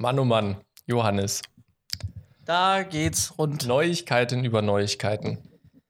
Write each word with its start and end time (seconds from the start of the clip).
Mann, 0.00 0.18
oh 0.18 0.24
Mann, 0.24 0.56
Johannes. 0.86 1.42
Da 2.46 2.82
geht's 2.84 3.34
rund. 3.38 3.66
Neuigkeiten 3.66 4.44
über 4.44 4.62
Neuigkeiten. 4.62 5.38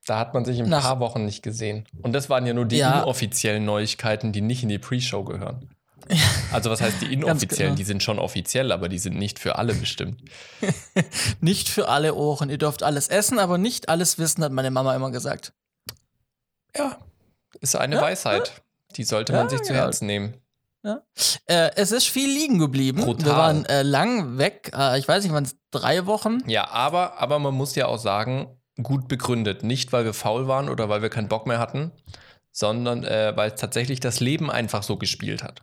Da 0.04 0.18
hat 0.18 0.34
man 0.34 0.44
sich 0.44 0.58
in 0.58 0.64
ein 0.64 0.70
Nach- 0.70 0.82
paar 0.82 0.98
Wochen 0.98 1.24
nicht 1.24 1.42
gesehen. 1.44 1.86
Und 2.02 2.12
das 2.12 2.28
waren 2.28 2.44
ja 2.44 2.52
nur 2.52 2.64
die 2.64 2.78
Ja. 2.78 3.02
inoffiziellen 3.02 3.64
Neuigkeiten, 3.64 4.32
die 4.32 4.40
nicht 4.40 4.64
in 4.64 4.68
die 4.68 4.78
Pre-Show 4.80 5.22
gehören. 5.24 5.70
Also 6.52 6.68
was 6.70 6.80
heißt 6.80 7.00
die 7.02 7.12
inoffiziellen? 7.12 7.74
genau. 7.74 7.76
Die 7.76 7.84
sind 7.84 8.02
schon 8.02 8.18
offiziell, 8.18 8.72
aber 8.72 8.88
die 8.88 8.98
sind 8.98 9.16
nicht 9.16 9.38
für 9.38 9.56
alle 9.58 9.72
bestimmt. 9.74 10.20
Nicht 11.40 11.68
für 11.68 11.88
alle 11.88 12.16
Ohren. 12.16 12.50
Ihr 12.50 12.58
dürft 12.58 12.82
alles 12.82 13.06
essen, 13.06 13.38
aber 13.38 13.56
nicht 13.58 13.88
alles 13.88 14.18
wissen, 14.18 14.42
hat 14.42 14.50
meine 14.50 14.72
Mama 14.72 14.96
immer 14.96 15.12
gesagt. 15.12 15.52
Ja, 16.76 16.98
ist 17.60 17.76
eine 17.76 17.94
Ja, 17.96 18.02
Weisheit. 18.02 18.62
Die 18.96 19.04
sollte 19.04 19.32
Ja, 19.34 19.38
man 19.38 19.48
sich 19.48 19.62
zu. 19.62 19.72
Herzen 19.72 20.06
nehmen. 20.06 20.34
Äh, 20.82 21.70
es 21.76 21.92
ist 21.92 22.08
viel 22.08 22.28
liegen 22.28 22.58
geblieben. 22.58 23.02
Brutal. 23.02 23.26
Wir 23.26 23.36
waren 23.36 23.64
äh, 23.66 23.82
lang 23.82 24.38
weg. 24.38 24.72
Äh, 24.74 24.98
ich 24.98 25.06
weiß 25.06 25.22
nicht, 25.22 25.32
waren 25.32 25.44
es 25.44 25.56
drei 25.70 26.06
Wochen? 26.06 26.38
Ja, 26.46 26.68
aber, 26.70 27.18
aber 27.18 27.38
man 27.38 27.54
muss 27.54 27.74
ja 27.74 27.86
auch 27.86 27.98
sagen, 27.98 28.60
gut 28.82 29.08
begründet. 29.08 29.62
Nicht, 29.62 29.92
weil 29.92 30.04
wir 30.04 30.14
faul 30.14 30.48
waren 30.48 30.68
oder 30.68 30.88
weil 30.88 31.02
wir 31.02 31.10
keinen 31.10 31.28
Bock 31.28 31.46
mehr 31.46 31.58
hatten, 31.58 31.92
sondern 32.52 33.04
äh, 33.04 33.32
weil 33.36 33.52
tatsächlich 33.52 34.00
das 34.00 34.20
Leben 34.20 34.50
einfach 34.50 34.82
so 34.82 34.96
gespielt 34.96 35.42
hat. 35.42 35.62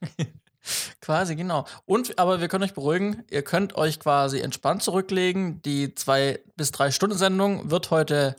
Quasi, 1.00 1.36
genau. 1.36 1.64
Und, 1.84 2.18
aber 2.18 2.40
wir 2.40 2.48
können 2.48 2.64
euch 2.64 2.74
beruhigen, 2.74 3.22
ihr 3.30 3.42
könnt 3.42 3.76
euch 3.76 4.00
quasi 4.00 4.40
entspannt 4.40 4.82
zurücklegen. 4.82 5.62
Die 5.62 5.94
zwei 5.94 6.40
bis 6.56 6.72
drei 6.72 6.90
Stunden 6.90 7.16
Sendung 7.16 7.70
wird 7.70 7.92
heute 7.92 8.34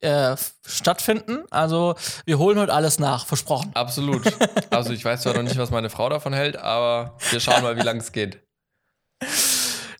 äh, 0.00 0.36
stattfinden. 0.66 1.44
Also 1.50 1.94
wir 2.24 2.38
holen 2.38 2.58
heute 2.58 2.72
alles 2.72 2.98
nach, 2.98 3.26
versprochen. 3.26 3.70
Absolut. 3.74 4.22
Also 4.70 4.92
ich 4.92 5.04
weiß 5.04 5.22
zwar 5.22 5.34
noch 5.34 5.42
nicht, 5.42 5.58
was 5.58 5.70
meine 5.70 5.90
Frau 5.90 6.08
davon 6.08 6.32
hält, 6.32 6.56
aber 6.56 7.16
wir 7.30 7.40
schauen 7.40 7.62
mal, 7.62 7.76
wie 7.76 7.82
lange 7.82 8.00
es 8.00 8.12
geht. 8.12 8.40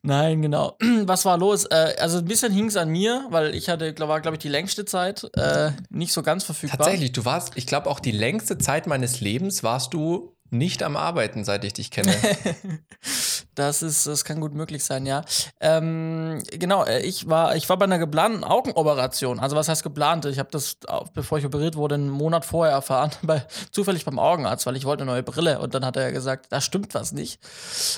Nein, 0.02 0.40
genau. 0.40 0.76
Was 1.04 1.24
war 1.24 1.36
los? 1.36 1.66
Äh, 1.66 1.94
also 1.98 2.18
ein 2.18 2.24
bisschen 2.24 2.52
hing 2.52 2.66
es 2.66 2.76
an 2.76 2.88
mir, 2.88 3.26
weil 3.30 3.54
ich 3.54 3.68
hatte, 3.68 3.92
glaub, 3.92 4.08
war, 4.08 4.20
glaube 4.20 4.36
ich, 4.36 4.40
die 4.40 4.48
längste 4.48 4.84
Zeit 4.84 5.24
äh, 5.36 5.72
nicht 5.90 6.12
so 6.12 6.22
ganz 6.22 6.44
verfügbar. 6.44 6.78
Tatsächlich, 6.78 7.12
du 7.12 7.24
warst, 7.24 7.56
ich 7.56 7.66
glaube, 7.66 7.90
auch 7.90 8.00
die 8.00 8.12
längste 8.12 8.56
Zeit 8.56 8.86
meines 8.86 9.20
Lebens 9.20 9.62
warst 9.62 9.92
du 9.92 10.34
nicht 10.48 10.82
am 10.82 10.96
Arbeiten, 10.96 11.44
seit 11.44 11.64
ich 11.64 11.74
dich 11.74 11.90
kenne. 11.90 12.14
Das 13.60 13.82
ist, 13.82 14.06
das 14.06 14.24
kann 14.24 14.40
gut 14.40 14.54
möglich 14.54 14.82
sein, 14.82 15.04
ja. 15.04 15.22
Ähm, 15.60 16.42
genau, 16.50 16.84
äh, 16.84 17.00
ich 17.02 17.28
war, 17.28 17.56
ich 17.56 17.68
war 17.68 17.76
bei 17.76 17.84
einer 17.84 17.98
geplanten 17.98 18.42
Augenoperation. 18.42 19.38
Also 19.38 19.54
was 19.54 19.68
heißt 19.68 19.82
geplant? 19.82 20.24
Ich 20.24 20.38
habe 20.38 20.48
das, 20.50 20.78
bevor 21.12 21.36
ich 21.36 21.44
operiert 21.44 21.76
wurde, 21.76 21.96
einen 21.96 22.08
Monat 22.08 22.46
vorher 22.46 22.72
erfahren, 22.72 23.10
bei, 23.22 23.44
zufällig 23.70 24.06
beim 24.06 24.18
Augenarzt, 24.18 24.64
weil 24.64 24.76
ich 24.76 24.86
wollte 24.86 25.02
eine 25.02 25.12
neue 25.12 25.22
Brille 25.22 25.58
und 25.60 25.74
dann 25.74 25.84
hat 25.84 25.98
er 25.98 26.10
gesagt, 26.10 26.46
da 26.48 26.62
stimmt 26.62 26.94
was 26.94 27.12
nicht. 27.12 27.38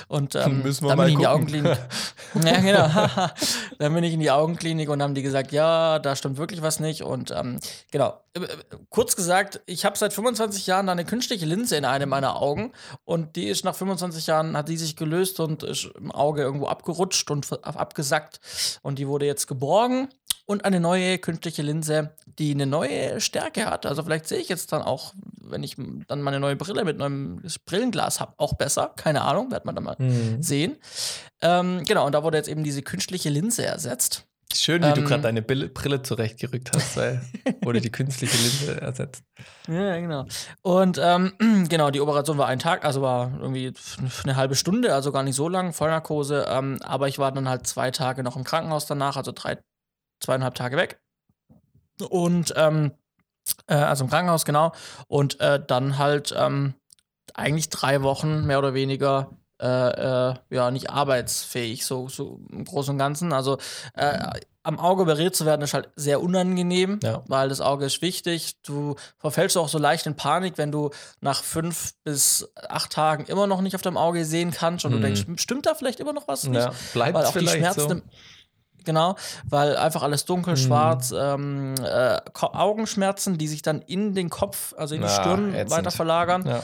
Und 0.09 0.35
ähm, 0.35 0.63
Müssen 0.63 0.85
wir 0.85 0.89
dann 0.89 0.99
mal 0.99 1.05
bin 1.05 1.11
ich 1.11 1.15
in 1.15 1.21
die. 1.21 1.27
Augenklinik. 1.29 1.79
ja, 2.45 2.61
genau. 2.61 2.89
dann 3.79 3.95
bin 3.95 4.03
ich 4.03 4.15
in 4.15 4.21
die 4.21 4.31
Augenklinik 4.33 4.89
und 4.89 5.01
haben 5.01 5.15
die 5.15 5.23
gesagt, 5.23 5.53
ja, 5.53 6.01
da 6.01 6.17
stimmt 6.17 6.39
wirklich 6.39 6.61
was 6.61 6.81
nicht. 6.81 7.03
Und 7.03 7.31
ähm, 7.31 7.61
genau, 7.93 8.19
Äh, 8.35 8.41
kurz 8.89 9.15
gesagt, 9.17 9.61
ich 9.67 9.85
habe 9.85 9.97
seit 9.99 10.13
25 10.13 10.67
Jahren 10.67 10.89
eine 10.89 11.05
künstliche 11.05 11.47
Linse 11.47 11.77
in 11.77 11.85
einem 11.85 12.09
meiner 12.09 12.41
Augen 12.41 12.73
und 13.05 13.37
die 13.37 13.49
ist 13.49 13.65
nach 13.65 13.75
25 13.75 14.27
Jahren, 14.27 14.57
hat 14.57 14.69
die 14.69 14.77
sich 14.77 14.97
gelöst 14.97 15.39
und 15.41 15.52
ist 15.63 15.91
im 15.97 16.13
Auge 16.13 16.43
irgendwo 16.43 16.67
abgerutscht 16.67 17.31
und 17.31 17.47
abgesackt 17.65 18.41
und 18.83 18.99
die 18.99 19.09
wurde 19.09 19.27
jetzt 19.27 19.47
geborgen 19.47 20.09
und 20.47 20.65
eine 20.65 20.81
neue 20.81 21.19
künstliche 21.19 21.63
Linse, 21.63 22.15
die 22.27 22.53
eine 22.53 22.67
neue 22.67 23.21
Stärke 23.21 23.67
hat. 23.67 23.87
Also 23.87 24.03
vielleicht 24.03 24.27
sehe 24.27 24.39
ich 24.39 24.49
jetzt 24.49 24.73
dann 24.73 24.83
auch, 24.83 25.15
wenn 25.41 25.63
ich 25.63 25.77
dann 26.09 26.23
meine 26.23 26.41
neue 26.41 26.57
Brille 26.57 26.85
mit 26.85 26.99
neuem 26.99 27.43
Brillenglas 27.65 28.21
habe, 28.21 28.35
auch 28.39 28.55
besser. 28.55 28.93
Keine 28.97 29.23
Ahnung, 29.23 29.51
wird 29.51 29.65
man 29.65 29.75
dann 29.75 29.85
mal 29.85 29.97
sehen. 30.41 30.79
Ähm, 31.41 31.83
genau, 31.87 32.07
und 32.07 32.13
da 32.13 32.23
wurde 32.23 32.39
jetzt 32.39 32.49
eben 32.49 32.65
diese 32.65 32.83
künstliche 32.83 33.31
Linse 33.31 33.65
ersetzt. 33.65 34.27
Schön, 34.55 34.83
wie 34.83 34.93
du 34.93 35.01
Ähm, 35.01 35.07
gerade 35.07 35.23
deine 35.23 35.43
Brille, 35.43 35.69
Brille 35.69 36.03
zurechtgerückt 36.03 36.73
hast, 36.75 36.97
weil 36.97 37.23
wurde 37.63 37.81
die 37.81 37.91
künstliche 37.91 38.37
Linse 38.37 38.81
ersetzt. 38.81 39.25
Ja, 39.67 39.99
genau. 39.99 40.27
Und 40.63 41.01
ähm, 41.03 41.33
genau, 41.69 41.91
die 41.91 42.01
Operation 42.01 42.39
war 42.39 42.49
ein 42.49 42.59
Tag, 42.59 42.85
also 42.85 43.03
war 43.03 43.33
irgendwie 43.41 43.73
eine 44.25 44.37
halbe 44.37 44.55
Stunde, 44.55 44.95
also 44.95 45.11
gar 45.11 45.23
nicht 45.23 45.37
so 45.37 45.49
lang, 45.49 45.73
Vollnarkose. 45.73 46.47
Ähm, 46.49 46.79
aber 46.83 47.09
ich 47.09 47.19
war 47.19 47.33
dann 47.33 47.49
halt 47.49 47.67
zwei 47.67 47.91
Tage 47.91 48.23
noch 48.23 48.37
im 48.37 48.45
Krankenhaus 48.45 48.87
danach, 48.87 49.17
also 49.17 49.33
drei, 49.33 49.59
zweieinhalb 50.21 50.55
Tage 50.55 50.77
weg. 50.77 51.01
Und 52.09 52.53
ähm, 52.57 52.93
äh, 53.67 53.75
also 53.75 54.05
im 54.05 54.11
Krankenhaus, 54.11 54.45
genau. 54.45 54.73
Und 55.09 55.41
äh, 55.41 55.61
dann 55.65 55.99
halt 55.99 56.35
ähm, 56.37 56.75
eigentlich 57.35 57.71
drei 57.71 58.03
Wochen 58.03 58.47
mehr 58.47 58.59
oder 58.59 58.75
weniger 58.75 59.31
äh, 59.63 60.31
äh, 60.31 60.35
ja 60.51 60.71
nicht 60.71 60.91
arbeitsfähig, 60.91 61.87
so, 61.87 62.09
so 62.09 62.41
im 62.51 62.65
Großen 62.65 62.93
und 62.93 62.99
Ganzen. 62.99 63.33
Also 63.33 63.59
äh, 63.95 64.19
am 64.65 64.79
Auge 64.79 65.03
operiert 65.03 65.35
zu 65.37 65.47
werden, 65.47 65.63
ist 65.63 65.75
halt 65.75 65.91
sehr 65.97 66.21
unangenehm, 66.21 67.01
Ja. 67.03 67.23
weil 67.27 67.49
das 67.49 67.61
Auge 67.61 67.85
ist 67.87 68.03
wichtig. 68.03 68.61
Du 68.63 68.97
verfällst 69.19 69.57
auch 69.57 69.69
so 69.69 69.79
leicht 69.79 70.07
in 70.07 70.15
Panik, 70.17 70.59
wenn 70.59 70.71
du 70.73 70.91
nach 71.21 71.43
fünf 71.43 71.95
bis 72.05 72.49
acht 72.69 72.93
Tagen 72.93 73.25
immer 73.27 73.47
noch 73.47 73.61
nicht 73.61 73.75
auf 73.75 73.83
deinem 73.83 73.97
Auge 73.97 74.25
sehen 74.25 74.51
kannst 74.53 74.85
und 74.85 74.93
du 74.93 74.99
Mhm. 74.99 75.03
denkst, 75.03 75.25
stimmt 75.37 75.67
da 75.67 75.75
vielleicht 75.75 76.01
immer 76.01 76.13
noch 76.13 76.29
was 76.29 76.45
nicht? 76.45 76.61
Ja, 76.61 76.73
bleibt 76.93 77.15
weil 77.15 77.27
auch 77.27 77.33
die 77.37 77.47
Schmerzen 77.49 77.81
so. 77.81 77.91
im, 77.91 78.03
genau, 78.85 79.17
weil 79.49 79.77
einfach 79.77 80.03
alles 80.03 80.25
dunkel, 80.25 80.55
Mhm. 80.55 80.59
schwarz, 80.59 81.13
ähm, 81.17 81.75
äh, 81.85 82.19
Augenschmerzen, 82.41 83.39
die 83.39 83.49
sich 83.49 83.63
dann 83.63 83.81
in 83.83 84.15
den 84.15 84.31
Kopf, 84.31 84.75
also 84.77 84.95
in 84.95 85.01
die 85.03 85.09
Ah, 85.09 85.23
Stirn 85.23 85.55
ätzend. 85.55 85.71
weiter 85.71 85.91
verlagern. 85.91 86.47
Ja. 86.47 86.63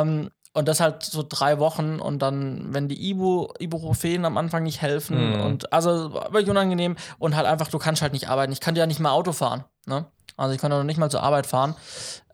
Ähm, 0.00 0.30
und 0.52 0.66
das 0.68 0.80
halt 0.80 1.02
so 1.04 1.24
drei 1.28 1.58
Wochen 1.58 2.00
und 2.00 2.20
dann, 2.20 2.74
wenn 2.74 2.88
die 2.88 3.10
Ibu, 3.10 3.48
Ibuprofen 3.58 4.24
am 4.24 4.36
Anfang 4.36 4.64
nicht 4.64 4.82
helfen 4.82 5.34
Mhm. 5.36 5.40
und 5.42 5.72
also 5.72 6.12
wirklich 6.12 6.50
unangenehm 6.50 6.96
und 7.18 7.36
halt 7.36 7.46
einfach, 7.46 7.68
du 7.68 7.78
kannst 7.78 8.02
halt 8.02 8.12
nicht 8.12 8.28
arbeiten. 8.28 8.52
Ich 8.52 8.60
kann 8.60 8.74
ja 8.76 8.86
nicht 8.86 9.00
mal 9.00 9.10
Auto 9.12 9.32
fahren, 9.32 9.64
ne? 9.86 10.06
Also 10.36 10.54
ich 10.54 10.60
kann 10.60 10.72
ja 10.72 10.78
noch 10.78 10.84
nicht 10.84 10.98
mal 10.98 11.10
zur 11.10 11.22
Arbeit 11.22 11.46
fahren. 11.46 11.74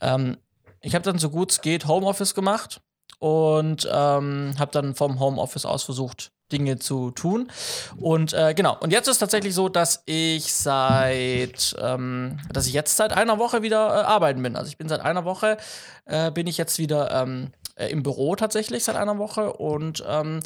Ähm, 0.01 0.37
ich 0.81 0.95
habe 0.95 1.03
dann 1.05 1.19
so 1.19 1.29
gut 1.31 1.51
es 1.51 1.61
geht 1.61 1.87
Homeoffice 1.87 2.35
gemacht 2.35 2.81
und 3.19 3.89
ähm, 3.91 4.55
habe 4.59 4.71
dann 4.73 4.95
vom 4.95 5.19
Homeoffice 5.19 5.67
aus 5.67 5.83
versucht, 5.83 6.31
Dinge 6.53 6.79
zu 6.79 7.11
tun. 7.11 7.51
Und 7.99 8.33
äh, 8.33 8.55
genau, 8.55 8.77
und 8.79 8.93
jetzt 8.93 9.09
ist 9.09 9.19
tatsächlich 9.19 9.55
so, 9.55 9.69
dass 9.69 10.03
ich 10.07 10.53
seit, 10.53 11.75
ähm, 11.81 12.39
dass 12.53 12.67
ich 12.69 12.73
jetzt 12.73 12.97
seit 12.97 13.13
einer 13.13 13.39
Woche 13.39 13.63
wieder 13.63 13.89
äh, 13.89 14.05
arbeiten 14.05 14.43
bin. 14.43 14.55
Also 14.57 14.69
ich 14.69 14.79
bin 14.79 14.89
seit 14.89 15.01
einer 15.01 15.25
Woche, 15.25 15.57
äh, 16.05 16.31
bin 16.31 16.47
ich 16.47 16.57
jetzt 16.57 16.79
wieder 16.79 17.11
ähm, 17.11 17.51
äh, 17.77 17.87
im 17.89 18.03
Büro 18.03 18.37
tatsächlich 18.37 18.85
seit 18.85 18.97
einer 18.97 19.19
Woche 19.19 19.53
und 19.53 20.05
ähm, 20.07 20.41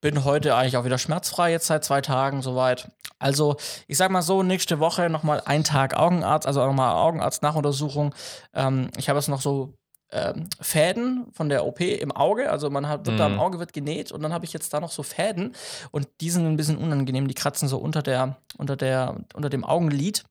bin 0.00 0.24
heute 0.24 0.54
eigentlich 0.54 0.76
auch 0.76 0.84
wieder 0.84 0.98
schmerzfrei, 0.98 1.50
jetzt 1.50 1.66
seit 1.66 1.84
zwei 1.84 2.00
Tagen 2.00 2.42
soweit. 2.42 2.90
Also, 3.18 3.56
ich 3.86 3.96
sag 3.96 4.10
mal 4.10 4.22
so, 4.22 4.42
nächste 4.42 4.78
Woche 4.78 5.08
nochmal 5.08 5.42
ein 5.44 5.64
Tag 5.64 5.96
Augenarzt, 5.96 6.46
also 6.46 6.64
nochmal 6.64 6.94
Augenarzt-Nachuntersuchung. 6.94 8.14
Ähm, 8.54 8.90
ich 8.96 9.08
habe 9.08 9.18
jetzt 9.18 9.28
noch 9.28 9.40
so 9.40 9.74
ähm, 10.12 10.48
Fäden 10.60 11.26
von 11.32 11.48
der 11.48 11.66
OP 11.66 11.80
im 11.80 12.12
Auge. 12.12 12.50
Also 12.50 12.70
man 12.70 12.88
hat, 12.88 13.06
wird 13.06 13.18
da 13.18 13.26
im 13.26 13.34
Mhm. 13.34 13.40
Auge 13.40 13.58
wird 13.58 13.72
genäht 13.72 14.12
und 14.12 14.22
dann 14.22 14.32
habe 14.32 14.44
ich 14.44 14.52
jetzt 14.52 14.72
da 14.72 14.80
noch 14.80 14.92
so 14.92 15.02
Fäden 15.02 15.54
und 15.90 16.08
die 16.20 16.30
sind 16.30 16.46
ein 16.46 16.56
bisschen 16.56 16.78
unangenehm. 16.78 17.26
Die 17.26 17.34
kratzen 17.34 17.68
so 17.68 17.78
unter 17.78 18.02
der, 18.02 18.36
unter 18.58 18.76
der, 18.76 19.16
unter 19.34 19.48
dem 19.48 19.64
Augenlid. 19.64 20.24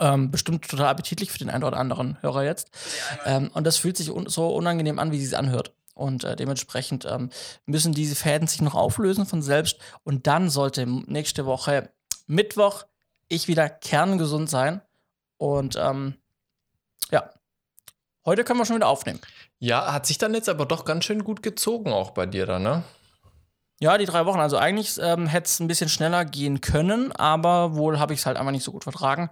Ähm, 0.00 0.30
bestimmt 0.30 0.66
total 0.66 0.86
appetitlich 0.86 1.30
für 1.30 1.38
den 1.38 1.50
einen 1.50 1.62
oder 1.62 1.76
anderen 1.76 2.20
Hörer 2.22 2.44
jetzt. 2.44 2.70
Ähm, 3.26 3.50
und 3.52 3.64
das 3.64 3.76
fühlt 3.76 3.96
sich 3.96 4.10
un 4.10 4.28
so 4.28 4.48
unangenehm 4.48 4.98
an, 4.98 5.12
wie 5.12 5.18
sie 5.18 5.26
es 5.26 5.34
anhört. 5.34 5.72
Und 5.94 6.24
äh, 6.24 6.34
dementsprechend 6.34 7.04
ähm, 7.04 7.28
müssen 7.66 7.92
diese 7.92 8.16
Fäden 8.16 8.48
sich 8.48 8.62
noch 8.62 8.74
auflösen 8.74 9.26
von 9.26 9.42
selbst. 9.42 9.78
Und 10.02 10.26
dann 10.26 10.48
sollte 10.48 10.86
nächste 10.86 11.44
Woche 11.44 11.90
Mittwoch 12.26 12.84
ich 13.28 13.48
wieder 13.48 13.68
kerngesund 13.68 14.48
sein. 14.48 14.80
Und 15.36 15.76
ähm, 15.76 16.14
ja, 17.10 17.30
heute 18.24 18.44
können 18.44 18.58
wir 18.58 18.66
schon 18.66 18.76
wieder 18.76 18.88
aufnehmen. 18.88 19.20
ja, 19.58 19.92
hat 19.92 20.06
sich 20.06 20.16
dann 20.16 20.32
jetzt 20.32 20.48
aber 20.48 20.64
doch 20.64 20.84
ganz 20.84 21.04
schön 21.04 21.24
gut 21.24 21.42
gezogen, 21.42 21.92
auch 21.92 22.12
bei 22.12 22.24
dir 22.24 22.46
da, 22.46 22.58
ne? 22.58 22.84
Ja, 23.78 23.96
die 23.96 24.04
drei 24.04 24.26
Wochen. 24.26 24.40
Also 24.40 24.58
eigentlich 24.58 24.98
ähm, 25.00 25.26
hätte 25.26 25.46
es 25.46 25.60
ein 25.60 25.66
bisschen 25.66 25.88
schneller 25.88 26.24
gehen 26.26 26.60
können, 26.60 27.12
aber 27.12 27.76
wohl 27.76 27.98
habe 27.98 28.12
ich 28.12 28.20
es 28.20 28.26
halt 28.26 28.36
einfach 28.36 28.52
nicht 28.52 28.64
so 28.64 28.72
gut 28.72 28.84
vertragen. 28.84 29.30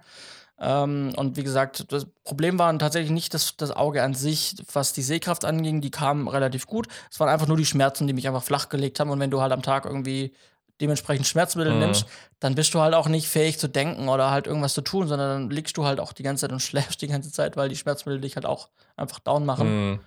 Ähm, 0.61 1.13
und 1.15 1.37
wie 1.37 1.43
gesagt, 1.43 1.91
das 1.91 2.05
Problem 2.23 2.59
war 2.59 2.77
tatsächlich 2.77 3.11
nicht 3.11 3.33
das, 3.33 3.55
das 3.55 3.71
Auge 3.71 4.03
an 4.03 4.13
sich, 4.13 4.55
was 4.73 4.91
die 4.93 5.01
Sehkraft 5.01 5.45
anging, 5.45 5.79
die 5.81 5.91
kam 5.91 6.27
relativ 6.27 6.67
gut. 6.67 6.87
Es 7.09 7.19
waren 7.19 7.29
einfach 7.29 7.47
nur 7.47 7.57
die 7.57 7.65
Schmerzen, 7.65 8.07
die 8.07 8.13
mich 8.13 8.27
einfach 8.27 8.43
flachgelegt 8.43 8.99
haben. 8.99 9.09
Und 9.09 9.19
wenn 9.19 9.31
du 9.31 9.41
halt 9.41 9.53
am 9.53 9.61
Tag 9.61 9.85
irgendwie 9.85 10.33
dementsprechend 10.81 11.27
Schmerzmittel 11.27 11.73
Mhm. 11.73 11.79
nimmst, 11.79 12.05
dann 12.39 12.55
bist 12.55 12.73
du 12.73 12.79
halt 12.79 12.93
auch 12.93 13.07
nicht 13.07 13.27
fähig 13.27 13.59
zu 13.59 13.67
denken 13.67 14.07
oder 14.09 14.31
halt 14.31 14.47
irgendwas 14.47 14.73
zu 14.73 14.81
tun, 14.81 15.07
sondern 15.07 15.29
dann 15.43 15.49
liegst 15.49 15.75
du 15.77 15.85
halt 15.85 15.99
auch 15.99 16.13
die 16.13 16.23
ganze 16.23 16.41
Zeit 16.41 16.51
und 16.51 16.59
schläfst 16.61 17.01
die 17.01 17.07
ganze 17.07 17.31
Zeit, 17.31 17.57
weil 17.57 17.69
die 17.69 17.75
Schmerzmittel 17.75 18.21
dich 18.21 18.35
halt 18.35 18.45
auch 18.45 18.69
einfach 18.95 19.19
down 19.19 19.45
machen. 19.45 19.91
Mhm. 19.91 19.99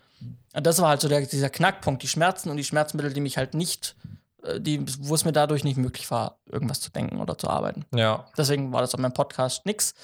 Und 0.54 0.66
das 0.66 0.80
war 0.80 0.88
halt 0.90 1.00
so 1.00 1.08
der, 1.08 1.22
dieser 1.22 1.50
Knackpunkt, 1.50 2.02
die 2.02 2.08
Schmerzen 2.08 2.50
und 2.50 2.56
die 2.56 2.64
Schmerzmittel, 2.64 3.12
die 3.12 3.20
mich 3.20 3.38
halt 3.38 3.54
nicht, 3.54 3.96
die, 4.58 4.84
wo 5.00 5.14
es 5.14 5.24
mir 5.24 5.32
dadurch 5.32 5.64
nicht 5.64 5.76
möglich 5.76 6.10
war, 6.10 6.38
irgendwas 6.46 6.80
zu 6.80 6.90
denken 6.90 7.20
oder 7.20 7.38
zu 7.38 7.48
arbeiten. 7.48 7.84
Ja. 7.94 8.26
Deswegen 8.36 8.72
war 8.72 8.80
das 8.80 8.94
an 8.94 9.02
meinem 9.02 9.14
Podcast 9.14 9.66
nix. 9.66 9.94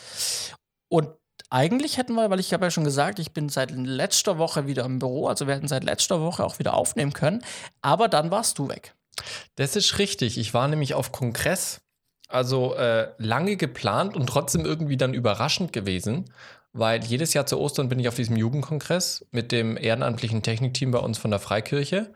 Und 0.89 1.09
eigentlich 1.51 1.97
hätten 1.97 2.15
wir, 2.15 2.31
weil 2.31 2.41
ich 2.41 2.53
habe 2.53 2.67
ja 2.67 2.71
schon 2.71 2.85
gesagt, 2.85 3.19
ich 3.19 3.33
bin 3.33 3.49
seit 3.49 3.71
letzter 3.71 4.39
Woche 4.39 4.67
wieder 4.67 4.85
im 4.85 4.99
Büro, 4.99 5.29
also 5.29 5.47
wir 5.47 5.55
hätten 5.55 5.69
seit 5.69 5.85
letzter 5.85 6.21
Woche 6.21 6.45
auch 6.45 6.59
wieder 6.59 6.75
aufnehmen 6.75 7.13
können, 7.13 7.43
aber 7.81 8.09
dann 8.09 8.31
warst 8.31 8.59
du 8.59 8.69
weg. 8.69 8.95
Das 9.57 9.75
ist 9.75 9.99
richtig. 9.99 10.39
Ich 10.39 10.55
war 10.55 10.69
nämlich 10.69 10.95
auf 10.95 11.11
Kongress, 11.11 11.81
also 12.29 12.75
äh, 12.75 13.11
lange 13.19 13.57
geplant 13.57 14.15
und 14.15 14.27
trotzdem 14.27 14.65
irgendwie 14.65 14.97
dann 14.97 15.15
überraschend 15.15 15.73
gewesen, 15.73 16.27
weil 16.73 17.03
jedes 17.03 17.33
Jahr 17.35 17.47
zu 17.47 17.59
Ostern 17.59 17.89
bin 17.89 17.99
ich 17.99 18.09
auf 18.09 18.15
diesem 18.15 18.37
Jugendkongress 18.37 19.27
mit 19.31 19.51
dem 19.51 19.77
ehrenamtlichen 19.77 20.43
Technikteam 20.43 20.91
bei 20.91 20.99
uns 20.99 21.19
von 21.19 21.31
der 21.31 21.41
Freikirche. 21.41 22.13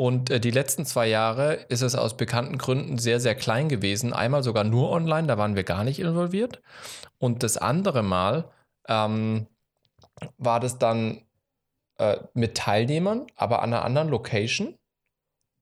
Und 0.00 0.30
äh, 0.30 0.40
die 0.40 0.50
letzten 0.50 0.86
zwei 0.86 1.08
Jahre 1.08 1.56
ist 1.68 1.82
es 1.82 1.94
aus 1.94 2.16
bekannten 2.16 2.56
Gründen 2.56 2.96
sehr, 2.96 3.20
sehr 3.20 3.34
klein 3.34 3.68
gewesen. 3.68 4.14
Einmal 4.14 4.42
sogar 4.42 4.64
nur 4.64 4.88
online, 4.88 5.26
da 5.26 5.36
waren 5.36 5.56
wir 5.56 5.62
gar 5.62 5.84
nicht 5.84 6.00
involviert. 6.00 6.62
Und 7.18 7.42
das 7.42 7.58
andere 7.58 8.02
Mal 8.02 8.50
ähm, 8.88 9.46
war 10.38 10.58
das 10.58 10.78
dann 10.78 11.26
äh, 11.98 12.16
mit 12.32 12.56
Teilnehmern, 12.56 13.26
aber 13.36 13.60
an 13.60 13.74
einer 13.74 13.84
anderen 13.84 14.08
Location 14.08 14.74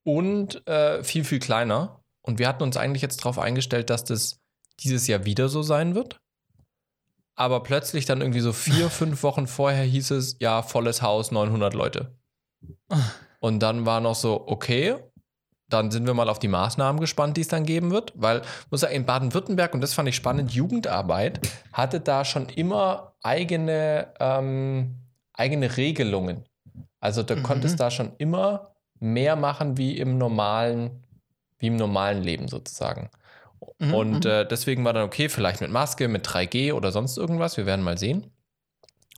und 0.05 0.65
äh, 0.69 1.03
viel, 1.03 1.25
viel 1.25 1.41
kleiner. 1.41 2.05
Und 2.23 2.39
wir 2.39 2.47
hatten 2.47 2.63
uns 2.63 2.77
eigentlich 2.77 3.03
jetzt 3.03 3.19
darauf 3.19 3.41
eingestellt, 3.41 3.91
dass 3.91 4.05
das 4.05 4.41
dieses 4.79 5.09
Jahr 5.09 5.25
wieder 5.25 5.49
so 5.49 5.63
sein 5.65 5.97
wird. 5.97 6.21
Aber 7.35 7.65
plötzlich 7.65 8.05
dann 8.05 8.21
irgendwie 8.21 8.39
so 8.39 8.53
vier, 8.53 8.89
fünf 9.01 9.25
Wochen 9.25 9.49
vorher 9.49 9.83
hieß 9.83 10.13
es, 10.13 10.37
ja, 10.39 10.63
volles 10.63 11.03
Haus, 11.03 11.33
900 11.33 11.75
Leute. 11.75 12.17
Und 13.41 13.61
dann 13.61 13.87
war 13.87 14.01
noch 14.01 14.15
so, 14.15 14.45
okay, 14.47 14.97
dann 15.69 15.91
sind 15.91 16.07
wir 16.07 16.15
mal 16.15 16.29
auf 16.29 16.39
die 16.39 16.49
Maßnahmen 16.49 17.01
gespannt, 17.01 17.37
die 17.37 17.43
es 17.43 17.49
dann 17.49 17.65
geben 17.65 17.91
wird, 17.91 18.13
weil 18.17 18.43
muss 18.71 18.81
sagen, 18.81 18.95
in 18.95 19.05
Baden-Württemberg, 19.05 19.75
und 19.75 19.81
das 19.81 19.95
fand 19.95 20.09
ich 20.09 20.17
spannend, 20.17 20.53
Jugendarbeit 20.53 21.41
hatte 21.73 22.01
da 22.01 22.25
schon 22.25 22.49
immer 22.49 23.13
eigene, 23.23 24.09
ähm, 24.19 24.97
eigene 25.35 25.77
Regelungen. 25.77 26.45
Also 27.01 27.23
du 27.23 27.37
mhm. 27.37 27.43
konntest 27.43 27.79
da 27.81 27.91
schon 27.91 28.13
immer 28.19 28.75
mehr 28.99 29.37
machen 29.37 29.77
wie 29.77 29.97
im 29.99 30.19
normalen, 30.19 31.05
wie 31.59 31.69
im 31.69 31.77
normalen 31.77 32.23
Leben 32.23 32.49
sozusagen. 32.49 33.11
Mhm. 33.79 33.95
Und 33.95 34.25
mhm. 34.25 34.31
äh, 34.31 34.45
deswegen 34.47 34.85
war 34.85 34.95
dann 34.95 35.05
okay, 35.05 35.29
vielleicht 35.29 35.61
mit 35.61 35.71
Maske, 35.71 36.09
mit 36.09 36.27
3G 36.27 36.73
oder 36.73 36.93
sonst 36.93 37.19
irgendwas, 37.19 37.57
wir 37.57 37.67
werden 37.67 37.85
mal 37.85 37.99
sehen. 37.99 38.31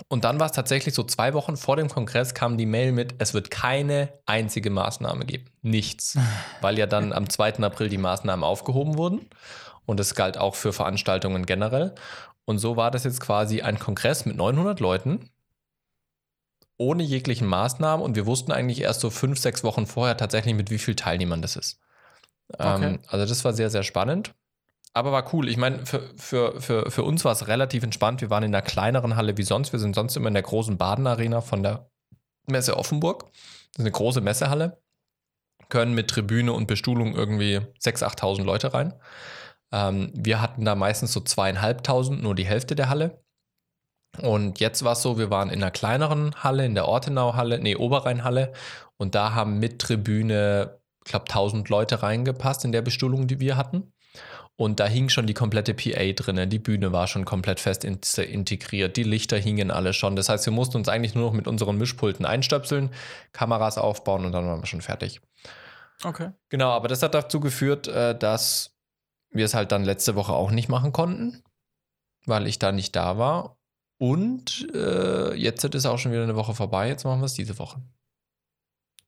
Und 0.09 0.25
dann 0.25 0.41
war 0.41 0.47
es 0.47 0.53
tatsächlich 0.53 0.95
so 0.95 1.03
zwei 1.03 1.35
Wochen 1.35 1.57
vor 1.57 1.77
dem 1.77 1.89
Kongress 1.89 2.35
kam 2.35 2.57
die 2.57 2.67
Mail 2.67 2.93
mit, 2.93 3.15
es 3.19 3.35
wird 3.35 3.51
keine 3.51 4.13
einzige 4.27 4.71
Maßnahme 4.71 5.25
geben. 5.25 5.47
Nichts. 5.63 6.19
Weil 6.61 6.79
ja 6.79 6.87
dann 6.87 7.13
am 7.13 7.29
2. 7.29 7.59
April 7.59 7.89
die 7.89 7.99
Maßnahmen 7.99 8.45
aufgehoben 8.45 8.97
wurden. 8.97 9.29
Und 9.87 10.01
es 10.01 10.15
galt 10.15 10.39
auch 10.39 10.55
für 10.55 10.73
Veranstaltungen 10.73 11.47
generell. 11.47 11.95
Und 12.45 12.59
so 12.59 12.77
war 12.77 12.91
das 12.91 13.05
jetzt 13.05 13.21
quasi 13.21 13.63
ein 13.63 13.79
Kongress 13.79 14.25
mit 14.25 14.37
900 14.37 14.81
Leuten, 14.81 15.31
ohne 16.77 17.03
jeglichen 17.03 17.47
Maßnahmen. 17.47 18.05
Und 18.05 18.17
wir 18.17 18.27
wussten 18.27 18.53
eigentlich 18.53 18.81
erst 18.81 19.01
so 19.01 19.11
fünf, 19.11 19.39
sechs 19.39 19.65
Wochen 19.65 19.87
vorher 19.87 20.17
tatsächlich, 20.17 20.55
mit 20.55 20.71
wie 20.71 20.79
vielen 20.79 20.97
Teilnehmern 20.97 21.43
das 21.43 21.57
ist. 21.57 21.81
Okay. 22.53 22.87
Ähm, 22.87 22.99
also 23.07 23.27
das 23.27 23.45
war 23.45 23.53
sehr, 23.53 23.71
sehr 23.71 23.83
spannend 23.83 24.35
aber 24.93 25.13
war 25.13 25.33
cool. 25.33 25.49
Ich 25.49 25.57
meine, 25.57 25.87
für, 25.87 26.03
für, 26.17 26.61
für, 26.61 26.91
für 26.91 27.03
uns 27.05 27.25
war 27.25 27.33
es 27.33 27.47
relativ 27.47 27.83
entspannt. 27.83 28.21
Wir 28.21 28.31
waren 28.31 28.43
in 28.43 28.55
einer 28.55 28.63
kleineren 28.63 29.17
Halle 29.17 29.37
wie 29.37 29.43
sonst. 29.43 29.73
Wir 29.73 29.79
sind 29.79 29.95
sonst 29.95 30.17
immer 30.17 30.29
in 30.29 30.35
der 30.35 30.43
großen 30.43 30.77
Baden-Arena 30.77 31.41
von 31.41 31.63
der 31.63 31.91
Messe 32.47 32.77
Offenburg. 32.77 33.27
Das 33.31 33.79
ist 33.79 33.81
eine 33.81 33.93
große 33.93 34.21
Messehalle. 34.21 34.83
Können 35.69 35.95
mit 35.95 36.09
Tribüne 36.09 36.53
und 36.53 36.67
Bestuhlung 36.67 37.15
irgendwie 37.15 37.59
6.000, 37.81 38.17
8.000 38.17 38.45
Leute 38.45 38.75
rein. 38.75 38.95
Ähm, 39.73 40.11
wir 40.15 40.41
hatten 40.41 40.65
da 40.65 40.75
meistens 40.75 41.13
so 41.13 41.21
zweieinhalbtausend, 41.21 42.23
nur 42.23 42.35
die 42.35 42.47
Hälfte 42.47 42.75
der 42.75 42.89
Halle. 42.89 43.23
Und 44.21 44.59
jetzt 44.59 44.83
war 44.83 44.93
es 44.93 45.03
so, 45.03 45.19
wir 45.19 45.31
waren 45.31 45.51
in 45.51 45.63
einer 45.63 45.71
kleineren 45.71 46.35
Halle, 46.43 46.67
in 46.67 46.75
der 46.75 46.89
Ortenau-Halle, 46.89 47.61
nee, 47.61 47.77
Oberrhein-Halle. 47.77 48.53
Und 48.97 49.15
da 49.15 49.35
haben 49.35 49.61
mit 49.61 49.79
Tribüne, 49.79 50.81
ich 51.05 51.13
glaube, 51.13 51.27
1000 51.27 51.69
Leute 51.69 52.03
reingepasst 52.03 52.65
in 52.65 52.73
der 52.73 52.83
Bestuhlung, 52.83 53.29
die 53.29 53.39
wir 53.39 53.57
hatten. 53.57 53.93
Und 54.57 54.79
da 54.79 54.87
hing 54.87 55.09
schon 55.09 55.27
die 55.27 55.35
komplette 55.35 55.73
PA 55.73 56.13
drin. 56.13 56.51
Die 56.51 56.59
Bühne 56.59 56.93
war 56.93 57.07
schon 57.07 57.25
komplett 57.25 57.61
fest 57.61 57.83
integriert. 57.83 58.97
Die 58.97 59.05
Lichter 59.05 59.39
hingen 59.39 59.71
alle 59.71 59.95
schon. 59.95 60.17
Das 60.17 60.29
heißt, 60.29 60.45
wir 60.45 60.53
mussten 60.53 60.77
uns 60.77 60.89
eigentlich 60.89 61.15
nur 61.15 61.27
noch 61.27 61.33
mit 61.33 61.49
unseren 61.49 61.79
Mischpulten 61.79 62.27
einstöpseln, 62.27 62.91
Kameras 63.33 63.79
aufbauen 63.79 64.27
und 64.27 64.33
dann 64.33 64.47
waren 64.47 64.61
wir 64.61 64.67
schon 64.67 64.83
fertig. 64.83 65.23
Okay. 66.05 66.33
Genau, 66.51 66.71
aber 66.71 66.89
das 66.89 67.03
hat 67.03 67.15
dazu 67.15 67.41
geführt, 67.41 67.89
äh, 67.89 68.17
dass 68.17 68.77
wir 69.31 69.45
es 69.45 69.55
halt 69.55 69.73
dann 69.73 69.85
letzte 69.85 70.15
Woche 70.15 70.33
auch 70.33 70.51
nicht 70.51 70.69
machen 70.69 70.93
konnten, 70.93 71.43
weil 72.27 72.47
ich 72.47 72.59
da 72.59 72.73
nicht 72.73 72.95
da 72.97 73.17
war. 73.17 73.57
Und 73.99 74.69
äh, 74.75 75.35
jetzt 75.35 75.65
ist 75.65 75.87
auch 75.87 75.99
schon 75.99 76.13
wieder 76.13 76.23
eine 76.23 76.37
Woche 76.37 76.55
vorbei. 76.55 76.89
Jetzt 76.89 77.05
machen 77.05 77.21
wir 77.21 77.27
es 77.27 77.35
diese 77.35 77.59
Woche. 77.59 77.83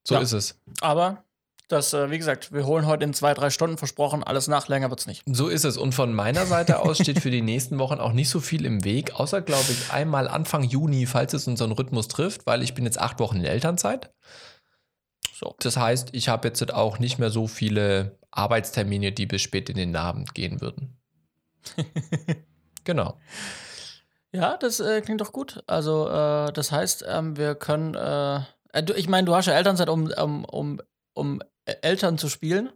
So 0.05 0.17
ja. 0.17 0.21
ist 0.21 0.33
es. 0.33 0.61
Aber 0.81 1.25
das, 1.73 1.93
äh, 1.93 2.11
wie 2.11 2.19
gesagt, 2.19 2.53
wir 2.53 2.67
holen 2.67 2.87
heute 2.87 3.05
in 3.05 3.15
zwei, 3.15 3.35
drei 3.35 3.51
Stunden 3.51 3.79
versprochen. 3.79 4.23
Alles 4.23 4.47
nach, 4.49 4.69
länger 4.69 4.91
wird 4.91 5.01
es 5.01 5.07
nicht. 5.07 5.23
So 5.27 5.49
ist 5.49 5.65
es. 5.65 5.77
Und 5.77 5.95
von 5.95 6.15
meiner 6.15 6.47
Seite 6.47 6.81
aus 6.81 6.99
steht 6.99 7.21
für 7.21 7.31
die 7.31 7.43
nächsten 7.43 7.79
Wochen 7.79 7.99
auch 7.99 8.13
nicht 8.13 8.29
so 8.29 8.41
viel 8.41 8.65
im 8.65 8.85
Weg, 8.85 9.15
außer, 9.15 9.41
glaube 9.41 9.71
ich, 9.71 9.93
einmal 9.93 10.29
Anfang 10.29 10.65
Juni, 10.65 11.07
falls 11.07 11.33
es 11.33 11.49
unseren 11.49 11.73
Rhythmus 11.73 12.09
trifft, 12.09 12.47
weil 12.47 12.63
ich 12.63 12.75
bin 12.75 12.85
jetzt 12.85 13.01
acht 13.01 13.19
Wochen 13.19 13.39
in 13.39 13.45
Elternzeit. 13.45 14.13
So. 15.35 15.57
Das 15.59 15.77
heißt, 15.77 16.11
ich 16.13 16.29
habe 16.29 16.47
jetzt 16.49 16.73
auch 16.73 16.99
nicht 16.99 17.19
mehr 17.19 17.31
so 17.31 17.49
viele 17.49 18.19
Arbeitstermine, 18.31 19.13
die 19.13 19.27
bis 19.27 19.43
spät 19.43 19.69
in 19.69 19.77
den 19.77 19.97
Abend 19.97 20.35
gehen 20.35 20.61
würden. 20.61 21.01
genau. 22.85 23.19
Ja, 24.33 24.57
das 24.57 24.81
äh, 24.81 25.01
klingt 25.03 25.21
doch 25.21 25.33
gut. 25.33 25.63
Also, 25.67 26.09
äh, 26.09 26.53
das 26.53 26.73
heißt, 26.73 27.05
ähm, 27.09 27.37
wir 27.37 27.55
können. 27.55 27.95
Äh, 27.95 28.37
äh 28.73 28.93
ich 28.97 29.09
meine, 29.09 29.27
du 29.27 29.35
hast 29.35 29.47
ja 29.47 29.53
Elternzeit, 29.53 29.89
um, 29.89 30.11
um, 30.11 30.45
um, 30.45 30.81
um 31.15 31.43
Eltern 31.65 32.19
zu 32.19 32.29
spielen, 32.29 32.71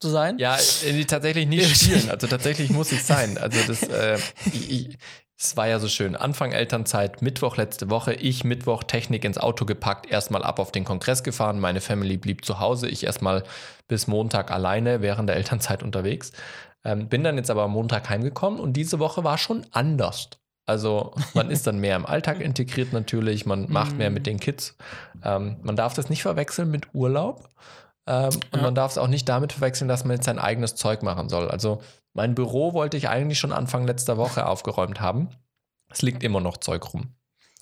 zu 0.00 0.08
sein? 0.08 0.38
Ja, 0.38 0.56
äh, 0.84 1.04
tatsächlich 1.04 1.46
nicht 1.46 1.76
spielen. 1.82 2.10
Also 2.10 2.26
tatsächlich 2.26 2.70
muss 2.70 2.92
es 2.92 3.06
sein. 3.06 3.38
Also 3.38 3.58
das, 3.66 3.82
äh, 3.82 4.18
ich, 4.52 4.98
es 5.38 5.56
war 5.56 5.68
ja 5.68 5.78
so 5.78 5.88
schön. 5.88 6.16
Anfang 6.16 6.52
Elternzeit, 6.52 7.22
Mittwoch 7.22 7.56
letzte 7.56 7.88
Woche, 7.88 8.12
ich 8.12 8.44
Mittwoch 8.44 8.82
Technik 8.82 9.24
ins 9.24 9.38
Auto 9.38 9.64
gepackt, 9.64 10.10
erstmal 10.10 10.42
ab 10.42 10.58
auf 10.58 10.70
den 10.70 10.84
Kongress 10.84 11.22
gefahren. 11.22 11.60
Meine 11.60 11.80
Family 11.80 12.18
blieb 12.18 12.44
zu 12.44 12.58
Hause. 12.60 12.88
Ich 12.88 13.04
erstmal 13.04 13.44
bis 13.88 14.06
Montag 14.06 14.50
alleine 14.50 15.00
während 15.00 15.28
der 15.28 15.36
Elternzeit 15.36 15.82
unterwegs. 15.82 16.32
Ähm, 16.84 17.08
bin 17.08 17.24
dann 17.24 17.36
jetzt 17.36 17.50
aber 17.50 17.64
am 17.64 17.72
Montag 17.72 18.08
heimgekommen 18.08 18.60
und 18.60 18.74
diese 18.74 18.98
Woche 18.98 19.24
war 19.24 19.38
schon 19.38 19.66
anders. 19.70 20.30
Also 20.66 21.14
man 21.34 21.50
ist 21.50 21.66
dann 21.66 21.78
mehr 21.78 21.96
im 21.96 22.06
Alltag 22.06 22.40
integriert 22.42 22.92
natürlich, 22.92 23.44
man 23.44 23.70
macht 23.70 23.96
mehr 23.96 24.10
mit 24.10 24.22
mm. 24.22 24.24
den 24.24 24.40
Kids. 24.40 24.76
Ähm, 25.24 25.56
man 25.62 25.74
darf 25.74 25.94
das 25.94 26.08
nicht 26.10 26.22
verwechseln 26.22 26.70
mit 26.70 26.94
Urlaub. 26.94 27.48
Ähm, 28.10 28.30
ja. 28.32 28.40
Und 28.50 28.62
man 28.62 28.74
darf 28.74 28.90
es 28.90 28.98
auch 28.98 29.06
nicht 29.06 29.28
damit 29.28 29.52
verwechseln, 29.52 29.86
dass 29.86 30.04
man 30.04 30.16
jetzt 30.16 30.26
sein 30.26 30.40
eigenes 30.40 30.74
Zeug 30.74 31.02
machen 31.04 31.28
soll. 31.28 31.48
Also 31.48 31.80
mein 32.12 32.34
Büro 32.34 32.74
wollte 32.74 32.96
ich 32.96 33.08
eigentlich 33.08 33.38
schon 33.38 33.52
Anfang 33.52 33.86
letzter 33.86 34.16
Woche 34.16 34.46
aufgeräumt 34.46 35.00
haben. 35.00 35.28
Es 35.88 36.02
liegt 36.02 36.24
immer 36.24 36.40
noch 36.40 36.56
Zeug 36.56 36.92
rum. 36.92 37.14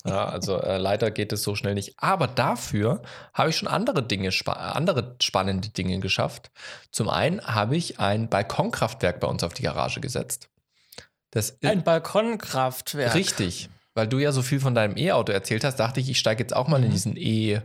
Ja, 0.07 0.27
also 0.27 0.59
äh, 0.59 0.79
leider 0.79 1.11
geht 1.11 1.33
es 1.35 1.43
so 1.43 1.55
schnell 1.55 1.75
nicht. 1.75 1.95
Aber 1.99 2.29
dafür 2.29 3.03
habe 3.35 3.51
ich 3.51 3.57
schon 3.57 3.69
andere 3.69 4.03
Dinge, 4.03 4.33
spa 4.33 4.53
andere 4.53 5.17
spannende 5.21 5.69
Dinge 5.69 5.99
geschafft. 5.99 6.51
Zum 6.93 7.11
einen 7.11 7.43
habe 7.43 7.77
ich 7.77 8.01
ein 8.01 8.31
Balkonkraftwerk 8.31 9.21
bei 9.21 9.27
uns 9.27 9.43
auf 9.43 9.53
die 9.53 9.65
Garage 9.65 10.01
gesetzt. 10.01 10.49
Das 11.31 11.59
ein 11.63 11.85
Balkonkraftwerk. 11.85 13.15
Richtig. 13.15 13.69
Weil 13.93 14.07
du 14.07 14.19
ja 14.19 14.33
so 14.33 14.41
viel 14.41 14.61
von 14.61 14.75
deinem 14.75 14.97
E-Auto 14.97 15.33
erzählt 15.33 15.65
hast, 15.65 15.77
dachte 15.77 16.01
ich, 16.01 16.09
ich 16.09 16.19
steige 16.19 16.43
jetzt 16.43 16.57
auch 16.57 16.69
mal 16.69 16.79
mhm. 16.79 16.87
in 16.87 16.91
diesen 16.93 17.17
E- 17.17 17.61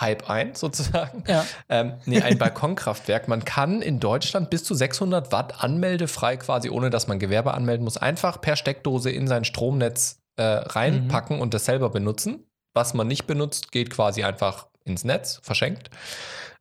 Hype 0.00 0.28
ein, 0.28 0.54
sozusagen. 0.54 1.24
Ja. 1.26 1.44
Ähm, 1.68 1.94
nee, 2.06 2.20
ein 2.20 2.38
Balkonkraftwerk. 2.38 3.28
Man 3.28 3.44
kann 3.44 3.82
in 3.82 4.00
Deutschland 4.00 4.50
bis 4.50 4.64
zu 4.64 4.74
600 4.74 5.32
Watt 5.32 5.62
anmeldefrei, 5.62 6.36
quasi 6.36 6.70
ohne 6.70 6.90
dass 6.90 7.06
man 7.06 7.18
Gewerbe 7.18 7.54
anmelden 7.54 7.84
muss, 7.84 7.96
einfach 7.96 8.40
per 8.40 8.56
Steckdose 8.56 9.10
in 9.10 9.26
sein 9.26 9.44
Stromnetz 9.44 10.20
äh, 10.36 10.42
reinpacken 10.42 11.36
mhm. 11.36 11.42
und 11.42 11.54
das 11.54 11.64
selber 11.64 11.90
benutzen. 11.90 12.46
Was 12.74 12.94
man 12.94 13.06
nicht 13.06 13.26
benutzt, 13.26 13.70
geht 13.70 13.90
quasi 13.90 14.24
einfach 14.24 14.66
ins 14.84 15.04
Netz, 15.04 15.40
verschenkt. 15.42 15.90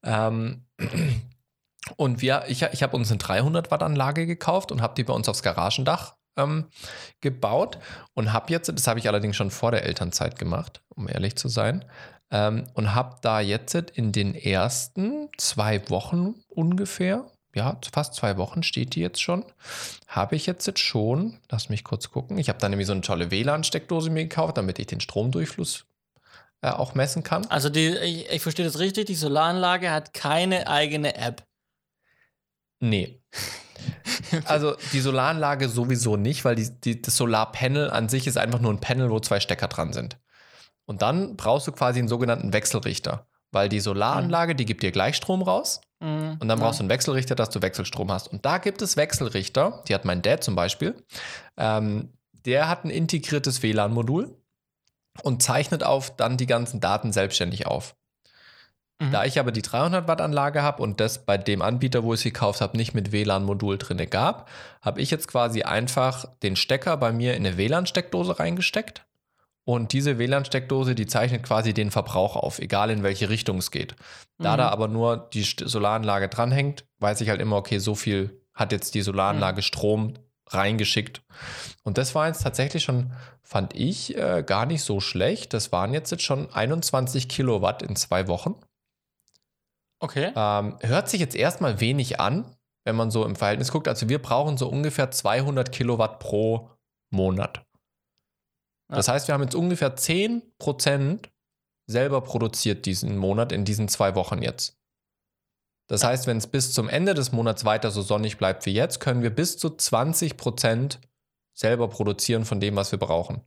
Ähm, 0.03 0.65
und 1.97 2.21
wir, 2.21 2.43
ich, 2.47 2.61
ich 2.61 2.83
habe 2.83 2.95
uns 2.95 3.09
eine 3.09 3.17
300 3.17 3.71
Watt 3.71 3.83
Anlage 3.83 4.25
gekauft 4.25 4.71
und 4.71 4.81
habe 4.81 4.93
die 4.95 5.03
bei 5.03 5.13
uns 5.13 5.27
aufs 5.27 5.43
Garagendach 5.43 6.15
ähm, 6.37 6.65
gebaut 7.21 7.79
und 8.13 8.33
habe 8.33 8.51
jetzt, 8.51 8.69
das 8.69 8.87
habe 8.87 8.99
ich 8.99 9.07
allerdings 9.07 9.35
schon 9.35 9.51
vor 9.51 9.71
der 9.71 9.83
Elternzeit 9.83 10.37
gemacht, 10.37 10.83
um 10.89 11.07
ehrlich 11.07 11.35
zu 11.35 11.47
sein, 11.47 11.85
ähm, 12.33 12.65
und 12.73 12.95
habe 12.95 13.17
da 13.21 13.39
jetzt 13.39 13.75
in 13.75 14.11
den 14.11 14.33
ersten 14.35 15.29
zwei 15.37 15.87
Wochen 15.89 16.33
ungefähr, 16.49 17.27
ja, 17.55 17.79
fast 17.93 18.15
zwei 18.15 18.37
Wochen 18.37 18.63
steht 18.63 18.95
die 18.95 19.01
jetzt 19.01 19.21
schon, 19.21 19.45
habe 20.07 20.35
ich 20.35 20.47
jetzt 20.47 20.79
schon, 20.79 21.37
lass 21.49 21.69
mich 21.69 21.83
kurz 21.83 22.09
gucken, 22.09 22.39
ich 22.39 22.49
habe 22.49 22.57
da 22.57 22.67
nämlich 22.67 22.87
so 22.87 22.93
eine 22.93 23.01
tolle 23.01 23.29
WLAN-Steckdose 23.29 24.09
mir 24.09 24.23
gekauft, 24.23 24.57
damit 24.57 24.79
ich 24.79 24.87
den 24.87 24.99
Stromdurchfluss 24.99 25.85
äh, 26.61 26.69
auch 26.69 26.95
messen 26.95 27.23
kann. 27.23 27.45
Also 27.45 27.69
die, 27.69 27.89
ich, 27.89 28.29
ich 28.31 28.41
verstehe 28.41 28.65
das 28.65 28.79
richtig, 28.79 29.05
die 29.05 29.15
Solaranlage 29.15 29.91
hat 29.91 30.15
keine 30.15 30.67
eigene 30.67 31.15
App. 31.15 31.43
Nee. 32.79 33.21
Also 34.45 34.75
die 34.93 34.99
Solaranlage 34.99 35.67
sowieso 35.67 36.15
nicht, 36.15 36.45
weil 36.45 36.55
die, 36.55 36.69
die, 36.79 37.01
das 37.01 37.17
Solarpanel 37.17 37.91
an 37.91 38.09
sich 38.09 38.25
ist 38.25 38.37
einfach 38.37 38.59
nur 38.59 38.71
ein 38.71 38.79
Panel, 38.79 39.11
wo 39.11 39.19
zwei 39.19 39.39
Stecker 39.39 39.67
dran 39.67 39.93
sind. 39.93 40.17
Und 40.85 41.01
dann 41.01 41.37
brauchst 41.37 41.67
du 41.67 41.71
quasi 41.71 41.99
einen 41.99 42.07
sogenannten 42.07 42.53
Wechselrichter, 42.53 43.27
weil 43.51 43.69
die 43.69 43.79
Solaranlage, 43.79 44.55
die 44.55 44.65
gibt 44.65 44.83
dir 44.83 44.91
Gleichstrom 44.91 45.41
raus 45.41 45.81
Mhm. 46.03 46.37
Und 46.39 46.47
dann 46.49 46.59
brauchst 46.59 46.79
du 46.79 46.83
einen 46.83 46.89
Wechselrichter, 46.89 47.33
dass 47.33 47.49
du 47.49 47.61
Wechselstrom 47.61 48.11
hast. 48.11 48.27
Und 48.27 48.45
da 48.45 48.57
gibt 48.57 48.81
es 48.81 48.97
Wechselrichter, 48.97 49.83
die 49.87 49.95
hat 49.95 50.05
mein 50.05 50.21
Dad 50.21 50.43
zum 50.43 50.55
Beispiel. 50.55 50.95
Ähm, 51.57 52.09
der 52.45 52.67
hat 52.67 52.83
ein 52.83 52.89
integriertes 52.89 53.63
WLAN-Modul 53.63 54.35
und 55.23 55.41
zeichnet 55.41 55.83
auf 55.83 56.15
dann 56.15 56.35
die 56.35 56.45
ganzen 56.45 56.81
Daten 56.81 57.13
selbstständig 57.13 57.67
auf. 57.67 57.95
Mhm. 58.99 59.11
Da 59.11 59.23
ich 59.23 59.39
aber 59.39 59.53
die 59.53 59.61
300 59.61 60.07
Watt 60.09 60.19
Anlage 60.19 60.61
habe 60.61 60.83
und 60.83 60.99
das 60.99 61.25
bei 61.25 61.37
dem 61.37 61.61
Anbieter, 61.61 62.03
wo 62.03 62.13
ich 62.13 62.19
es 62.19 62.23
gekauft 62.25 62.59
habe, 62.59 62.75
nicht 62.75 62.93
mit 62.93 63.13
WLAN-Modul 63.13 63.77
drin 63.77 64.05
gab, 64.09 64.49
habe 64.81 64.99
ich 64.99 65.09
jetzt 65.09 65.29
quasi 65.29 65.63
einfach 65.63 66.25
den 66.43 66.57
Stecker 66.57 66.97
bei 66.97 67.13
mir 67.13 67.35
in 67.35 67.45
eine 67.45 67.57
WLAN-Steckdose 67.57 68.39
reingesteckt. 68.39 69.05
Und 69.65 69.93
diese 69.93 70.17
WLAN-Steckdose, 70.17 70.93
die 70.93 71.05
zeichnet 71.08 71.43
quasi 71.43 71.74
den 71.74 71.89
Verbrauch 71.89 72.36
auf, 72.36 72.60
egal 72.60 72.89
in 72.89 73.01
welche 73.03 73.29
Richtung 73.29 73.60
es 73.60 73.72
geht. 73.72 73.96
Da 74.39 74.53
Mhm. 74.53 74.58
da 74.58 74.70
aber 74.70 74.88
nur 74.89 75.29
die 75.34 75.43
Solaranlage 75.43 76.27
dranhängt, 76.27 76.86
weiß 77.00 77.22
ich 77.22 77.29
halt 77.29 77.39
immer, 77.41 77.55
okay, 77.55 77.77
so 77.79 77.96
viel 77.96 78.41
hat 78.53 78.72
jetzt 78.74 78.93
die 78.93 79.01
Solaranlage 79.01 79.58
Mhm. 79.60 79.63
Strom 79.63 80.13
reingeschickt. 80.50 81.22
Und 81.84 81.98
das 81.98 82.13
war 82.13 82.27
jetzt 82.27 82.43
tatsächlich 82.43 82.84
schon, 82.84 83.13
fand 83.41 83.74
ich, 83.74 84.17
äh, 84.17 84.43
gar 84.46 84.65
nicht 84.65 84.84
so 84.84 85.00
schlecht. 85.00 85.53
Das 85.53 85.72
waren 85.72 85.93
jetzt, 85.93 86.12
jetzt 86.12 86.24
schon 86.24 86.51
21 86.53 87.29
Kilowatt 87.29 87.82
in 87.82 87.96
zwei 87.96 88.27
Wochen. 88.27 88.55
Okay. 90.00 90.32
Ähm, 90.36 90.77
hört 90.82 91.08
sich 91.10 91.22
jetzt 91.22 91.36
erstmal 91.36 91.79
wenig 91.79 92.20
an, 92.20 92.46
wenn 92.84 92.96
man 92.98 93.10
so 93.12 93.25
im 93.25 93.38
Verhältnis 93.38 93.72
guckt. 93.72 93.88
Also 93.88 94.10
wir 94.10 94.22
brauchen 94.22 94.58
so 94.58 94.67
ungefähr 94.67 95.10
200 95.12 95.72
Kilowatt 95.72 96.20
pro 96.20 96.70
Monat. 97.10 97.63
Das 98.89 99.07
heißt, 99.07 99.27
wir 99.27 99.33
haben 99.33 99.43
jetzt 99.43 99.55
ungefähr 99.55 99.95
10% 99.95 101.29
selber 101.87 102.21
produziert 102.21 102.85
diesen 102.85 103.17
Monat 103.17 103.51
in 103.51 103.65
diesen 103.65 103.87
zwei 103.87 104.15
Wochen 104.15 104.41
jetzt. 104.41 104.77
Das 105.87 106.03
heißt, 106.03 106.27
wenn 106.27 106.37
es 106.37 106.47
bis 106.47 106.73
zum 106.73 106.87
Ende 106.87 107.13
des 107.13 107.31
Monats 107.31 107.65
weiter 107.65 107.91
so 107.91 108.01
sonnig 108.01 108.37
bleibt 108.37 108.65
wie 108.65 108.73
jetzt, 108.73 108.99
können 108.99 109.21
wir 109.21 109.29
bis 109.29 109.57
zu 109.57 109.67
20% 109.67 110.99
selber 111.53 111.87
produzieren 111.89 112.45
von 112.45 112.59
dem, 112.59 112.75
was 112.75 112.91
wir 112.91 112.99
brauchen. 112.99 113.43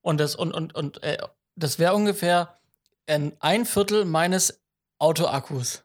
Und 0.00 0.18
das, 0.20 0.36
und, 0.36 0.52
und, 0.52 0.74
und, 0.74 1.02
äh, 1.02 1.18
das 1.56 1.78
wäre 1.78 1.94
ungefähr 1.94 2.58
ein, 3.06 3.36
ein 3.40 3.64
Viertel 3.64 4.04
meines 4.04 4.62
Autoakkus. 4.98 5.83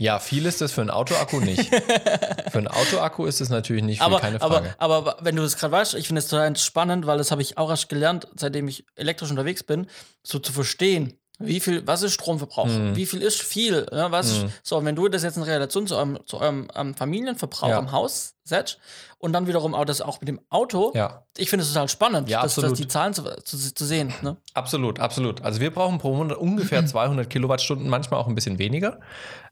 Ja, 0.00 0.18
viel 0.18 0.46
ist 0.46 0.62
das 0.62 0.72
für 0.72 0.80
einen 0.80 0.88
Autoakku 0.88 1.40
nicht. 1.40 1.68
für 2.50 2.56
einen 2.56 2.68
Autoakku 2.68 3.26
ist 3.26 3.42
es 3.42 3.50
natürlich 3.50 3.82
nicht 3.82 3.98
viel, 3.98 4.06
aber, 4.06 4.18
keine 4.18 4.40
aber, 4.40 4.54
Frage. 4.54 4.74
aber 4.78 5.16
wenn 5.20 5.36
du 5.36 5.42
das 5.42 5.58
gerade 5.58 5.72
weißt, 5.72 5.94
ich 5.94 6.06
finde 6.06 6.20
es 6.20 6.28
total 6.28 6.56
spannend, 6.56 7.06
weil 7.06 7.18
das 7.18 7.30
habe 7.30 7.42
ich 7.42 7.58
auch 7.58 7.68
erst 7.68 7.90
gelernt, 7.90 8.26
seitdem 8.34 8.66
ich 8.66 8.86
elektrisch 8.96 9.28
unterwegs 9.28 9.62
bin, 9.62 9.88
so 10.22 10.38
zu 10.38 10.54
verstehen, 10.54 11.19
wie 11.42 11.58
viel, 11.58 11.86
was 11.86 12.02
ist 12.02 12.12
Stromverbrauch, 12.12 12.66
Mhm. 12.66 12.94
wie 12.96 13.06
viel 13.06 13.22
ist 13.22 13.40
viel, 13.42 13.86
ja, 13.90 14.12
was 14.12 14.38
Mhm. 14.40 14.46
ist, 14.46 14.54
so, 14.62 14.84
wenn 14.84 14.94
du 14.94 15.08
das 15.08 15.22
jetzt 15.22 15.36
in 15.38 15.42
Relation 15.42 15.86
zu 15.86 15.96
eurem, 15.96 16.18
zu 16.26 16.38
eurem 16.38 16.68
ähm, 16.76 16.94
Familienverbrauch 16.94 17.68
Ja. 17.68 17.78
im 17.78 17.90
Haus 17.92 18.34
setzt 18.44 18.78
und 19.18 19.32
dann 19.32 19.46
wiederum 19.46 19.74
auch 19.74 19.84
das 19.84 20.00
auch 20.02 20.20
mit 20.20 20.28
dem 20.28 20.40
Auto, 20.50 20.92
Ja, 20.94 21.24
ich 21.38 21.48
finde 21.50 21.64
es 21.64 21.72
total 21.72 21.88
spannend, 21.88 22.28
Ja, 22.28 22.42
das, 22.42 22.54
das 22.56 22.64
absolut. 22.64 22.78
die 22.78 22.88
Zahlen 22.88 23.14
zu, 23.14 23.22
zu, 23.44 23.56
zu 23.74 23.84
sehen. 23.84 24.12
Ne? 24.22 24.36
absolut, 24.54 25.00
absolut. 25.00 25.42
Also 25.42 25.60
wir 25.60 25.70
brauchen 25.72 25.98
pro 25.98 26.14
Monat 26.14 26.36
ungefähr 26.38 26.84
200 26.86 27.28
Kilowattstunden, 27.30 27.88
manchmal 27.88 28.20
auch 28.20 28.26
ein 28.28 28.34
bisschen 28.34 28.58
weniger. 28.58 29.00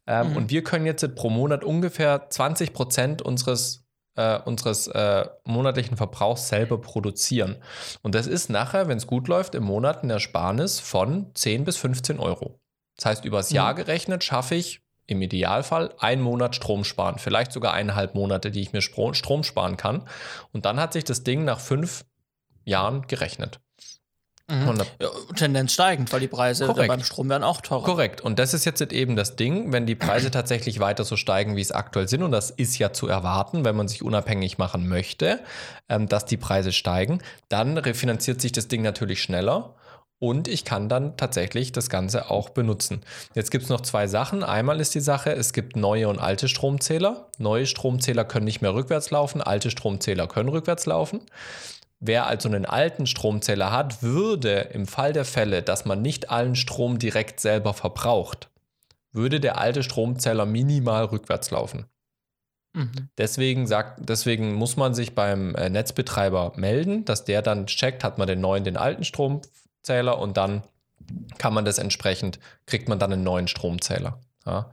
Ähm, 0.07 0.31
Mhm. 0.31 0.37
Und 0.37 0.51
wir 0.51 0.63
können 0.65 0.87
jetzt 0.87 1.15
pro 1.15 1.31
Monat 1.31 1.65
ungefähr 1.65 2.29
20 2.31 2.73
Prozent 2.73 3.23
unseres, 3.23 3.85
äh, 4.19 4.41
unseres 4.45 4.89
äh, 4.89 5.27
monatlichen 5.45 5.97
Verbrauchs 5.97 6.49
selber 6.49 6.81
produzieren. 6.81 7.57
Und 8.03 8.15
das 8.15 8.27
ist 8.27 8.51
nachher, 8.51 8.89
wenn 8.89 8.99
es 8.99 9.07
gut 9.07 9.29
läuft, 9.29 9.55
im 9.55 9.63
Monat 9.63 10.03
eine 10.03 10.15
Ersparnis 10.15 10.81
von 10.81 11.31
10 11.35 11.65
bis 11.65 11.77
15 11.77 12.19
Euro. 12.19 12.61
Das 12.97 13.07
heißt, 13.07 13.25
übers 13.25 13.51
Mhm. 13.51 13.57
Jahr 13.57 13.75
gerechnet 13.75 14.25
schaffe 14.25 14.57
ich 14.57 14.83
im 15.07 15.23
Idealfall 15.23 15.95
einen 15.99 16.21
Monat 16.21 16.57
Strom 16.57 16.85
sparen, 16.85 17.19
vielleicht 17.19 17.53
sogar 17.53 17.73
eineinhalb 17.73 18.15
Monate, 18.15 18.51
die 18.51 18.61
ich 18.61 18.73
mir 18.73 18.83
Strom 18.83 19.15
sparen 19.15 19.77
kann. 19.77 20.07
Und 20.53 20.67
dann 20.67 20.81
hat 20.81 20.93
sich 20.93 21.05
das 21.05 21.23
Ding 21.23 21.45
nach 21.45 21.61
fünf 21.61 22.05
Jahren 22.65 23.07
gerechnet. 23.07 23.61
Mhm. 24.51 24.81
Ja, 25.01 25.09
Tendenz 25.37 25.75
steigend, 25.75 26.11
weil 26.11 26.21
die 26.21 26.29
Preise 26.29 26.67
beim 26.73 27.03
Strom 27.05 27.29
werden 27.29 27.45
auch 27.45 27.61
teurer. 27.61 27.85
Korrekt. 27.85 28.23
Und 28.23 28.39
das 28.39 28.55
ist 28.55 28.65
jetzt 28.65 28.81
eben 28.81 29.15
das 29.15 29.37
Ding, 29.37 29.73
wenn 29.73 29.85
die 29.85 29.95
Preise 29.95 30.31
tatsächlich 30.31 30.81
weiter 30.81 31.05
so 31.05 31.17
steigen, 31.17 31.55
wie 31.57 31.61
es 31.61 31.71
aktuell 31.71 32.09
sind, 32.09 32.23
und 32.23 32.33
das 32.33 32.51
ist 32.51 32.79
ja 32.79 32.93
zu 32.93 33.09
erwarten, 33.09 33.67
wenn 33.67 33.77
man 33.77 33.89
sich 33.89 34.03
unabhängig 34.03 34.57
machen 34.57 34.89
möchte, 34.89 35.41
ähm, 35.91 36.09
dass 36.09 36.25
die 36.25 36.39
Preise 36.39 36.73
steigen, 36.73 37.21
dann 37.51 37.77
refinanziert 37.77 38.41
sich 38.41 38.53
das 38.53 38.69
Ding 38.69 38.81
natürlich 38.81 39.23
schneller. 39.23 39.75
Und 40.21 40.49
ich 40.49 40.65
kann 40.65 40.89
dann 40.89 41.17
tatsächlich 41.17 41.71
das 41.71 41.91
Ganze 41.91 42.29
auch 42.29 42.49
benutzen. 42.49 43.03
Jetzt 43.35 43.53
gibt 43.53 43.65
es 43.65 43.71
noch 43.71 43.83
zwei 43.83 44.09
Sachen. 44.09 44.43
Einmal 44.43 44.81
ist 44.81 44.95
die 44.97 45.01
Sache, 45.01 45.31
es 45.31 45.53
gibt 45.53 45.77
neue 45.77 46.09
und 46.09 46.19
alte 46.19 46.49
Stromzähler. 46.49 47.29
Neue 47.39 47.67
Stromzähler 47.67 48.25
können 48.25 48.45
nicht 48.45 48.61
mehr 48.61 48.75
rückwärts 48.75 49.13
laufen, 49.13 49.41
alte 49.43 49.71
Stromzähler 49.71 50.27
können 50.27 50.49
rückwärts 50.49 50.87
laufen. 50.87 51.21
Wer 52.01 52.27
also 52.27 52.49
einen 52.49 52.65
alten 52.65 53.07
Stromzähler 53.07 53.73
hat, 53.73 54.03
würde 54.03 54.61
im 54.73 54.87
Fall 54.87 55.13
der 55.13 55.25
Fälle, 55.25 55.63
dass 55.63 55.85
man 55.85 56.01
nicht 56.01 56.31
allen 56.31 56.55
Strom 56.55 56.99
direkt 56.99 57.41
selber 57.41 57.75
verbraucht, 57.75 58.51
würde 59.13 59.41
der 59.41 59.59
alte 59.59 59.83
Stromzähler 59.83 60.47
minimal 60.47 61.07
rückwärts 61.07 61.51
laufen. 61.51 61.87
Mhm. 62.75 63.09
Deswegen, 63.19 63.67
sagt, 63.67 64.09
deswegen 64.09 64.55
muss 64.55 64.77
man 64.77 64.95
sich 64.95 65.15
beim 65.15 65.55
äh, 65.57 65.71
Netzbetreiber 65.71 66.53
melden, 66.57 67.05
dass 67.05 67.25
der 67.25 67.43
dann 67.43 67.67
checkt, 67.67 68.05
hat 68.05 68.19
man 68.19 68.29
den 68.29 68.41
neuen, 68.41 68.63
den 68.63 68.77
alten 68.77 69.05
Stromzähler 69.05 70.19
und 70.19 70.37
dann 70.37 70.63
kann 71.39 71.55
man 71.55 71.65
das 71.65 71.79
entsprechend, 71.79 72.39
kriegt 72.67 72.89
man 72.89 72.99
dann 72.99 73.13
einen 73.13 73.25
neuen 73.25 73.49
Stromzähler. 73.49 74.21
Ja. 74.47 74.71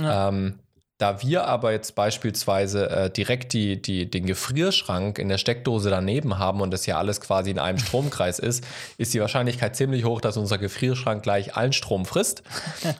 Ja. 0.00 0.28
Ähm, 0.28 0.60
da 0.98 1.22
wir 1.22 1.46
aber 1.46 1.70
jetzt 1.70 1.94
beispielsweise 1.94 2.90
äh, 2.90 3.10
direkt 3.10 3.52
die, 3.52 3.80
die, 3.80 4.10
den 4.10 4.26
Gefrierschrank 4.26 5.18
in 5.20 5.28
der 5.28 5.38
Steckdose 5.38 5.90
daneben 5.90 6.38
haben 6.38 6.60
und 6.60 6.72
das 6.72 6.86
ja 6.86 6.98
alles 6.98 7.20
quasi 7.20 7.50
in 7.52 7.60
einem 7.60 7.78
Stromkreis 7.78 8.40
ist, 8.40 8.64
ist 8.98 9.14
die 9.14 9.20
Wahrscheinlichkeit 9.20 9.76
ziemlich 9.76 10.04
hoch, 10.04 10.20
dass 10.20 10.36
unser 10.36 10.58
Gefrierschrank 10.58 11.22
gleich 11.22 11.56
allen 11.56 11.72
Strom 11.72 12.04
frisst. 12.04 12.42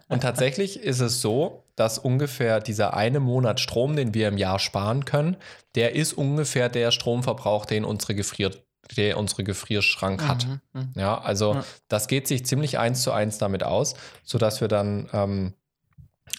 Und 0.09 0.23
tatsächlich 0.23 0.81
ist 0.81 1.01
es 1.01 1.21
so, 1.21 1.65
dass 1.75 1.99
ungefähr 1.99 2.61
dieser 2.61 2.95
eine 2.95 3.19
Monat 3.19 3.59
Strom, 3.59 3.97
den 3.97 4.15
wir 4.15 4.29
im 4.29 4.39
Jahr 4.39 4.61
sparen 4.61 5.05
können, 5.05 5.37
der 5.75 5.95
ist 5.97 6.13
ungefähr 6.13 6.69
der 6.69 6.93
Stromverbrauch, 6.93 7.67
den 7.67 7.85
unsere, 7.85 8.15
Gefrier, 8.15 8.53
der 8.97 9.19
unsere 9.19 9.43
Gefrierschrank 9.43 10.27
hat. 10.27 10.47
Mhm. 10.47 10.61
Mhm. 10.73 10.93
Ja, 10.95 11.19
also 11.21 11.55
Ja. 11.55 11.65
das 11.89 12.07
geht 12.07 12.29
sich 12.29 12.47
ziemlich 12.47 12.79
eins 12.79 13.03
zu 13.03 13.11
eins 13.11 13.39
damit 13.39 13.65
aus, 13.65 13.95
sodass 14.23 14.61
wir 14.61 14.69
dann 14.69 15.09
ähm, 15.13 15.55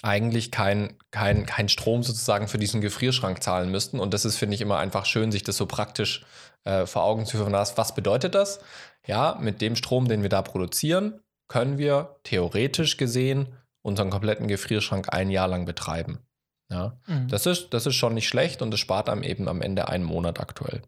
eigentlich 0.01 0.51
kein, 0.51 0.95
kein, 1.11 1.45
kein 1.45 1.69
Strom 1.69 2.03
sozusagen 2.03 2.47
für 2.47 2.57
diesen 2.57 2.81
Gefrierschrank 2.81 3.41
zahlen 3.43 3.71
müssten. 3.71 3.99
Und 3.99 4.13
das 4.13 4.25
ist, 4.25 4.37
finde 4.37 4.55
ich, 4.55 4.61
immer 4.61 4.77
einfach 4.77 5.05
schön, 5.05 5.31
sich 5.31 5.43
das 5.43 5.57
so 5.57 5.65
praktisch 5.65 6.25
äh, 6.65 6.85
vor 6.85 7.03
Augen 7.03 7.25
zu 7.25 7.37
führen. 7.37 7.53
Was 7.53 7.95
bedeutet 7.95 8.35
das? 8.35 8.59
Ja, 9.05 9.37
mit 9.39 9.61
dem 9.61 9.75
Strom, 9.75 10.07
den 10.07 10.21
wir 10.21 10.29
da 10.29 10.41
produzieren, 10.41 11.19
können 11.47 11.77
wir 11.77 12.17
theoretisch 12.23 12.97
gesehen 12.97 13.55
unseren 13.81 14.09
kompletten 14.09 14.47
Gefrierschrank 14.47 15.13
ein 15.13 15.29
Jahr 15.29 15.47
lang 15.47 15.65
betreiben. 15.65 16.19
Ja, 16.71 16.97
Mhm. 17.07 17.27
das 17.29 17.45
ist, 17.47 17.69
das 17.73 17.85
ist 17.87 17.95
schon 17.95 18.13
nicht 18.13 18.27
schlecht 18.27 18.61
und 18.61 18.71
es 18.73 18.79
spart 18.79 19.09
einem 19.09 19.23
eben 19.23 19.47
am 19.47 19.61
Ende 19.61 19.87
einen 19.87 20.03
Monat 20.03 20.39
aktuell 20.39 20.83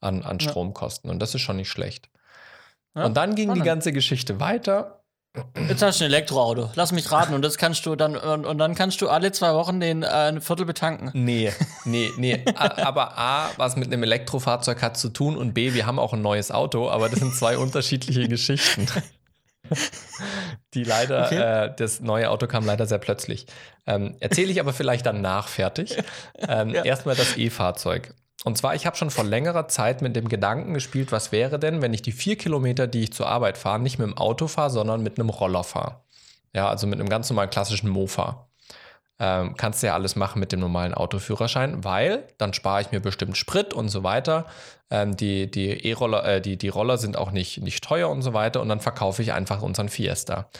an, 0.00 0.22
an 0.22 0.38
Ja. 0.38 0.50
Stromkosten. 0.50 1.08
Und 1.10 1.20
das 1.20 1.34
ist 1.34 1.40
schon 1.40 1.56
nicht 1.56 1.70
schlecht. 1.70 2.10
Ja, 2.94 3.06
und 3.06 3.16
dann 3.16 3.34
ging 3.34 3.46
spannend. 3.46 3.64
die 3.64 3.66
ganze 3.66 3.92
Geschichte 3.92 4.38
weiter. 4.40 5.03
Jetzt 5.68 5.82
hast 5.82 6.00
du 6.00 6.04
ein 6.04 6.10
Elektroauto. 6.10 6.70
Lass 6.76 6.92
mich 6.92 7.10
raten. 7.10 7.34
Und 7.34 7.42
das 7.42 7.58
kannst 7.58 7.84
du 7.86 7.96
dann 7.96 8.16
und, 8.16 8.46
und 8.46 8.58
dann 8.58 8.74
kannst 8.74 9.00
du 9.00 9.08
alle 9.08 9.32
zwei 9.32 9.52
Wochen 9.54 9.80
den 9.80 10.02
äh, 10.04 10.06
ein 10.06 10.40
Viertel 10.40 10.64
betanken. 10.64 11.10
Nee, 11.12 11.52
nee, 11.84 12.10
nee. 12.16 12.44
A- 12.54 12.82
aber 12.86 13.18
A, 13.18 13.50
was 13.56 13.74
mit 13.76 13.88
einem 13.92 14.02
Elektrofahrzeug 14.04 14.80
hat 14.82 14.96
zu 14.96 15.08
tun 15.08 15.36
und 15.36 15.52
B, 15.52 15.74
wir 15.74 15.86
haben 15.86 15.98
auch 15.98 16.12
ein 16.12 16.22
neues 16.22 16.50
Auto, 16.52 16.88
aber 16.88 17.08
das 17.08 17.18
sind 17.18 17.34
zwei 17.34 17.58
unterschiedliche 17.58 18.28
Geschichten. 18.28 18.86
Die 20.74 20.84
leider, 20.84 21.24
Okay. 21.26 21.38
äh, 21.66 21.74
das 21.76 22.00
neue 22.00 22.30
Auto 22.30 22.46
kam 22.46 22.66
leider 22.66 22.86
sehr 22.86 22.98
plötzlich. 22.98 23.46
Ähm, 23.86 24.16
Erzähle 24.20 24.50
ich 24.52 24.60
aber 24.60 24.72
vielleicht 24.72 25.06
danach 25.06 25.48
fertig. 25.48 25.96
Ähm, 26.46 26.70
Ja. 26.70 26.84
Erstmal 26.84 27.16
das 27.16 27.36
E-Fahrzeug. 27.36 28.14
Und 28.42 28.58
zwar, 28.58 28.74
ich 28.74 28.84
habe 28.84 28.96
schon 28.96 29.10
vor 29.10 29.24
längerer 29.24 29.68
Zeit 29.68 30.02
mit 30.02 30.16
dem 30.16 30.28
Gedanken 30.28 30.74
gespielt, 30.74 31.12
was 31.12 31.32
wäre 31.32 31.58
denn, 31.58 31.80
wenn 31.80 31.94
ich 31.94 32.02
die 32.02 32.12
vier 32.12 32.36
Kilometer, 32.36 32.86
die 32.86 33.04
ich 33.04 33.12
zur 33.12 33.28
Arbeit 33.28 33.56
fahre, 33.56 33.78
nicht 33.78 33.98
mit 33.98 34.08
dem 34.08 34.18
Auto 34.18 34.48
fahre, 34.48 34.70
sondern 34.70 35.02
mit 35.02 35.18
einem 35.18 35.30
Roller 35.30 35.64
fahre. 35.64 36.00
Ja, 36.52 36.68
also 36.68 36.86
mit 36.86 37.00
einem 37.00 37.08
ganz 37.08 37.30
normalen 37.30 37.50
klassischen 37.50 37.88
Mofa. 37.88 38.48
Ähm, 39.20 39.54
kannst 39.56 39.82
du 39.82 39.86
ja 39.86 39.94
alles 39.94 40.16
machen 40.16 40.40
mit 40.40 40.50
dem 40.50 40.60
normalen 40.60 40.92
Autoführerschein, 40.92 41.84
weil 41.84 42.26
dann 42.36 42.52
spare 42.52 42.80
ich 42.80 42.90
mir 42.90 43.00
bestimmt 43.00 43.36
Sprit 43.36 43.72
und 43.72 43.88
so 43.88 44.02
weiter. 44.02 44.46
Ähm, 44.90 45.16
die 45.16 45.50
die 45.50 45.86
E-Roller, 45.86 46.24
äh, 46.24 46.40
die, 46.40 46.58
die 46.58 46.68
Roller 46.68 46.98
sind 46.98 47.16
auch 47.16 47.30
nicht, 47.30 47.62
nicht 47.62 47.84
teuer 47.84 48.10
und 48.10 48.22
so 48.22 48.34
weiter 48.34 48.60
und 48.60 48.68
dann 48.68 48.80
verkaufe 48.80 49.22
ich 49.22 49.32
einfach 49.32 49.62
unseren 49.62 49.88
Fiesta. 49.88 50.50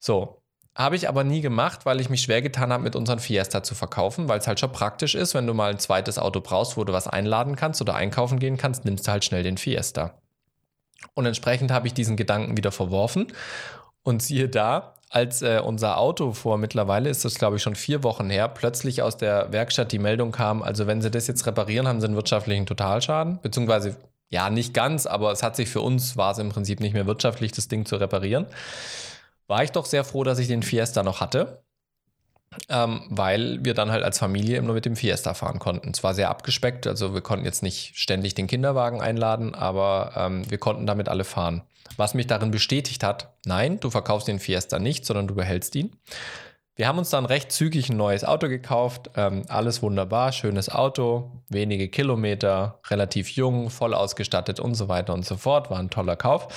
So, 0.00 0.41
habe 0.74 0.96
ich 0.96 1.08
aber 1.08 1.22
nie 1.22 1.42
gemacht, 1.42 1.84
weil 1.84 2.00
ich 2.00 2.08
mich 2.08 2.22
schwer 2.22 2.40
getan 2.40 2.72
habe, 2.72 2.82
mit 2.82 2.96
unseren 2.96 3.18
Fiesta 3.18 3.62
zu 3.62 3.74
verkaufen, 3.74 4.28
weil 4.28 4.38
es 4.38 4.46
halt 4.46 4.58
schon 4.58 4.72
praktisch 4.72 5.14
ist, 5.14 5.34
wenn 5.34 5.46
du 5.46 5.52
mal 5.52 5.70
ein 5.70 5.78
zweites 5.78 6.18
Auto 6.18 6.40
brauchst, 6.40 6.76
wo 6.76 6.84
du 6.84 6.92
was 6.92 7.08
einladen 7.08 7.56
kannst 7.56 7.82
oder 7.82 7.94
einkaufen 7.94 8.38
gehen 8.38 8.56
kannst, 8.56 8.84
nimmst 8.84 9.06
du 9.06 9.12
halt 9.12 9.24
schnell 9.24 9.42
den 9.42 9.58
Fiesta. 9.58 10.14
Und 11.14 11.26
entsprechend 11.26 11.70
habe 11.70 11.86
ich 11.86 11.94
diesen 11.94 12.16
Gedanken 12.16 12.56
wieder 12.56 12.72
verworfen. 12.72 13.26
Und 14.02 14.22
siehe 14.22 14.48
da, 14.48 14.94
als 15.10 15.42
äh, 15.42 15.60
unser 15.62 15.98
Auto 15.98 16.32
vor 16.32 16.56
mittlerweile, 16.56 17.10
ist 17.10 17.24
das 17.24 17.34
glaube 17.34 17.56
ich 17.56 17.62
schon 17.62 17.74
vier 17.74 18.02
Wochen 18.02 18.30
her, 18.30 18.48
plötzlich 18.48 19.02
aus 19.02 19.18
der 19.18 19.52
Werkstatt 19.52 19.92
die 19.92 19.98
Meldung 19.98 20.32
kam, 20.32 20.62
also 20.62 20.86
wenn 20.86 21.02
sie 21.02 21.10
das 21.10 21.26
jetzt 21.26 21.46
reparieren, 21.46 21.86
haben 21.86 22.00
sie 22.00 22.06
einen 22.06 22.16
wirtschaftlichen 22.16 22.64
Totalschaden, 22.64 23.38
beziehungsweise 23.42 23.96
ja, 24.30 24.48
nicht 24.48 24.72
ganz, 24.72 25.04
aber 25.04 25.30
es 25.30 25.42
hat 25.42 25.56
sich 25.56 25.68
für 25.68 25.82
uns, 25.82 26.16
war 26.16 26.32
es 26.32 26.38
im 26.38 26.48
Prinzip 26.48 26.80
nicht 26.80 26.94
mehr 26.94 27.06
wirtschaftlich, 27.06 27.52
das 27.52 27.68
Ding 27.68 27.84
zu 27.84 27.96
reparieren. 27.96 28.46
War 29.52 29.62
ich 29.62 29.72
doch 29.72 29.84
sehr 29.84 30.02
froh, 30.02 30.24
dass 30.24 30.38
ich 30.38 30.48
den 30.48 30.62
Fiesta 30.62 31.02
noch 31.02 31.20
hatte, 31.20 31.62
ähm, 32.70 33.02
weil 33.10 33.62
wir 33.62 33.74
dann 33.74 33.92
halt 33.92 34.02
als 34.02 34.18
Familie 34.18 34.56
immer 34.56 34.72
mit 34.72 34.86
dem 34.86 34.96
Fiesta 34.96 35.34
fahren 35.34 35.58
konnten. 35.58 35.90
Es 35.90 36.02
war 36.02 36.14
sehr 36.14 36.30
abgespeckt, 36.30 36.86
also 36.86 37.12
wir 37.12 37.20
konnten 37.20 37.44
jetzt 37.44 37.62
nicht 37.62 37.98
ständig 37.98 38.32
den 38.32 38.46
Kinderwagen 38.46 39.02
einladen, 39.02 39.54
aber 39.54 40.12
ähm, 40.16 40.50
wir 40.50 40.56
konnten 40.56 40.86
damit 40.86 41.10
alle 41.10 41.24
fahren. 41.24 41.64
Was 41.98 42.14
mich 42.14 42.26
darin 42.26 42.50
bestätigt 42.50 43.04
hat, 43.04 43.34
nein, 43.44 43.78
du 43.78 43.90
verkaufst 43.90 44.26
den 44.26 44.38
Fiesta 44.38 44.78
nicht, 44.78 45.04
sondern 45.04 45.26
du 45.26 45.34
behältst 45.34 45.74
ihn. 45.74 45.94
Wir 46.74 46.88
haben 46.88 46.96
uns 46.96 47.10
dann 47.10 47.26
recht 47.26 47.52
zügig 47.52 47.90
ein 47.90 47.98
neues 47.98 48.24
Auto 48.24 48.48
gekauft. 48.48 49.10
Ähm, 49.16 49.42
alles 49.48 49.82
wunderbar, 49.82 50.32
schönes 50.32 50.70
Auto, 50.70 51.42
wenige 51.50 51.90
Kilometer, 51.90 52.80
relativ 52.88 53.28
jung, 53.28 53.68
voll 53.68 53.92
ausgestattet 53.92 54.60
und 54.60 54.76
so 54.76 54.88
weiter 54.88 55.12
und 55.12 55.26
so 55.26 55.36
fort. 55.36 55.70
War 55.70 55.78
ein 55.78 55.90
toller 55.90 56.16
Kauf. 56.16 56.48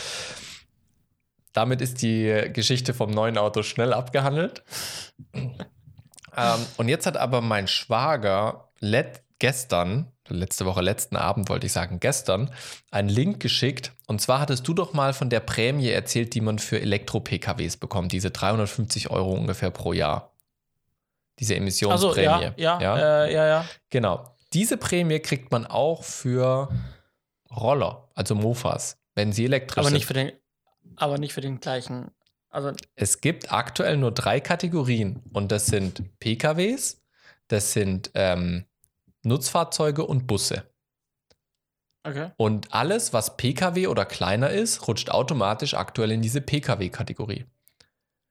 Damit 1.55 1.81
ist 1.81 2.01
die 2.01 2.49
Geschichte 2.51 2.93
vom 2.93 3.11
neuen 3.11 3.37
Auto 3.37 3.63
schnell 3.63 3.93
abgehandelt. 3.93 4.63
ähm, 5.33 6.65
und 6.77 6.89
jetzt 6.89 7.05
hat 7.05 7.17
aber 7.17 7.41
mein 7.41 7.67
Schwager 7.67 8.69
gestern 9.39 10.11
letzte 10.27 10.65
Woche, 10.65 10.81
letzten 10.81 11.15
Abend 11.15 11.49
wollte 11.49 11.67
ich 11.67 11.73
sagen, 11.73 11.99
gestern, 11.99 12.51
einen 12.91 13.09
Link 13.09 13.39
geschickt. 13.39 13.93
Und 14.07 14.21
zwar 14.21 14.39
hattest 14.39 14.67
du 14.67 14.73
doch 14.73 14.93
mal 14.93 15.13
von 15.13 15.29
der 15.29 15.39
Prämie 15.39 15.89
erzählt, 15.89 16.33
die 16.33 16.41
man 16.41 16.59
für 16.59 16.79
Elektro-PKWs 16.81 17.77
bekommt, 17.77 18.11
diese 18.11 18.31
350 18.31 19.09
Euro 19.11 19.33
ungefähr 19.33 19.71
pro 19.71 19.93
Jahr. 19.93 20.33
Diese 21.39 21.55
Emissionsprämie. 21.55 22.27
Also, 22.27 22.53
ja, 22.57 22.79
ja, 22.79 22.81
ja. 22.81 23.25
Äh, 23.25 23.33
ja, 23.33 23.47
ja. 23.47 23.65
Genau. 23.89 24.35
Diese 24.53 24.77
Prämie 24.77 25.19
kriegt 25.19 25.51
man 25.51 25.65
auch 25.65 26.03
für 26.03 26.69
Roller, 27.55 28.09
also 28.15 28.35
Mofas, 28.35 28.97
wenn 29.15 29.33
sie 29.33 29.45
elektrisch 29.45 29.77
aber 29.79 29.89
sind. 29.89 29.95
Nicht 29.95 30.05
für 30.05 30.13
den, 30.13 30.31
aber 30.97 31.17
nicht 31.17 31.33
für 31.33 31.41
den 31.41 31.59
gleichen. 31.59 32.11
Also 32.49 32.71
es 32.95 33.21
gibt 33.21 33.51
aktuell 33.51 33.97
nur 33.97 34.11
drei 34.11 34.39
Kategorien 34.39 35.21
und 35.33 35.51
das 35.51 35.65
sind 35.65 36.03
PKWs, 36.19 37.01
das 37.47 37.73
sind 37.73 38.11
ähm, 38.13 38.65
Nutzfahrzeuge 39.23 40.05
und 40.05 40.27
Busse. 40.27 40.63
Okay. 42.03 42.29
Und 42.37 42.73
alles, 42.73 43.13
was 43.13 43.35
Pkw 43.35 43.87
oder 43.87 44.05
kleiner 44.05 44.51
ist, 44.51 44.87
rutscht 44.87 45.09
automatisch 45.09 45.73
aktuell 45.73 46.11
in 46.11 46.21
diese 46.21 46.39
Pkw-Kategorie. 46.39 47.45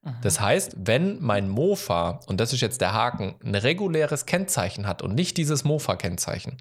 Mhm. 0.02 0.14
Das 0.22 0.40
heißt, 0.40 0.76
wenn 0.78 1.20
mein 1.20 1.48
Mofa, 1.48 2.20
und 2.26 2.40
das 2.40 2.52
ist 2.52 2.60
jetzt 2.60 2.80
der 2.80 2.92
Haken, 2.92 3.34
ein 3.44 3.56
reguläres 3.56 4.26
Kennzeichen 4.26 4.86
hat 4.86 5.02
und 5.02 5.14
nicht 5.14 5.36
dieses 5.36 5.64
Mofa-Kennzeichen, 5.64 6.56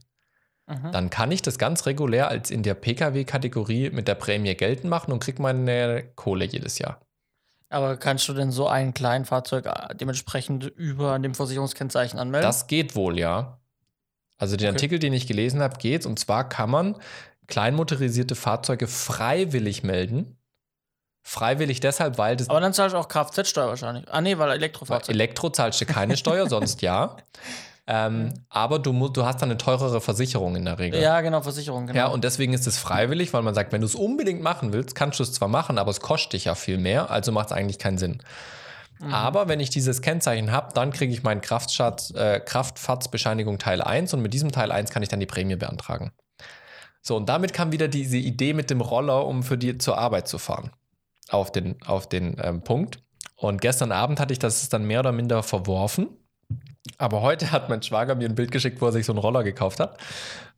dann 0.66 1.10
kann 1.10 1.32
ich 1.32 1.42
das 1.42 1.58
ganz 1.58 1.86
regulär 1.86 2.30
als 2.30 2.50
in 2.50 2.64
der 2.64 2.74
Pkw-Kategorie 2.74 3.90
mit 3.90 4.08
der 4.08 4.16
Prämie 4.16 4.56
geltend 4.56 4.90
machen 4.90 5.12
und 5.12 5.20
kriege 5.20 5.42
meine 5.42 6.04
Kohle 6.16 6.46
jedes 6.46 6.80
Jahr. 6.80 7.02
Aber 7.70 7.98
kannst 7.98 8.30
du 8.30 8.34
denn 8.34 8.52
so 8.52 8.68
ein 8.68 8.94
kleines 8.94 9.30
Fahrzeug 9.30 9.66
äh, 9.66 9.96
dementsprechend 9.96 10.66
über 10.66 11.18
dem 11.20 11.34
Versicherungskennzeichen 11.34 12.20
anmelden? 12.20 12.48
Das 12.48 12.68
geht 12.68 12.96
wohl, 12.96 13.18
ja. 13.18 13.60
Also 14.38 14.56
den 14.56 14.68
okay. 14.68 14.76
Artikel, 14.76 15.00
den 15.00 15.12
ich 15.14 15.28
gelesen 15.28 15.62
habe, 15.62 15.78
geht 15.78 16.06
und 16.06 16.20
zwar 16.20 16.48
kann 16.48 16.70
man 16.70 16.98
kleinmotorisierte 17.48 18.36
Fahrzeuge 18.36 18.88
freiwillig 18.88 19.84
melden. 19.84 20.38
Freiwillig 21.26 21.80
deshalb, 21.80 22.18
weil 22.18 22.36
das. 22.36 22.50
Aber 22.50 22.60
dann 22.60 22.74
zahlst 22.74 22.94
du 22.94 23.00
auch 23.00 23.08
Kfz-Steuer 23.08 23.68
wahrscheinlich. 23.68 24.06
Ah, 24.12 24.22
nee, 24.22 24.38
weil 24.38 24.52
Elektrofahrzeug. 24.52 25.16
Elektro 25.16 25.50
zahlst 25.50 25.80
du 25.82 25.86
keine 25.86 26.18
Steuer, 26.18 26.48
sonst 26.48 26.82
ja. 26.82 27.18
Ähm, 27.86 28.24
mhm. 28.24 28.34
aber 28.48 28.80
du, 28.80 29.10
du 29.10 29.26
hast 29.26 29.42
dann 29.42 29.50
eine 29.50 29.58
teurere 29.58 30.00
Versicherung 30.00 30.56
in 30.56 30.64
der 30.64 30.80
Regel. 30.80 31.02
Ja, 31.02 31.20
genau, 31.20 31.42
Versicherung, 31.42 31.86
genau. 31.86 31.98
Ja, 32.00 32.08
und 32.08 32.24
deswegen 32.24 32.54
ist 32.54 32.66
es 32.66 32.78
freiwillig, 32.78 33.34
weil 33.34 33.42
man 33.42 33.54
sagt, 33.54 33.74
wenn 33.74 33.82
du 33.82 33.88
es 33.88 33.96
unbedingt 33.96 34.42
machen 34.42 34.72
willst, 34.72 34.96
kannst 34.96 35.20
du 35.20 35.24
es 35.24 35.34
zwar 35.34 35.50
machen, 35.50 35.78
aber 35.78 35.92
es 35.92 36.00
kostet 36.00 36.34
dich 36.34 36.46
ja 36.46 36.56
viel 36.56 36.78
mehr, 36.78 37.12
also 37.12 37.34
macht 37.34 37.48
es 37.48 37.52
eigentlich 37.52 37.80
keinen 37.80 37.98
Sinn. 37.98 38.20
Mhm. 39.00 39.14
Aber 39.14 39.50
wenn 39.50 39.60
ich 39.60 39.70
dieses 39.70 40.02
Kennzeichen 40.02 40.52
habe, 40.52 40.74
dann 40.74 40.92
kriege 40.92 41.12
ich 41.12 41.24
meinen 41.24 41.42
Kraftschatz, 41.42 42.12
äh, 42.12 42.40
Kraftfahrtsbescheinigung 42.40 43.60
Teil 43.60 43.82
1 43.82 44.14
und 44.14 44.22
mit 44.22 44.34
diesem 44.34 44.54
Teil 44.54 44.72
1 44.72 44.90
kann 44.92 45.04
ich 45.04 45.10
dann 45.10 45.20
die 45.20 45.26
Prämie 45.26 45.58
beantragen. 45.58 46.14
So, 47.02 47.18
und 47.18 47.28
damit 47.28 47.52
kam 47.52 47.74
wieder 47.74 47.90
diese 47.90 48.16
Idee 48.16 48.54
mit 48.54 48.70
dem 48.70 48.80
Roller, 48.80 49.26
um 49.26 49.44
für 49.44 49.58
die 49.58 49.78
zur 49.78 49.98
Arbeit 49.98 50.30
zu 50.30 50.38
fahren. 50.38 50.72
Auf 51.30 51.52
den, 51.52 51.82
auf 51.84 52.08
den 52.08 52.38
ähm, 52.42 52.62
Punkt. 52.62 53.00
Und 53.36 53.60
gestern 53.60 53.92
Abend 53.92 54.22
hatte 54.22 54.32
ich 54.32 54.40
das 54.40 54.70
dann 54.70 54.86
mehr 54.86 55.02
oder 55.02 55.12
minder 55.12 55.44
verworfen. 55.44 56.08
Aber 56.98 57.22
heute 57.22 57.52
hat 57.52 57.70
mein 57.70 57.82
Schwager 57.82 58.16
mir 58.16 58.28
ein 58.28 58.36
Bild 58.36 58.52
geschickt, 58.52 58.82
wo 58.82 58.88
er 58.88 58.92
sich 58.92 59.06
so 59.06 59.14
einen 59.14 59.20
Roller 59.20 59.44
gekauft 59.44 59.80
hat. 59.80 59.98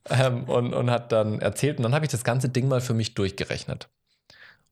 Ähm, 0.09 0.43
und, 0.45 0.73
und 0.73 0.91
hat 0.91 1.11
dann 1.11 1.39
erzählt, 1.39 1.77
und 1.77 1.83
dann 1.83 1.95
habe 1.95 2.05
ich 2.05 2.11
das 2.11 2.23
ganze 2.23 2.49
Ding 2.49 2.67
mal 2.67 2.81
für 2.81 2.93
mich 2.93 3.13
durchgerechnet. 3.15 3.89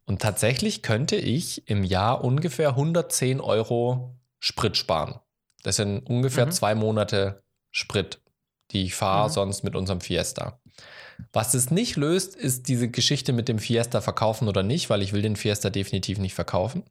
Und 0.06 0.22
tatsächlich 0.22 0.82
könnte 0.82 1.16
ich 1.16 1.68
im 1.70 1.84
Jahr 1.84 2.24
ungefähr 2.24 2.70
110 2.70 3.40
Euro 3.40 4.16
Sprit 4.40 4.76
sparen. 4.76 5.20
Das 5.64 5.78
sind 5.78 6.00
ungefähr 6.10 6.46
mhm. 6.46 6.52
zwei 6.52 6.76
Monate 6.76 7.42
Sprit, 7.72 8.20
die 8.72 8.84
ich 8.84 8.96
fahre 8.96 9.30
mhm. 9.30 9.34
sonst 9.34 9.64
mit 9.64 9.76
unserem 9.76 10.02
Fiesta. 10.02 10.60
Was 11.32 11.54
es 11.54 11.72
nicht 11.72 11.96
löst, 11.96 12.36
ist 12.36 12.68
diese 12.68 12.90
Geschichte 12.90 13.34
mit 13.34 13.48
dem 13.48 13.60
Fiesta 13.60 14.02
verkaufen 14.02 14.48
oder 14.48 14.64
nicht, 14.64 14.90
weil 14.90 15.02
ich 15.02 15.14
will 15.14 15.22
den 15.22 15.36
Fiesta 15.36 15.70
definitiv 15.70 16.18
nicht 16.18 16.34
verkaufen. 16.34 16.84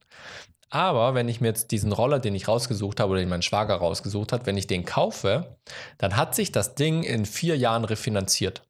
Aber 0.73 1.13
wenn 1.15 1.29
ich 1.29 1.43
mir 1.43 1.49
jetzt 1.49 1.71
diesen 1.71 1.93
Roller, 1.93 2.19
den 2.19 2.35
ich 2.35 2.49
rausgesucht 2.49 2.99
habe 2.99 3.11
oder 3.11 3.21
den 3.21 3.29
mein 3.29 3.43
Schwager 3.43 3.75
rausgesucht 3.75 4.33
hat, 4.33 4.47
wenn 4.47 4.57
ich 4.57 4.67
den 4.67 4.87
kaufe, 4.87 5.59
dann 5.99 6.17
hat 6.17 6.35
sich 6.35 6.51
das 6.51 6.75
Ding 6.75 7.03
in 7.03 7.27
vier 7.27 7.59
Jahren 7.59 7.85
refinanziert. 7.85 8.63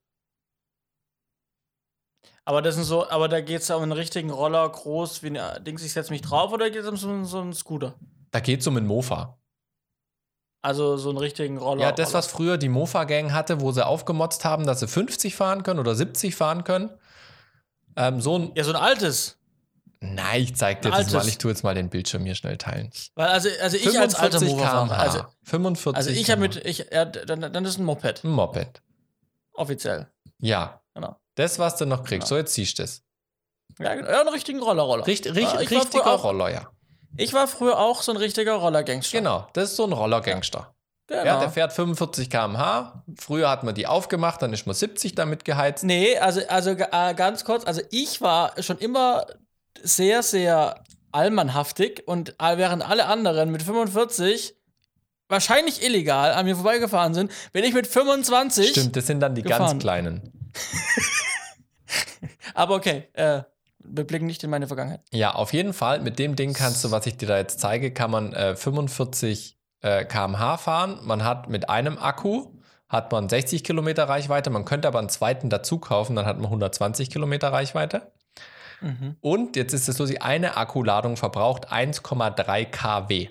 Aber 2.44 2.60
das 2.60 2.74
sind 2.74 2.82
so, 2.82 3.08
aber 3.08 3.28
da 3.28 3.40
geht 3.40 3.60
es 3.60 3.70
um 3.70 3.84
einen 3.84 3.92
richtigen 3.92 4.30
Roller, 4.30 4.68
groß, 4.68 5.22
wie 5.22 5.38
ein 5.38 5.62
Dings, 5.62 5.84
ich 5.84 5.92
setze 5.92 6.10
mich 6.10 6.22
drauf 6.22 6.52
oder 6.52 6.70
geht 6.70 6.82
es 6.82 6.88
um 6.88 6.96
so, 6.96 7.22
so 7.22 7.40
einen 7.40 7.52
Scooter? 7.52 7.94
Da 8.32 8.40
geht 8.40 8.62
es 8.62 8.66
um 8.66 8.76
einen 8.76 8.88
Mofa. 8.88 9.38
Also 10.60 10.96
so 10.96 11.10
einen 11.10 11.18
richtigen 11.18 11.56
Roller. 11.58 11.82
Ja, 11.82 11.92
das, 11.92 12.14
was 12.14 12.26
früher 12.26 12.58
die 12.58 12.68
Mofa-Gang 12.68 13.32
hatte, 13.32 13.60
wo 13.60 13.70
sie 13.70 13.86
aufgemotzt 13.86 14.44
haben, 14.44 14.66
dass 14.66 14.80
sie 14.80 14.88
50 14.88 15.36
fahren 15.36 15.62
können 15.62 15.78
oder 15.78 15.94
70 15.94 16.34
fahren 16.34 16.64
können. 16.64 16.90
Ähm, 17.94 18.20
so 18.20 18.38
ein. 18.38 18.52
Ja, 18.56 18.64
so 18.64 18.72
ein 18.72 18.76
altes. 18.76 19.38
Nein, 20.02 20.42
ich 20.42 20.56
zeig 20.56 20.82
dir 20.82 20.90
das 20.90 21.12
mal. 21.12 21.26
Ich 21.28 21.38
tue 21.38 21.52
jetzt 21.52 21.62
mal 21.62 21.74
den 21.74 21.88
Bildschirm 21.88 22.24
hier 22.24 22.34
schnell 22.34 22.58
teilen. 22.58 22.90
Weil 23.14 23.28
also, 23.28 23.48
also 23.62 23.76
ich 23.76 23.98
als 23.98 24.16
alter 24.16 24.40
Mofa 24.40 24.86
also 24.88 25.24
45 25.44 25.96
Also 25.96 26.10
ich 26.10 26.28
habe 26.30 26.40
mit, 26.40 26.56
ich, 26.56 26.86
ja, 26.90 27.04
dann, 27.04 27.52
dann 27.52 27.64
ist 27.64 27.78
ein 27.78 27.84
Moped. 27.84 28.24
Ein 28.24 28.30
Moped. 28.30 28.82
Offiziell. 29.54 30.08
Ja. 30.40 30.80
Genau. 30.94 31.16
Das, 31.36 31.58
was 31.58 31.76
du 31.76 31.86
noch 31.86 32.02
kriegst. 32.02 32.26
Ja. 32.26 32.28
So, 32.28 32.36
jetzt 32.36 32.54
siehst 32.54 32.78
du 32.78 32.82
es. 32.82 33.02
Ja, 33.78 33.94
genau. 33.94 34.10
ja, 34.10 34.20
einen 34.20 34.28
richtigen 34.28 34.60
Roller-Roller. 34.60 35.06
Richt, 35.06 35.26
richt, 35.26 35.52
ja, 35.52 35.58
richtiger 35.58 36.02
Roller, 36.02 36.50
ja. 36.50 36.68
Ich 37.16 37.32
war 37.32 37.46
früher 37.46 37.78
auch 37.78 38.02
so 38.02 38.12
ein 38.12 38.18
richtiger 38.18 38.54
Rollergangster. 38.54 39.18
Genau, 39.18 39.46
das 39.52 39.70
ist 39.70 39.76
so 39.76 39.84
ein 39.84 39.92
Rollergangster. 39.92 40.74
Genau. 41.06 41.24
Ja, 41.24 41.40
der 41.40 41.50
fährt 41.50 41.72
45 41.72 42.30
km/h. 42.30 43.04
Früher 43.18 43.50
hat 43.50 43.64
man 43.64 43.74
die 43.74 43.86
aufgemacht, 43.86 44.40
dann 44.40 44.52
ist 44.52 44.66
man 44.66 44.74
70 44.74 45.14
damit 45.14 45.44
geheizt. 45.44 45.84
Nee, 45.84 46.16
also, 46.18 46.40
also 46.48 46.70
äh, 46.70 47.14
ganz 47.14 47.44
kurz, 47.44 47.66
also 47.66 47.82
ich 47.90 48.20
war 48.20 48.60
schon 48.62 48.78
immer 48.78 49.26
sehr, 49.82 50.22
sehr 50.22 50.82
allmannhaftig 51.12 52.04
und 52.06 52.34
während 52.38 52.88
alle 52.88 53.06
anderen 53.06 53.50
mit 53.50 53.62
45 53.62 54.54
wahrscheinlich 55.28 55.84
illegal 55.84 56.32
an 56.32 56.46
mir 56.46 56.54
vorbeigefahren 56.54 57.14
sind, 57.14 57.30
bin 57.52 57.64
ich 57.64 57.74
mit 57.74 57.86
25. 57.86 58.70
Stimmt, 58.70 58.96
das 58.96 59.06
sind 59.06 59.20
dann 59.20 59.34
die 59.34 59.42
gefahren. 59.42 59.70
ganz 59.70 59.82
kleinen. 59.82 60.32
Aber 62.54 62.74
okay, 62.74 63.08
äh, 63.14 63.42
wir 63.78 64.04
blicken 64.04 64.26
nicht 64.26 64.42
in 64.44 64.50
meine 64.50 64.66
Vergangenheit. 64.66 65.00
Ja, 65.10 65.34
auf 65.34 65.52
jeden 65.52 65.72
Fall. 65.72 66.00
Mit 66.00 66.18
dem 66.18 66.36
Ding 66.36 66.52
kannst 66.52 66.84
du, 66.84 66.90
was 66.90 67.06
ich 67.06 67.16
dir 67.16 67.26
da 67.26 67.38
jetzt 67.38 67.60
zeige, 67.60 67.92
kann 67.92 68.10
man 68.10 68.32
äh, 68.32 68.56
45 68.56 69.58
äh, 69.80 70.04
km/h 70.04 70.58
fahren. 70.58 70.98
Man 71.02 71.24
hat 71.24 71.48
mit 71.48 71.68
einem 71.68 71.98
Akku 71.98 72.48
hat 72.88 73.10
man 73.10 73.28
60 73.28 73.64
Kilometer 73.64 74.04
Reichweite. 74.04 74.50
Man 74.50 74.66
könnte 74.66 74.86
aber 74.86 74.98
einen 74.98 75.08
zweiten 75.08 75.48
dazu 75.48 75.78
kaufen, 75.78 76.14
dann 76.14 76.26
hat 76.26 76.36
man 76.36 76.46
120 76.46 77.08
Kilometer 77.08 77.50
Reichweite. 77.50 78.12
Mhm. 78.82 79.16
Und 79.20 79.56
jetzt 79.56 79.72
ist 79.72 79.88
es 79.88 79.96
so, 79.96 80.06
die 80.06 80.20
eine 80.20 80.56
Akkuladung 80.56 81.16
verbraucht 81.16 81.72
1,3 81.72 82.66
kW. 82.66 83.28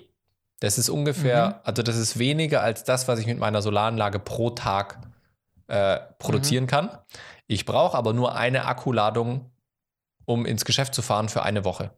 Das 0.60 0.78
ist 0.78 0.88
ungefähr, 0.88 1.48
mhm. 1.48 1.54
also 1.64 1.82
das 1.82 1.96
ist 1.96 2.18
weniger 2.18 2.62
als 2.62 2.84
das, 2.84 3.08
was 3.08 3.18
ich 3.18 3.26
mit 3.26 3.38
meiner 3.38 3.62
Solaranlage 3.62 4.18
pro 4.18 4.50
Tag 4.50 4.98
äh, 5.66 5.98
produzieren 6.18 6.64
mhm. 6.64 6.68
kann. 6.68 6.98
Ich 7.46 7.64
brauche 7.64 7.96
aber 7.96 8.12
nur 8.12 8.36
eine 8.36 8.64
Akkuladung, 8.66 9.50
um 10.24 10.46
ins 10.46 10.64
Geschäft 10.64 10.94
zu 10.94 11.02
fahren 11.02 11.28
für 11.28 11.42
eine 11.42 11.64
Woche. 11.64 11.90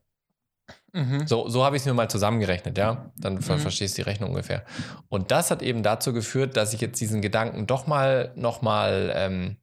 Mhm. 0.93 1.27
So, 1.27 1.49
so 1.49 1.65
habe 1.65 1.77
ich 1.77 1.83
es 1.83 1.87
mir 1.87 1.95
mal 1.95 2.09
zusammengerechnet, 2.09 2.79
ja. 2.79 3.11
Dann 3.19 3.43
ver 3.43 3.57
mhm. 3.57 3.61
verstehst 3.61 3.99
du 3.99 4.03
die 4.03 4.09
Rechnung 4.09 4.31
ungefähr. 4.31 4.65
Und 5.09 5.31
das 5.31 5.51
hat 5.51 5.61
eben 5.61 5.83
dazu 5.83 6.13
geführt, 6.13 6.57
dass 6.57 6.73
ich 6.73 6.81
jetzt 6.81 7.01
diesen 7.01 7.21
Gedanken 7.21 7.67
doch 7.67 7.87
mal 7.87 8.33
nochmal 8.37 9.13
ähm, 9.15 9.57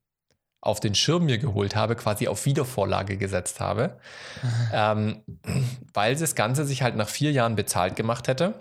auf 0.62 0.80
den 0.80 0.96
Schirm 0.96 1.26
mir 1.26 1.40
geholt 1.40 1.76
habe, 1.76 1.96
quasi 1.96 2.28
auf 2.28 2.46
Wiedervorlage 2.46 3.18
gesetzt 3.18 3.60
habe, 3.60 3.98
ähm, 4.74 5.24
weil 5.94 6.16
das 6.16 6.36
Ganze 6.36 6.66
sich 6.66 6.84
halt 6.84 6.96
nach 6.96 7.10
vier 7.10 7.32
Jahren 7.32 7.56
bezahlt 7.56 7.96
gemacht 7.96 8.28
hätte. 8.28 8.54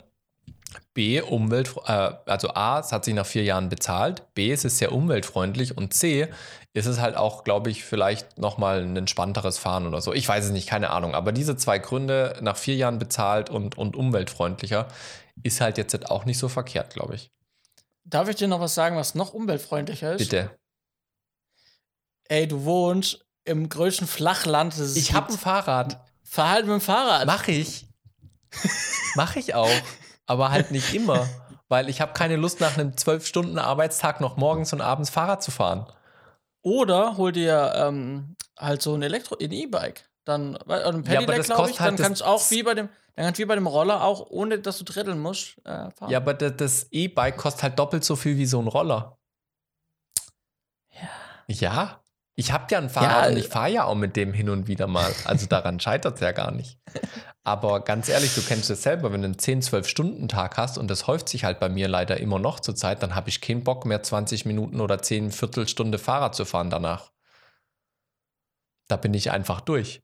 B, 0.94 1.20
Umwelt, 1.20 1.74
äh, 1.86 2.12
also 2.26 2.50
A, 2.54 2.80
es 2.80 2.92
hat 2.92 3.04
sich 3.04 3.14
nach 3.14 3.26
vier 3.26 3.42
Jahren 3.42 3.68
bezahlt, 3.68 4.34
B, 4.34 4.52
es 4.52 4.64
ist 4.64 4.78
sehr 4.78 4.92
umweltfreundlich 4.92 5.76
und 5.76 5.92
C, 5.92 6.28
ist 6.72 6.86
es 6.86 7.00
halt 7.00 7.16
auch, 7.16 7.42
glaube 7.42 7.70
ich, 7.70 7.84
vielleicht 7.84 8.38
nochmal 8.38 8.80
ein 8.82 8.96
entspannteres 8.96 9.58
Fahren 9.58 9.86
oder 9.86 10.00
so. 10.00 10.12
Ich 10.12 10.28
weiß 10.28 10.44
es 10.44 10.50
nicht, 10.52 10.68
keine 10.68 10.90
Ahnung. 10.90 11.14
Aber 11.14 11.32
diese 11.32 11.56
zwei 11.56 11.78
Gründe, 11.78 12.36
nach 12.40 12.56
vier 12.56 12.76
Jahren 12.76 12.98
bezahlt 12.98 13.50
und, 13.50 13.76
und 13.76 13.96
umweltfreundlicher, 13.96 14.86
ist 15.42 15.60
halt 15.60 15.78
jetzt 15.78 16.10
auch 16.10 16.24
nicht 16.24 16.38
so 16.38 16.48
verkehrt, 16.48 16.94
glaube 16.94 17.16
ich. 17.16 17.32
Darf 18.04 18.28
ich 18.28 18.36
dir 18.36 18.48
noch 18.48 18.60
was 18.60 18.74
sagen, 18.74 18.96
was 18.96 19.14
noch 19.14 19.34
umweltfreundlicher 19.34 20.14
ist? 20.14 20.18
Bitte. 20.30 20.50
Ey, 22.30 22.46
du 22.46 22.64
wohnst 22.64 23.26
im 23.44 23.68
größten 23.68 24.06
Flachland. 24.06 24.74
Ich 24.94 25.12
habe 25.14 25.32
ein. 25.32 25.36
Fahrrad. 25.38 25.98
Verhalten 26.22 26.68
mit 26.68 26.76
dem 26.76 26.80
Fahrrad. 26.80 27.26
Mach 27.26 27.48
ich. 27.48 27.88
Mach 29.16 29.34
ich 29.34 29.54
auch. 29.56 29.68
Aber 30.26 30.52
halt 30.52 30.70
nicht 30.70 30.94
immer. 30.94 31.28
Weil 31.68 31.88
ich 31.88 32.00
habe 32.00 32.12
keine 32.12 32.36
Lust, 32.36 32.60
nach 32.60 32.78
einem 32.78 32.96
zwölf 32.96 33.26
Stunden 33.26 33.58
Arbeitstag 33.58 34.20
noch 34.20 34.36
morgens 34.36 34.72
und 34.72 34.80
abends 34.80 35.10
Fahrrad 35.10 35.42
zu 35.42 35.50
fahren. 35.50 35.86
Oder 36.62 37.16
hol 37.16 37.32
dir 37.32 37.72
ähm, 37.74 38.36
halt 38.56 38.80
so 38.80 38.94
ein 38.94 39.02
Elektro, 39.02 39.36
ein 39.40 39.50
E-Bike. 39.50 40.08
Dann, 40.24 40.56
weil- 40.66 40.82
oder 40.86 40.98
ein 40.98 41.02
Ja, 41.04 41.18
aber 41.18 41.32
Pedelec, 41.32 41.36
das 41.38 41.46
glaube 41.46 41.62
ich. 41.62 41.76
kostet 41.78 41.80
halt 41.80 41.88
Dann 41.90 41.96
das- 41.96 42.06
kannst 42.06 42.20
du 42.20 42.24
auch 42.26 42.50
wie 42.52 42.62
bei 42.62 42.74
dem, 42.74 42.88
dann 43.16 43.24
kannst 43.24 43.38
du 43.38 43.42
wie 43.42 43.46
bei 43.46 43.54
dem 43.56 43.66
Roller 43.66 44.04
auch, 44.04 44.30
ohne 44.30 44.60
dass 44.60 44.78
du 44.78 44.84
dritteln 44.84 45.18
musst, 45.18 45.58
äh, 45.64 45.90
fahren. 45.90 46.10
Ja, 46.10 46.18
aber 46.18 46.34
das- 46.34 46.56
das 46.56 46.86
E-Bike 46.92 47.36
kostet 47.38 47.64
halt 47.64 47.78
doppelt 47.80 48.04
so 48.04 48.14
viel 48.14 48.36
wie 48.36 48.46
so 48.46 48.60
ein 48.60 48.68
Roller. 48.68 49.18
Ja. 50.92 51.08
Ja. 51.48 51.99
Ich 52.40 52.52
habe 52.52 52.64
ja 52.70 52.78
ein 52.78 52.88
Fahrrad 52.88 53.24
Ja, 53.24 53.28
und 53.28 53.36
ich 53.36 53.48
fahre 53.48 53.70
ja 53.70 53.84
auch 53.84 53.94
mit 53.94 54.16
dem 54.16 54.32
hin 54.32 54.48
und 54.48 54.66
wieder 54.66 54.86
mal. 54.86 55.14
Also 55.24 55.44
daran 55.44 55.78
scheitert 55.80 56.14
es 56.14 56.20
ja 56.22 56.32
gar 56.32 56.50
nicht. 56.52 56.78
Aber 57.44 57.80
ganz 57.80 58.08
ehrlich, 58.08 58.34
du 58.34 58.40
kennst 58.40 58.70
es 58.70 58.82
selber, 58.82 59.12
wenn 59.12 59.20
du 59.20 59.26
einen 59.26 59.38
10, 59.38 59.60
12 59.60 59.86
Stunden 59.86 60.26
Tag 60.26 60.56
hast 60.56 60.78
und 60.78 60.88
das 60.88 61.06
häuft 61.06 61.28
sich 61.28 61.44
halt 61.44 61.60
bei 61.60 61.68
mir 61.68 61.86
leider 61.86 62.16
immer 62.16 62.38
noch 62.38 62.58
zur 62.58 62.74
Zeit, 62.74 63.02
dann 63.02 63.14
habe 63.14 63.28
ich 63.28 63.42
keinen 63.42 63.62
Bock 63.62 63.84
mehr 63.84 64.02
20 64.02 64.46
Minuten 64.46 64.80
oder 64.80 65.02
10 65.02 65.32
Viertelstunde 65.32 65.98
Fahrrad 65.98 66.34
zu 66.34 66.46
fahren 66.46 66.70
danach. 66.70 67.12
Da 68.88 68.96
bin 68.96 69.12
ich 69.12 69.30
einfach 69.30 69.60
durch. 69.60 70.00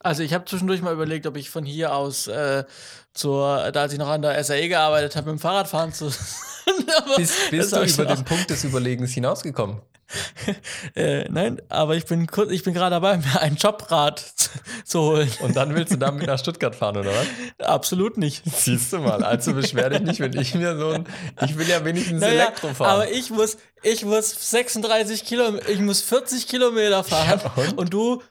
Also 0.00 0.22
ich 0.22 0.32
habe 0.32 0.46
zwischendurch 0.46 0.80
mal 0.80 0.94
überlegt, 0.94 1.26
ob 1.26 1.36
ich 1.36 1.50
von 1.50 1.66
hier 1.66 1.94
aus 1.94 2.26
äh, 2.26 2.64
zur, 3.12 3.70
da 3.70 3.82
als 3.82 3.92
ich 3.92 3.98
noch 3.98 4.08
an 4.08 4.22
der 4.22 4.42
SAE 4.42 4.68
gearbeitet 4.68 5.14
habe, 5.14 5.30
mit 5.30 5.38
dem 5.38 5.42
Fahrrad 5.42 5.68
fahren 5.68 5.92
zu. 5.92 6.06
Aber 6.96 7.16
Bist, 7.16 7.50
bist 7.50 7.72
du 7.72 7.76
hab 7.76 7.84
ich 7.84 7.92
über 7.92 8.06
den 8.06 8.24
Punkt 8.24 8.48
des 8.48 8.64
Überlegens 8.64 9.12
hinausgekommen? 9.12 9.82
Äh, 10.94 11.28
nein, 11.30 11.60
aber 11.70 11.96
ich 11.96 12.04
bin 12.04 12.28
ich 12.50 12.62
bin 12.62 12.74
gerade 12.74 12.90
dabei, 12.90 13.16
mir 13.18 13.40
ein 13.40 13.56
Jobrad 13.56 14.18
zu, 14.20 14.50
zu 14.84 15.00
holen. 15.00 15.30
Und 15.40 15.56
dann 15.56 15.74
willst 15.74 15.92
du 15.92 15.96
damit 15.96 16.26
nach 16.26 16.38
Stuttgart 16.38 16.74
fahren, 16.76 16.98
oder 16.98 17.10
was? 17.10 17.66
Absolut 17.66 18.16
nicht. 18.18 18.42
Siehst 18.44 18.92
du 18.92 18.98
mal, 18.98 19.24
also 19.24 19.54
beschwer 19.54 19.90
dich 19.90 20.02
nicht, 20.02 20.20
wenn 20.20 20.36
ich 20.38 20.54
mir 20.54 20.76
so 20.78 20.90
ein. 20.90 21.06
Ich 21.44 21.56
will 21.56 21.68
ja 21.68 21.84
wenigstens 21.84 22.20
Naja, 22.20 22.44
Elektro 22.44 22.74
fahren. 22.74 22.90
aber 22.90 23.10
ich 23.10 23.30
muss, 23.30 23.56
ich 23.82 24.04
muss 24.04 24.50
36 24.50 25.24
Kilometer, 25.24 25.68
ich 25.68 25.80
muss 25.80 26.00
40 26.02 26.46
Kilometer 26.46 27.02
fahren 27.02 27.40
Ja, 27.42 27.52
und? 27.56 27.78
und? 27.78 27.92
du 27.94 28.22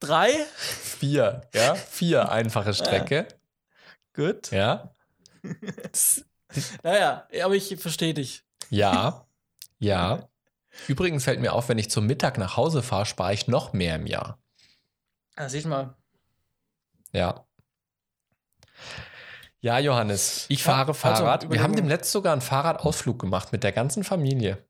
drei? 0.00 0.30
vier, 0.98 1.42
ja? 1.54 1.74
Vier 1.76 2.30
einfache 2.30 2.74
Strecke. 2.74 3.26
Gut. 4.14 4.50
Ja. 4.50 4.94
Naja, 6.82 7.26
aber 7.42 7.54
ich 7.54 7.74
verstehe 7.78 8.12
dich. 8.12 8.44
Ja. 8.68 9.26
Ja. 9.78 10.28
Übrigens 10.88 11.24
fällt 11.24 11.40
mir 11.40 11.52
auf, 11.52 11.68
wenn 11.68 11.78
ich 11.78 11.90
zum 11.90 12.06
Mittag 12.06 12.38
nach 12.38 12.56
Hause 12.56 12.82
fahre, 12.82 13.06
spare 13.06 13.34
ich 13.34 13.46
noch 13.48 13.72
mehr 13.72 13.96
im 13.96 14.06
Jahr. 14.06 14.38
Ja, 15.36 15.48
siehst 15.48 15.66
mal. 15.66 15.96
Ja. 17.12 17.46
Ja, 19.60 19.78
Johannes, 19.78 20.46
ich 20.48 20.64
Ja, 20.64 20.72
fahre 20.72 20.88
also, 20.88 20.92
Fahrrad. 20.94 21.50
Wir 21.50 21.62
haben 21.62 21.76
demnächst 21.76 22.10
sogar 22.10 22.32
einen 22.32 22.42
Fahrradausflug 22.42 23.18
gemacht 23.18 23.52
mit 23.52 23.62
der 23.62 23.72
ganzen 23.72 24.02
Familie. 24.02 24.66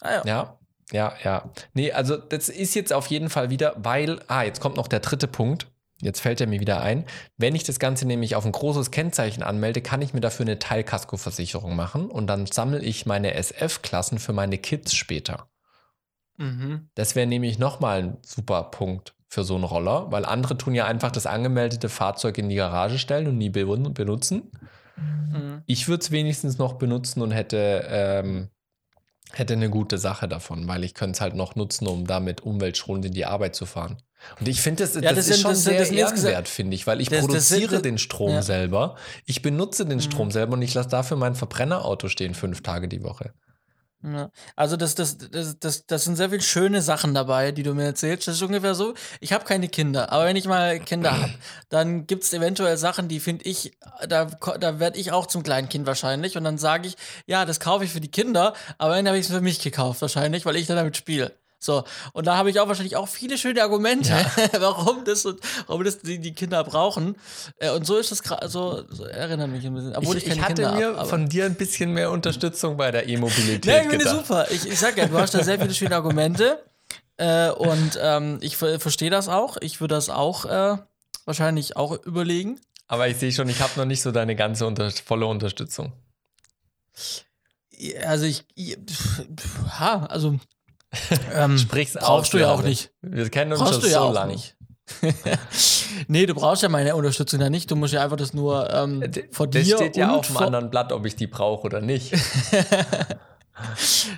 Ah, 0.00 0.14
ja. 0.14 0.22
Ja, 0.24 0.58
ja, 0.92 1.14
ja. 1.22 1.50
Nee, 1.74 1.92
also 1.92 2.16
das 2.16 2.48
ist 2.48 2.74
jetzt 2.74 2.92
auf 2.92 3.06
jeden 3.06 3.30
Fall 3.30 3.50
wieder, 3.50 3.74
weil, 3.78 4.20
ah, 4.26 4.42
jetzt 4.42 4.60
kommt 4.60 4.76
noch 4.76 4.88
der 4.88 5.00
dritte 5.00 5.28
Punkt. 5.28 5.70
Jetzt 6.00 6.20
fällt 6.20 6.40
er 6.40 6.46
mir 6.46 6.60
wieder 6.60 6.80
ein. 6.80 7.04
Wenn 7.36 7.54
ich 7.54 7.64
das 7.64 7.78
Ganze 7.78 8.06
nämlich 8.06 8.34
auf 8.34 8.44
ein 8.44 8.52
großes 8.52 8.90
Kennzeichen 8.90 9.42
anmelde, 9.42 9.80
kann 9.80 10.02
ich 10.02 10.12
mir 10.12 10.20
dafür 10.20 10.44
eine 10.44 10.58
Teilkaskoversicherung 10.58 11.76
machen 11.76 12.10
und 12.10 12.26
dann 12.26 12.46
sammle 12.46 12.80
ich 12.80 13.06
meine 13.06 13.34
SF-Klassen 13.34 14.18
für 14.18 14.32
meine 14.32 14.58
Kids 14.58 14.94
später. 14.94 15.48
Mhm. 16.36 16.88
Das 16.94 17.14
wäre 17.14 17.26
nämlich 17.26 17.58
nochmal 17.58 18.02
ein 18.02 18.16
super 18.24 18.64
Punkt 18.64 19.14
für 19.28 19.44
so 19.44 19.54
einen 19.54 19.64
Roller, 19.64 20.10
weil 20.10 20.24
andere 20.24 20.56
tun 20.56 20.74
ja 20.74 20.86
einfach 20.86 21.10
das 21.10 21.26
angemeldete 21.26 21.88
Fahrzeug 21.88 22.38
in 22.38 22.48
die 22.48 22.56
Garage 22.56 22.98
stellen 22.98 23.28
und 23.28 23.38
nie 23.38 23.50
be 23.50 23.64
benutzen. 23.64 24.50
Mhm. 24.96 25.62
Ich 25.66 25.88
würde 25.88 26.02
es 26.02 26.10
wenigstens 26.10 26.58
noch 26.58 26.74
benutzen 26.74 27.22
und 27.22 27.30
hätte, 27.30 27.84
ähm, 27.88 28.48
hätte 29.32 29.54
eine 29.54 29.70
gute 29.70 29.98
Sache 29.98 30.28
davon, 30.28 30.68
weil 30.68 30.84
ich 30.84 30.94
könnte 30.94 31.16
es 31.16 31.20
halt 31.20 31.34
noch 31.34 31.56
nutzen, 31.56 31.86
um 31.86 32.06
damit 32.06 32.42
umweltschonend 32.42 33.06
in 33.06 33.12
die 33.12 33.26
Arbeit 33.26 33.54
zu 33.54 33.66
fahren. 33.66 33.96
Und 34.40 34.48
ich 34.48 34.60
finde, 34.60 34.82
das, 34.84 34.94
Ja, 34.94 35.12
das, 35.12 35.18
ist 35.18 35.26
sind- 35.26 35.36
schon 35.42 35.50
das 35.52 35.64
sehr 35.64 35.84
sind 35.86 35.96
ehrenwert, 35.96 36.48
finde 36.48 36.74
ich, 36.74 36.86
weil 36.86 37.00
ich 37.00 37.10
produziere 37.10 37.80
den 37.82 37.98
Strom 37.98 38.30
ja. 38.32 38.42
selber, 38.42 38.96
ich 39.26 39.42
benutze 39.42 39.84
den 39.86 39.98
Mhm. 39.98 40.02
Strom 40.02 40.30
selber 40.30 40.54
und 40.54 40.62
ich 40.62 40.74
lasse 40.74 40.88
dafür 40.88 41.16
mein 41.16 41.34
Verbrennerauto 41.34 42.08
stehen 42.08 42.34
fünf 42.34 42.62
Tage 42.62 42.88
die 42.88 43.02
Woche. 43.02 43.32
Ja. 44.06 44.30
Also 44.54 44.76
das, 44.76 44.94
das, 44.94 45.16
das, 45.16 45.58
das, 45.58 45.86
das 45.86 46.04
sind 46.04 46.16
sehr 46.16 46.28
viele 46.28 46.42
schöne 46.42 46.82
Sachen 46.82 47.14
dabei, 47.14 47.52
die 47.52 47.62
du 47.62 47.72
mir 47.72 47.84
erzählst. 47.84 48.28
Das 48.28 48.34
ist 48.34 48.42
ungefähr 48.42 48.74
so, 48.74 48.92
ich 49.20 49.32
habe 49.32 49.46
keine 49.46 49.66
Kinder, 49.68 50.12
aber 50.12 50.26
wenn 50.26 50.36
ich 50.36 50.44
mal 50.46 50.78
Kinder 50.78 51.18
habe, 51.18 51.32
dann 51.70 52.06
gibt 52.06 52.24
es 52.24 52.34
eventuell 52.34 52.76
Sachen, 52.76 53.08
die 53.08 53.18
finde 53.18 53.46
ich, 53.46 53.78
da, 54.06 54.26
da 54.26 54.78
werde 54.78 54.98
ich 54.98 55.10
auch 55.12 55.26
zum 55.26 55.42
kleinen 55.42 55.70
Kind 55.70 55.86
wahrscheinlich 55.86 56.36
und 56.36 56.44
dann 56.44 56.58
sage 56.58 56.88
ich, 56.88 56.96
ja, 57.24 57.46
das 57.46 57.60
kaufe 57.60 57.84
ich 57.86 57.92
für 57.92 58.00
die 58.02 58.10
Kinder, 58.10 58.52
aber 58.76 58.94
dann 58.96 59.06
habe 59.06 59.16
ich 59.16 59.24
es 59.24 59.32
für 59.32 59.40
mich 59.40 59.60
gekauft 59.60 60.02
wahrscheinlich, 60.02 60.44
weil 60.44 60.56
ich 60.56 60.66
dann 60.66 60.76
damit 60.76 60.98
spiele. 60.98 61.32
So, 61.64 61.82
und 62.12 62.26
da 62.26 62.36
habe 62.36 62.50
ich 62.50 62.60
auch 62.60 62.68
wahrscheinlich 62.68 62.94
auch 62.96 63.08
viele 63.08 63.38
schöne 63.38 63.62
Argumente, 63.62 64.12
warum 64.60 65.02
das 65.06 65.24
und 65.24 65.40
warum 65.66 65.82
das 65.82 65.98
die, 66.00 66.18
die 66.18 66.34
Kinder 66.34 66.62
brauchen. 66.62 67.16
Äh, 67.56 67.70
Und 67.70 67.86
so 67.86 67.96
ist 67.96 68.10
das 68.10 68.22
gerade, 68.22 68.50
so, 68.50 68.84
so 68.90 69.04
erinnert 69.04 69.48
mich 69.48 69.64
ein 69.64 69.72
bisschen. 69.72 69.96
Obwohl 69.96 70.18
ich, 70.18 70.26
ich, 70.26 70.34
ich 70.34 70.42
hatte 70.42 70.56
Kinder 70.56 70.72
mir 70.74 70.88
aber- 70.90 71.06
von 71.06 71.26
dir 71.26 71.46
ein 71.46 71.54
bisschen 71.54 71.92
mehr 71.94 72.10
Unterstützung 72.10 72.76
bei 72.76 72.90
der 72.90 73.08
E-Mobilität 73.08 73.64
Nee, 73.64 73.80
ich 73.80 73.88
finde 73.88 74.08
super. 74.10 74.46
Ich, 74.50 74.66
ich 74.66 74.78
sag 74.78 74.98
ja, 74.98 75.06
du 75.06 75.16
hast 75.18 75.32
da 75.32 75.42
sehr 75.42 75.58
viele 75.58 75.72
schöne 75.72 75.94
Argumente. 75.96 76.62
Äh, 77.16 77.48
und 77.48 77.98
ähm, 77.98 78.38
ich 78.42 78.58
ver 78.58 78.78
verstehe 78.78 79.08
das 79.08 79.28
auch. 79.28 79.56
Ich 79.62 79.80
würde 79.80 79.94
das 79.94 80.10
auch 80.10 80.44
äh, 80.44 80.76
wahrscheinlich 81.24 81.76
auch 81.78 81.92
überlegen. 82.04 82.60
Aber 82.88 83.08
ich 83.08 83.16
sehe 83.16 83.32
schon, 83.32 83.48
ich 83.48 83.62
habe 83.62 83.72
noch 83.76 83.86
nicht 83.86 84.02
so 84.02 84.10
deine 84.12 84.36
ganze 84.36 84.66
unter 84.66 84.90
volle 84.90 85.24
Unterstützung. 85.24 85.94
Also 88.06 88.26
ich, 88.26 88.44
ich 88.54 88.76
ha, 89.78 90.04
also 90.06 90.38
ähm, 91.34 91.58
Sprich's 91.58 91.94
brauchst 91.94 92.32
du 92.32 92.38
ja 92.38 92.50
auch 92.52 92.62
nicht. 92.62 92.92
Wir 93.02 93.28
kennen 93.30 93.52
uns 93.52 93.60
Brauchst 93.60 93.74
schon 93.74 93.82
du 93.82 93.88
ja 93.88 93.98
so 93.98 94.04
auch 94.06 94.12
lange. 94.12 94.32
nicht. 94.32 94.56
nee, 96.08 96.26
du 96.26 96.34
brauchst 96.34 96.62
ja 96.62 96.68
meine 96.68 96.94
Unterstützung 96.94 97.40
ja 97.40 97.48
nicht. 97.48 97.70
Du 97.70 97.76
musst 97.76 97.94
ja 97.94 98.02
einfach 98.04 98.18
das 98.18 98.34
nur 98.34 98.70
ähm, 98.72 99.02
vor 99.30 99.46
Das 99.46 99.64
dir 99.64 99.76
steht 99.76 99.96
ja 99.96 100.14
auf 100.14 100.26
dem 100.26 100.36
anderen 100.36 100.68
Blatt, 100.70 100.92
ob 100.92 101.06
ich 101.06 101.16
die 101.16 101.26
brauche 101.26 101.62
oder 101.64 101.80
nicht. 101.80 102.12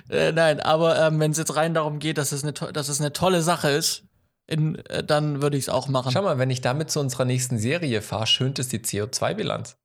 Äh, 0.09 0.31
nein, 0.31 0.59
aber 0.59 0.99
ähm, 0.99 1.19
wenn 1.19 1.29
es 1.31 1.37
jetzt 1.37 1.55
rein 1.55 1.75
darum 1.75 1.99
geht, 1.99 2.17
dass 2.17 2.31
es 2.31 2.43
eine, 2.43 2.53
dass 2.53 2.89
es 2.89 2.99
eine 2.99 3.13
tolle 3.13 3.43
Sache 3.43 3.69
ist, 3.69 4.03
in, 4.47 4.75
äh, 4.85 5.03
dann 5.03 5.41
würde 5.43 5.57
ich 5.57 5.65
es 5.65 5.69
auch 5.69 5.87
machen. 5.87 6.11
Schau 6.11 6.23
mal, 6.23 6.39
wenn 6.39 6.49
ich 6.49 6.61
damit 6.61 6.89
zu 6.89 6.99
unserer 6.99 7.25
nächsten 7.25 7.59
Serie 7.59 8.01
fahre, 8.01 8.25
schönt 8.25 8.57
es 8.57 8.67
die 8.69 8.79
CO2-Bilanz. 8.79 9.77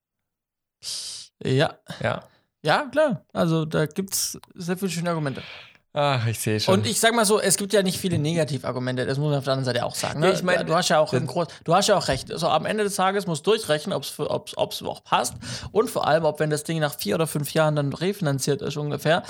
Ja, 1.44 1.74
Ja. 2.00 2.24
ja, 2.64 2.86
klar. 2.90 3.26
Also 3.34 3.66
da 3.66 3.86
gibt 3.86 4.14
es 4.14 4.38
sehr 4.54 4.78
viele 4.78 4.90
schöne 4.90 5.10
Argumente. 5.10 5.42
Ach, 5.94 6.26
ich 6.26 6.38
sehe 6.38 6.58
schon. 6.58 6.74
Und 6.74 6.86
ich 6.86 6.98
sag 6.98 7.14
mal 7.14 7.26
so, 7.26 7.38
es 7.38 7.58
gibt 7.58 7.74
ja 7.74 7.82
nicht 7.82 7.98
viele 7.98 8.18
Negativargumente, 8.18 9.04
das 9.04 9.18
muss 9.18 9.28
man 9.28 9.38
auf 9.38 9.44
der 9.44 9.52
anderen 9.52 9.74
Seite 9.74 9.84
auch 9.84 9.94
sagen. 9.94 10.20
Ne? 10.20 10.28
Ja, 10.28 10.32
ich 10.32 10.42
mein, 10.42 10.66
du 10.66 10.74
hast 10.74 10.88
ja 10.88 10.98
auch 10.98 11.12
Groß, 11.12 11.48
du 11.64 11.74
hast 11.74 11.88
ja 11.88 11.98
auch 11.98 12.08
recht. 12.08 12.32
Also 12.32 12.48
am 12.48 12.64
Ende 12.64 12.84
des 12.84 12.94
Tages 12.94 13.26
musst 13.26 13.46
du 13.46 13.50
durchrechnen, 13.50 13.92
ob 13.94 14.72
es 14.72 14.82
auch 14.82 15.04
passt 15.04 15.34
und 15.70 15.90
vor 15.90 16.06
allem, 16.06 16.24
ob 16.24 16.40
wenn 16.40 16.48
das 16.48 16.64
Ding 16.64 16.78
nach 16.78 16.96
vier 16.98 17.16
oder 17.16 17.26
fünf 17.26 17.52
Jahren 17.52 17.76
dann 17.76 17.92
refinanziert 17.92 18.62
ist 18.62 18.78
ungefähr. 18.78 19.22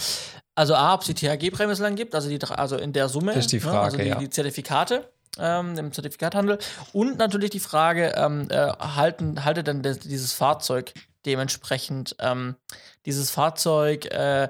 Also 0.54 0.74
A, 0.74 0.94
ob 0.94 1.00
es 1.00 1.08
die 1.08 1.14
THG-Prämie 1.14 1.74
so 1.74 1.82
lange 1.82 1.96
gibt, 1.96 2.14
also, 2.14 2.28
die, 2.28 2.38
also 2.44 2.76
in 2.76 2.92
der 2.92 3.08
Summe, 3.08 3.34
Das 3.34 3.46
ist 3.46 3.52
die 3.52 3.56
ne? 3.56 3.62
Frage, 3.62 3.80
also 3.80 3.96
die, 3.98 4.04
ja. 4.04 4.18
die 4.18 4.30
Zertifikate 4.30 5.08
ähm, 5.38 5.76
im 5.78 5.92
Zertifikathandel 5.92 6.58
und 6.92 7.18
natürlich 7.18 7.50
die 7.50 7.60
Frage, 7.60 8.14
ähm, 8.16 8.48
äh, 8.50 8.68
halten, 8.78 9.44
haltet 9.44 9.66
dann 9.66 9.82
das, 9.82 9.98
dieses 9.98 10.32
Fahrzeug 10.32 10.92
dementsprechend 11.26 12.16
ähm, 12.20 12.56
dieses 13.06 13.30
Fahrzeug 13.30 14.06
äh, 14.06 14.48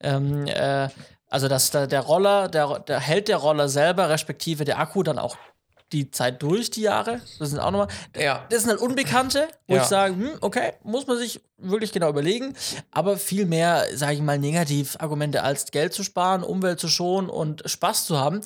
ähm, 0.00 0.46
äh, 0.46 0.88
also 1.32 1.48
dass 1.48 1.70
da 1.70 1.86
der 1.86 2.00
Roller, 2.00 2.48
der, 2.48 2.78
der 2.80 3.00
hält 3.00 3.28
der 3.28 3.38
Roller 3.38 3.68
selber, 3.68 4.08
respektive 4.08 4.64
der 4.64 4.78
Akku 4.78 5.02
dann 5.02 5.18
auch 5.18 5.36
die 5.92 6.10
Zeit 6.10 6.42
durch, 6.42 6.70
die 6.70 6.80
Jahre. 6.82 7.20
Das 7.38 7.50
sind 7.50 7.58
auch 7.58 7.70
nochmal. 7.70 7.88
Ja. 8.16 8.46
Das 8.48 8.62
sind 8.62 8.70
halt 8.70 8.80
Unbekannte, 8.80 9.48
wo 9.68 9.74
Ja. 9.76 9.82
ich 9.82 9.88
sage, 9.88 10.14
hm, 10.14 10.30
okay, 10.40 10.72
muss 10.82 11.06
man 11.06 11.18
sich 11.18 11.40
wirklich 11.58 11.92
genau 11.92 12.08
überlegen. 12.08 12.54
Aber 12.90 13.18
viel 13.18 13.44
mehr, 13.44 13.84
sage 13.94 14.14
ich 14.14 14.22
mal, 14.22 14.38
Negativargumente 14.38 15.42
als 15.42 15.70
Geld 15.70 15.92
zu 15.92 16.02
sparen, 16.02 16.42
Umwelt 16.44 16.80
zu 16.80 16.88
schonen 16.88 17.28
und 17.28 17.62
Spaß 17.66 18.06
zu 18.06 18.18
haben. 18.18 18.40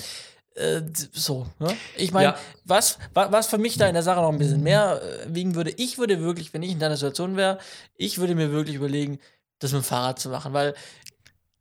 Äh, 0.56 0.82
so, 1.12 1.46
ne? 1.60 1.68
Ich 1.96 2.12
meine, 2.12 2.28
Ja. 2.30 2.36
was, 2.64 2.98
wa- 3.14 3.28
was 3.30 3.46
für 3.46 3.58
mich 3.58 3.76
da 3.78 3.86
in 3.86 3.94
der 3.94 4.02
Sache 4.02 4.20
noch 4.22 4.32
ein 4.32 4.38
bisschen 4.38 4.62
mehr 4.64 5.00
äh, 5.02 5.26
wiegen 5.34 5.54
würde, 5.54 5.70
ich 5.70 5.98
würde 5.98 6.20
wirklich, 6.22 6.52
wenn 6.54 6.62
ich 6.64 6.72
in 6.72 6.78
deiner 6.80 6.96
Situation 6.96 7.36
wäre, 7.36 7.58
ich 7.94 8.18
würde 8.18 8.34
mir 8.34 8.50
wirklich 8.50 8.74
überlegen, 8.76 9.20
das 9.60 9.72
mit 9.72 9.82
dem 9.82 9.84
Fahrrad 9.84 10.18
zu 10.18 10.30
machen, 10.30 10.52
weil 10.52 10.74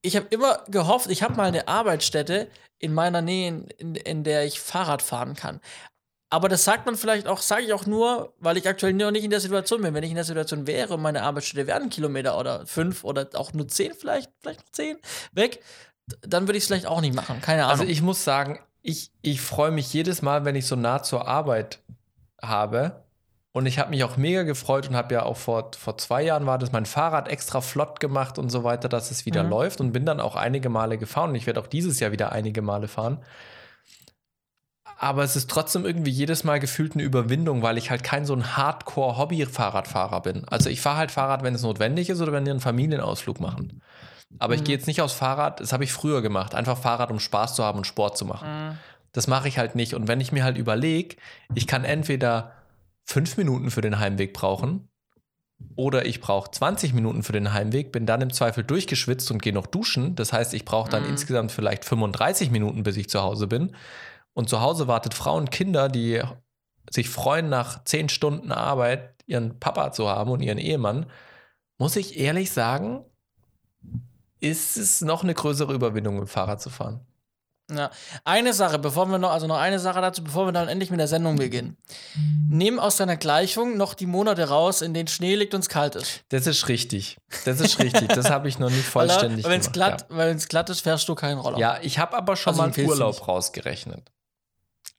ich 0.05 0.15
habe 0.15 0.27
immer 0.29 0.63
gehofft, 0.67 1.09
ich 1.09 1.23
habe 1.23 1.35
mal 1.35 1.47
eine 1.47 1.67
Arbeitsstätte 1.67 2.47
in 2.79 2.93
meiner 2.93 3.21
Nähe, 3.21 3.47
in, 3.47 3.67
in, 3.77 3.95
in 3.95 4.23
der 4.23 4.45
ich 4.45 4.59
Fahrrad 4.59 5.01
fahren 5.01 5.35
kann. 5.35 5.59
Aber 6.29 6.49
das 6.49 6.63
sagt 6.63 6.85
man 6.85 6.95
vielleicht 6.95 7.27
auch, 7.27 7.39
sage 7.39 7.63
ich 7.63 7.73
auch 7.73 7.85
nur, 7.85 8.33
weil 8.39 8.57
ich 8.57 8.67
aktuell 8.67 8.93
noch 8.93 9.11
nicht 9.11 9.23
in 9.23 9.29
der 9.29 9.39
Situation 9.39 9.81
bin. 9.81 9.93
Wenn 9.93 10.03
ich 10.03 10.09
in 10.09 10.15
der 10.15 10.25
Situation 10.25 10.67
wäre 10.67 10.95
und 10.95 11.01
meine 11.01 11.23
Arbeitsstätte 11.23 11.67
wäre 11.67 11.79
ein 11.79 11.89
Kilometer 11.89 12.37
oder 12.37 12.65
fünf 12.65 13.03
oder 13.03 13.29
auch 13.35 13.53
nur 13.53 13.67
zehn, 13.67 13.93
vielleicht, 13.93 14.31
vielleicht 14.41 14.59
noch 14.59 14.71
zehn 14.71 14.97
weg, 15.31 15.61
dann 16.21 16.47
würde 16.47 16.57
ich 16.57 16.63
es 16.63 16.67
vielleicht 16.67 16.87
auch 16.87 17.01
nicht 17.01 17.15
machen. 17.15 17.41
Keine 17.41 17.65
Ahnung. 17.65 17.79
Also 17.79 17.83
ich 17.83 18.01
muss 18.01 18.23
sagen, 18.23 18.59
ich, 18.81 19.11
ich 19.21 19.41
freue 19.41 19.71
mich 19.71 19.93
jedes 19.93 20.21
Mal, 20.21 20.45
wenn 20.45 20.55
ich 20.55 20.67
so 20.67 20.75
nah 20.75 21.01
zur 21.03 21.27
Arbeit 21.27 21.79
habe. 22.41 23.04
Und 23.55 23.67
ich 23.67 23.79
habe 23.79 23.91
mich 23.91 24.03
auch 24.03 24.17
mega 24.17 24.43
gefreut 24.43 24.89
und 24.89 24.97
habe 24.97 25.13
ja 25.13 25.23
auch 25.23 25.37
vor, 25.37 25.71
vor 25.77 25.97
zwei 25.97 26.21
Jahren 26.23 26.45
war 26.45 26.57
das 26.57 26.73
mein 26.73 26.85
Fahrrad 26.85 27.29
extra 27.29 27.61
flott 27.61 28.01
gemacht 28.01 28.37
und 28.37 28.49
so 28.49 28.65
weiter, 28.65 28.89
dass 28.89 29.11
es 29.11 29.25
wieder 29.25 29.43
Mhm. 29.43 29.49
läuft 29.49 29.79
und 29.79 29.93
bin 29.93 30.05
dann 30.05 30.19
auch 30.19 30.35
einige 30.35 30.67
Male 30.67 30.97
gefahren 30.97 31.29
und 31.29 31.35
ich 31.35 31.47
werde 31.47 31.61
auch 31.61 31.67
dieses 31.67 32.01
Jahr 32.01 32.11
wieder 32.11 32.33
einige 32.33 32.61
Male 32.61 32.89
fahren. 32.89 33.19
Aber 34.97 35.23
es 35.23 35.37
ist 35.37 35.49
trotzdem 35.49 35.85
irgendwie 35.85 36.11
jedes 36.11 36.43
Mal 36.43 36.59
gefühlt 36.59 36.95
eine 36.95 37.03
Überwindung, 37.03 37.61
weil 37.61 37.77
ich 37.77 37.89
halt 37.91 38.03
kein 38.03 38.25
so 38.25 38.33
ein 38.33 38.57
Hardcore-Hobby-Fahrradfahrer 38.57 40.19
bin. 40.21 40.43
Also 40.49 40.69
ich 40.69 40.81
fahre 40.81 40.97
halt 40.97 41.11
Fahrrad, 41.11 41.41
wenn 41.43 41.55
es 41.55 41.63
notwendig 41.63 42.09
ist 42.09 42.19
oder 42.21 42.33
wenn 42.33 42.45
wir 42.45 42.51
einen 42.51 42.59
Familienausflug 42.59 43.39
machen. 43.39 43.81
Aber 44.37 44.55
ich 44.55 44.61
Mhm. 44.61 44.65
gehe 44.65 44.75
jetzt 44.75 44.87
nicht 44.87 45.01
aufs 45.01 45.13
Fahrrad, 45.13 45.61
das 45.61 45.71
habe 45.71 45.85
ich 45.85 45.93
früher 45.93 46.21
gemacht. 46.21 46.55
Einfach 46.55 46.77
Fahrrad, 46.77 47.09
um 47.09 47.21
Spaß 47.21 47.55
zu 47.55 47.63
haben 47.63 47.77
und 47.77 47.87
Sport 47.87 48.17
zu 48.17 48.25
machen. 48.25 48.49
Mhm. 48.49 48.77
Das 49.13 49.27
mache 49.27 49.47
ich 49.47 49.57
halt 49.57 49.75
nicht. 49.75 49.93
Und 49.93 50.09
wenn 50.09 50.19
ich 50.19 50.33
mir 50.33 50.43
halt 50.43 50.57
überlege, 50.57 51.15
ich 51.53 51.67
kann 51.67 51.85
entweder 51.85 52.51
fünf 53.05 53.37
Minuten 53.37 53.71
für 53.71 53.81
den 53.81 53.99
Heimweg 53.99 54.33
brauchen 54.33 54.89
oder 55.75 56.05
ich 56.05 56.19
brauche 56.19 56.51
20 56.51 56.93
Minuten 56.93 57.23
für 57.23 57.31
den 57.31 57.53
Heimweg, 57.53 57.91
bin 57.91 58.05
dann 58.05 58.21
im 58.21 58.33
Zweifel 58.33 58.63
durchgeschwitzt 58.63 59.31
und 59.31 59.41
gehe 59.41 59.53
noch 59.53 59.67
duschen. 59.67 60.15
Das 60.15 60.33
heißt, 60.33 60.53
ich 60.53 60.65
brauche 60.65 60.89
dann 60.89 61.03
Mhm. 61.03 61.09
insgesamt 61.09 61.51
vielleicht 61.51 61.85
35 61.85 62.51
Minuten, 62.51 62.83
bis 62.83 62.97
ich 62.97 63.09
zu 63.09 63.21
Hause 63.21 63.47
bin. 63.47 63.75
Und 64.33 64.49
zu 64.49 64.59
Hause 64.59 64.87
wartet 64.87 65.13
Frau 65.13 65.37
und 65.37 65.51
Kinder, 65.51 65.87
die 65.87 66.21
sich 66.89 67.09
freuen, 67.09 67.49
nach 67.49 67.83
zehn 67.85 68.09
Stunden 68.09 68.51
Arbeit 68.51 69.15
ihren 69.27 69.59
Papa 69.59 69.91
zu 69.91 70.09
haben 70.09 70.29
und 70.29 70.41
ihren 70.41 70.57
Ehemann. 70.57 71.05
Muss 71.77 71.95
ich 71.95 72.19
ehrlich 72.19 72.51
sagen, 72.51 73.05
ist 74.39 74.77
es 74.77 75.01
noch 75.01 75.23
eine 75.23 75.33
größere 75.33 75.73
Überwindung, 75.73 76.15
mit 76.15 76.25
dem 76.25 76.27
Fahrrad 76.27 76.61
zu 76.61 76.69
fahren. 76.69 76.99
Ja. 77.71 77.89
Eine 78.23 78.53
Sache, 78.53 78.77
bevor 78.77 79.07
wir 79.07 79.17
noch, 79.17 79.31
also 79.31 79.47
noch 79.47 79.57
eine 79.57 79.79
Sache 79.79 79.99
dazu, 79.99 80.23
bevor 80.23 80.45
wir 80.47 80.51
dann 80.51 80.67
endlich 80.67 80.91
mit 80.91 80.99
der 80.99 81.07
Sendung 81.07 81.37
beginnen. 81.37 81.77
Nimm 82.47 82.77
aus 82.77 82.97
deiner 82.97 83.17
Gleichung 83.17 83.75
noch 83.75 83.95
die 83.95 84.05
Monate 84.05 84.49
raus, 84.49 84.83
in 84.83 84.93
denen 84.93 85.07
Schnee 85.07 85.35
liegt 85.35 85.55
und 85.55 85.61
es 85.61 85.69
kalt 85.69 85.95
ist. 85.95 86.21
Das 86.29 86.45
ist 86.45 86.67
richtig. 86.67 87.17
Das 87.45 87.59
ist 87.59 87.79
richtig. 87.79 88.09
Das 88.09 88.29
habe 88.29 88.47
ich 88.47 88.59
noch 88.59 88.69
nicht 88.69 88.85
vollständig 88.85 89.45
Weil 89.45 89.51
wenn 89.51 89.61
es 89.61 89.71
glatt, 89.71 90.05
weil 90.09 90.29
wenn's 90.29 90.47
glatt 90.47 90.69
ist, 90.69 90.81
fährst 90.81 91.09
du 91.09 91.15
keinen 91.15 91.39
Roller. 91.39 91.57
Ja, 91.57 91.75
ja 91.75 91.79
ich 91.81 91.97
habe 91.97 92.15
aber 92.15 92.35
schon 92.35 92.51
Also 92.51 92.61
mal 92.61 92.71
einen 92.71 92.87
Urlaub 92.87 93.15
nicht? 93.15 93.27
rausgerechnet. 93.27 94.11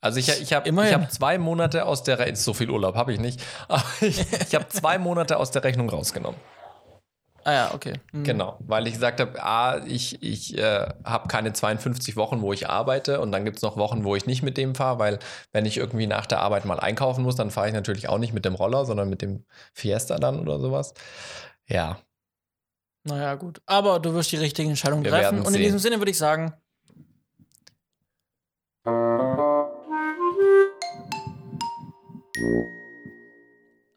Also 0.00 0.18
ich, 0.18 0.28
ich 0.28 0.52
habe 0.52 0.70
hab 0.92 1.12
zwei 1.12 1.38
Monate 1.38 1.84
aus 1.86 2.02
der 2.02 2.18
Rechnung, 2.18 2.36
so 2.36 2.54
viel 2.54 2.70
Urlaub 2.70 2.96
habe 2.96 3.12
ich 3.12 3.20
nicht, 3.20 3.40
aber 3.68 3.84
ich, 4.00 4.20
ich 4.20 4.54
habe 4.54 4.68
zwei 4.68 4.98
Monate 4.98 5.36
aus 5.36 5.50
der 5.52 5.64
Rechnung 5.64 5.88
rausgenommen. 5.88 6.38
Ah 7.46 7.52
ja, 7.52 7.74
okay. 7.74 7.92
Mhm. 8.10 8.24
Genau, 8.24 8.56
weil 8.58 8.88
ich 8.88 8.94
gesagt 8.94 9.20
habe, 9.20 9.40
ah, 9.40 9.80
ich, 9.86 10.20
ich 10.20 10.58
äh, 10.58 10.88
habe 11.04 11.28
keine 11.28 11.52
52 11.52 12.16
Wochen, 12.16 12.42
wo 12.42 12.52
ich 12.52 12.68
arbeite 12.68 13.20
und 13.20 13.30
dann 13.30 13.44
gibt 13.44 13.58
es 13.58 13.62
noch 13.62 13.76
Wochen, 13.76 14.02
wo 14.02 14.16
ich 14.16 14.26
nicht 14.26 14.42
mit 14.42 14.56
dem 14.56 14.74
fahre, 14.74 14.98
weil 14.98 15.18
wenn 15.52 15.64
ich 15.64 15.76
irgendwie 15.76 16.08
nach 16.08 16.26
der 16.26 16.40
Arbeit 16.40 16.64
mal 16.64 16.80
einkaufen 16.80 17.22
muss, 17.22 17.36
dann 17.36 17.52
fahre 17.52 17.68
ich 17.68 17.72
natürlich 17.72 18.08
auch 18.08 18.18
nicht 18.18 18.32
mit 18.32 18.44
dem 18.44 18.56
Roller, 18.56 18.84
sondern 18.84 19.08
mit 19.08 19.22
dem 19.22 19.44
Fiesta 19.74 20.16
dann 20.16 20.40
oder 20.40 20.58
sowas. 20.58 20.92
Ja, 21.68 22.00
Naja, 23.04 23.36
gut. 23.36 23.62
Aber 23.64 24.00
du 24.00 24.12
wirst 24.14 24.32
die 24.32 24.38
richtige 24.38 24.68
Entscheidung 24.68 25.04
Wir 25.04 25.12
treffen. 25.12 25.38
Und 25.38 25.46
in 25.46 25.52
sehen. 25.52 25.62
diesem 25.62 25.78
Sinne 25.78 25.98
würde 25.98 26.10
ich 26.10 26.18
sagen. 26.18 26.52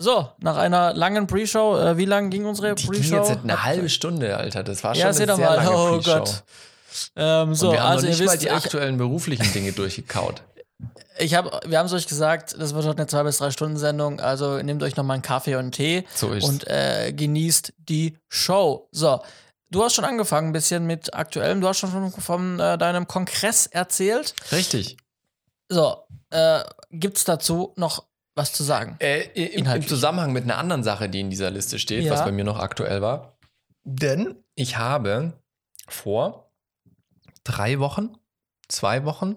So, 0.02 0.30
nach 0.40 0.56
einer 0.56 0.94
langen 0.94 1.28
Pre-Show, 1.28 1.78
äh, 1.78 1.98
wie 1.98 2.06
lang 2.06 2.30
ging 2.30 2.46
unsere 2.46 2.74
die 2.74 2.88
Pre-Show? 2.88 3.02
ging 3.02 3.14
jetzt 3.16 3.44
eine 3.44 3.64
halbe 3.64 3.90
Stunde, 3.90 4.38
Alter. 4.38 4.64
Das 4.64 4.82
war 4.84 4.96
schon 4.96 5.02
Ja, 5.02 5.08
eine 5.08 5.14
sehr 5.14 5.28
mal. 5.38 5.56
lange 5.56 5.72
Oh 5.72 5.98
Pre-Show. 5.98 6.18
Gott. 6.20 6.44
Ähm, 7.18 7.54
so, 7.54 7.68
und 7.68 7.74
wir 7.74 7.84
haben 7.84 7.90
also 7.92 8.04
noch 8.06 8.10
nicht 8.10 8.20
ihr 8.22 8.26
mal 8.26 8.32
wisst, 8.34 8.44
die 8.44 8.50
aktuellen 8.52 8.98
beruflichen 8.98 9.52
Dinge 9.52 9.74
durchgekaut. 9.74 10.42
ich 11.20 11.36
hab, 11.36 11.70
wir 11.70 11.78
haben 11.78 11.86
es 11.88 11.94
euch 11.94 12.08
gesagt, 12.08 12.56
das 12.58 12.74
wird 12.74 12.86
heute 12.86 13.00
eine 13.00 13.08
zwei 13.08 13.24
bis 13.24 13.40
drei 13.40 13.52
Stunden 13.52 13.78
Sendung. 13.78 14.22
Also 14.22 14.58
nehmt 14.62 14.82
euch 14.84 14.96
noch 14.96 15.04
mal 15.04 15.16
einen 15.16 15.22
Kaffee 15.22 15.56
und 15.56 15.60
einen 15.62 15.72
Tee 15.74 16.06
So 16.16 16.28
und 16.30 16.66
äh, 16.68 17.12
genießt 17.12 17.74
die 17.78 18.18
Show. 18.30 18.88
So, 18.94 19.22
du 19.70 19.84
hast 19.84 19.96
schon 19.96 20.06
angefangen 20.06 20.48
ein 20.50 20.54
bisschen 20.54 20.86
mit 20.88 21.14
aktuellem. 21.14 21.60
Du 21.60 21.68
hast 21.68 21.80
schon 21.80 21.92
von, 21.92 22.12
von 22.14 22.60
äh, 22.62 22.78
deinem 22.78 23.06
Kongress 23.06 23.68
erzählt. 23.68 24.34
Richtig. 24.54 24.96
So, 25.68 25.98
äh, 26.30 26.64
gibt's 26.90 27.26
dazu 27.26 27.74
noch 27.76 28.06
was 28.40 28.54
zu 28.54 28.64
sagen? 28.64 28.96
Äh, 29.00 29.22
im, 29.34 29.66
Im. 29.68 29.88
Zusammenhang 29.88 30.34
mit 30.34 30.44
einer 30.46 30.58
anderen 30.58 30.84
Sache, 30.84 31.10
die 31.10 31.20
in 31.20 31.30
dieser 31.30 31.52
Liste 31.52 31.78
steht, 31.78 32.04
Ja. 32.06 32.12
was 32.14 32.24
bei 32.24 32.32
mir 32.32 32.44
noch 32.46 32.58
aktuell 32.60 33.02
war. 33.02 33.38
Denn 33.84 34.36
ich 34.56 34.78
habe 34.78 35.34
vor 35.88 36.52
drei 37.44 37.80
Wochen, 37.80 38.16
zwei 38.68 39.06
Wochen 39.06 39.36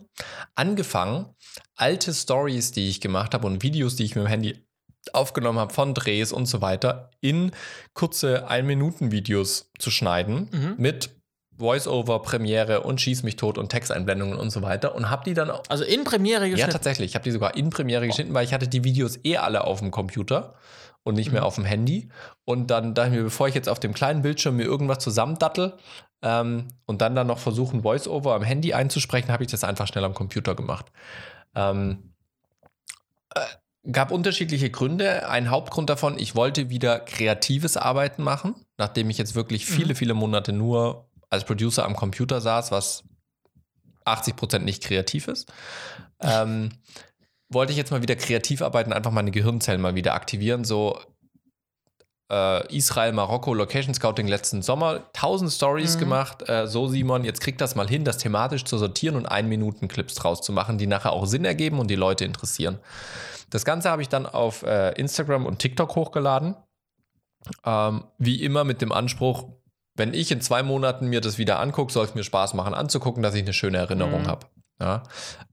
angefangen, 0.55 1.35
alte 1.77 2.13
Stories, 2.15 2.73
die 2.73 2.89
ich 2.89 3.01
gemacht 3.01 3.35
habe 3.35 3.47
und 3.47 3.63
Videos, 3.63 3.97
die 3.97 4.05
ich 4.05 4.15
mit 4.15 4.25
dem 4.25 4.29
Handy 4.29 4.65
aufgenommen 5.13 5.59
habe 5.59 5.73
von 5.75 5.95
Drehs 5.95 6.33
und 6.33 6.47
so 6.47 6.61
weiter, 6.61 7.11
in 7.21 7.51
kurze 7.95 8.47
Ein-Minuten-Videos 8.49 9.71
zu 9.79 9.91
schneiden 9.91 10.49
Mhm. 10.53 10.75
mit 10.79 11.11
Voice-Over, 11.63 12.21
Premiere 12.21 12.81
und 12.83 13.01
Schieß 13.01 13.23
mich 13.23 13.37
tot 13.37 13.57
und 13.57 13.71
Texteinblendungen 13.71 14.39
und 14.39 14.51
so 14.51 14.61
weiter 14.63 14.95
und 14.95 15.09
habe 15.09 15.25
die 15.25 15.35
dann 15.35 15.51
auch 15.51 15.63
Also 15.69 15.85
in 15.85 16.05
Premiere 16.05 16.45
ja, 16.45 16.51
geschnitten. 16.51 16.73
tatsächlich. 16.73 17.11
Ich 17.13 17.15
habe 17.15 17.25
die 17.25 17.31
sogar 17.31 17.57
in 17.57 17.71
Premiere 17.71 18.07
geschnitten, 18.07 18.35
weil 18.35 18.45
ich 18.45 18.53
hatte 18.53 18.69
die 18.69 18.85
Videos 18.85 19.19
eh 19.25 19.39
alle 19.39 19.65
auf 19.65 19.79
dem 19.81 19.91
Computer 19.91 20.55
und 21.05 21.15
nicht 21.15 21.33
mehr 21.33 21.41
Mhm. 21.41 21.47
auf 21.47 21.55
dem 21.57 21.65
Handy. 21.65 22.11
Und 22.45 22.71
dann 22.71 22.95
dachte 22.95 23.11
ich 23.11 23.17
mir, 23.17 23.23
bevor 23.25 23.49
ich 23.49 23.55
jetzt 23.55 23.69
auf 23.69 23.81
dem 23.81 23.95
kleinen 23.95 24.23
Bildschirm 24.23 24.57
mir 24.57 24.65
irgendwas 24.65 24.99
zusammendattel 24.99 25.75
ähm, 26.23 26.69
und 26.87 27.01
dann 27.01 27.15
dann 27.17 27.27
noch 27.27 27.39
versuchen, 27.39 27.83
Voice-Over 27.83 28.35
am 28.35 28.43
Handy 28.43 28.73
einzusprechen, 28.75 29.33
habe 29.33 29.43
ich 29.45 29.51
das 29.51 29.65
einfach 29.65 29.89
schnell 29.89 30.05
am 30.05 30.15
Computer 30.15 30.55
gemacht. 30.55 30.87
Ähm, 31.57 32.13
äh, 33.35 33.41
gab 33.91 34.13
unterschiedliche 34.13 34.71
Gründe. 34.71 35.29
Ein 35.29 35.51
Hauptgrund 35.51 35.91
davon, 35.91 36.19
ich 36.19 36.37
wollte 36.37 36.71
wieder 36.71 37.01
kreatives 37.01 37.77
Arbeiten 37.77 38.23
machen, 38.23 38.55
nachdem 38.79 39.11
ich 39.11 39.19
jetzt 39.19 39.35
wirklich 39.35 39.69
Mhm. 39.69 39.75
viele, 39.75 39.95
viele 39.97 40.15
Monate 40.15 40.53
nur 40.53 41.09
als 41.33 41.45
Producer 41.45 41.85
am 41.85 41.97
Computer 41.97 42.41
saß, 42.41 42.71
was 42.71 43.05
80% 44.05 44.61
nicht 44.61 44.83
kreativ 44.83 45.29
ist. 45.29 45.53
Ähm, 46.21 46.71
wollte 47.49 47.73
ich 47.73 47.79
jetzt 47.79 47.91
mal 47.91 48.03
wieder 48.03 48.17
kreativ 48.17 48.63
arbeiten, 48.63 48.93
einfach 48.93 49.11
meine 49.11 49.31
Gehirnzellen 49.31 49.81
mal 49.81 49.95
wieder 49.95 50.15
aktivieren. 50.15 50.65
So 50.65 50.99
äh, 52.31 52.75
Israel, 52.77 53.13
Marokko, 53.13 53.55
Location 53.55 53.95
Scouting 53.95 54.27
letzten 54.27 54.63
Sommer, 54.63 55.05
1000 55.15 55.53
Stories 55.53 55.97
Mhm. 55.97 56.01
gemacht. 56.01 56.49
Äh, 56.49 56.67
so, 56.67 56.89
Simon, 56.89 57.25
jetzt 57.25 57.41
krieg 57.41 57.59
das 57.59 57.75
mal 57.75 57.89
hin, 57.89 58.05
das 58.05 58.19
thematisch 58.19 58.65
zu 58.65 58.79
sortieren 58.79 59.17
und 59.17 59.27
ein 59.27 59.49
Minuten 59.49 59.89
Clips 59.89 60.15
draus 60.15 60.41
zu 60.41 60.53
machen, 60.53 60.79
die 60.79 60.87
nachher 60.87 61.13
auch 61.13 61.27
Sinn 61.27 61.45
ergeben 61.45 61.79
und 61.79 61.89
die 61.89 61.95
Leute 61.97 62.25
interessieren. 62.25 62.79
Das 63.51 63.65
Ganze 63.67 63.91
habe 63.91 64.01
ich 64.03 64.09
dann 64.09 64.25
auf 64.27 64.63
äh, 64.63 64.93
Instagram 64.93 65.45
und 65.47 65.59
TikTok 65.59 65.95
hochgeladen. 65.95 66.57
Ähm, 67.65 68.05
wie 68.19 68.43
immer 68.43 68.65
mit 68.65 68.81
dem 68.81 68.93
Anspruch, 68.93 69.49
wenn 69.95 70.15
ich 70.15 70.31
in 70.31 70.41
zwei 70.41 70.63
Monaten 70.63 71.09
mir 71.09 71.21
das 71.21 71.39
wieder 71.39 71.61
angucke, 71.61 71.93
soll 71.93 72.05
es 72.07 72.15
mir 72.15 72.25
Spaß 72.25 72.55
machen 72.55 72.75
anzugucken, 72.75 73.23
dass 73.23 73.35
ich 73.35 73.43
eine 73.43 73.53
schöne 73.53 73.79
Erinnerung 73.79 74.23
Mhm. 74.23 74.27
habe. 74.27 74.47
Ja. 74.81 75.03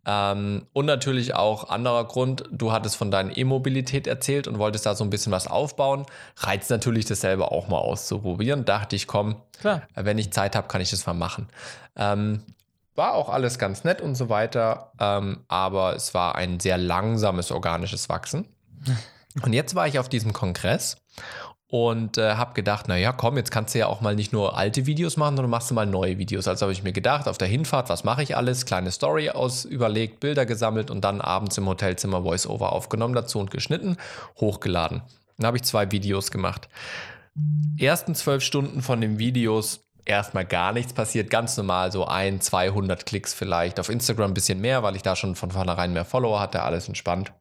Ähm, 0.07 0.65
und 0.73 0.85
natürlich 0.87 1.35
auch 1.35 1.69
anderer 1.69 2.05
Grund, 2.05 2.45
du 2.51 2.71
hattest 2.71 2.95
von 2.95 3.11
deiner 3.11 3.37
E-Mobilität 3.37 4.07
erzählt 4.07 4.47
und 4.47 4.57
wolltest 4.57 4.87
da 4.87 4.95
so 4.95 5.03
ein 5.03 5.11
bisschen 5.11 5.31
was 5.31 5.45
aufbauen. 5.45 6.05
Reizt 6.37 6.71
natürlich 6.71 7.05
das 7.05 7.21
selber 7.21 7.51
auch 7.51 7.67
mal 7.67 7.77
auszuprobieren. 7.77 8.65
Dachte 8.65 8.95
ich, 8.95 9.05
komm, 9.05 9.35
Klar. 9.59 9.83
wenn 9.93 10.17
ich 10.17 10.31
Zeit 10.33 10.55
habe, 10.55 10.67
kann 10.67 10.81
ich 10.81 10.89
das 10.89 11.05
mal 11.05 11.13
machen. 11.13 11.47
Ähm, 11.95 12.43
war 12.95 13.13
auch 13.13 13.29
alles 13.29 13.59
ganz 13.59 13.83
nett 13.83 14.01
und 14.01 14.15
so 14.15 14.29
weiter, 14.29 14.93
ähm, 14.99 15.43
aber 15.47 15.95
es 15.95 16.13
war 16.15 16.35
ein 16.35 16.59
sehr 16.59 16.77
langsames 16.79 17.51
organisches 17.51 18.09
Wachsen. 18.09 18.47
Und 19.43 19.53
jetzt 19.53 19.75
war 19.75 19.87
ich 19.87 19.99
auf 19.99 20.09
diesem 20.09 20.33
Kongress 20.33 20.97
und 21.71 22.17
äh, 22.17 22.33
habe 22.33 22.55
gedacht, 22.55 22.87
naja, 22.87 23.11
komm, 23.13 23.37
jetzt 23.37 23.51
kannst 23.51 23.75
du 23.75 23.79
ja 23.79 23.85
auch 23.85 24.01
mal 24.01 24.15
nicht 24.15 24.33
nur 24.33 24.57
alte 24.57 24.87
Videos 24.87 25.17
machen, 25.17 25.35
sondern 25.35 25.51
machst 25.51 25.69
du 25.69 25.75
mal 25.75 25.85
neue 25.85 26.17
Videos. 26.17 26.47
Also 26.47 26.63
habe 26.63 26.73
ich 26.73 26.81
mir 26.81 26.93
gedacht, 26.93 27.27
auf 27.27 27.37
der 27.37 27.47
Hinfahrt, 27.47 27.89
was 27.89 28.03
mache 28.03 28.23
ich 28.23 28.35
alles? 28.35 28.65
Kleine 28.65 28.89
Story 28.89 29.29
aus 29.29 29.65
überlegt, 29.65 30.19
Bilder 30.19 30.47
gesammelt 30.47 30.89
und 30.89 31.01
dann 31.01 31.21
abends 31.21 31.59
im 31.59 31.67
Hotelzimmer 31.67 32.23
Voice-Over 32.23 32.73
aufgenommen 32.73 33.13
dazu 33.13 33.37
und 33.39 33.51
geschnitten, 33.51 33.97
hochgeladen. 34.39 35.03
Dann 35.37 35.45
habe 35.45 35.57
ich 35.57 35.63
zwei 35.63 35.91
Videos 35.91 36.31
gemacht. 36.31 36.69
Ersten 37.77 38.15
zwölf 38.15 38.43
Stunden 38.43 38.81
von 38.81 38.99
den 38.99 39.19
Videos 39.19 39.85
erstmal 40.05 40.45
gar 40.45 40.73
nichts 40.73 40.93
passiert, 40.93 41.29
ganz 41.29 41.55
normal 41.55 41.91
so 41.91 42.05
ein, 42.05 42.41
200 42.41 43.05
Klicks 43.05 43.35
vielleicht. 43.35 43.79
Auf 43.79 43.89
Instagram 43.89 44.31
ein 44.31 44.33
bisschen 44.33 44.59
mehr, 44.59 44.81
weil 44.81 44.95
ich 44.95 45.03
da 45.03 45.15
schon 45.15 45.35
von 45.35 45.51
vornherein 45.51 45.93
mehr 45.93 46.03
Follower 46.03 46.39
hatte, 46.39 46.63
alles 46.63 46.87
entspannt. 46.87 47.31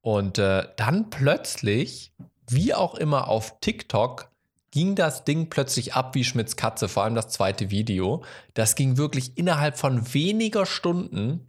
Und 0.00 0.38
äh, 0.38 0.66
dann 0.76 1.10
plötzlich 1.10 2.14
wie 2.52 2.74
auch 2.74 2.94
immer 2.94 3.28
auf 3.28 3.60
TikTok 3.60 4.30
ging 4.70 4.94
das 4.94 5.24
Ding 5.24 5.50
plötzlich 5.50 5.94
ab 5.94 6.14
wie 6.14 6.24
Schmitz 6.24 6.56
Katze, 6.56 6.88
vor 6.88 7.04
allem 7.04 7.14
das 7.14 7.28
zweite 7.28 7.70
Video. 7.70 8.22
Das 8.54 8.76
ging 8.76 8.96
wirklich 8.96 9.36
innerhalb 9.36 9.76
von 9.76 10.14
weniger 10.14 10.66
Stunden 10.66 11.46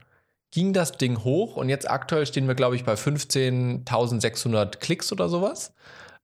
ging 0.51 0.73
das 0.73 0.93
Ding 0.93 1.23
hoch 1.23 1.55
und 1.55 1.69
jetzt 1.69 1.89
aktuell 1.89 2.25
stehen 2.25 2.47
wir, 2.47 2.55
glaube 2.55 2.75
ich, 2.75 2.83
bei 2.83 2.95
15.600 2.95 4.77
Klicks 4.77 5.11
oder 5.11 5.29
sowas. 5.29 5.73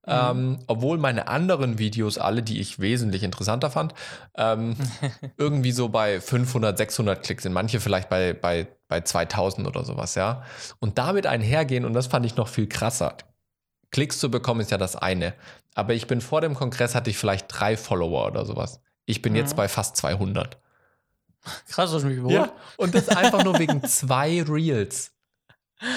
Mhm. 0.06 0.14
Ähm, 0.14 0.60
obwohl 0.68 0.98
meine 0.98 1.28
anderen 1.28 1.80
Videos, 1.80 2.18
alle, 2.18 2.42
die 2.42 2.60
ich 2.60 2.80
wesentlich 2.80 3.24
interessanter 3.24 3.70
fand, 3.70 3.94
ähm, 4.38 4.76
irgendwie 5.38 5.72
so 5.72 5.90
bei 5.90 6.22
500, 6.22 6.78
600 6.78 7.24
Klicks 7.24 7.44
sind. 7.44 7.54
Manche 7.54 7.80
vielleicht 7.80 8.10
bei, 8.10 8.34
bei, 8.34 8.68
bei 8.88 9.02
2000 9.02 9.68
oder 9.68 9.84
sowas, 9.84 10.16
ja. 10.16 10.44
Und 10.80 10.98
damit 10.98 11.28
einhergehen, 11.28 11.84
und 11.84 11.94
das 11.94 12.08
fand 12.08 12.26
ich 12.26 12.38
noch 12.38 12.48
viel 12.48 12.68
krasser. 12.68 13.18
Klicks 13.92 14.20
zu 14.20 14.30
bekommen 14.30 14.62
ist 14.62 14.72
ja 14.72 14.78
das 14.78 14.96
eine. 14.96 15.34
Aber 15.76 15.94
ich 15.94 16.08
bin 16.08 16.22
vor 16.22 16.42
dem 16.42 16.56
Kongress, 16.56 16.96
hatte 16.96 17.10
ich 17.10 17.18
vielleicht 17.18 17.46
drei 17.50 17.78
Follower 17.78 18.28
oder 18.28 18.46
sowas. 18.46 18.82
Ich 19.06 19.22
bin 19.22 19.34
mhm. 19.34 19.38
jetzt 19.38 19.56
bei 19.56 19.68
fast 19.68 19.96
200. 19.98 20.58
Krass, 21.70 21.94
was 21.94 22.04
mich 22.04 22.18
überholt. 22.18 22.48
Ja, 22.48 22.52
und 22.78 22.94
das 22.94 23.10
einfach 23.10 23.44
nur 23.44 23.58
wegen 23.60 23.84
zwei 23.88 24.44
Reels. 24.44 25.12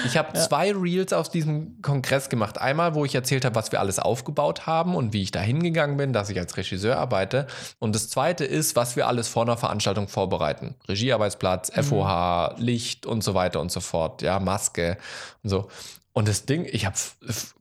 Ich 0.05 0.15
habe 0.15 0.37
ja. 0.37 0.43
zwei 0.43 0.71
Reels 0.71 1.11
aus 1.11 1.31
diesem 1.31 1.81
Kongress 1.81 2.29
gemacht. 2.29 2.61
Einmal, 2.61 2.93
wo 2.93 3.03
ich 3.03 3.15
erzählt 3.15 3.45
habe, 3.45 3.55
was 3.55 3.71
wir 3.71 3.79
alles 3.79 3.97
aufgebaut 3.97 4.67
haben 4.67 4.95
und 4.95 5.11
wie 5.11 5.23
ich 5.23 5.31
da 5.31 5.39
hingegangen 5.39 5.97
bin, 5.97 6.13
dass 6.13 6.29
ich 6.29 6.37
als 6.37 6.55
Regisseur 6.55 6.97
arbeite. 6.97 7.47
Und 7.79 7.95
das 7.95 8.09
zweite 8.09 8.45
ist, 8.45 8.75
was 8.75 8.95
wir 8.95 9.07
alles 9.07 9.27
vor 9.27 9.41
einer 9.41 9.57
Veranstaltung 9.57 10.07
vorbereiten. 10.07 10.75
Regiearbeitsplatz, 10.87 11.75
mhm. 11.75 11.83
FOH, 11.83 12.55
Licht 12.57 13.07
und 13.07 13.23
so 13.23 13.33
weiter 13.33 13.59
und 13.59 13.71
so 13.71 13.79
fort. 13.79 14.21
Ja, 14.21 14.39
Maske 14.39 14.97
und 15.41 15.49
so. 15.49 15.67
Und 16.13 16.27
das 16.27 16.45
Ding, 16.45 16.67
ich 16.69 16.85
habe 16.85 16.95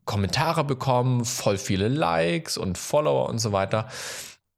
Kommentare 0.04 0.64
bekommen, 0.64 1.24
voll 1.24 1.58
viele 1.58 1.88
Likes 1.88 2.58
und 2.58 2.78
Follower 2.78 3.28
und 3.28 3.38
so 3.38 3.52
weiter. 3.52 3.88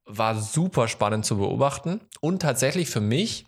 War 0.04 0.34
super 0.40 0.88
spannend 0.88 1.26
zu 1.26 1.36
beobachten. 1.36 2.00
Und 2.20 2.40
tatsächlich 2.40 2.88
für 2.88 3.00
mich, 3.00 3.46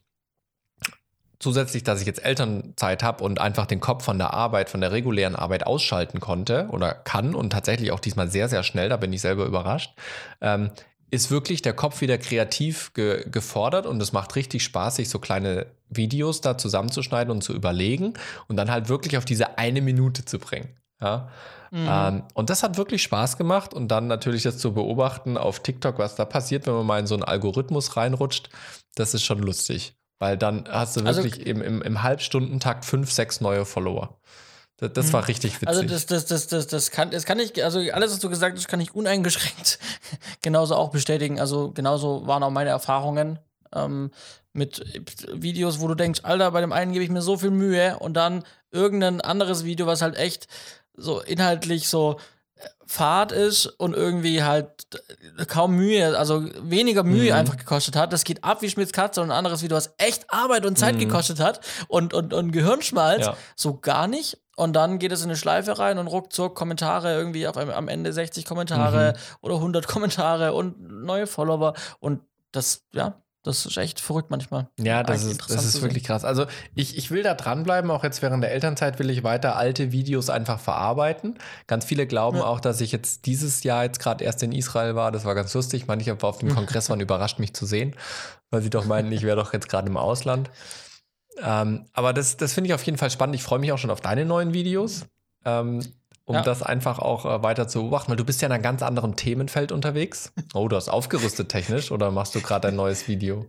zusätzlich, 1.38 1.82
dass 1.82 2.00
ich 2.00 2.06
jetzt 2.06 2.24
Elternzeit 2.24 3.02
habe 3.02 3.24
und 3.24 3.40
einfach 3.40 3.66
den 3.66 3.80
Kopf 3.80 4.04
von 4.04 4.18
der 4.18 4.32
Arbeit, 4.32 4.70
von 4.70 4.80
der 4.80 4.92
regulären 4.92 5.36
Arbeit 5.36 5.66
ausschalten 5.66 6.20
konnte 6.20 6.68
oder 6.70 6.94
kann 6.94 7.34
und 7.34 7.50
tatsächlich 7.50 7.92
auch 7.92 8.00
diesmal 8.00 8.30
sehr, 8.30 8.48
sehr 8.48 8.62
schnell, 8.62 8.88
da 8.88 8.96
bin 8.96 9.12
ich 9.12 9.20
selber 9.20 9.44
überrascht, 9.44 9.94
ähm, 10.40 10.70
ist 11.14 11.30
wirklich 11.30 11.62
der 11.62 11.72
Kopf 11.72 12.00
wieder 12.00 12.18
kreativ 12.18 12.92
ge 12.92 13.24
gefordert 13.30 13.86
und 13.86 14.02
es 14.02 14.12
macht 14.12 14.34
richtig 14.36 14.62
Spaß, 14.64 14.96
sich 14.96 15.08
so 15.08 15.18
kleine 15.18 15.66
Videos 15.88 16.40
da 16.40 16.58
zusammenzuschneiden 16.58 17.30
und 17.30 17.42
zu 17.42 17.54
überlegen 17.54 18.14
und 18.48 18.56
dann 18.56 18.70
halt 18.70 18.88
wirklich 18.88 19.16
auf 19.16 19.24
diese 19.24 19.58
eine 19.58 19.80
Minute 19.80 20.24
zu 20.24 20.38
bringen. 20.38 20.76
Ja? 21.00 21.28
Mhm. 21.70 21.86
Ähm, 21.88 22.22
und 22.34 22.50
das 22.50 22.62
hat 22.62 22.76
wirklich 22.76 23.02
Spaß 23.02 23.38
gemacht 23.38 23.74
und 23.74 23.88
dann 23.88 24.06
natürlich 24.06 24.42
das 24.42 24.58
zu 24.58 24.74
beobachten 24.74 25.36
auf 25.36 25.60
TikTok, 25.60 25.98
was 25.98 26.16
da 26.16 26.24
passiert, 26.24 26.66
wenn 26.66 26.74
man 26.74 26.86
mal 26.86 27.00
in 27.00 27.06
so 27.06 27.14
einen 27.14 27.24
Algorithmus 27.24 27.96
reinrutscht, 27.96 28.50
das 28.94 29.14
ist 29.14 29.24
schon 29.24 29.38
lustig. 29.38 29.94
Weil 30.18 30.36
dann 30.36 30.64
hast 30.68 30.96
du 30.96 31.04
also 31.04 31.24
wirklich 31.24 31.46
also, 31.46 31.50
im, 31.50 31.62
im, 31.62 31.82
im 31.82 32.02
Halbstundentakt 32.02 32.84
fünf, 32.84 33.12
sechs 33.12 33.40
neue 33.40 33.64
Follower. 33.64 34.18
Das, 34.78 34.92
das 34.92 35.12
war 35.12 35.22
mhm. 35.22 35.26
richtig 35.26 35.54
witzig. 35.54 35.68
Also 35.68 35.82
das, 35.82 36.06
das, 36.06 36.26
das, 36.26 36.46
das, 36.48 36.66
das 36.66 36.90
kann, 36.90 37.10
das 37.10 37.24
kann 37.24 37.38
ich, 37.38 37.62
also 37.62 37.78
alles, 37.92 38.12
was 38.12 38.18
du 38.18 38.28
gesagt 38.28 38.56
hast, 38.56 38.68
kann 38.68 38.80
ich 38.80 38.94
uneingeschränkt 38.94 39.78
genauso 40.42 40.74
auch 40.74 40.90
bestätigen. 40.90 41.38
Also 41.40 41.70
genauso 41.70 42.26
waren 42.26 42.42
auch 42.42 42.50
meine 42.50 42.70
Erfahrungen 42.70 43.38
ähm, 43.74 44.10
mit 44.52 44.84
Videos, 45.32 45.80
wo 45.80 45.88
du 45.88 45.94
denkst, 45.94 46.20
Alter, 46.22 46.50
bei 46.50 46.60
dem 46.60 46.72
einen 46.72 46.92
gebe 46.92 47.04
ich 47.04 47.10
mir 47.10 47.22
so 47.22 47.36
viel 47.36 47.50
Mühe 47.50 47.98
und 47.98 48.14
dann 48.14 48.44
irgendein 48.70 49.20
anderes 49.20 49.64
Video, 49.64 49.86
was 49.86 50.02
halt 50.02 50.16
echt 50.16 50.48
so 50.96 51.20
inhaltlich 51.20 51.88
so 51.88 52.18
äh, 52.56 52.68
Fahrt 52.86 53.32
ist 53.32 53.66
und 53.66 53.94
irgendwie 53.94 54.42
halt 54.42 54.68
äh, 55.38 55.44
kaum 55.44 55.76
Mühe, 55.76 56.16
also 56.18 56.48
weniger 56.62 57.02
Mühe 57.02 57.32
mhm. 57.32 57.38
einfach 57.38 57.56
gekostet 57.56 57.96
hat. 57.96 58.12
Das 58.12 58.24
geht 58.24 58.42
ab 58.42 58.62
wie 58.62 58.70
Schmitz 58.70 58.92
Katze 58.92 59.20
und 59.22 59.30
ein 59.30 59.36
anderes 59.36 59.62
Video, 59.62 59.76
was 59.76 59.94
echt 59.98 60.30
Arbeit 60.30 60.66
und 60.66 60.78
Zeit 60.78 60.96
mhm. 60.96 61.00
gekostet 61.00 61.40
hat 61.40 61.60
und, 61.88 62.14
und, 62.14 62.32
und 62.32 62.52
Gehirnschmalz. 62.52 63.26
Ja. 63.26 63.36
So 63.56 63.78
gar 63.78 64.08
nicht. 64.08 64.38
Und 64.56 64.74
dann 64.74 64.98
geht 64.98 65.12
es 65.12 65.22
in 65.22 65.30
eine 65.30 65.36
Schleife 65.36 65.78
rein 65.78 65.98
und 65.98 66.06
ruckzuck 66.06 66.54
Kommentare 66.54 67.14
irgendwie 67.14 67.46
auf, 67.46 67.56
am 67.56 67.88
Ende 67.88 68.12
60 68.12 68.44
Kommentare 68.44 69.14
mhm. 69.14 69.36
oder 69.40 69.54
100 69.56 69.86
Kommentare 69.86 70.52
und 70.52 70.80
neue 70.80 71.26
Follower. 71.26 71.74
Und 72.00 72.20
das, 72.52 72.84
ja, 72.92 73.20
das 73.44 73.66
ist 73.66 73.76
echt 73.76 74.00
verrückt 74.00 74.30
manchmal. 74.30 74.68
Ja, 74.78 75.02
das 75.02 75.22
ist, 75.22 75.50
das 75.50 75.66
ist 75.66 75.82
wirklich 75.82 76.02
krass. 76.02 76.24
Also 76.24 76.46
ich, 76.74 76.96
ich 76.96 77.10
will 77.10 77.22
da 77.22 77.34
dranbleiben, 77.34 77.90
auch 77.90 78.02
jetzt 78.02 78.22
während 78.22 78.42
der 78.42 78.50
Elternzeit 78.52 78.98
will 78.98 79.10
ich 79.10 79.22
weiter 79.22 79.56
alte 79.56 79.92
Videos 79.92 80.30
einfach 80.30 80.58
verarbeiten. 80.58 81.38
Ganz 81.66 81.84
viele 81.84 82.06
glauben 82.06 82.38
ja. 82.38 82.44
auch, 82.44 82.58
dass 82.58 82.80
ich 82.80 82.90
jetzt 82.90 83.26
dieses 83.26 83.62
Jahr 83.62 83.84
jetzt 83.84 84.00
gerade 84.00 84.24
erst 84.24 84.42
in 84.42 84.50
Israel 84.50 84.94
war. 84.94 85.12
Das 85.12 85.26
war 85.26 85.34
ganz 85.34 85.52
lustig. 85.52 85.86
Manche 85.86 86.16
auf 86.18 86.38
dem 86.38 86.48
Kongress 86.54 86.88
waren 86.88 87.00
überrascht, 87.00 87.38
mich 87.38 87.52
zu 87.52 87.66
sehen, 87.66 87.94
weil 88.50 88.62
sie 88.62 88.70
doch 88.70 88.86
meinen, 88.86 89.12
ich 89.12 89.22
wäre 89.22 89.36
doch 89.36 89.52
jetzt 89.52 89.68
gerade 89.68 89.88
im 89.88 89.98
Ausland. 89.98 90.48
Ähm, 91.42 91.86
aber 91.92 92.12
das, 92.12 92.36
das 92.36 92.52
finde 92.52 92.68
ich 92.68 92.74
auf 92.74 92.82
jeden 92.84 92.98
Fall 92.98 93.10
spannend. 93.10 93.34
Ich 93.36 93.42
freue 93.42 93.58
mich 93.58 93.72
auch 93.72 93.78
schon 93.78 93.90
auf 93.90 94.00
deine 94.00 94.24
neuen 94.24 94.54
Videos, 94.54 95.06
ähm, 95.44 95.80
um 96.24 96.36
ja. 96.36 96.42
das 96.42 96.62
einfach 96.62 96.98
auch 96.98 97.24
äh, 97.24 97.42
weiter 97.42 97.68
zu 97.68 97.80
beobachten, 97.80 98.10
weil 98.10 98.16
du 98.16 98.24
bist 98.24 98.40
ja 98.42 98.46
in 98.46 98.52
einem 98.52 98.62
ganz 98.62 98.82
anderen 98.82 99.16
Themenfeld 99.16 99.72
unterwegs. 99.72 100.32
Oh, 100.54 100.68
du 100.68 100.76
hast 100.76 100.88
aufgerüstet 100.88 101.48
technisch 101.48 101.90
oder 101.90 102.10
machst 102.10 102.34
du 102.34 102.40
gerade 102.40 102.68
ein 102.68 102.76
neues 102.76 103.08
Video? 103.08 103.46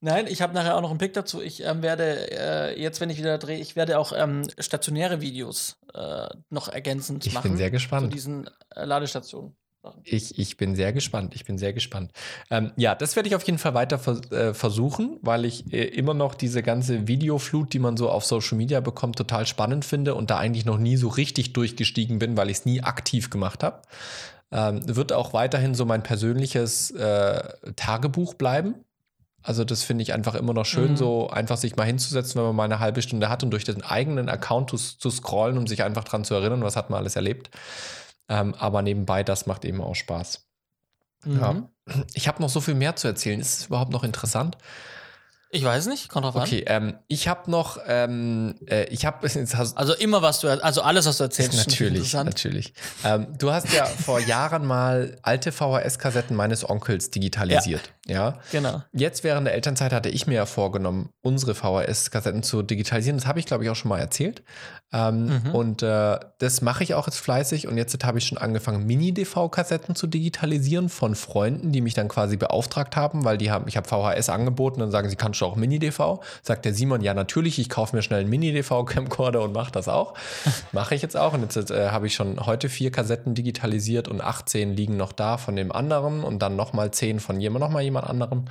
Nein, 0.00 0.26
ich 0.26 0.42
habe 0.42 0.52
nachher 0.52 0.76
auch 0.76 0.80
noch 0.80 0.90
einen 0.90 0.98
Pick 0.98 1.14
dazu. 1.14 1.40
Ich 1.40 1.62
ähm, 1.64 1.82
werde 1.82 2.28
äh, 2.32 2.80
jetzt, 2.80 3.00
wenn 3.00 3.08
ich 3.08 3.18
wieder 3.18 3.38
drehe, 3.38 3.58
ich 3.58 3.76
werde 3.76 4.00
auch 4.00 4.12
ähm, 4.12 4.48
stationäre 4.58 5.20
Videos 5.20 5.78
äh, 5.94 6.26
noch 6.48 6.68
ergänzend 6.68 7.24
ich 7.24 7.34
machen. 7.34 7.46
Ich 7.46 7.50
bin 7.52 7.56
sehr 7.56 7.70
gespannt. 7.70 8.06
Zu 8.06 8.08
diesen 8.08 8.50
äh, 8.74 8.84
Ladestationen. 8.84 9.54
Ich, 10.04 10.38
ich 10.38 10.56
bin 10.56 10.74
sehr 10.76 10.92
gespannt. 10.92 11.34
Ich 11.34 11.44
bin 11.44 11.56
sehr 11.56 11.72
gespannt. 11.72 12.12
Ähm, 12.50 12.72
ja, 12.76 12.94
das 12.94 13.16
werde 13.16 13.28
ich 13.28 13.34
auf 13.34 13.42
jeden 13.44 13.58
Fall 13.58 13.72
weiter 13.72 13.98
vers 13.98 14.20
äh, 14.30 14.52
versuchen, 14.52 15.18
weil 15.22 15.44
ich 15.46 15.72
äh, 15.72 15.84
immer 15.84 16.12
noch 16.12 16.34
diese 16.34 16.62
ganze 16.62 17.08
Videoflut, 17.08 17.72
die 17.72 17.78
man 17.78 17.96
so 17.96 18.10
auf 18.10 18.24
Social 18.24 18.58
Media 18.58 18.80
bekommt, 18.80 19.16
total 19.16 19.46
spannend 19.46 19.84
finde 19.84 20.14
und 20.14 20.30
da 20.30 20.38
eigentlich 20.38 20.66
noch 20.66 20.78
nie 20.78 20.96
so 20.96 21.08
richtig 21.08 21.54
durchgestiegen 21.54 22.18
bin, 22.18 22.36
weil 22.36 22.50
ich 22.50 22.58
es 22.58 22.66
nie 22.66 22.82
aktiv 22.82 23.30
gemacht 23.30 23.62
habe. 23.62 23.80
Ähm, 24.52 24.82
wird 24.84 25.12
auch 25.12 25.32
weiterhin 25.32 25.74
so 25.74 25.86
mein 25.86 26.02
persönliches 26.02 26.90
äh, 26.90 27.42
Tagebuch 27.76 28.34
bleiben. 28.34 28.74
Also 29.42 29.64
das 29.64 29.82
finde 29.82 30.02
ich 30.02 30.12
einfach 30.12 30.34
immer 30.34 30.52
noch 30.52 30.66
schön, 30.66 30.92
mhm. 30.92 30.96
so 30.96 31.30
einfach 31.30 31.56
sich 31.56 31.76
mal 31.76 31.84
hinzusetzen, 31.84 32.38
wenn 32.38 32.48
man 32.48 32.56
mal 32.56 32.64
eine 32.64 32.80
halbe 32.80 33.00
Stunde 33.00 33.30
hat 33.30 33.42
und 33.42 33.50
durch 33.50 33.64
den 33.64 33.82
eigenen 33.82 34.28
Account 34.28 34.70
zu, 34.70 34.76
zu 34.76 35.10
scrollen, 35.10 35.56
um 35.56 35.66
sich 35.66 35.82
einfach 35.82 36.04
dran 36.04 36.24
zu 36.24 36.34
erinnern, 36.34 36.62
was 36.62 36.76
hat 36.76 36.90
man 36.90 36.98
alles 36.98 37.16
erlebt. 37.16 37.50
Ähm, 38.30 38.54
aber 38.54 38.80
nebenbei, 38.80 39.24
das 39.24 39.46
macht 39.46 39.64
eben 39.64 39.82
auch 39.82 39.96
Spaß. 39.96 40.46
Mhm. 41.24 41.40
Ja. 41.40 41.68
Ich 42.14 42.28
habe 42.28 42.40
noch 42.40 42.48
so 42.48 42.60
viel 42.60 42.74
mehr 42.74 42.96
zu 42.96 43.08
erzählen. 43.08 43.40
Ist 43.40 43.58
es 43.58 43.66
überhaupt 43.66 43.90
noch 43.90 44.04
interessant? 44.04 44.56
Ich 45.52 45.64
weiß 45.64 45.86
nicht, 45.86 46.08
kommt 46.08 46.24
drauf 46.24 46.36
okay, 46.36 46.64
an. 46.68 46.84
Okay, 46.84 46.90
ähm, 46.92 46.98
ich 47.08 47.26
habe 47.26 47.50
noch, 47.50 47.78
ähm, 47.84 48.54
äh, 48.66 48.84
ich 48.84 49.04
habe 49.04 49.26
also 49.74 49.94
immer 49.94 50.22
was 50.22 50.38
du, 50.38 50.48
also 50.48 50.82
alles 50.82 51.06
was 51.06 51.18
du 51.18 51.24
erzählst, 51.24 51.54
ist 51.54 51.66
natürlich, 51.66 52.12
natürlich. 52.14 52.72
Ähm, 53.02 53.26
du 53.36 53.52
hast 53.52 53.72
ja 53.72 53.84
vor 54.04 54.20
Jahren 54.20 54.64
mal 54.64 55.18
alte 55.22 55.50
VHS-Kassetten 55.50 56.36
meines 56.36 56.68
Onkels 56.68 57.10
digitalisiert, 57.10 57.82
ja. 57.84 57.92
Ja. 58.10 58.38
Genau. 58.50 58.82
Jetzt 58.92 59.24
während 59.24 59.46
der 59.46 59.54
Elternzeit 59.54 59.92
hatte 59.92 60.08
ich 60.08 60.26
mir 60.26 60.34
ja 60.34 60.46
vorgenommen, 60.46 61.10
unsere 61.22 61.54
VHS-Kassetten 61.54 62.42
zu 62.42 62.62
digitalisieren. 62.62 63.18
Das 63.18 63.26
habe 63.26 63.38
ich 63.38 63.46
glaube 63.46 63.64
ich 63.64 63.70
auch 63.70 63.76
schon 63.76 63.88
mal 63.88 64.00
erzählt. 64.00 64.42
Ähm, 64.92 65.26
mhm. 65.26 65.54
Und 65.54 65.82
äh, 65.82 66.18
das 66.38 66.62
mache 66.62 66.82
ich 66.82 66.94
auch 66.94 67.06
jetzt 67.06 67.20
fleißig. 67.20 67.68
Und 67.68 67.76
jetzt 67.76 68.04
habe 68.04 68.18
ich 68.18 68.26
schon 68.26 68.38
angefangen, 68.38 68.86
Mini-DV-Kassetten 68.86 69.94
zu 69.94 70.08
digitalisieren 70.08 70.88
von 70.88 71.14
Freunden, 71.14 71.70
die 71.70 71.80
mich 71.80 71.94
dann 71.94 72.08
quasi 72.08 72.36
beauftragt 72.36 72.96
haben, 72.96 73.24
weil 73.24 73.38
die 73.38 73.52
haben, 73.52 73.68
ich 73.68 73.76
habe 73.76 73.88
VHS 73.88 74.30
angeboten, 74.30 74.80
dann 74.80 74.90
sagen 74.90 75.08
sie, 75.08 75.16
kannst 75.16 75.40
du 75.40 75.46
auch 75.46 75.54
Mini-DV? 75.54 76.20
Sagt 76.42 76.64
der 76.64 76.74
Simon, 76.74 77.02
ja 77.02 77.14
natürlich, 77.14 77.60
ich 77.60 77.68
kaufe 77.68 77.94
mir 77.94 78.02
schnell 78.02 78.20
einen 78.20 78.30
Mini-DV-Camcorder 78.30 79.42
und 79.42 79.52
mache 79.52 79.70
das 79.70 79.88
auch. 79.88 80.14
mache 80.72 80.96
ich 80.96 81.02
jetzt 81.02 81.16
auch. 81.16 81.34
Und 81.34 81.42
jetzt 81.42 81.70
äh, 81.70 81.90
habe 81.90 82.08
ich 82.08 82.14
schon 82.14 82.44
heute 82.44 82.68
vier 82.68 82.90
Kassetten 82.90 83.34
digitalisiert 83.34 84.08
und 84.08 84.20
18 84.20 84.74
liegen 84.74 84.96
noch 84.96 85.12
da 85.12 85.36
von 85.36 85.54
dem 85.54 85.70
anderen 85.70 86.24
und 86.24 86.40
dann 86.40 86.56
nochmal 86.56 86.90
10 86.90 87.20
von 87.20 87.40
jemand, 87.40 87.60
nochmal 87.60 87.82
jemand 87.82 87.99
anderem. 88.00 88.46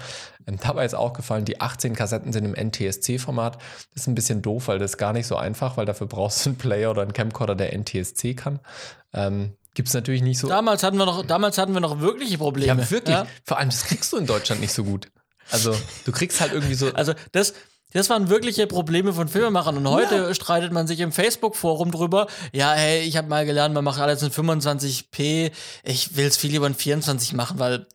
Ähm, 0.46 0.58
dabei 0.62 0.86
ist 0.86 0.96
aufgefallen, 0.96 1.46
die 1.46 1.62
18 1.62 1.96
Kassetten 1.96 2.34
sind 2.34 2.46
im 2.46 2.54
NTSC-Format. 2.54 3.56
Das 3.94 4.04
ist 4.04 4.08
ein 4.08 4.16
bisschen 4.16 4.42
doof, 4.42 4.68
weil 4.68 4.80
das 4.80 4.92
ist 4.92 4.98
gar 4.98 5.14
nicht 5.14 5.28
so 5.28 5.36
einfach, 5.36 5.78
weil 5.78 5.86
dafür 5.86 6.08
brauchst 6.08 6.46
du 6.46 6.52
einen 6.52 6.58
Player 6.58 6.92
oder 6.92 7.02
einen 7.02 7.14
Camcorder, 7.14 7.56
der 7.56 7.74
NTSC 7.74 8.36
kann. 8.36 8.60
Ähm, 9.14 9.54
gibt 9.74 9.88
es 9.88 9.94
natürlich 9.94 10.22
nicht 10.22 10.40
so. 10.40 10.48
Damals 10.48 10.84
hatten 10.84 10.98
wir 10.98 11.06
noch, 11.06 11.26
damals 11.26 11.58
hatten 11.58 11.74
wir 11.74 11.82
noch 11.82 12.00
wirkliche 12.00 12.38
Probleme. 12.38 12.82
Ja, 12.82 12.92
wirklich. 12.92 13.18
Vor 13.46 13.58
allem, 13.58 13.70
das 13.70 13.86
kriegst 13.86 14.12
du 14.12 14.18
in 14.18 14.26
Deutschland 14.26 14.62
nicht 14.62 14.74
so 14.74 14.84
gut. 14.84 15.08
Also, 15.52 15.76
du 16.06 16.12
kriegst 16.12 16.42
halt 16.42 16.54
irgendwie 16.54 16.76
so. 16.76 16.94
Also, 16.94 17.14
das, 17.32 17.54
das 17.92 18.10
waren 18.10 18.30
wirkliche 18.30 18.68
Probleme 18.68 19.14
von 19.14 19.28
Filmemachern. 19.28 19.78
Und 19.78 19.88
heute 19.90 20.16
ja. 20.16 20.34
streitet 20.34 20.72
man 20.72 20.86
sich 20.86 21.00
im 21.00 21.12
Facebook-Forum 21.12 21.92
drüber. 21.92 22.28
Ja, 22.52 22.74
hey, 22.74 23.02
ich 23.02 23.18
habe 23.18 23.28
mal 23.28 23.46
gelernt, 23.46 23.74
man 23.74 23.84
macht 23.84 24.00
alles 24.00 24.22
in 24.22 24.30
25p. 24.30 25.52
Ich 25.84 26.16
will 26.16 26.28
es 26.28 26.38
viel 26.38 26.52
lieber 26.52 26.68
in 26.68 26.76
24 26.76 27.34
machen, 27.34 27.60
weil. 27.60 27.88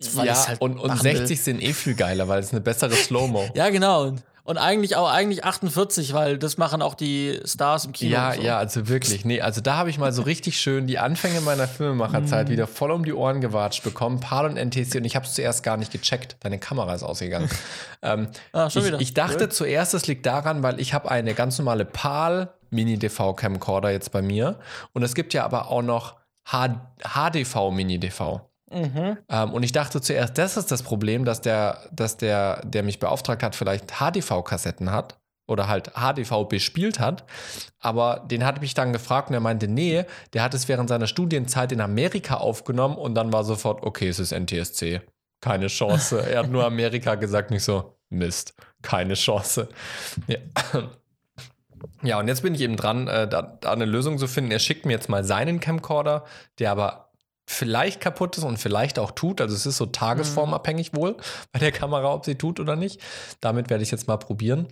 Ja, 0.00 0.48
halt 0.48 0.60
und, 0.60 0.78
und 0.78 0.98
60 0.98 1.30
will. 1.30 1.36
sind 1.36 1.62
eh 1.62 1.72
viel 1.72 1.94
geiler, 1.94 2.28
weil 2.28 2.40
es 2.40 2.52
eine 2.52 2.60
bessere 2.60 2.94
Slow-Mo. 2.94 3.50
ja, 3.54 3.70
genau. 3.70 4.14
Und 4.48 4.56
eigentlich 4.56 4.96
auch 4.96 5.10
eigentlich 5.10 5.44
48, 5.44 6.14
weil 6.14 6.38
das 6.38 6.56
machen 6.56 6.80
auch 6.80 6.94
die 6.94 7.38
Stars 7.44 7.84
im 7.84 7.92
Kino. 7.92 8.12
Ja, 8.12 8.32
so. 8.32 8.40
ja, 8.40 8.56
also 8.56 8.88
wirklich. 8.88 9.26
Nee, 9.26 9.42
also 9.42 9.60
da 9.60 9.76
habe 9.76 9.90
ich 9.90 9.98
mal 9.98 10.10
so 10.10 10.22
richtig 10.22 10.58
schön 10.58 10.86
die 10.86 10.98
Anfänge 10.98 11.42
meiner 11.42 11.68
Filmemacherzeit 11.68 12.48
mm. 12.48 12.50
wieder 12.50 12.66
voll 12.66 12.90
um 12.92 13.04
die 13.04 13.12
Ohren 13.12 13.42
gewatscht 13.42 13.84
bekommen. 13.84 14.20
PAL 14.20 14.46
und 14.46 14.56
NTC 14.56 14.94
und 14.94 15.04
ich 15.04 15.16
habe 15.16 15.26
es 15.26 15.34
zuerst 15.34 15.62
gar 15.62 15.76
nicht 15.76 15.92
gecheckt. 15.92 16.38
Deine 16.40 16.58
Kamera 16.58 16.94
ist 16.94 17.02
ausgegangen. 17.02 17.50
ähm, 18.02 18.28
ah, 18.52 18.70
schon 18.70 18.80
ich, 18.80 18.88
wieder. 18.88 19.00
ich 19.02 19.12
dachte 19.12 19.44
ja. 19.44 19.50
zuerst, 19.50 19.92
es 19.92 20.06
liegt 20.06 20.24
daran, 20.24 20.62
weil 20.62 20.80
ich 20.80 20.94
habe 20.94 21.10
eine 21.10 21.34
ganz 21.34 21.58
normale 21.58 21.84
PAL 21.84 22.54
Mini-DV 22.70 23.34
Camcorder 23.34 23.90
jetzt 23.90 24.12
bei 24.12 24.22
mir 24.22 24.58
und 24.94 25.02
es 25.02 25.14
gibt 25.14 25.34
ja 25.34 25.44
aber 25.44 25.70
auch 25.70 25.82
noch 25.82 26.16
HDV 26.46 27.70
Mini-DV. 27.70 28.47
Mhm. 28.70 29.18
Ähm, 29.28 29.52
und 29.52 29.62
ich 29.62 29.72
dachte 29.72 30.00
zuerst, 30.00 30.36
das 30.38 30.56
ist 30.56 30.70
das 30.70 30.82
Problem, 30.82 31.24
dass 31.24 31.40
der, 31.40 31.88
dass 31.92 32.16
der, 32.16 32.62
der 32.64 32.82
mich 32.82 32.98
beauftragt 32.98 33.42
hat, 33.42 33.54
vielleicht 33.54 33.92
HDV-Kassetten 33.98 34.92
hat 34.92 35.18
oder 35.46 35.66
halt 35.66 35.92
HDV 35.94 36.44
bespielt 36.48 37.00
hat. 37.00 37.24
Aber 37.80 38.24
den 38.30 38.44
hatte 38.44 38.60
mich 38.60 38.74
dann 38.74 38.92
gefragt 38.92 39.30
und 39.30 39.34
er 39.34 39.40
meinte, 39.40 39.66
nee, 39.66 40.04
der 40.34 40.42
hat 40.42 40.54
es 40.54 40.68
während 40.68 40.88
seiner 40.88 41.06
Studienzeit 41.06 41.72
in 41.72 41.80
Amerika 41.80 42.36
aufgenommen 42.36 42.96
und 42.96 43.14
dann 43.14 43.32
war 43.32 43.44
sofort, 43.44 43.82
okay, 43.82 44.08
es 44.08 44.18
ist 44.18 44.32
NTSC. 44.32 45.00
Keine 45.40 45.68
Chance. 45.68 46.20
er 46.30 46.40
hat 46.40 46.50
nur 46.50 46.64
Amerika 46.64 47.14
gesagt, 47.14 47.50
nicht 47.50 47.64
so, 47.64 47.96
Mist, 48.10 48.54
keine 48.82 49.14
Chance. 49.14 49.68
Ja. 50.26 50.38
Ja, 52.02 52.18
und 52.18 52.28
jetzt 52.28 52.42
bin 52.42 52.54
ich 52.54 52.60
eben 52.60 52.76
dran, 52.76 53.08
äh, 53.08 53.28
da, 53.28 53.42
da, 53.42 53.72
eine 53.72 53.84
Lösung 53.84 54.18
zu 54.18 54.26
finden. 54.26 54.50
Er 54.50 54.58
schickt 54.58 54.84
mir 54.84 54.92
jetzt 54.92 55.08
mal 55.08 55.24
seinen 55.24 55.60
Camcorder, 55.60 56.24
der 56.58 56.72
aber 56.72 57.07
vielleicht 57.48 58.00
kaputt 58.02 58.36
ist 58.36 58.44
und 58.44 58.58
vielleicht 58.58 58.98
auch 58.98 59.10
tut. 59.10 59.40
Also 59.40 59.54
es 59.54 59.64
ist 59.64 59.78
so 59.78 59.86
tagesformabhängig 59.86 60.94
wohl 60.94 61.16
bei 61.52 61.58
der 61.58 61.72
Kamera, 61.72 62.12
ob 62.12 62.26
sie 62.26 62.34
tut 62.34 62.60
oder 62.60 62.76
nicht. 62.76 63.00
Damit 63.40 63.70
werde 63.70 63.82
ich 63.82 63.90
jetzt 63.90 64.06
mal 64.06 64.18
probieren. 64.18 64.66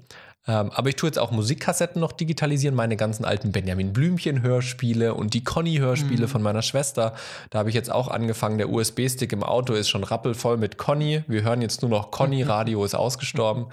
Ähm, 0.46 0.70
aber 0.72 0.90
ich 0.90 0.96
tue 0.96 1.08
jetzt 1.08 1.18
auch 1.18 1.30
Musikkassetten 1.30 2.00
noch 2.00 2.12
digitalisieren, 2.12 2.76
meine 2.76 2.96
ganzen 2.96 3.24
alten 3.24 3.50
Benjamin 3.50 3.94
Blümchen-Hörspiele 3.94 5.14
und 5.14 5.32
die 5.32 5.42
Conny-Hörspiele 5.42 6.26
mhm. 6.26 6.30
von 6.30 6.42
meiner 6.42 6.60
Schwester. 6.60 7.14
Da 7.48 7.60
habe 7.60 7.70
ich 7.70 7.74
jetzt 7.74 7.90
auch 7.90 8.08
angefangen. 8.08 8.58
Der 8.58 8.68
USB-Stick 8.68 9.32
im 9.32 9.42
Auto 9.42 9.72
ist 9.72 9.88
schon 9.88 10.04
rappelvoll 10.04 10.58
mit 10.58 10.76
Conny. 10.76 11.24
Wir 11.26 11.42
hören 11.42 11.62
jetzt 11.62 11.80
nur 11.80 11.90
noch 11.90 12.10
Conny, 12.10 12.42
Radio 12.42 12.84
ist 12.84 12.94
ausgestorben. 12.94 13.68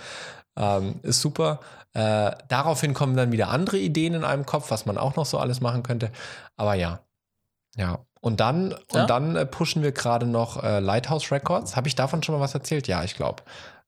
Ähm, 0.56 1.02
ist 1.04 1.20
super. 1.20 1.60
Äh, 1.94 2.32
daraufhin 2.48 2.94
kommen 2.94 3.18
dann 3.18 3.34
wieder 3.34 3.50
andere 3.50 3.78
Ideen 3.78 4.14
in 4.14 4.24
einem 4.24 4.46
Kopf, 4.46 4.72
was 4.72 4.86
man 4.86 4.98
auch 4.98 5.18
noch 5.18 5.26
so 5.26 5.40
alles 5.40 5.60
machen 5.60 5.84
könnte. 5.84 6.10
Aber 6.56 6.74
ja, 6.74 7.02
ja, 7.76 8.00
und 8.24 8.40
dann, 8.40 8.72
ja? 8.72 9.02
und 9.02 9.10
dann 9.10 9.36
äh, 9.36 9.46
pushen 9.46 9.84
wir 9.84 9.92
gerade 9.92 10.26
noch 10.26 10.64
äh, 10.64 10.80
Lighthouse 10.80 11.30
Records. 11.30 11.76
Habe 11.76 11.90
ich 11.90 11.96
davon 11.96 12.24
schon 12.24 12.34
mal 12.34 12.40
was 12.42 12.54
erzählt? 12.54 12.88
Ja, 12.88 13.04
ich 13.04 13.16
glaube. 13.16 13.44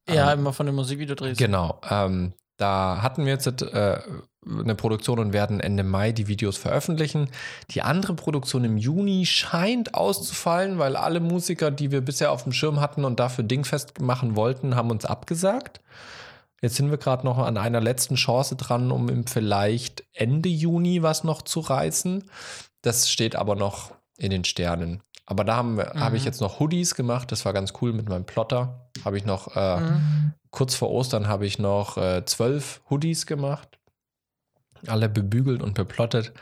Ja, 0.10 0.34
ähm, 0.34 0.40
immer 0.40 0.52
von 0.52 0.66
den 0.66 0.76
Musikvideodrehs. 0.76 1.38
Genau. 1.38 1.80
Ähm, 1.90 2.34
da 2.58 3.02
hatten 3.02 3.24
wir 3.24 3.32
jetzt 3.32 3.48
äh, 3.48 4.00
eine 4.46 4.76
Produktion 4.76 5.20
und 5.20 5.32
werden 5.32 5.62
Ende 5.62 5.86
Mai 5.86 6.12
die 6.12 6.28
Videos 6.28 6.58
veröffentlichen. 6.58 7.30
Die 7.72 7.82
andere 7.82 8.14
Produktion 8.14 8.66
im 8.66 8.78
Juni 8.78 9.26
scheint 9.26 9.94
auszufallen, 9.94 10.80
weil 10.80 10.98
alle 10.98 11.22
Musiker, 11.22 11.72
die 11.72 11.92
wir 11.92 12.02
bisher 12.02 12.34
auf 12.34 12.44
dem 12.44 12.52
Schirm 12.52 12.82
hatten 12.82 13.06
und 13.06 13.22
dafür 13.22 13.46
dingfest 13.46 14.02
machen 14.02 14.36
wollten, 14.36 14.76
haben 14.76 14.92
uns 14.92 15.06
abgesagt. 15.06 15.80
Jetzt 16.62 16.76
sind 16.76 16.92
wir 16.92 16.98
gerade 16.98 17.26
noch 17.26 17.38
an 17.38 17.56
einer 17.56 17.80
letzten 17.80 18.16
Chance 18.16 18.58
dran, 18.58 18.92
um 18.92 19.08
im 19.08 19.28
vielleicht 19.28 20.04
Ende 20.12 20.50
Juni 20.50 21.04
was 21.04 21.24
noch 21.24 21.42
zu 21.42 21.62
reißen. 21.62 22.30
Das 22.82 23.10
steht 23.10 23.38
aber 23.38 23.56
noch 23.56 23.92
in 24.18 24.32
den 24.32 24.44
Sternen. 24.44 25.02
Aber 25.26 25.44
da 25.44 25.64
mhm. 25.64 25.82
habe 25.96 26.18
ich 26.18 26.26
jetzt 26.26 26.42
noch 26.42 26.60
Hoodies 26.60 26.96
gemacht. 26.96 27.32
Das 27.32 27.46
war 27.46 27.54
ganz 27.54 27.74
cool 27.82 27.94
mit 27.94 28.08
meinem 28.08 28.26
Plotter. 28.26 28.90
Habe 29.04 29.18
ich 29.18 29.26
noch, 29.26 29.56
äh, 29.56 29.80
mhm. 29.80 30.34
kurz 30.52 30.76
vor 30.76 30.92
Ostern 30.92 31.28
habe 31.28 31.46
ich 31.46 31.58
noch 31.58 31.98
äh, 31.98 32.24
zwölf 32.26 32.82
Hoodies 32.90 33.26
gemacht. 33.26 33.80
Alle 34.88 35.10
bebügelt 35.10 35.64
und 35.64 35.74
beplottet. 35.74 36.34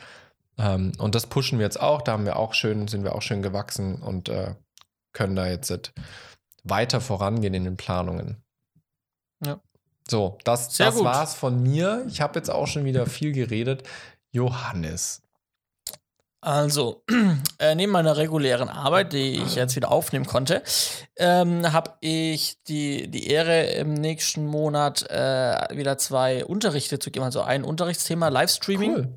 Ähm, 0.58 0.92
und 0.98 1.16
das 1.16 1.28
pushen 1.28 1.60
wir 1.60 1.66
jetzt 1.66 1.80
auch. 1.80 2.02
Da 2.02 2.12
haben 2.12 2.26
wir 2.26 2.36
auch 2.38 2.54
schön, 2.54 2.88
sind 2.88 3.04
wir 3.04 3.16
auch 3.16 3.22
schön 3.22 3.42
gewachsen 3.42 4.02
und 4.02 4.30
äh, 4.30 4.56
können 5.14 5.36
da 5.36 5.48
jetzt 5.48 5.94
weiter 6.64 7.00
vorangehen 7.02 7.54
in 7.54 7.64
den 7.64 7.78
Planungen. 7.78 8.44
Ja. 9.44 9.60
So, 10.08 10.38
das, 10.44 10.76
das 10.76 11.02
war's 11.02 11.34
von 11.34 11.64
mir. 11.64 12.06
Ich 12.10 12.20
habe 12.20 12.38
jetzt 12.38 12.50
auch 12.50 12.68
schon 12.68 12.84
wieder 12.84 13.06
viel 13.06 13.32
geredet. 13.32 13.84
Johannes, 14.32 15.23
also, 16.44 17.04
äh, 17.60 17.74
neben 17.74 17.92
meiner 17.92 18.18
regulären 18.18 18.68
Arbeit, 18.68 19.14
die 19.14 19.42
ich 19.42 19.56
jetzt 19.56 19.78
wieder 19.78 19.92
aufnehmen 19.92 20.26
konnte, 20.26 20.62
ähm, 21.16 21.72
habe 21.72 21.94
ich 22.02 22.62
die, 22.68 23.10
die 23.10 23.28
Ehre, 23.28 23.64
im 23.64 23.94
nächsten 23.94 24.46
Monat 24.46 25.10
äh, 25.10 25.68
wieder 25.72 25.98
zwei 25.98 26.44
Unterrichte 26.44 27.00
zu 27.00 27.12
geben. 27.12 27.24
Also 27.24 27.42
ein 27.42 27.64
Unterrichtsthema 27.64 28.28
Livestreaming. 28.28 28.96
Cool. 28.96 29.14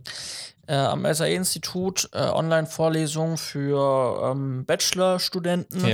Äh, 0.68 0.74
am 0.76 1.04
SAE-Institut 1.04 2.10
äh, 2.12 2.18
Online-Vorlesungen 2.18 3.36
für 3.36 4.32
ähm, 4.32 4.64
Bachelor-Studenten, 4.64 5.84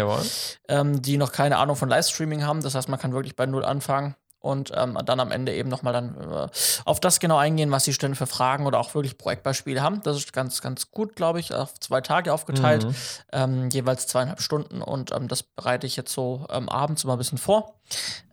ähm, 0.69 1.03
die 1.03 1.19
noch 1.19 1.33
keine 1.33 1.59
Ahnung 1.59 1.77
von 1.77 1.91
Livestreaming 1.91 2.45
haben. 2.45 2.63
Das 2.63 2.75
heißt, 2.75 2.89
man 2.89 2.99
kann 2.99 3.13
wirklich 3.13 3.37
bei 3.37 3.45
Null 3.47 3.65
anfangen 3.65 4.15
und 4.43 4.73
ähm, 4.77 4.99
dann 5.05 5.21
am 5.21 5.31
Ende 5.31 5.55
eben 5.55 5.69
nochmal 5.69 5.93
dann 5.93 6.17
äh, 6.21 6.49
auf 6.85 7.01
das 7.01 7.21
genau 7.21 7.39
eingehen, 7.39 7.71
was 7.71 7.85
die 7.85 7.93
Studenten 7.93 8.17
für 8.17 8.27
Fragen 8.27 8.67
oder 8.67 8.79
auch 8.79 8.95
wirklich 8.95 9.17
Projektbeispiele 9.17 9.83
haben. 9.83 10.03
Das 10.03 10.17
ist 10.17 10.33
ganz, 10.33 10.61
ganz 10.61 10.91
gut, 10.91 11.17
glaube 11.17 11.41
ich, 11.41 11.55
auf 11.55 11.75
zwei 11.81 12.01
Tage 12.01 12.33
aufgeteilt, 12.33 12.85
mhm. 12.85 12.95
ähm, 13.33 13.69
jeweils 13.71 14.07
zweieinhalb 14.07 14.43
Stunden 14.43 14.83
und 14.83 15.13
ähm, 15.13 15.29
das 15.29 15.43
bereite 15.43 15.87
ich 15.87 15.97
jetzt 15.97 16.13
so 16.13 16.47
ähm, 16.51 16.69
abends 16.69 17.05
immer 17.05 17.15
ein 17.15 17.19
bisschen 17.19 17.39
vor. 17.39 17.75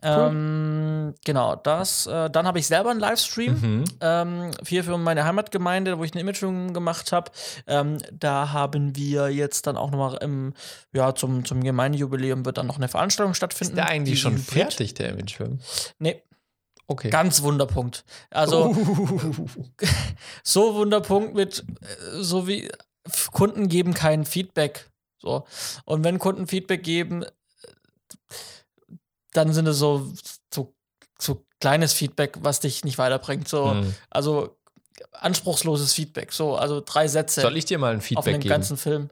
Cool. 0.02 0.28
Ähm, 0.30 1.14
genau, 1.24 1.56
das. 1.56 2.06
Äh, 2.06 2.30
dann 2.30 2.46
habe 2.46 2.58
ich 2.58 2.66
selber 2.66 2.90
einen 2.90 3.00
Livestream 3.00 3.60
mhm. 3.60 3.84
ähm, 4.00 4.50
hier 4.66 4.84
für 4.84 4.96
meine 4.98 5.24
Heimatgemeinde, 5.24 5.98
wo 5.98 6.04
ich 6.04 6.12
eine 6.12 6.20
Imagefilm 6.20 6.72
gemacht 6.72 7.12
habe. 7.12 7.30
Ähm, 7.66 7.98
da 8.12 8.52
haben 8.52 8.96
wir 8.96 9.30
jetzt 9.30 9.66
dann 9.66 9.76
auch 9.76 9.90
nochmal 9.90 10.18
im, 10.22 10.54
ja, 10.92 11.14
zum, 11.14 11.44
zum 11.44 11.62
Gemeindejubiläum 11.62 12.44
wird 12.44 12.58
dann 12.58 12.66
noch 12.66 12.76
eine 12.76 12.88
Veranstaltung 12.88 13.34
stattfinden. 13.34 13.72
Ist 13.72 13.78
der 13.78 13.88
eigentlich 13.88 14.20
schon 14.20 14.38
fertig, 14.38 14.94
der 14.94 15.10
Imagefilm? 15.10 15.60
Nee. 15.98 16.22
Okay. 16.86 17.10
Ganz 17.10 17.42
Wunderpunkt. 17.42 18.04
Also 18.30 18.70
uh. 18.70 19.76
so 20.42 20.74
Wunderpunkt 20.74 21.34
mit, 21.34 21.64
äh, 21.82 22.22
so 22.22 22.48
wie 22.48 22.68
Kunden 23.32 23.68
geben 23.68 23.94
kein 23.94 24.24
Feedback. 24.24 24.90
So. 25.18 25.44
Und 25.84 26.02
wenn 26.04 26.18
Kunden 26.18 26.46
Feedback 26.46 26.82
geben, 26.82 27.24
dann 29.32 29.52
sind 29.52 29.66
es 29.66 29.78
so, 29.78 30.12
so, 30.52 30.74
so 31.18 31.44
kleines 31.60 31.92
Feedback, 31.92 32.38
was 32.40 32.60
dich 32.60 32.84
nicht 32.84 32.98
weiterbringt. 32.98 33.48
So, 33.48 33.66
mhm. 33.66 33.94
also 34.10 34.56
anspruchsloses 35.12 35.92
Feedback. 35.92 36.32
So, 36.32 36.56
also 36.56 36.82
drei 36.84 37.08
Sätze. 37.08 37.40
Soll 37.40 37.56
ich 37.56 37.64
dir 37.64 37.78
mal 37.78 37.92
ein 37.92 38.00
Feedback 38.00 38.24
geben? 38.24 38.34
Auf 38.36 38.38
den 38.38 38.40
geben? 38.40 38.50
ganzen 38.50 38.76
Film. 38.76 39.10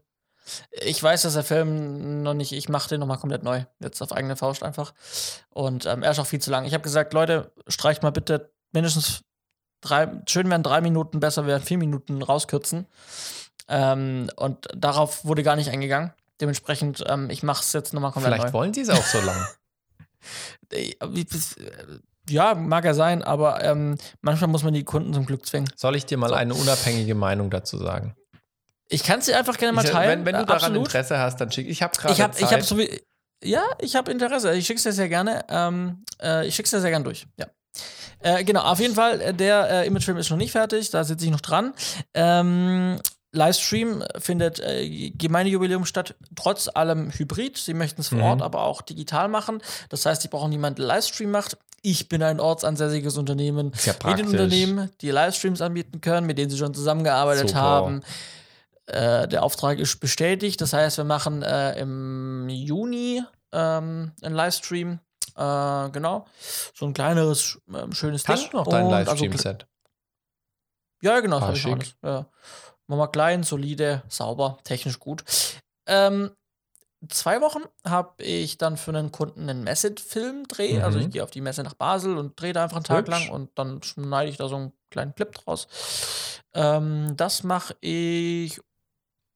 Ich 0.81 1.03
weiß, 1.03 1.23
dass 1.23 1.35
der 1.35 1.45
Film 1.45 2.23
noch 2.23 2.35
nicht, 2.35 2.53
ich 2.53 2.69
mache 2.69 2.89
den 2.89 3.01
nochmal 3.01 3.19
komplett 3.19 3.43
neu. 3.43 3.64
Jetzt 3.81 4.01
auf 4.01 4.12
eigene 4.12 4.37
Faust 4.37 4.62
einfach. 4.62 4.95
Und 5.51 5.85
ähm, 5.85 6.03
er 6.03 6.11
ist 6.11 6.19
auch 6.19 6.27
viel 6.27 6.41
zu 6.41 6.51
lang. 6.51 6.64
Ich 6.64 6.73
habe 6.73 6.83
gesagt, 6.83 7.12
Leute, 7.12 7.53
streicht 7.66 8.03
mal 8.03 8.12
bitte 8.12 8.51
mindestens 8.73 9.23
drei, 9.81 10.09
schön 10.27 10.49
wären 10.51 10.62
drei 10.62 10.81
Minuten, 10.81 11.21
besser 11.21 11.47
wären 11.47 11.62
vier 11.62 11.79
Minuten 11.79 12.23
rauskürzen. 12.23 12.87
Ähm, 13.69 14.31
und 14.37 14.69
darauf 14.75 15.25
wurde 15.25 15.43
gar 15.43 15.57
nicht 15.57 15.71
eingegangen. 15.71 16.12
Dementsprechend, 16.41 17.05
ähm, 17.07 17.29
ich 17.31 17.43
mache 17.43 17.62
es 17.62 17.73
jetzt 17.73 17.93
nochmal 17.93 18.12
komplett 18.12 18.35
Vielleicht 18.35 18.55
neu. 18.55 18.59
wollen 18.59 18.73
sie 18.73 18.81
es 18.81 18.91
auch 18.91 19.05
so 19.05 19.21
lang. 19.21 19.47
Äh, 20.73 20.95
ja, 22.29 22.55
mag 22.55 22.85
ja 22.85 22.95
sein, 22.95 23.23
aber 23.23 23.64
ähm, 23.64 23.97
manchmal 24.21 24.49
muss 24.49 24.62
man 24.62 24.75
die 24.75 24.85
Kunden 24.85 25.14
zum 25.14 25.25
Glück 25.27 25.47
zwingen. 25.47 25.71
Soll 25.77 25.97
ich 25.97 26.07
dir 26.07 26.19
mal 26.19 26.29
so. 26.29 26.35
eine 26.35 26.55
unabhängige 26.55 27.14
Meinung 27.14 27.51
dazu 27.51 27.79
sagen? 27.79 28.14
Ich 28.89 29.03
kann 29.03 29.21
sie 29.21 29.35
einfach 29.35 29.57
gerne 29.57 29.75
mal 29.75 29.85
ich, 29.85 29.91
teilen. 29.91 30.21
Wenn, 30.21 30.27
wenn 30.27 30.41
du 30.41 30.47
daran 30.47 30.62
Absolut. 30.62 30.87
Interesse 30.87 31.19
hast, 31.19 31.41
dann 31.41 31.53
schick. 31.53 31.69
Ich 31.69 31.83
habe 31.83 31.97
gerade. 31.97 32.12
Ich 32.12 32.21
habe, 32.21 32.39
habe 32.39 32.62
so 32.62 32.79
wie, 32.79 33.01
ja, 33.43 33.62
ich 33.81 33.97
habe 33.97 34.11
Interesse. 34.11 34.55
Ich 34.55 34.66
schicke 34.66 34.79
es 34.79 34.85
dir 34.85 34.93
sehr 34.93 35.09
gerne. 35.09 35.45
Ähm, 35.49 36.05
äh, 36.23 36.47
ich 36.47 36.55
schicke 36.55 36.66
es 36.66 36.71
dir 36.71 36.81
sehr 36.81 36.91
gerne 36.91 37.05
durch. 37.05 37.27
Ja. 37.39 37.47
Äh, 38.21 38.45
genau, 38.45 38.62
auf 38.62 38.81
jeden 38.81 38.95
Fall, 38.95 39.21
äh, 39.21 39.35
der 39.35 39.71
äh, 39.71 39.87
Imagefilm 39.87 40.16
ist 40.16 40.31
noch 40.31 40.37
nicht 40.37 40.53
fertig, 40.53 40.91
da 40.91 41.05
sitze 41.05 41.25
ich 41.25 41.31
noch 41.31 41.41
dran. 41.41 41.73
Ähm, 42.14 42.99
Livestream 43.33 44.03
findet 44.18 44.59
äh, 44.61 45.11
Gemeindejubiläum 45.11 45.85
statt, 45.85 46.14
trotz 46.35 46.68
allem 46.72 47.11
Hybrid. 47.11 47.59
Sie 47.59 47.74
möchten 47.74 48.01
es 48.01 48.09
vor 48.09 48.18
mhm. 48.18 48.24
Ort, 48.24 48.43
aber 48.43 48.62
auch 48.62 48.81
digital 48.81 49.29
machen. 49.29 49.61
Das 49.91 50.07
heißt, 50.07 50.22
sie 50.22 50.29
brauchen 50.29 50.51
niemanden, 50.51 50.76
der 50.76 50.87
Livestream 50.87 51.31
macht. 51.31 51.59
Ich 51.83 52.09
bin 52.09 52.22
ein 52.22 52.41
ortsansässiges 52.41 53.16
Unternehmen, 53.18 53.72
ja 53.85 53.95
Medienunternehmen, 54.05 54.91
die 55.01 55.11
Livestreams 55.11 55.61
anbieten 55.61 56.01
können, 56.01 56.26
mit 56.26 56.39
denen 56.39 56.51
sie 56.51 56.59
schon 56.59 56.74
zusammengearbeitet 56.74 57.51
Super. 57.51 57.61
haben. 57.61 58.03
Äh, 58.87 59.29
der 59.29 59.43
Auftrag 59.43 59.79
ist 59.79 60.01
bestätigt. 60.01 60.61
Das 60.61 60.72
heißt, 60.72 60.97
wir 60.97 61.05
machen 61.05 61.43
äh, 61.43 61.79
im 61.79 62.49
Juni 62.49 63.22
ähm, 63.53 64.12
einen 64.22 64.35
Livestream. 64.35 64.99
Äh, 65.37 65.91
genau. 65.91 66.26
So 66.74 66.87
ein 66.87 66.95
kleineres, 66.95 67.59
ähm, 67.72 67.93
schönes 67.93 68.26
Hast 68.26 68.45
Ding. 68.45 68.51
du 68.51 68.57
noch 68.57 68.66
dein 68.66 68.87
also 68.87 69.12
Livestream-Set? 69.12 69.66
ja, 71.03 71.20
genau, 71.20 71.39
das 71.39 71.64
Ah, 71.64 71.70
alles. 71.70 71.95
Ja. 72.03 72.26
Wir 72.89 73.09
klein, 73.09 73.43
solide, 73.43 74.03
sauber, 74.09 74.59
technisch 74.64 74.99
gut. 74.99 75.24
Ähm, 75.86 76.30
zwei 77.09 77.41
Wochen 77.41 77.62
habe 77.86 78.22
ich 78.24 78.59
dann 78.59 78.76
für 78.76 78.91
einen 78.91 79.12
Kunden 79.12 79.49
einen 79.49 79.62
Message-Film-Dreh. 79.62 80.80
Also 80.80 80.99
Mhm. 80.99 81.05
ich 81.05 81.11
gehe 81.11 81.22
auf 81.22 81.30
die 81.30 81.41
Messe 81.43 81.62
nach 81.62 81.74
Basel 81.74 82.16
und 82.16 82.41
drehe 82.41 82.53
da 82.53 82.64
einfach 82.64 82.78
einen 82.78 82.84
Tag 82.84 83.07
Hübsch. 83.07 83.11
lang 83.11 83.28
und 83.28 83.51
dann 83.59 83.82
schneide 83.82 84.30
ich 84.30 84.36
da 84.39 84.49
so 84.49 84.57
einen 84.57 84.72
kleinen 84.91 85.14
Clip 85.14 85.32
draus. 85.32 85.68
Ähm, 86.55 87.14
das 87.16 87.43
mache 87.45 87.76
ich. 87.80 88.61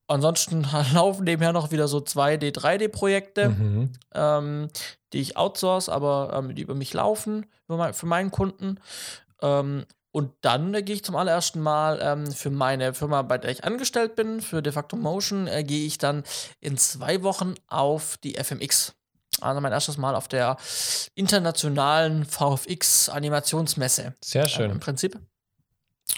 Ansonsten 0.09 0.63
laufen 0.95 1.25
nebenher 1.25 1.53
noch 1.53 1.71
wieder 1.71 1.89
so 1.89 1.99
2D, 1.99 2.53
3D-Projekte 2.53 3.51
Mhm. 3.51 3.93
ähm, 4.15 4.69
die 5.13 5.21
ich 5.21 5.37
outsource, 5.37 5.89
aber 5.91 6.33
ähm, 6.35 6.55
die 6.55 6.63
über 6.63 6.75
mich 6.75 6.93
laufen 6.95 7.47
für, 7.67 7.77
mein, 7.77 7.93
für 7.95 8.07
meinen 8.07 8.31
Kunden. 8.31 8.81
Und 10.13 10.33
dann 10.43 10.75
äh, 10.75 10.83
gehe 10.83 10.95
ich 10.95 11.05
zum 11.05 11.17
allerersten 11.17 11.61
Mal 11.61 11.99
ähm, 12.03 12.31
für 12.31 12.51
meine 12.51 12.95
Firma, 12.95 13.23
bei 13.23 13.39
der 13.39 13.51
ich 13.51 13.65
angestellt 13.65 14.15
bin, 14.15 14.43
für 14.43 14.63
De 14.63 14.73
facto 14.73 14.97
Motion, 14.97 15.47
äh, 15.47 15.65
gehe 15.65 15.87
ich 15.87 15.99
dann 15.99 16.23
in 16.61 16.77
zwei 16.77 17.23
Wochen 17.23 17.55
auf 17.67 18.19
die 18.19 18.35
FMX. 18.35 18.95
Also 19.41 19.61
mein 19.61 19.73
erstes 19.73 19.97
Mal 19.97 20.15
auf 20.15 20.29
der 20.29 20.59
internationalen 21.15 22.27
VFX-Animationsmesse. 22.27 24.15
Sehr 24.23 24.47
schön. 24.49 24.71
Im 24.71 24.81
Prinzip. 24.81 25.19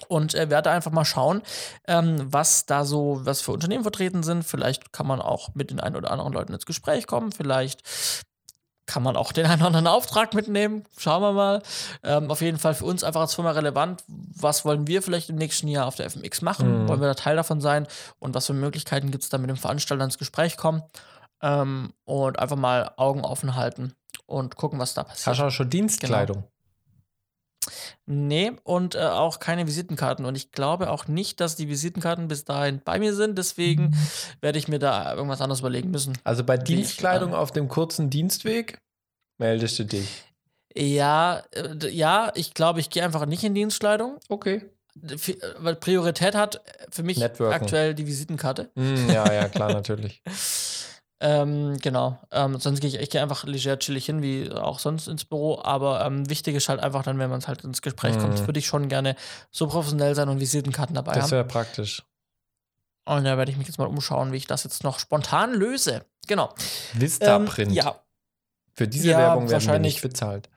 Und 0.08 0.34
äh, 0.34 0.50
werde 0.50 0.70
einfach 0.70 0.90
mal 0.90 1.04
schauen, 1.04 1.42
ähm, 1.86 2.20
was 2.24 2.66
da 2.66 2.84
so, 2.84 3.20
was 3.22 3.42
für 3.42 3.52
Unternehmen 3.52 3.84
vertreten 3.84 4.24
sind. 4.24 4.42
Vielleicht 4.42 4.92
kann 4.92 5.06
man 5.06 5.22
auch 5.22 5.54
mit 5.54 5.70
den 5.70 5.78
ein 5.78 5.94
oder 5.94 6.10
anderen 6.10 6.32
Leuten 6.32 6.52
ins 6.52 6.66
Gespräch 6.66 7.06
kommen. 7.06 7.30
Vielleicht 7.30 7.82
kann 8.86 9.02
man 9.02 9.16
auch 9.16 9.32
den 9.32 9.46
einen 9.46 9.60
oder 9.60 9.66
anderen 9.68 9.86
Auftrag 9.86 10.34
mitnehmen. 10.34 10.84
Schauen 10.98 11.22
wir 11.22 11.32
mal. 11.32 11.62
Ähm, 12.02 12.30
auf 12.30 12.40
jeden 12.40 12.58
Fall 12.58 12.74
für 12.74 12.84
uns 12.84 13.04
einfach 13.04 13.22
als 13.22 13.34
Firma 13.34 13.52
relevant. 13.52 14.04
Was 14.06 14.64
wollen 14.64 14.86
wir 14.86 15.02
vielleicht 15.02 15.30
im 15.30 15.36
nächsten 15.36 15.68
Jahr 15.68 15.86
auf 15.86 15.96
der 15.96 16.10
FMX 16.10 16.42
machen? 16.42 16.84
Mhm. 16.84 16.88
Wollen 16.88 17.00
wir 17.00 17.08
da 17.08 17.14
Teil 17.14 17.36
davon 17.36 17.60
sein? 17.60 17.86
Und 18.18 18.34
was 18.34 18.46
für 18.46 18.52
Möglichkeiten 18.52 19.10
gibt 19.10 19.24
es 19.24 19.30
da 19.30 19.38
mit 19.38 19.50
dem 19.50 19.56
Veranstalter 19.56 20.04
ins 20.04 20.18
Gespräch 20.18 20.56
kommen? 20.56 20.82
Ähm, 21.42 21.92
und 22.04 22.38
einfach 22.38 22.56
mal 22.56 22.92
Augen 22.96 23.22
offen 23.22 23.56
halten 23.56 23.94
und 24.26 24.56
gucken, 24.56 24.78
was 24.78 24.94
da 24.94 25.04
passiert. 25.04 25.26
Hast 25.26 25.40
du 25.40 25.44
auch 25.44 25.50
schon 25.50 25.70
Dienstkleidung? 25.70 26.44
Nee, 28.06 28.52
und 28.64 28.94
äh, 28.94 28.98
auch 29.00 29.38
keine 29.38 29.66
Visitenkarten. 29.66 30.24
Und 30.24 30.36
ich 30.36 30.52
glaube 30.52 30.90
auch 30.90 31.08
nicht, 31.08 31.40
dass 31.40 31.56
die 31.56 31.68
Visitenkarten 31.68 32.28
bis 32.28 32.44
dahin 32.44 32.80
bei 32.84 32.98
mir 32.98 33.14
sind. 33.14 33.38
Deswegen 33.38 33.96
werde 34.40 34.58
ich 34.58 34.68
mir 34.68 34.78
da 34.78 35.14
irgendwas 35.14 35.40
anderes 35.40 35.60
überlegen 35.60 35.90
müssen. 35.90 36.18
Also 36.24 36.44
bei 36.44 36.56
ich, 36.56 36.64
Dienstkleidung 36.64 37.32
äh, 37.32 37.36
auf 37.36 37.50
dem 37.50 37.68
kurzen 37.68 38.10
Dienstweg 38.10 38.78
meldest 39.38 39.78
du 39.78 39.84
dich. 39.84 40.24
Ja, 40.76 41.42
äh, 41.52 41.88
ja, 41.88 42.32
ich 42.34 42.54
glaube, 42.54 42.80
ich 42.80 42.90
gehe 42.90 43.04
einfach 43.04 43.26
nicht 43.26 43.44
in 43.44 43.54
Dienstkleidung. 43.54 44.18
Okay. 44.28 44.62
Äh, 45.02 45.16
Weil 45.58 45.76
Priorität 45.76 46.34
hat 46.34 46.60
für 46.90 47.02
mich 47.02 47.18
Networken. 47.18 47.54
aktuell 47.54 47.94
die 47.94 48.06
Visitenkarte. 48.06 48.70
Mm, 48.74 49.10
ja, 49.10 49.32
ja, 49.32 49.48
klar, 49.48 49.72
natürlich. 49.72 50.22
Ähm, 51.20 51.78
genau. 51.78 52.18
Ähm, 52.32 52.58
sonst 52.58 52.80
gehe 52.80 52.88
ich, 52.90 52.96
ich 52.98 53.08
gehe 53.10 53.22
einfach 53.22 53.44
leger 53.44 53.78
chillig 53.78 54.04
hin, 54.06 54.20
wie 54.20 54.50
auch 54.50 54.78
sonst 54.78 55.06
ins 55.08 55.24
Büro. 55.24 55.60
Aber 55.62 56.04
ähm, 56.04 56.28
wichtig 56.28 56.54
ist 56.56 56.68
halt 56.68 56.80
einfach 56.80 57.02
dann, 57.02 57.18
wenn 57.18 57.30
man 57.30 57.38
es 57.38 57.48
halt 57.48 57.64
ins 57.64 57.82
Gespräch 57.82 58.18
kommt, 58.18 58.40
Mhm. 58.40 58.46
würde 58.46 58.58
ich 58.58 58.66
schon 58.66 58.88
gerne 58.88 59.16
so 59.50 59.66
professionell 59.68 60.14
sein 60.14 60.28
und 60.28 60.40
Visitenkarten 60.40 60.94
dabei 60.94 61.12
Das 61.14 61.24
haben. 61.24 61.30
wäre 61.30 61.44
praktisch. 61.44 62.02
Und 63.06 63.24
da 63.24 63.36
werde 63.38 63.50
ich 63.52 63.56
mich 63.58 63.66
jetzt 63.68 63.78
mal 63.78 63.86
umschauen, 63.86 64.32
wie 64.32 64.36
ich 64.38 64.46
das 64.46 64.64
jetzt 64.64 64.82
noch 64.82 64.98
spontan 64.98 65.54
löse. 65.54 66.04
Genau. 66.26 66.54
Vista 66.94 67.36
Ähm, 67.36 67.44
Print. 67.44 67.72
ja, 67.72 68.00
Für 68.74 68.88
diese 68.88 69.10
Ja, 69.10 69.18
Werbung 69.18 69.42
werden 69.42 69.48
wir 69.48 69.52
wahrscheinlich. 69.54 69.94
nicht 69.94 70.02
bezahlt. 70.02 70.48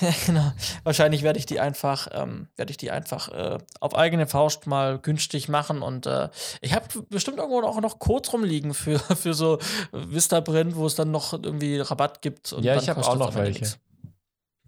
genau. 0.26 0.52
Wahrscheinlich 0.82 1.22
werde 1.22 1.38
ich 1.38 1.46
die 1.46 1.60
einfach, 1.60 2.08
ähm, 2.12 2.48
werde 2.56 2.70
ich 2.70 2.76
die 2.76 2.90
einfach 2.90 3.28
äh, 3.28 3.58
auf 3.80 3.94
eigene 3.94 4.26
Faust 4.26 4.66
mal 4.66 4.98
günstig 4.98 5.48
machen. 5.48 5.82
Und 5.82 6.06
äh, 6.06 6.28
ich 6.60 6.74
habe 6.74 6.86
bestimmt 7.08 7.38
irgendwo 7.38 7.62
auch 7.62 7.80
noch 7.80 7.98
Codes 7.98 8.32
rumliegen 8.32 8.74
für, 8.74 8.98
für 9.16 9.34
so 9.34 9.58
Vista 9.92 10.40
Print, 10.40 10.76
wo 10.76 10.86
es 10.86 10.94
dann 10.94 11.10
noch 11.10 11.32
irgendwie 11.32 11.78
Rabatt 11.78 12.22
gibt. 12.22 12.52
Und 12.52 12.64
Ja, 12.64 12.76
ich 12.76 12.88
habe 12.88 13.06
auch 13.06 13.16
noch 13.16 13.34
welche. 13.34 13.66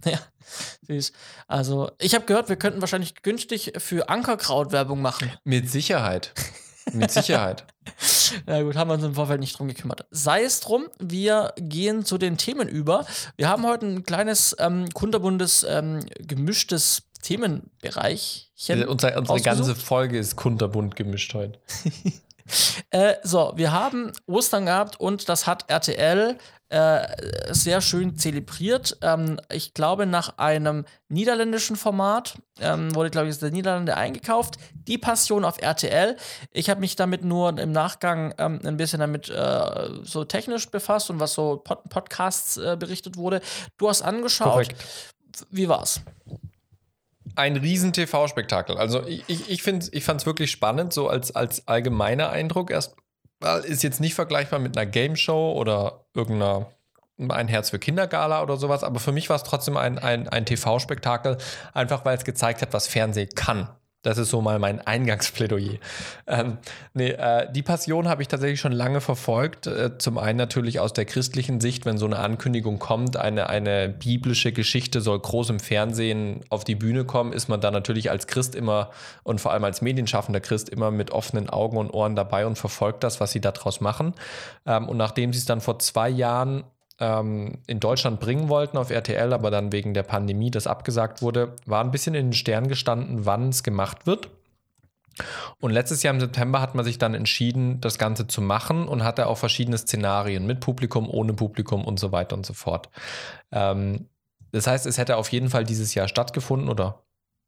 Ja, 0.05 0.19
süß. 0.87 1.11
Also, 1.49 1.91
ich 1.99 2.15
habe 2.15 2.27
gehört, 2.27 2.49
wir 2.49 2.57
könnten 2.57 2.81
wahrscheinlich 2.81 3.23
günstig 3.23 3.73
für 3.79 4.09
Ankerkraut 4.09 4.71
Werbung 4.71 5.01
machen. 5.01 5.33
Mit 5.43 5.69
Sicherheit. 5.71 6.33
Mit 6.93 7.11
Sicherheit. 7.11 7.67
Na 8.47 8.63
gut, 8.63 8.77
haben 8.77 8.89
wir 8.91 8.95
uns 8.95 9.05
im 9.05 9.15
Vorfeld 9.15 9.41
nicht 9.41 9.59
drum 9.59 9.69
gekümmert. 9.69 10.07
Sei 10.11 10.43
es 10.45 10.61
drum, 10.61 10.87
wir 10.99 11.53
gehen 11.57 12.05
zu 12.05 12.19
den 12.19 12.37
Themen 12.37 12.69
über. 12.69 13.07
Wir 13.37 13.49
haben 13.49 13.67
heute 13.67 13.87
ein 13.87 14.03
kleines, 14.05 14.57
ähm, 14.59 14.89
kunterbuntes, 14.93 15.65
ähm, 15.69 16.01
gemischtes 16.19 17.03
Themenbereichchen. 17.23 18.83
Äh, 18.83 18.87
Unsere, 18.87 19.19
unsere 19.19 19.41
ganze 19.41 19.75
Folge 19.75 20.19
ist 20.19 20.37
kunterbunt 20.37 20.97
gemischt 20.97 21.35
heute. 21.35 21.59
Äh, 22.91 23.15
so, 23.25 23.55
wir 23.57 23.73
haben 23.73 24.13
Ostern 24.29 24.67
gehabt 24.67 25.01
und 25.01 25.29
das 25.29 25.49
hat 25.49 25.69
RTL 25.69 26.39
äh, 26.69 27.07
sehr 27.51 27.81
schön 27.81 28.17
zelebriert. 28.17 28.99
Ähm, 29.01 29.39
ich 29.53 29.73
glaube, 29.73 30.05
nach 30.05 30.39
einem 30.39 30.85
niederländischen 31.09 31.77
Format 31.77 32.39
ähm, 32.59 32.93
wurde, 32.95 33.11
glaube 33.11 33.29
ich, 33.29 33.35
aus 33.35 33.39
der 33.39 33.53
Niederlande 33.53 33.97
eingekauft. 33.97 34.57
Die 34.75 34.99
Passion 34.99 35.45
auf 35.45 35.63
RTL. 35.63 36.17
Ich 36.51 36.69
habe 36.69 36.81
mich 36.81 36.97
damit 36.97 37.23
nur 37.23 37.57
im 37.59 37.71
Nachgang 37.71 38.35
ähm, 38.39 38.61
ein 38.65 38.77
bisschen 38.77 38.99
damit 38.99 39.29
äh, 39.29 39.91
so 40.03 40.25
technisch 40.25 40.69
befasst 40.69 41.09
und 41.09 41.21
was 41.21 41.35
so 41.35 41.59
Pod 41.59 41.89
Podcasts 41.89 42.57
äh, 42.57 42.77
berichtet 42.77 43.17
wurde. 43.17 43.41
Du 43.79 43.89
hast 43.89 44.03
angeschaut. 44.03 44.53
Korrekt. 44.53 44.85
Wie 45.51 45.69
war's? 45.69 46.01
Ein 47.37 47.57
riesen 47.57 47.93
TV-Spektakel. 47.93 48.77
Also 48.77 49.07
ich, 49.07 49.23
ich, 49.29 49.51
ich, 49.51 49.67
ich 49.67 50.05
fand 50.05 50.21
es 50.21 50.27
wirklich 50.27 50.51
spannend, 50.51 50.93
so 50.93 51.09
als, 51.09 51.37
als 51.37 51.69
allgemeiner 51.69 52.31
Eindruck. 52.31 52.71
Erst 52.71 52.97
ist 53.65 53.83
jetzt 53.83 54.01
nicht 54.01 54.15
vergleichbar 54.15 54.59
mit 54.59 54.77
einer 54.77 54.87
Game 54.87 55.17
Show 55.17 55.53
oder 55.53 56.07
irgendeiner 56.15 56.67
ein 57.19 57.49
Herz 57.49 57.71
für 57.71 57.79
Kindergala 57.79 58.43
oder 58.43 58.57
sowas, 58.57 58.85
aber 58.85 59.01
für 59.01 59.13
mich 59.13 59.31
war 59.31 59.37
es 59.37 59.43
trotzdem 59.43 59.77
ein, 59.77 59.99
ein, 59.99 60.29
ein 60.29 60.45
TV-Spektakel, 60.45 61.39
einfach 61.73 62.05
weil 62.05 62.17
es 62.17 62.25
gezeigt 62.25 62.61
hat, 62.61 62.73
was 62.75 62.87
Fernsehen 62.89 63.31
kann. 63.35 63.71
Das 64.03 64.19
ist 64.19 64.31
so 64.31 64.41
mal 64.41 64.61
mein 64.61 64.81
Eingangsplädoyer. 64.81 65.79
Ähm, 66.29 66.59
nee, 66.95 67.11
äh, 67.11 67.51
die 67.51 67.63
Passion 67.63 68.07
habe 68.07 68.23
ich 68.23 68.29
tatsächlich 68.29 68.61
schon 68.61 68.73
lange 68.73 69.01
verfolgt. 69.01 69.67
Äh, 69.67 69.99
zum 69.99 70.17
einen 70.19 70.39
natürlich 70.39 70.79
aus 70.79 70.93
der 70.93 71.07
christlichen 71.07 71.61
Sicht, 71.61 71.87
wenn 71.87 71.99
so 71.99 72.07
eine 72.07 72.19
Ankündigung 72.19 72.79
kommt, 72.79 73.17
eine, 73.17 73.49
eine 73.49 73.89
biblische 73.89 74.53
Geschichte 74.53 75.01
soll 75.01 75.19
groß 75.19 75.51
im 75.51 75.59
Fernsehen 75.59 76.45
auf 76.51 76.63
die 76.63 76.77
Bühne 76.77 77.05
kommen, 77.05 77.33
ist 77.33 77.49
man 77.49 77.61
da 77.61 77.73
natürlich 77.73 78.11
als 78.11 78.29
Christ 78.29 78.55
immer 78.55 78.91
und 79.25 79.41
vor 79.41 79.53
allem 79.53 79.65
als 79.65 79.83
medienschaffender 79.83 80.41
Christ 80.41 80.69
immer 80.69 80.93
mit 80.93 81.11
offenen 81.11 81.51
Augen 81.51 81.77
und 81.77 81.91
Ohren 81.91 82.15
dabei 82.15 82.47
und 82.47 82.57
verfolgt 82.57 83.03
das, 83.03 83.19
was 83.21 83.33
sie 83.33 83.41
daraus 83.41 83.81
machen. 83.81 84.15
Ähm, 84.67 84.89
und 84.89 84.99
nachdem 84.99 85.33
sie 85.33 85.41
es 85.41 85.47
dann 85.47 85.61
vor 85.61 85.81
zwei 85.81 86.09
Jahren 86.09 86.63
ähm, 86.99 87.59
in 87.67 87.81
Deutschland 87.81 88.21
bringen 88.21 88.49
wollten 88.49 88.79
auf 88.79 88.91
RTL, 88.91 89.33
aber 89.33 89.51
dann 89.51 89.73
wegen 89.73 89.95
der 89.95 90.03
Pandemie 90.03 90.51
das 90.51 90.67
abgesagt 90.67 91.23
wurde, 91.23 91.55
war 91.67 91.83
ein 91.83 91.91
bisschen 91.91 92.15
in 92.15 92.29
den 92.29 92.33
Sternen 92.33 92.69
gestanden, 92.69 93.27
wann 93.27 93.51
es 93.51 93.63
gemacht 93.63 94.07
wird. 94.07 94.31
Und 95.61 95.71
letztes 95.71 96.03
Jahr 96.03 96.13
im 96.13 96.21
September 96.21 96.61
hat 96.61 96.75
man 96.75 96.85
sich 96.85 96.99
dann 96.99 97.15
entschieden, 97.15 97.81
das 97.81 97.99
Ganze 97.99 98.27
zu 98.27 98.43
machen 98.43 98.87
und 98.87 99.03
hatte 99.03 99.27
auch 99.27 99.39
verschiedene 99.39 99.79
Szenarien 99.79 100.47
mit 100.47 100.61
Publikum, 100.61 101.09
ohne 101.09 101.33
Publikum 101.33 101.85
und 101.85 101.99
so 101.99 102.13
weiter 102.13 102.37
und 102.37 102.45
so 102.45 102.53
fort. 102.53 102.91
Ähm, 103.51 104.09
das 104.53 104.67
heißt, 104.67 104.87
es 104.87 104.99
hätte 104.99 105.17
auf 105.17 105.31
jeden 105.33 105.51
Fall 105.51 105.65
dieses 105.65 105.95
Jahr 105.95 106.09
stattgefunden 106.09 106.69
oder 106.69 107.06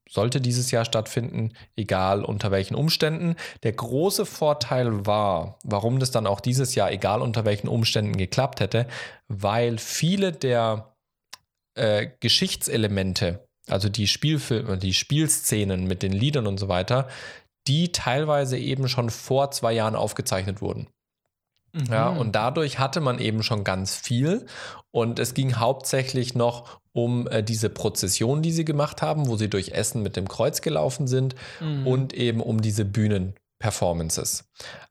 sollte 0.08 0.40
dieses 0.40 0.70
Jahr 0.70 0.84
stattfinden, 0.84 1.52
egal 1.76 2.24
unter 2.24 2.50
welchen 2.50 2.74
Umständen. 2.74 3.36
Der 3.62 3.72
große 3.72 4.26
Vorteil 4.26 5.06
war, 5.06 5.58
warum 5.64 6.00
das 6.00 6.10
dann 6.10 6.26
auch 6.26 6.40
dieses 6.40 6.74
Jahr, 6.74 6.90
egal 6.90 7.22
unter 7.22 7.44
welchen 7.44 7.68
Umständen, 7.68 8.16
geklappt 8.16 8.60
hätte, 8.60 8.86
weil 9.28 9.78
viele 9.78 10.32
der 10.32 10.94
äh, 11.74 12.08
Geschichtselemente, 12.20 13.46
also 13.68 13.88
die 13.88 14.06
Spielfilme, 14.06 14.78
die 14.78 14.94
Spielszenen 14.94 15.86
mit 15.86 16.02
den 16.02 16.12
Liedern 16.12 16.46
und 16.46 16.58
so 16.58 16.68
weiter, 16.68 17.08
die 17.66 17.92
teilweise 17.92 18.58
eben 18.58 18.88
schon 18.88 19.10
vor 19.10 19.50
zwei 19.50 19.72
Jahren 19.74 19.94
aufgezeichnet 19.94 20.62
wurden. 20.62 20.88
Ja, 21.90 22.10
Mhm. 22.10 22.18
und 22.18 22.32
dadurch 22.34 22.78
hatte 22.78 23.00
man 23.00 23.18
eben 23.18 23.42
schon 23.42 23.62
ganz 23.62 23.94
viel. 23.94 24.46
Und 24.90 25.18
es 25.18 25.34
ging 25.34 25.56
hauptsächlich 25.56 26.34
noch 26.34 26.80
um 26.92 27.26
äh, 27.28 27.42
diese 27.42 27.68
Prozession, 27.70 28.42
die 28.42 28.52
sie 28.52 28.64
gemacht 28.64 29.02
haben, 29.02 29.28
wo 29.28 29.36
sie 29.36 29.48
durch 29.48 29.70
Essen 29.70 30.02
mit 30.02 30.16
dem 30.16 30.28
Kreuz 30.28 30.60
gelaufen 30.60 31.06
sind 31.06 31.34
Mhm. 31.60 31.86
und 31.86 32.12
eben 32.14 32.40
um 32.40 32.60
diese 32.60 32.84
Bühnenperformances. 32.84 34.44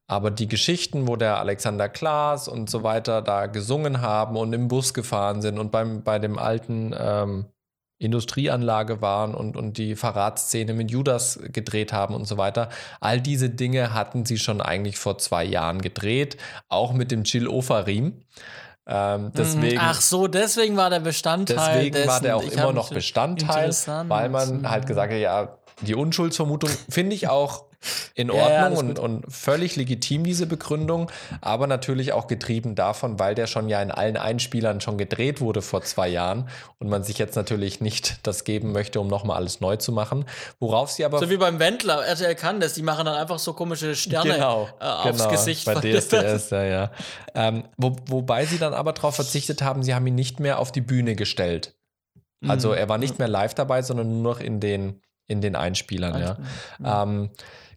Aber 0.08 0.32
die 0.32 0.48
Geschichten, 0.48 1.08
wo 1.08 1.16
der 1.16 1.38
Alexander 1.40 1.90
Klaas 1.90 2.48
und 2.48 2.70
so 2.70 2.84
weiter 2.84 3.22
da 3.22 3.48
gesungen 3.48 4.02
haben 4.02 4.38
und 4.38 4.54
im 4.54 4.68
Bus 4.68 4.94
gefahren 4.94 5.42
sind 5.42 5.60
und 5.60 5.72
beim, 5.72 6.04
bei 6.04 6.18
dem 6.20 6.38
alten, 6.40 6.96
ähm, 6.98 7.46
Industrieanlage 8.00 9.02
waren 9.02 9.34
und, 9.34 9.58
und 9.58 9.78
die 9.80 9.96
Verratsszene 9.96 10.74
mit 10.74 10.92
Judas 10.92 11.40
gedreht 11.52 11.94
haben 11.94 12.14
und 12.14 12.26
so 12.26 12.38
weiter. 12.38 12.70
All 13.00 13.20
diese 13.20 13.50
Dinge 13.50 13.94
hatten 13.94 14.24
sie 14.24 14.38
schon 14.38 14.62
eigentlich 14.62 14.98
vor 15.00 15.18
zwei 15.18 15.44
Jahren 15.44 15.82
gedreht, 15.82 16.38
auch 16.70 16.94
mit 16.94 17.10
dem 17.10 17.24
Jill 17.24 17.48
Ofarim. 17.48 18.22
Ähm, 18.90 19.32
deswegen, 19.36 19.80
Ach 19.82 20.00
so, 20.00 20.28
deswegen 20.28 20.78
war 20.78 20.90
der 20.90 21.02
Bestandteil. 21.02 21.58
Deswegen 21.58 21.94
dessen. 21.94 22.08
war 22.08 22.22
der 22.22 22.38
auch 22.38 22.44
Ich 22.44 22.54
immer 22.54 22.72
noch 22.72 22.90
Bestandteil, 22.90 23.72
weil 24.08 24.30
man 24.30 24.70
halt 24.70 24.88
gesagt 24.88 25.12
hat, 25.12 25.20
ja, 25.20 25.58
die 25.82 25.94
Unschuldsvermutung 25.94 26.70
finde 26.90 27.16
ich 27.16 27.28
auch 27.28 27.66
in 28.16 28.30
Ja, 28.30 28.36
ja, 28.36 28.42
Ordnung 28.44 28.60
alles 28.64 28.80
und, 28.80 29.00
und 29.00 29.32
völlig 29.32 29.76
legitim, 29.76 30.24
diese 30.24 30.48
Begründung, 30.48 31.12
aber 31.42 31.68
natürlich 31.68 32.12
auch 32.14 32.28
getrieben 32.28 32.76
davon, 32.76 33.20
weil 33.20 33.36
der 33.36 33.48
schon 33.48 33.70
ja 33.70 33.82
in 33.82 33.92
allen 33.92 34.18
Einspielern 34.18 34.82
schon 34.82 34.98
gedreht 34.98 35.42
wurde 35.42 35.62
vor 35.62 35.84
zwei 35.84 36.08
Jahren 36.08 36.50
und 36.80 36.90
man 36.90 37.04
sich 37.04 37.18
jetzt 37.18 37.36
natürlich 37.36 37.80
nicht 37.80 38.20
das 38.24 38.44
geben 38.44 38.72
möchte, 38.72 39.00
um 39.00 39.08
nochmal 39.08 39.38
alles 39.38 39.62
neu 39.62 39.76
zu 39.76 39.92
machen. 39.92 40.26
Worauf 40.60 40.92
sie 40.92 41.06
aber 41.06 41.20
So 41.20 41.30
wie 41.30 41.38
beim 41.38 41.60
Wendler, 41.60 42.04
RTL 42.06 42.36
kann 42.36 42.60
das, 42.60 42.74
die 42.74 42.82
machen 42.82 43.06
dann 43.06 43.16
einfach 43.16 43.40
so 43.40 43.54
komische 43.54 43.96
Sterne 43.96 44.34
genau, 44.34 44.68
äh, 44.80 44.86
aufs 44.86 45.18
genau, 45.20 45.30
Gesicht. 45.32 45.66
bei 45.66 45.76
DSDS, 45.76 46.50
ja, 46.52 46.64
ja. 46.64 46.92
Ähm, 47.36 47.64
wo, 47.78 47.96
wobei 48.08 48.46
sie 48.46 48.58
dann 48.58 48.74
aber 48.74 48.94
darauf 48.94 49.16
verzichtet 49.16 49.62
haben, 49.62 49.84
sie 49.84 49.94
haben 49.94 50.08
ihn 50.08 50.16
nicht 50.16 50.40
mehr 50.40 50.60
auf 50.60 50.72
die 50.72 50.82
Bühne 50.82 51.16
gestellt. 51.16 51.76
Also 52.48 52.70
Mhm. 52.70 52.76
er 52.76 52.90
war 52.90 52.98
nicht 52.98 53.18
mehr 53.20 53.28
live 53.28 53.54
dabei, 53.54 53.82
sondern 53.82 54.10
nur 54.22 54.34
noch 54.34 54.40
in 54.40 54.60
den, 54.60 55.02
in 55.28 55.42
den 55.42 55.56
Einspielern, 55.56 56.20
ja. 56.80 57.04
Ähm, 57.04 57.30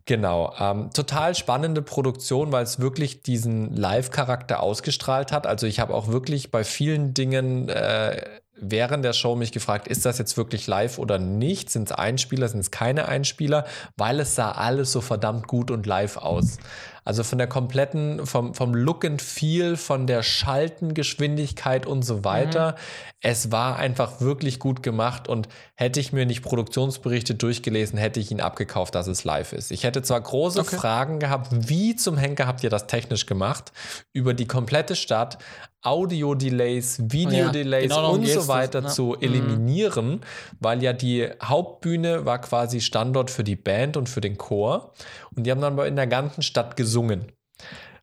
genau. 0.07 0.55
Ähm, 0.59 0.91
total 0.93 1.35
spannende 1.35 1.83
Produktion, 1.83 2.53
weil 2.53 2.65
es 2.65 2.81
wirklich 2.81 3.23
diesen 3.23 3.75
Live-Charakter 3.75 4.63
ausgestrahlt 4.63 5.33
hat. 5.33 5.47
Also 5.47 5.67
ich 5.67 5.81
habe 5.81 5.95
auch 5.95 6.09
wirklich 6.09 6.51
bei 6.51 6.65
vielen 6.65 7.15
Dingen 7.15 7.69
äh, 7.69 8.23
während 8.61 9.05
der 9.05 9.13
Show 9.13 9.35
mich 9.37 9.53
gefragt, 9.53 9.89
ist 9.89 10.05
das 10.05 10.19
jetzt 10.19 10.37
wirklich 10.37 10.67
live 10.67 10.99
oder 10.99 11.19
nicht? 11.19 11.71
Sind 11.71 11.91
es 11.91 11.93
Einspieler, 11.93 12.49
sind 12.49 12.61
es 12.61 12.71
keine 12.71 13.09
Einspieler? 13.09 13.67
Weil 13.97 14.21
es 14.21 14.35
sah 14.35 14.53
alles 14.53 14.93
so 14.93 15.01
verdammt 15.01 15.47
gut 15.47 15.71
und 15.71 15.87
live 15.87 16.19
aus. 16.19 16.59
Also 17.05 17.25
von 17.25 17.39
der 17.39 17.47
kompletten, 17.47 18.27
vom, 18.27 18.55
vom 18.55 18.75
Look 18.75 19.05
and 19.05 19.21
Feel, 19.23 19.77
von 19.77 20.07
der 20.07 20.23
Schaltengeschwindigkeit 20.23 21.87
und 21.87 22.03
so 22.03 22.25
weiter. 22.25 22.77
Es 23.21 23.53
war 23.53 23.77
einfach 23.77 24.21
wirklich 24.21 24.59
gut 24.59 24.83
gemacht 24.83 25.29
und 25.29 25.49
hätte 25.75 26.01
ich 26.01 26.13
mir 26.13 26.27
nicht 26.27 26.43
Produktionsberichte 26.43 27.35
durchgelesen, 27.35 27.99
hätte 27.99 28.21
ich 28.21 28.31
ihn 28.31 28.41
abgekauft, 28.41 28.95
dass 28.95 29.07
es 29.07 29.25
live 29.25 29.53
ist. 29.53 29.71
Ich 29.71 29.85
hätte 29.85 30.03
zwar 30.03 30.21
große 30.21 30.61
Okay. 30.61 30.77
Fragen 30.77 31.19
gehabt, 31.19 31.49
wie 31.53 31.97
zum 31.97 32.17
Henker 32.17 32.47
habt 32.47 32.63
ihr 32.63 32.71
das 32.71 32.87
technisch 32.87 33.27
gemacht? 33.27 33.73
Über 34.13 34.35
die 34.35 34.47
komplette 34.47 34.95
Stadt, 34.97 35.39
Audio-Delays, 35.83 36.99
Video-Delays 37.11 37.89
genau 37.89 38.03
darum 38.03 38.21
und 38.21 38.29
so 38.29 38.49
weiter 38.49 38.83
das, 38.83 38.93
ne? 38.93 38.97
zu 38.97 39.17
eliminieren, 39.19 40.21
weil 40.59 40.83
ja 40.83 40.93
die 40.93 41.29
Hauptbühne 41.43 42.27
war 42.27 42.39
quasi 42.41 42.83
Standort 42.83 43.31
für 43.31 43.45
die 43.45 43.57
Band 43.57 43.97
und 43.97 44.09
für 44.09 44.21
den 44.21 44.37
Chor. 44.37 44.93
Und 45.41 45.45
die 45.45 45.51
haben 45.51 45.63
dann 45.63 45.73
aber 45.73 45.89
in 45.89 45.97
der 45.97 46.07
ganzen 46.07 46.43
Stadt 46.43 46.77
gesungen. 46.77 47.33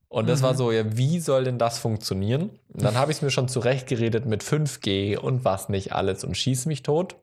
Und 0.09 0.27
das 0.27 0.41
war 0.41 0.55
so, 0.55 0.71
ja, 0.71 0.97
wie 0.97 1.19
soll 1.19 1.43
denn 1.43 1.59
das 1.59 1.77
funktionieren? 1.77 2.49
Und 2.73 2.81
dann 2.81 2.95
habe 2.95 3.11
ich 3.11 3.17
es 3.17 3.21
mir 3.21 3.29
schon 3.29 3.47
zurechtgeredet 3.47 4.25
mit 4.25 4.41
5G 4.41 5.17
und 5.17 5.45
was 5.45 5.69
nicht 5.69 5.93
alles 5.93 6.23
und 6.23 6.35
schieß 6.35 6.65
mich 6.65 6.81
tot. 6.81 7.17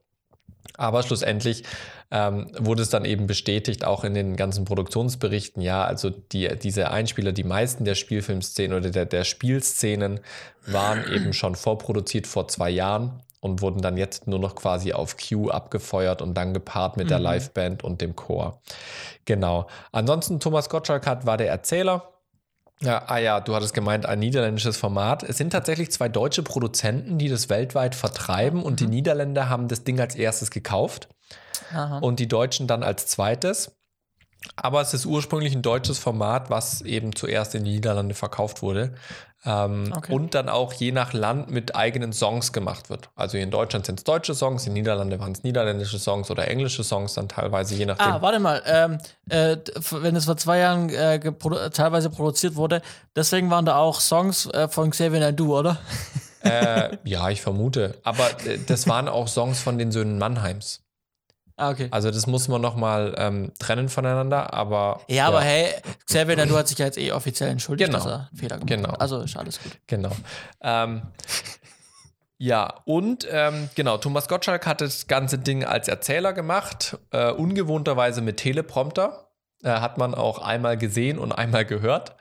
Aber 0.76 1.02
schlussendlich 1.02 1.64
ähm, 2.12 2.52
wurde 2.56 2.82
es 2.82 2.90
dann 2.90 3.04
eben 3.04 3.26
bestätigt, 3.26 3.84
auch 3.84 4.04
in 4.04 4.14
den 4.14 4.36
ganzen 4.36 4.64
Produktionsberichten, 4.64 5.60
ja, 5.60 5.84
also 5.84 6.10
die, 6.10 6.48
diese 6.62 6.92
Einspieler, 6.92 7.32
die 7.32 7.42
meisten 7.42 7.84
der 7.84 7.96
Spielfilmszenen 7.96 8.78
oder 8.78 8.90
der, 8.90 9.06
der 9.06 9.24
Spielszenen 9.24 10.20
waren 10.64 11.04
eben 11.12 11.32
schon 11.32 11.56
vorproduziert 11.56 12.28
vor 12.28 12.46
zwei 12.46 12.70
Jahren 12.70 13.20
und 13.44 13.60
wurden 13.60 13.82
dann 13.82 13.98
jetzt 13.98 14.26
nur 14.26 14.38
noch 14.38 14.54
quasi 14.54 14.94
auf 14.94 15.16
Cue 15.18 15.52
abgefeuert 15.52 16.22
und 16.22 16.32
dann 16.32 16.54
gepaart 16.54 16.96
mit 16.96 17.10
der 17.10 17.18
Mhm. 17.18 17.24
Liveband 17.26 17.84
und 17.84 18.00
dem 18.00 18.16
Chor. 18.16 18.62
Genau. 19.26 19.66
Ansonsten 19.92 20.40
Thomas 20.40 20.70
Gottschalk 20.70 21.06
hat, 21.06 21.26
war 21.26 21.36
der 21.36 21.50
Erzähler. 21.50 22.10
Ja, 22.80 23.02
ah 23.06 23.18
ja, 23.18 23.40
du 23.40 23.54
hattest 23.54 23.74
gemeint, 23.74 24.06
ein 24.06 24.18
niederländisches 24.18 24.78
Format. 24.78 25.22
Es 25.22 25.36
sind 25.36 25.50
tatsächlich 25.50 25.92
zwei 25.92 26.08
deutsche 26.08 26.42
Produzenten, 26.42 27.18
die 27.18 27.28
das 27.28 27.50
weltweit 27.50 27.94
vertreiben 27.94 28.62
und 28.62 28.80
die 28.80 28.86
Niederländer 28.86 29.50
haben 29.50 29.68
das 29.68 29.84
Ding 29.84 30.00
als 30.00 30.14
erstes 30.14 30.50
gekauft 30.50 31.08
Aha. 31.70 31.98
und 31.98 32.20
die 32.20 32.28
Deutschen 32.28 32.66
dann 32.66 32.82
als 32.82 33.06
zweites. 33.06 33.76
Aber 34.56 34.80
es 34.80 34.94
ist 34.94 35.06
ursprünglich 35.06 35.54
ein 35.54 35.62
deutsches 35.62 35.98
Format, 35.98 36.50
was 36.50 36.82
eben 36.82 37.14
zuerst 37.14 37.54
in 37.54 37.64
die 37.64 37.72
Niederlande 37.72 38.14
verkauft 38.14 38.62
wurde. 38.62 38.94
Ähm, 39.46 39.92
Okay. 39.94 40.12
Und 40.12 40.34
dann 40.34 40.48
auch 40.48 40.72
je 40.72 40.90
nach 40.90 41.12
Land 41.12 41.50
mit 41.50 41.76
eigenen 41.76 42.12
Songs 42.12 42.52
gemacht 42.52 42.88
wird. 42.88 43.10
Also 43.14 43.36
in 43.36 43.50
Deutschland 43.50 43.84
sind 43.86 44.00
es 44.00 44.04
deutsche 44.04 44.34
Songs, 44.34 44.66
in 44.66 44.74
den 44.74 44.82
Niederlanden 44.82 45.18
waren 45.20 45.32
es 45.32 45.42
niederländische 45.42 45.98
Songs 45.98 46.30
oder 46.30 46.48
englische 46.48 46.82
Songs, 46.82 47.14
dann 47.14 47.28
teilweise 47.28 47.74
je 47.74 47.86
nachdem. 47.86 48.06
Ah, 48.06 48.22
warte 48.22 48.38
mal. 48.40 48.62
Ähm, 48.66 48.98
äh, 49.28 49.56
wenn 49.90 50.16
es 50.16 50.24
vor 50.24 50.36
zwei 50.36 50.58
Jahren 50.58 50.88
äh, 50.88 51.16
äh, 51.16 51.70
teilweise 51.70 52.10
produziert 52.10 52.56
wurde, 52.56 52.80
deswegen 53.14 53.50
waren 53.50 53.66
da 53.66 53.76
auch 53.76 54.00
Songs 54.00 54.46
äh, 54.46 54.68
von 54.68 54.90
Xavier 54.90 55.20
Naidoo, 55.20 55.58
oder? 55.58 55.78
Äh, 56.42 56.96
ja, 57.04 57.28
ich 57.30 57.40
vermute. 57.42 57.98
Aber 58.02 58.26
äh, 58.46 58.58
das 58.66 58.88
waren 58.88 59.08
auch 59.08 59.28
Songs 59.28 59.60
von 59.60 59.78
den 59.78 59.92
Söhnen 59.92 60.18
Mannheims. 60.18 60.83
Ah, 61.56 61.70
okay. 61.70 61.88
Also 61.92 62.10
das 62.10 62.26
muss 62.26 62.48
man 62.48 62.60
nochmal 62.60 63.14
ähm, 63.16 63.52
trennen 63.60 63.88
voneinander, 63.88 64.52
aber 64.52 65.00
Ja, 65.08 65.28
aber 65.28 65.40
hey, 65.40 65.68
Xavier 66.06 66.36
Naidoo 66.36 66.56
hat 66.56 66.66
sich 66.68 66.78
ja 66.78 66.86
jetzt 66.86 66.98
eh 66.98 67.12
offiziell 67.12 67.48
entschuldigt, 67.50 67.90
Genau. 67.90 68.02
dass 68.02 68.12
er 68.12 68.28
einen 68.28 68.36
Fehler 68.38 68.56
gemacht 68.58 68.68
Genau. 68.68 68.88
hat. 68.92 69.00
Also 69.00 69.20
ist 69.20 69.36
alles 69.36 69.62
gut. 69.62 69.72
genau. 69.86 70.10
Ähm, 70.60 71.02
ja, 72.38 72.74
und 72.84 73.26
ähm, 73.30 73.70
genau, 73.76 73.96
Thomas 73.98 74.26
Gottschalk 74.28 74.66
hat 74.66 74.80
das 74.80 75.06
ganze 75.06 75.38
Ding 75.38 75.64
als 75.64 75.86
Erzähler 75.88 76.32
gemacht, 76.32 76.98
äh, 77.12 77.30
ungewohnterweise 77.30 78.20
mit 78.20 78.38
Teleprompter. 78.38 79.28
Äh, 79.62 79.68
hat 79.70 79.96
man 79.98 80.14
auch 80.14 80.40
einmal 80.40 80.76
gesehen 80.76 81.18
und 81.18 81.32
einmal 81.32 81.64
gehört. 81.64 82.16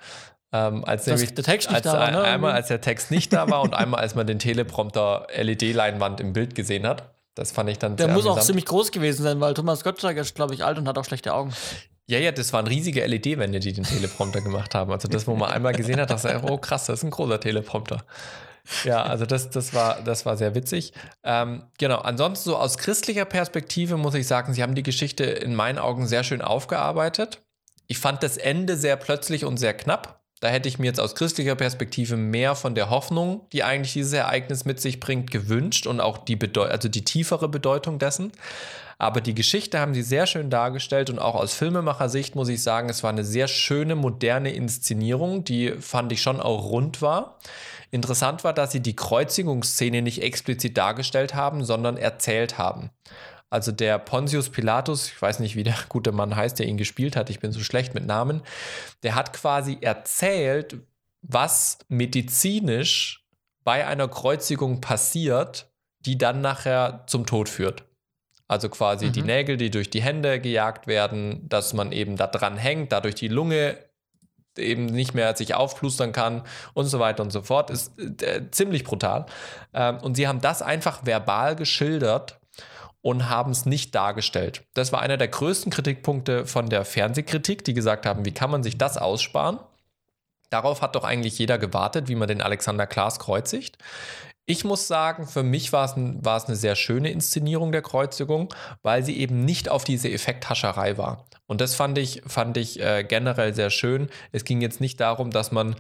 Ähm, 0.54 0.86
als 0.86 1.08
nämlich 1.08 1.34
der 1.34 1.44
Text 1.44 1.70
nicht 1.72 1.76
als, 1.78 1.84
da 1.92 2.00
war, 2.00 2.12
ne? 2.12 2.22
Einmal 2.22 2.52
als 2.54 2.68
der 2.68 2.80
Text 2.80 3.10
nicht 3.10 3.34
da 3.34 3.50
war 3.50 3.62
und 3.62 3.74
einmal 3.74 4.02
als 4.02 4.14
man 4.14 4.28
den 4.28 4.38
Teleprompter 4.38 5.26
LED-Leinwand 5.36 6.22
im 6.22 6.32
Bild 6.32 6.54
gesehen 6.54 6.86
hat. 6.88 7.13
Das 7.36 7.52
fand 7.52 7.70
ich 7.70 7.80
dann 7.80 7.96
Der 7.96 8.08
muss 8.10 8.26
auch 8.26 8.32
amüsant. 8.32 8.46
ziemlich 8.46 8.66
groß 8.66 8.92
gewesen 8.92 9.24
sein, 9.24 9.40
weil 9.42 9.54
Thomas 9.54 9.84
Gottschalk 9.84 10.18
ist, 10.18 10.36
glaube 10.36 10.54
ich, 10.54 10.64
alt 10.64 10.78
und 10.78 10.88
hat 10.88 10.98
auch 10.98 11.06
schlechte 11.06 11.34
Augen. 11.34 11.54
Ja, 12.06 12.20
ja, 12.20 12.32
das 12.32 12.52
waren 12.54 12.68
riesige 12.68 13.06
LED-Wände, 13.06 13.60
die 13.60 13.74
den 13.74 13.86
Teleprompter 13.86 14.42
gemacht 14.42 14.76
haben. 14.76 14.92
Also 14.92 15.08
das, 15.08 15.26
wo 15.26 15.36
man 15.36 15.52
einmal 15.52 15.74
gesehen 15.74 16.00
hat, 16.00 16.10
dass 16.10 16.26
er, 16.26 16.44
oh 16.50 16.58
krass, 16.58 16.86
das 16.86 17.00
ist 17.00 17.04
ein 17.04 17.12
großer 17.12 17.40
Teleprompter. 17.40 18.04
Ja, 18.84 19.04
also 19.04 19.26
das, 19.26 19.50
das, 19.50 19.74
war, 19.74 20.02
das 20.04 20.26
war 20.26 20.38
sehr 20.38 20.56
witzig. 20.56 20.94
Ähm, 21.24 21.64
genau, 21.78 21.98
ansonsten 22.00 22.50
so 22.50 22.58
aus 22.58 22.78
christlicher 22.78 23.26
Perspektive 23.26 23.98
muss 23.98 24.14
ich 24.16 24.28
sagen, 24.28 24.54
sie 24.54 24.64
haben 24.64 24.76
die 24.76 24.84
Geschichte 24.84 25.24
in 25.24 25.56
meinen 25.56 25.80
Augen 25.80 26.08
sehr 26.08 26.24
schön 26.24 26.42
aufgearbeitet. 26.42 27.42
Ich 27.88 28.00
fand 28.00 28.24
das 28.24 28.38
Ende 28.38 28.78
sehr 28.78 28.96
plötzlich 28.96 29.44
und 29.46 29.58
sehr 29.58 29.74
knapp. 29.74 30.23
Da 30.44 30.50
hätte 30.50 30.68
ich 30.68 30.78
mir 30.78 30.88
jetzt 30.88 31.00
aus 31.00 31.16
christlicher 31.16 31.56
Perspektive 31.56 32.18
mehr 32.18 32.56
von 32.56 32.76
der 32.76 32.90
Hoffnung, 32.90 33.48
die 33.54 33.64
eigentlich 33.64 33.94
dieses 33.94 34.12
Ereignis 34.12 34.66
mit 34.66 34.82
sich 34.82 35.00
bringt, 35.00 35.32
gewünscht 35.32 35.88
und 35.88 36.02
auch 36.02 36.18
die, 36.18 36.36
Bedeu 36.36 36.66
also 36.66 36.90
die 36.90 37.06
tiefere 37.06 37.48
Bedeutung 37.48 37.98
dessen. 37.98 38.34
Aber 38.98 39.22
die 39.22 39.36
Geschichte 39.36 39.80
haben 39.80 39.94
sie 39.94 40.02
sehr 40.02 40.28
schön 40.28 40.50
dargestellt 40.50 41.10
und 41.10 41.18
auch 41.20 41.36
aus 41.36 41.54
Filmemacher-Sicht 41.54 42.36
muss 42.36 42.50
ich 42.50 42.62
sagen, 42.62 42.90
es 42.90 43.04
war 43.04 43.12
eine 43.12 43.24
sehr 43.24 43.48
schöne, 43.48 43.96
moderne 43.96 44.52
Inszenierung, 44.52 45.46
die 45.46 45.76
fand 45.80 46.12
ich 46.12 46.22
schon 46.22 46.42
auch 46.42 46.66
rund 46.66 47.02
war. 47.02 47.40
Interessant 47.92 48.44
war, 48.44 48.52
dass 48.52 48.74
sie 48.74 48.82
die 48.82 48.98
Kreuzigungsszene 48.98 50.02
nicht 50.02 50.22
explizit 50.22 50.78
dargestellt 50.78 51.36
haben, 51.36 51.64
sondern 51.64 51.96
erzählt 51.96 52.58
haben. 52.58 52.90
Also 53.54 53.72
der 53.72 54.00
Pontius 54.00 54.50
Pilatus, 54.50 55.10
ich 55.10 55.22
weiß 55.22 55.38
nicht, 55.38 55.56
wie 55.56 55.62
der 55.62 55.76
gute 55.90 56.12
Mann 56.12 56.36
heißt, 56.36 56.58
der 56.58 56.66
ihn 56.66 56.78
gespielt 56.78 57.16
hat, 57.16 57.30
ich 57.30 57.40
bin 57.40 57.52
so 57.52 57.60
schlecht 57.60 57.94
mit 57.94 58.04
Namen, 58.04 58.42
der 59.04 59.14
hat 59.14 59.32
quasi 59.32 59.78
erzählt, 59.80 60.78
was 61.22 61.78
medizinisch 61.88 63.28
bei 63.64 63.86
einer 63.86 64.08
Kreuzigung 64.08 64.82
passiert, 64.82 65.72
die 66.00 66.18
dann 66.18 66.42
nachher 66.42 67.04
zum 67.06 67.28
Tod 67.28 67.48
führt. 67.48 67.84
Also 68.48 68.70
quasi 68.70 69.12
die 69.12 69.22
Mhm. 69.22 69.28
Nägel, 69.28 69.58
die 69.58 69.70
durch 69.70 69.92
die 69.92 70.02
Hände 70.02 70.40
gejagt 70.40 70.88
werden, 70.88 71.48
dass 71.48 71.74
man 71.74 71.92
eben 71.92 72.16
da 72.16 72.26
dran 72.26 72.58
hängt, 72.58 72.92
dadurch 72.92 73.14
die 73.14 73.28
Lunge 73.28 73.78
eben 74.58 74.88
nicht 74.88 75.14
mehr 75.14 75.36
sich 75.36 75.54
aufplustern 75.54 76.12
kann 76.12 76.42
und 76.74 76.86
so 76.88 77.00
weiter 77.00 77.22
und 77.22 77.30
so 77.30 77.44
fort, 77.44 77.70
ist 77.70 77.94
äh, 78.00 78.50
ziemlich 78.50 78.84
brutal. 78.84 79.28
Ähm, 79.76 80.00
und 80.00 80.16
sie 80.16 80.28
haben 80.28 80.42
das 80.42 80.64
einfach 80.64 81.06
verbal 81.06 81.56
geschildert 81.56 82.40
und 83.04 83.30
haben 83.30 83.52
es 83.52 83.66
nicht 83.66 83.94
dargestellt. 83.94 84.64
Das 84.74 84.92
war 84.92 85.02
einer 85.02 85.18
der 85.18 85.28
größten 85.28 85.72
Kritikpunkte 85.72 86.48
von 86.48 86.70
der 86.70 86.86
Fernsehkritik, 86.86 87.64
die 87.66 87.74
gesagt 87.74 88.06
haben, 88.06 88.26
wie 88.26 88.32
kann 88.32 88.50
man 88.50 88.64
sich 88.64 88.78
das 88.78 88.98
aussparen? 88.98 89.60
Darauf 90.50 90.82
hat 90.82 90.96
doch 90.96 91.04
eigentlich 91.04 91.38
jeder 91.38 91.58
gewartet, 91.58 92.08
wie 92.08 92.16
man 92.16 92.30
den 92.30 92.42
Alexander 92.42 92.88
Klaas 92.88 93.20
kreuzigt. 93.20 93.78
Ich 94.46 94.64
muss 94.64 94.88
sagen, 94.88 95.28
für 95.28 95.44
mich 95.44 95.74
war 95.74 95.86
es, 95.86 95.94
war 95.96 96.38
es 96.38 96.46
eine 96.46 96.56
sehr 96.56 96.76
schöne 96.76 97.12
Inszenierung 97.12 97.72
der 97.72 97.82
Kreuzigung, 97.82 98.54
weil 98.82 99.04
sie 99.04 99.18
eben 99.18 99.44
nicht 99.44 99.70
auf 99.70 99.84
diese 99.84 100.10
Effekthascherei 100.10 100.98
war. 100.98 101.26
Und 101.46 101.60
das 101.60 101.76
fand 101.76 101.98
ich, 101.98 102.22
fand 102.26 102.56
ich 102.56 102.80
äh, 102.80 103.04
generell 103.04 103.54
sehr 103.54 103.70
schön. 103.70 104.10
Es 104.32 104.46
ging 104.46 104.62
jetzt 104.62 104.80
nicht 104.80 105.00
darum, 105.00 105.32
dass 105.32 105.52
man 105.52 105.76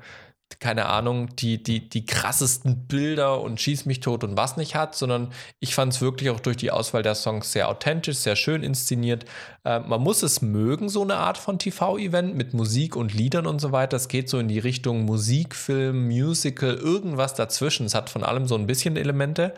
keine 0.59 0.87
Ahnung, 0.87 1.35
die, 1.35 1.61
die, 1.61 1.89
die 1.89 2.05
krassesten 2.05 2.87
Bilder 2.87 3.41
und 3.41 3.59
schieß 3.59 3.85
mich 3.85 3.99
tot 3.99 4.23
und 4.23 4.37
was 4.37 4.57
nicht 4.57 4.75
hat, 4.75 4.95
sondern 4.95 5.31
ich 5.59 5.75
fand 5.75 5.93
es 5.93 6.01
wirklich 6.01 6.29
auch 6.29 6.39
durch 6.39 6.57
die 6.57 6.71
Auswahl 6.71 7.03
der 7.03 7.15
Songs 7.15 7.51
sehr 7.51 7.69
authentisch, 7.69 8.17
sehr 8.17 8.35
schön 8.35 8.63
inszeniert. 8.63 9.25
Äh, 9.63 9.79
man 9.79 10.01
muss 10.01 10.23
es 10.23 10.41
mögen, 10.41 10.89
so 10.89 11.01
eine 11.01 11.15
Art 11.15 11.37
von 11.37 11.59
TV-Event 11.59 12.35
mit 12.35 12.53
Musik 12.53 12.95
und 12.95 13.13
Liedern 13.13 13.47
und 13.47 13.59
so 13.59 13.71
weiter. 13.71 13.97
Es 13.97 14.07
geht 14.07 14.29
so 14.29 14.39
in 14.39 14.47
die 14.47 14.59
Richtung 14.59 15.05
Musik, 15.05 15.55
Film, 15.55 16.07
Musical, 16.07 16.75
irgendwas 16.75 17.33
dazwischen. 17.33 17.85
Es 17.85 17.95
hat 17.95 18.09
von 18.09 18.23
allem 18.23 18.47
so 18.47 18.55
ein 18.55 18.67
bisschen 18.67 18.97
Elemente. 18.97 19.53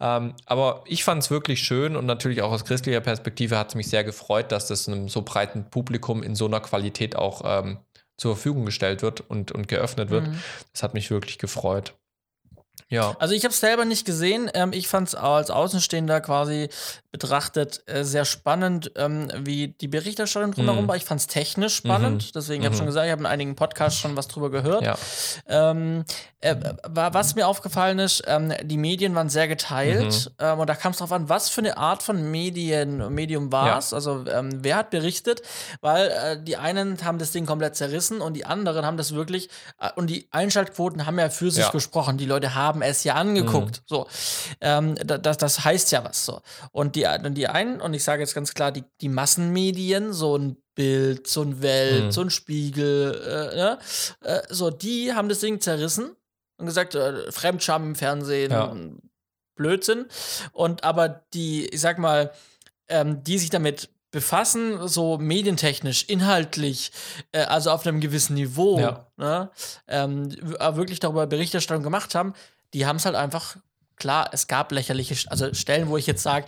Ähm, 0.00 0.34
aber 0.46 0.82
ich 0.86 1.04
fand 1.04 1.22
es 1.22 1.30
wirklich 1.30 1.62
schön 1.62 1.94
und 1.94 2.06
natürlich 2.06 2.42
auch 2.42 2.50
aus 2.50 2.64
christlicher 2.64 3.00
Perspektive 3.00 3.56
hat 3.56 3.68
es 3.68 3.74
mich 3.76 3.88
sehr 3.88 4.02
gefreut, 4.02 4.50
dass 4.50 4.66
das 4.66 4.88
einem 4.88 5.08
so 5.08 5.22
breiten 5.22 5.70
Publikum 5.70 6.24
in 6.24 6.34
so 6.34 6.46
einer 6.46 6.60
Qualität 6.60 7.14
auch 7.14 7.42
ähm, 7.44 7.78
zur 8.22 8.36
Verfügung 8.36 8.64
gestellt 8.64 9.02
wird 9.02 9.20
und, 9.20 9.50
und 9.50 9.66
geöffnet 9.66 10.10
wird. 10.10 10.28
Mhm. 10.28 10.38
Das 10.72 10.84
hat 10.84 10.94
mich 10.94 11.10
wirklich 11.10 11.38
gefreut. 11.38 11.94
Ja. 12.92 13.16
Also 13.18 13.34
ich 13.34 13.44
habe 13.44 13.52
es 13.52 13.60
selber 13.60 13.86
nicht 13.86 14.04
gesehen. 14.04 14.50
Ähm, 14.52 14.72
ich 14.72 14.86
fand 14.86 15.08
es 15.08 15.14
als 15.14 15.50
Außenstehender 15.50 16.20
quasi 16.20 16.68
betrachtet 17.10 17.82
äh, 17.86 18.04
sehr 18.04 18.24
spannend, 18.24 18.92
ähm, 18.96 19.30
wie 19.36 19.68
die 19.68 19.88
Berichterstattung 19.88 20.52
drumherum 20.52 20.84
mhm. 20.84 20.88
war. 20.88 20.96
Ich 20.96 21.04
fand 21.04 21.20
es 21.20 21.26
technisch 21.26 21.74
spannend. 21.74 22.26
Mhm. 22.26 22.30
Deswegen 22.34 22.60
mhm. 22.60 22.66
habe 22.66 22.74
ich 22.74 22.78
schon 22.78 22.86
gesagt, 22.86 23.06
ich 23.06 23.12
habe 23.12 23.20
in 23.20 23.26
einigen 23.26 23.56
Podcasts 23.56 23.98
schon 23.98 24.16
was 24.16 24.28
drüber 24.28 24.50
gehört. 24.50 24.82
Ja. 24.82 24.96
Ähm, 25.46 26.04
äh, 26.40 26.56
was 26.88 27.34
mir 27.34 27.46
aufgefallen 27.46 27.98
ist, 27.98 28.24
ähm, 28.26 28.52
die 28.62 28.76
Medien 28.76 29.14
waren 29.14 29.28
sehr 29.28 29.48
geteilt. 29.48 30.30
Mhm. 30.38 30.44
Ähm, 30.44 30.58
und 30.58 30.68
da 30.68 30.74
kam 30.74 30.92
es 30.92 30.98
darauf 30.98 31.12
an, 31.12 31.28
was 31.28 31.48
für 31.48 31.60
eine 31.60 31.78
Art 31.78 32.02
von 32.02 32.30
Medien, 32.30 33.14
Medium 33.14 33.52
war 33.52 33.78
es. 33.78 33.92
Ja. 33.92 33.96
Also 33.96 34.24
ähm, 34.26 34.50
wer 34.62 34.76
hat 34.76 34.90
berichtet? 34.90 35.42
Weil 35.80 36.08
äh, 36.08 36.42
die 36.42 36.56
einen 36.56 37.02
haben 37.04 37.18
das 37.18 37.32
Ding 37.32 37.46
komplett 37.46 37.76
zerrissen 37.76 38.20
und 38.20 38.34
die 38.34 38.44
anderen 38.44 38.84
haben 38.84 38.96
das 38.96 39.14
wirklich, 39.14 39.48
äh, 39.80 39.88
und 39.96 40.08
die 40.08 40.28
Einschaltquoten 40.30 41.06
haben 41.06 41.18
ja 41.18 41.30
für 41.30 41.50
sich 41.50 41.64
ja. 41.64 41.70
gesprochen. 41.70 42.18
Die 42.18 42.26
Leute 42.26 42.54
haben 42.54 42.81
es 42.82 43.04
ja 43.04 43.14
angeguckt. 43.14 43.78
Mhm. 43.78 43.84
So. 43.86 44.06
Ähm, 44.60 44.94
das, 45.04 45.38
das 45.38 45.64
heißt 45.64 45.92
ja 45.92 46.04
was 46.04 46.24
so. 46.24 46.40
Und 46.70 46.96
die, 46.96 47.06
die 47.30 47.48
einen, 47.48 47.80
und 47.80 47.94
ich 47.94 48.04
sage 48.04 48.22
jetzt 48.22 48.34
ganz 48.34 48.54
klar, 48.54 48.72
die, 48.72 48.84
die 49.00 49.08
Massenmedien, 49.08 50.12
so 50.12 50.36
ein 50.36 50.56
Bild, 50.74 51.26
so 51.26 51.42
ein 51.42 51.62
Welt, 51.62 52.04
mhm. 52.04 52.12
so 52.12 52.22
ein 52.22 52.30
Spiegel, 52.30 53.14
äh, 53.14 53.56
ne? 53.56 53.78
äh, 54.22 54.42
so, 54.48 54.70
die 54.70 55.12
haben 55.12 55.28
das 55.28 55.40
Ding 55.40 55.60
zerrissen 55.60 56.16
und 56.58 56.66
gesagt, 56.66 56.94
äh, 56.94 57.30
Fremdscham 57.30 57.84
im 57.84 57.94
Fernsehen, 57.94 58.52
ja. 58.52 58.74
Blödsinn. 59.54 60.06
Und 60.52 60.84
aber 60.84 61.08
die, 61.34 61.66
ich 61.66 61.80
sag 61.80 61.98
mal, 61.98 62.32
ähm, 62.88 63.22
die 63.22 63.38
sich 63.38 63.50
damit 63.50 63.90
befassen, 64.12 64.86
so 64.86 65.18
medientechnisch, 65.18 66.04
inhaltlich, 66.04 66.92
äh, 67.32 67.40
also 67.40 67.70
auf 67.70 67.86
einem 67.86 68.00
gewissen 68.00 68.34
Niveau, 68.34 68.78
ja. 68.78 69.06
ne, 69.16 69.50
ähm, 69.88 70.30
wirklich 70.76 71.00
darüber 71.00 71.26
Berichterstattung 71.26 71.82
gemacht 71.82 72.14
haben, 72.14 72.34
die 72.74 72.86
haben 72.86 72.96
es 72.96 73.04
halt 73.04 73.16
einfach 73.16 73.56
klar, 73.96 74.30
es 74.32 74.48
gab 74.48 74.72
lächerliche, 74.72 75.14
also 75.30 75.54
Stellen, 75.54 75.88
wo 75.88 75.96
ich 75.96 76.06
jetzt 76.06 76.22
sage, 76.22 76.46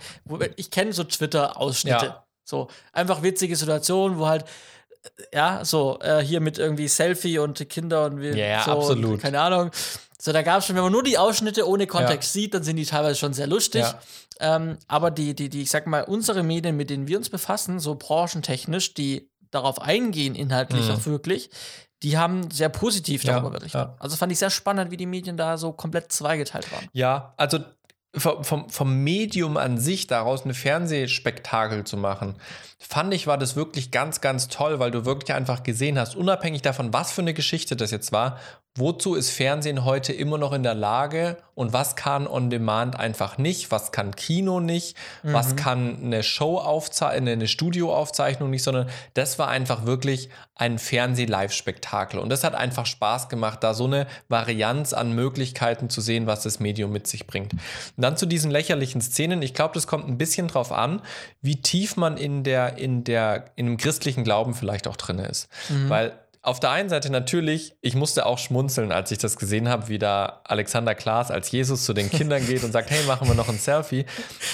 ich 0.57 0.71
kenne 0.71 0.93
so 0.93 1.03
Twitter-Ausschnitte. 1.03 2.05
Ja. 2.05 2.25
So, 2.43 2.67
einfach 2.93 3.23
witzige 3.23 3.55
Situationen, 3.55 4.19
wo 4.19 4.27
halt, 4.27 4.43
äh, 4.43 5.37
ja, 5.37 5.65
so, 5.65 5.99
äh, 6.01 6.21
hier 6.21 6.41
mit 6.41 6.57
irgendwie 6.57 6.87
Selfie 6.87 7.39
und 7.39 7.67
Kinder 7.69 8.05
und 8.05 8.21
wir. 8.21 8.35
Ja, 8.35 8.63
so, 8.63 8.71
absolut. 8.71 9.11
Und, 9.13 9.21
keine 9.21 9.39
Ahnung. 9.39 9.71
So, 10.19 10.31
da 10.31 10.41
gab 10.41 10.59
es 10.59 10.67
schon, 10.67 10.75
wenn 10.75 10.83
man 10.83 10.91
nur 10.91 11.03
die 11.03 11.17
Ausschnitte 11.17 11.67
ohne 11.67 11.87
Kontext 11.87 12.35
ja. 12.35 12.41
sieht, 12.41 12.53
dann 12.53 12.63
sind 12.63 12.75
die 12.75 12.85
teilweise 12.85 13.17
schon 13.17 13.33
sehr 13.33 13.47
lustig. 13.47 13.81
Ja. 13.81 13.99
Ähm, 14.39 14.77
aber 14.87 15.11
die, 15.11 15.33
die, 15.33 15.49
die, 15.49 15.63
ich 15.63 15.71
sag 15.71 15.87
mal, 15.87 16.03
unsere 16.03 16.43
Medien, 16.43 16.75
mit 16.75 16.89
denen 16.89 17.07
wir 17.07 17.17
uns 17.17 17.29
befassen, 17.29 17.79
so 17.79 17.95
branchentechnisch, 17.95 18.93
die 18.93 19.29
darauf 19.55 19.81
eingehen, 19.81 20.35
inhaltlich 20.35 20.87
mhm. 20.87 20.95
auch 20.95 21.05
wirklich, 21.05 21.49
die 22.03 22.17
haben 22.17 22.51
sehr 22.51 22.69
positiv 22.69 23.23
darüber 23.23 23.47
ja, 23.47 23.57
berichtet. 23.57 23.73
Ja. 23.73 23.95
Also 23.99 24.15
fand 24.15 24.31
ich 24.31 24.39
sehr 24.39 24.49
spannend, 24.49 24.91
wie 24.91 24.97
die 24.97 25.05
Medien 25.05 25.37
da 25.37 25.57
so 25.57 25.71
komplett 25.71 26.11
zweigeteilt 26.11 26.71
waren. 26.71 26.87
Ja, 26.93 27.33
also 27.37 27.59
vom, 28.17 28.69
vom 28.69 29.03
Medium 29.03 29.57
an 29.57 29.77
sich 29.77 30.07
daraus 30.07 30.45
ein 30.45 30.53
Fernsehspektakel 30.53 31.83
zu 31.83 31.97
machen, 31.97 32.35
fand 32.79 33.13
ich, 33.13 33.27
war 33.27 33.37
das 33.37 33.55
wirklich 33.55 33.91
ganz, 33.91 34.21
ganz 34.21 34.47
toll, 34.47 34.79
weil 34.79 34.91
du 34.91 35.05
wirklich 35.05 35.33
einfach 35.33 35.63
gesehen 35.63 35.99
hast, 35.99 36.15
unabhängig 36.15 36.61
davon, 36.61 36.93
was 36.93 37.11
für 37.11 37.21
eine 37.21 37.33
Geschichte 37.33 37.75
das 37.75 37.91
jetzt 37.91 38.11
war, 38.11 38.39
wozu 38.77 39.15
ist 39.15 39.29
Fernsehen 39.29 39.85
heute 39.85 40.11
immer 40.11 40.37
noch 40.37 40.51
in 40.51 40.61
der 40.61 40.73
Lage 40.73 41.37
und 41.55 41.71
was 41.71 41.95
kann 41.95 42.27
On 42.27 42.49
Demand 42.49 42.99
einfach 42.99 43.37
nicht, 43.37 43.71
was 43.71 43.93
kann 43.93 44.15
Kino 44.15 44.59
nicht, 44.59 44.97
mhm. 45.23 45.31
was 45.31 45.55
kann 45.55 46.03
eine 46.03 46.23
Show 46.23 46.57
aufzeichnen, 46.57 47.29
eine 47.29 47.47
Studioaufzeichnung 47.47 48.49
nicht, 48.49 48.63
sondern 48.63 48.89
das 49.13 49.39
war 49.39 49.47
einfach 49.47 49.85
wirklich 49.85 50.29
ein 50.55 50.77
Fernseh-Live-Spektakel 50.77 52.19
und 52.19 52.29
das 52.29 52.43
hat 52.43 52.53
einfach 52.53 52.85
Spaß 52.85 53.29
gemacht, 53.29 53.63
da 53.63 53.73
so 53.73 53.85
eine 53.85 54.07
Varianz 54.27 54.91
an 54.91 55.13
Möglichkeiten 55.13 55.89
zu 55.89 56.01
sehen, 56.01 56.27
was 56.27 56.43
das 56.43 56.59
Medium 56.59 56.91
mit 56.91 57.07
sich 57.07 57.27
bringt. 57.27 57.53
Und 57.53 57.61
dann 57.95 58.17
zu 58.17 58.25
diesen 58.25 58.51
lächerlichen 58.51 58.99
Szenen, 58.99 59.41
ich 59.41 59.53
glaube, 59.53 59.73
das 59.73 59.87
kommt 59.87 60.07
ein 60.07 60.17
bisschen 60.17 60.49
drauf 60.49 60.73
an, 60.73 61.01
wie 61.41 61.61
tief 61.61 61.95
man 61.95 62.17
in 62.17 62.43
der, 62.43 62.77
in 62.77 63.05
der, 63.05 63.45
in 63.55 63.67
einem 63.67 63.77
christlichen 63.77 64.25
Glauben 64.25 64.53
vielleicht 64.53 64.87
auch 64.87 64.97
drin 64.97 65.19
ist, 65.19 65.47
mhm. 65.69 65.89
weil 65.89 66.19
auf 66.45 66.59
der 66.59 66.69
einen 66.69 66.89
Seite 66.89 67.09
natürlich, 67.11 67.75
ich 67.81 67.95
musste 67.95 68.25
auch 68.25 68.37
schmunzeln, 68.37 68.91
als 68.91 69.09
ich 69.09 69.17
das 69.17 69.37
gesehen 69.37 69.67
habe, 69.67 69.87
wie 69.87 69.97
da 69.97 70.41
Alexander 70.43 70.93
Klaas 70.93 71.31
als 71.31 71.51
Jesus 71.51 71.85
zu 71.85 71.93
den 71.93 72.11
Kindern 72.11 72.45
geht 72.45 72.63
und 72.63 72.71
sagt, 72.71 72.91
hey, 72.91 73.03
machen 73.05 73.27
wir 73.27 73.33
noch 73.33 73.49
ein 73.49 73.57
Selfie. 73.57 74.05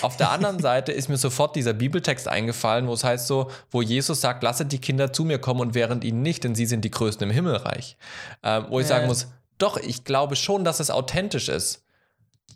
Auf 0.01 0.15
der 0.15 0.31
anderen 0.31 0.59
Seite 0.59 0.93
ist 0.93 1.09
mir 1.09 1.17
sofort 1.17 1.55
dieser 1.55 1.73
Bibeltext 1.73 2.29
eingefallen, 2.29 2.87
wo 2.87 2.93
es 2.93 3.03
heißt 3.03 3.27
so, 3.27 3.51
wo 3.71 3.81
Jesus 3.81 4.21
sagt, 4.21 4.41
lasset 4.41 4.71
die 4.71 4.79
Kinder 4.79 5.11
zu 5.11 5.25
mir 5.25 5.39
kommen 5.39 5.59
und 5.59 5.73
während 5.73 6.05
ihnen 6.05 6.21
nicht, 6.21 6.45
denn 6.45 6.55
sie 6.55 6.65
sind 6.65 6.85
die 6.85 6.91
Größten 6.91 7.29
im 7.29 7.33
Himmelreich. 7.33 7.97
Ähm, 8.41 8.67
wo 8.69 8.79
ich 8.79 8.87
sagen 8.87 9.07
muss, 9.07 9.27
doch, 9.57 9.77
ich 9.77 10.05
glaube 10.05 10.37
schon, 10.37 10.63
dass 10.63 10.79
es 10.79 10.91
authentisch 10.91 11.49
ist. 11.49 11.80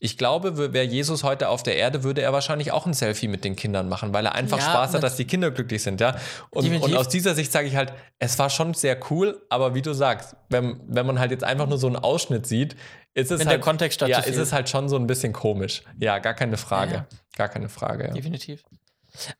Ich 0.06 0.20
glaube, 0.20 0.72
wäre 0.72 0.86
Jesus 0.86 1.24
heute 1.24 1.50
auf 1.50 1.64
der 1.64 1.78
Erde, 1.78 2.04
würde 2.04 2.22
er 2.22 2.32
wahrscheinlich 2.32 2.72
auch 2.72 2.86
ein 2.86 2.94
Selfie 2.94 3.28
mit 3.28 3.44
den 3.44 3.56
Kindern 3.56 3.90
machen, 3.90 4.14
weil 4.14 4.24
er 4.28 4.36
einfach 4.36 4.60
ja, 4.60 4.66
Spaß 4.66 4.94
hat, 4.94 5.02
dass 5.02 5.16
die 5.16 5.26
Kinder 5.26 5.50
glücklich 5.50 5.82
sind, 5.82 6.00
ja. 6.00 6.16
Und, 6.52 6.72
und 6.80 6.96
aus 6.96 7.08
dieser 7.08 7.34
Sicht 7.34 7.52
sage 7.52 7.68
ich 7.68 7.76
halt, 7.76 7.92
es 8.20 8.38
war 8.38 8.52
schon 8.52 8.76
sehr 8.76 9.00
cool, 9.10 9.42
aber 9.50 9.74
wie 9.74 9.82
du 9.82 9.94
sagst, 9.94 10.36
wenn, 10.50 10.80
wenn 10.86 11.08
man 11.08 11.18
halt 11.18 11.32
jetzt 11.32 11.44
einfach 11.44 11.68
nur 11.68 11.80
so 11.80 11.88
einen 11.88 11.96
Ausschnitt 11.96 12.46
sieht, 12.46 12.76
ist 13.16 13.32
es 13.32 13.40
wenn 13.40 13.48
halt, 13.48 13.56
der 13.56 13.64
Kontext 13.64 14.00
ja, 14.02 14.20
ist 14.20 14.38
es 14.38 14.54
halt 14.54 14.70
schon 14.70 14.90
so 14.90 14.96
ein 14.96 15.08
bisschen 15.08 15.34
komisch. 15.34 15.82
Ja, 16.00 16.20
gar 16.20 16.36
keine 16.36 16.58
Frage. 16.58 16.94
Ja, 16.94 17.08
gar 17.36 17.50
keine 17.50 17.68
Frage. 17.68 18.12
Definitiv. 18.14 18.64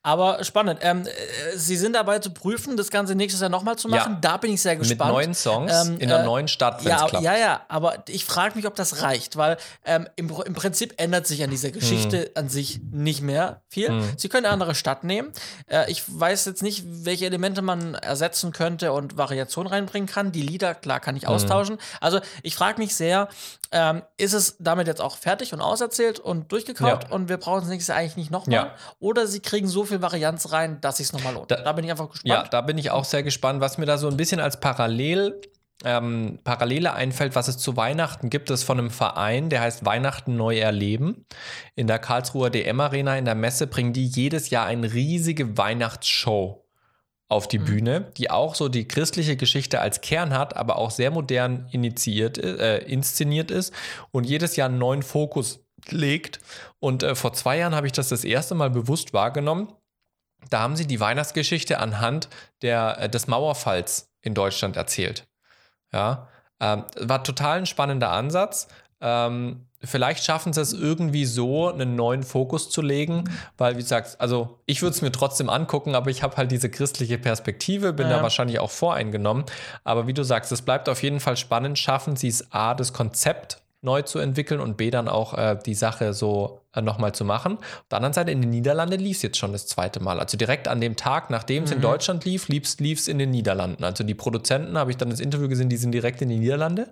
Aber 0.04 0.44
spannend. 0.44 0.80
Ähm, 0.82 1.06
äh, 1.06 1.12
Sie 1.56 1.78
sind 1.78 1.94
dabei 1.94 2.20
zu 2.20 2.32
prüfen, 2.32 2.78
das 2.78 2.90
Ganze 2.90 3.16
nächstes 3.16 3.42
Jahr 3.42 3.50
nochmal 3.50 3.78
zu 3.78 3.88
machen. 3.88 4.14
Ja. 4.14 4.20
Da 4.22 4.38
bin 4.38 4.54
ich 4.54 4.62
sehr 4.62 4.76
gespannt. 4.76 5.12
Mit 5.12 5.16
neuen 5.16 5.34
Songs 5.34 5.88
ähm, 5.88 5.98
in 6.00 6.12
einer 6.12 6.24
äh, 6.24 6.26
neuen 6.26 6.48
Stadt, 6.48 6.84
wenn 6.84 6.92
ja, 6.92 7.08
klappt. 7.08 7.24
Ja, 7.24 7.38
ja, 7.38 7.62
aber 7.68 8.04
ich 8.08 8.26
frage 8.26 8.56
mich, 8.56 8.68
ob 8.68 8.76
das 8.76 9.02
reicht, 9.02 9.38
weil 9.38 9.58
ähm, 9.86 10.08
im, 10.16 10.30
im, 10.46 10.54
Prinzip 10.54 10.94
ändert 10.98 11.28
sich 11.28 11.44
an 11.44 11.50
dieser 11.50 11.72
Geschichte 11.72 12.20
hm. 12.20 12.30
an 12.36 12.50
sich 12.50 12.80
nicht 12.92 13.22
mehr 13.22 13.62
viel. 13.68 13.90
Hm. 13.90 14.04
Sie 14.18 14.30
können 14.30 14.46
eine 14.46 14.54
andere 14.54 14.76
Stadt 14.76 15.04
nehmen. 15.04 15.32
Äh, 15.68 15.90
ich 15.92 16.04
weiß 16.08 16.46
jetzt 16.46 16.64
nicht, 16.64 16.84
welche 16.86 17.26
Elemente 17.26 17.62
man 17.62 17.96
ersetzen 17.96 18.52
könnte 18.52 18.92
und 18.92 19.18
Variationen 19.18 19.72
reinbringen 19.72 20.08
kann. 20.08 20.32
Die 20.32 20.42
Lieder, 20.42 20.76
klar, 20.76 21.00
kann 21.00 21.16
ich 21.16 21.24
hm. 21.24 21.30
austauschen. 21.30 21.78
Also 22.02 22.20
ich 22.44 22.56
frage 22.56 22.80
mich 22.80 22.96
sehr, 22.96 23.30
ähm, 23.72 24.04
ist 24.18 24.34
es 24.34 24.56
damit 24.60 24.88
jetzt 24.88 25.02
auch 25.02 25.18
fertig 25.18 25.54
und 25.54 25.62
auserzählt 25.62 26.20
und 26.20 26.52
durchgekaut 26.52 27.06
ja. 27.06 27.10
und 27.10 27.30
wir 27.30 27.38
brauchen 27.38 27.64
es 27.64 27.70
nächstes 27.70 27.88
Jahr 27.88 27.98
eigentlich 27.98 28.16
nicht 28.16 28.32
nochmal? 28.32 28.72
Oder 29.00 29.28
sie 29.28 29.40
kriegen 29.40 29.65
so 29.68 29.86
viel 29.86 30.02
Varianz 30.02 30.52
rein, 30.52 30.80
dass 30.82 31.00
es 31.00 31.14
nochmal 31.14 31.34
lohnt. 31.34 31.52
Da, 31.52 31.62
da, 31.62 31.72
bin 31.74 31.86
ich 31.86 31.92
einfach 31.92 32.10
gespannt. 32.10 32.44
Ja, 32.44 32.48
da 32.50 32.62
bin 32.62 32.78
ich 32.78 32.92
auch 32.92 33.06
sehr 33.06 33.24
gespannt, 33.24 33.62
was 33.62 33.78
mir 33.78 33.86
da 33.86 33.98
so 33.98 34.08
ein 34.08 34.18
bisschen 34.18 34.40
als 34.40 34.60
Parallel 34.60 35.40
ähm, 35.84 36.40
Parallele 36.44 36.94
einfällt, 36.94 37.36
was 37.36 37.48
es 37.48 37.58
zu 37.58 37.76
Weihnachten 37.76 38.30
gibt, 38.30 38.50
ist 38.50 38.64
von 38.64 38.80
einem 38.80 38.92
Verein, 38.92 39.50
der 39.50 39.62
heißt 39.62 39.86
Weihnachten 39.86 40.36
neu 40.38 40.58
erleben. 40.58 41.26
In 41.76 41.88
der 41.88 42.00
Karlsruher 42.00 42.50
DM 42.50 42.80
Arena 42.80 43.18
in 43.18 43.26
der 43.26 43.36
Messe 43.36 43.68
bringen 43.68 43.92
die 43.92 44.08
jedes 44.08 44.50
Jahr 44.50 44.66
eine 44.66 44.94
riesige 44.94 45.58
Weihnachtsshow 45.58 46.66
auf 47.28 47.48
die 47.48 47.60
mhm. 47.60 47.66
Bühne, 47.66 48.12
die 48.18 48.30
auch 48.30 48.56
so 48.56 48.70
die 48.70 48.88
christliche 48.88 49.36
Geschichte 49.36 49.82
als 49.82 50.02
Kern 50.02 50.34
hat, 50.38 50.56
aber 50.56 50.78
auch 50.78 50.92
sehr 50.92 51.12
modern 51.12 51.68
initiiert, 51.72 52.38
äh, 52.38 52.78
inszeniert 52.80 53.52
ist 53.52 53.74
und 54.12 54.26
jedes 54.26 54.56
Jahr 54.56 54.70
einen 54.70 54.78
neuen 54.78 55.04
Fokus 55.04 55.65
legt. 55.92 56.40
Und 56.80 57.04
äh, 57.04 57.16
vor 57.16 57.34
zwei 57.34 57.58
Jahren 57.58 57.76
habe 57.76 57.88
ich 57.88 57.94
das 57.94 58.10
das 58.10 58.24
erste 58.24 58.56
Mal 58.56 58.70
bewusst 58.70 59.14
wahrgenommen. 59.14 59.74
Da 60.50 60.60
haben 60.60 60.76
sie 60.76 60.88
die 60.88 61.00
Weihnachtsgeschichte 61.00 61.80
anhand 61.80 62.30
der, 62.62 62.98
äh, 63.00 63.10
des 63.10 63.28
Mauerfalls 63.28 64.12
in 64.22 64.34
Deutschland 64.34 64.76
erzählt. 64.76 65.28
Ja, 65.92 66.28
ähm, 66.60 66.84
war 67.00 67.24
total 67.24 67.60
ein 67.60 67.66
spannender 67.66 68.12
Ansatz. 68.12 68.68
Ähm, 69.02 69.68
vielleicht 69.82 70.24
schaffen 70.24 70.54
sie 70.54 70.62
es 70.62 70.74
irgendwie 70.74 71.26
so, 71.26 71.70
einen 71.70 71.96
neuen 71.96 72.24
Fokus 72.24 72.70
zu 72.70 72.82
legen, 72.82 73.26
weil, 73.58 73.76
wie 73.76 73.82
gesagt, 73.82 74.20
also 74.20 74.60
ich 74.66 74.82
würde 74.82 74.96
es 74.96 75.02
mir 75.02 75.12
trotzdem 75.12 75.50
angucken, 75.50 75.96
aber 75.96 76.10
ich 76.10 76.24
habe 76.24 76.38
halt 76.38 76.52
diese 76.52 76.70
christliche 76.70 77.18
Perspektive, 77.18 77.94
bin 77.94 78.10
ja. 78.10 78.18
da 78.18 78.24
wahrscheinlich 78.24 78.60
auch 78.60 78.72
voreingenommen. 78.72 79.46
Aber 79.84 80.08
wie 80.08 80.14
du 80.14 80.24
sagst, 80.24 80.52
es 80.52 80.62
bleibt 80.62 80.90
auf 80.90 81.04
jeden 81.04 81.20
Fall 81.20 81.38
spannend. 81.38 81.78
Schaffen 81.78 82.16
sie 82.16 82.30
es 82.30 82.52
A, 82.52 82.74
das 82.74 82.94
Konzept 82.94 83.62
neu 83.86 84.02
zu 84.02 84.20
entwickeln 84.20 84.60
und 84.60 84.76
B 84.76 84.92
dann 84.92 85.08
auch 85.08 85.34
äh, 85.38 85.58
die 85.66 85.76
Sache 85.76 86.14
so 86.14 86.62
äh, 86.74 86.82
nochmal 86.82 87.14
zu 87.14 87.24
machen. 87.24 87.58
Auf 87.58 87.86
der 87.90 87.98
anderen 87.98 88.14
Seite, 88.14 88.32
in 88.32 88.42
den 88.42 88.50
Niederlanden 88.50 89.00
lief 89.00 89.18
es 89.18 89.24
jetzt 89.24 89.38
schon 89.38 89.54
das 89.54 89.68
zweite 89.68 90.02
Mal. 90.02 90.20
Also 90.20 90.38
direkt 90.38 90.68
an 90.68 90.82
dem 90.82 90.96
Tag, 90.96 91.30
nachdem 91.30 91.64
es 91.64 91.72
in 91.72 91.80
Deutschland 91.82 92.26
lief, 92.26 92.50
lief 92.50 93.00
es 93.00 93.08
in 93.08 93.18
den 93.20 93.32
Niederlanden. 93.32 93.84
Also 93.84 94.04
die 94.04 94.16
Produzenten, 94.16 94.78
habe 94.78 94.92
ich 94.92 94.98
dann 94.98 95.10
das 95.10 95.20
Interview 95.20 95.48
gesehen, 95.48 95.70
die 95.70 95.78
sind 95.78 95.92
direkt 95.92 96.22
in 96.22 96.30
die 96.30 96.40
Niederlande, 96.40 96.92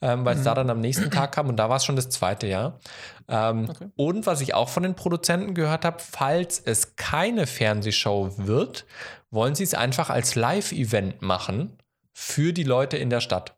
ähm, 0.00 0.24
weil 0.24 0.36
es 0.36 0.42
da 0.42 0.54
dann 0.54 0.70
am 0.70 0.80
nächsten 0.80 1.10
Tag 1.10 1.32
kam 1.32 1.48
und 1.48 1.56
da 1.56 1.68
war 1.68 1.76
es 1.76 1.84
schon 1.84 1.96
das 1.96 2.08
zweite 2.08 2.46
Jahr. 2.46 2.80
Ähm, 3.28 3.68
Und 3.96 4.26
was 4.26 4.40
ich 4.40 4.54
auch 4.54 4.68
von 4.68 4.82
den 4.82 4.94
Produzenten 4.94 5.54
gehört 5.54 5.84
habe, 5.84 5.98
falls 6.00 6.58
es 6.58 6.96
keine 6.96 7.46
Fernsehshow 7.46 8.32
wird, 8.36 8.86
wollen 9.30 9.54
sie 9.54 9.64
es 9.64 9.74
einfach 9.74 10.10
als 10.10 10.34
Live-Event 10.34 11.22
machen 11.22 11.76
für 12.12 12.52
die 12.52 12.64
Leute 12.64 12.96
in 12.96 13.10
der 13.10 13.20
Stadt. 13.20 13.56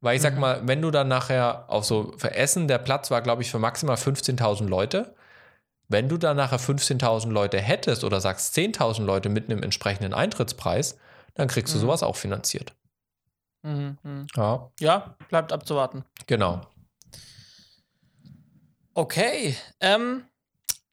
Weil 0.00 0.16
ich 0.16 0.22
sag 0.22 0.38
mal, 0.38 0.60
wenn 0.68 0.82
du 0.82 0.90
dann 0.90 1.08
nachher 1.08 1.64
auf 1.68 1.84
so 1.84 2.12
für 2.18 2.34
Essen, 2.34 2.68
der 2.68 2.78
Platz 2.78 3.10
war, 3.10 3.22
glaube 3.22 3.42
ich, 3.42 3.50
für 3.50 3.58
maximal 3.58 3.96
15.000 3.96 4.68
Leute. 4.68 5.14
Wenn 5.88 6.08
du 6.08 6.16
dann 6.16 6.36
nachher 6.36 6.58
15.000 6.58 7.30
Leute 7.30 7.58
hättest 7.60 8.02
oder 8.04 8.20
sagst 8.20 8.56
10.000 8.56 9.04
Leute 9.04 9.28
mit 9.28 9.48
einem 9.48 9.62
entsprechenden 9.62 10.12
Eintrittspreis, 10.14 10.98
dann 11.34 11.48
kriegst 11.48 11.74
du 11.74 11.78
sowas 11.78 12.02
auch 12.02 12.16
finanziert. 12.16 12.74
Mhm, 13.62 13.96
mhm. 14.02 14.26
Ja, 14.36 14.70
Ja, 14.80 15.16
bleibt 15.28 15.52
abzuwarten. 15.52 16.04
genau. 16.26 16.60
Okay. 18.94 19.54
Ähm, 19.80 20.24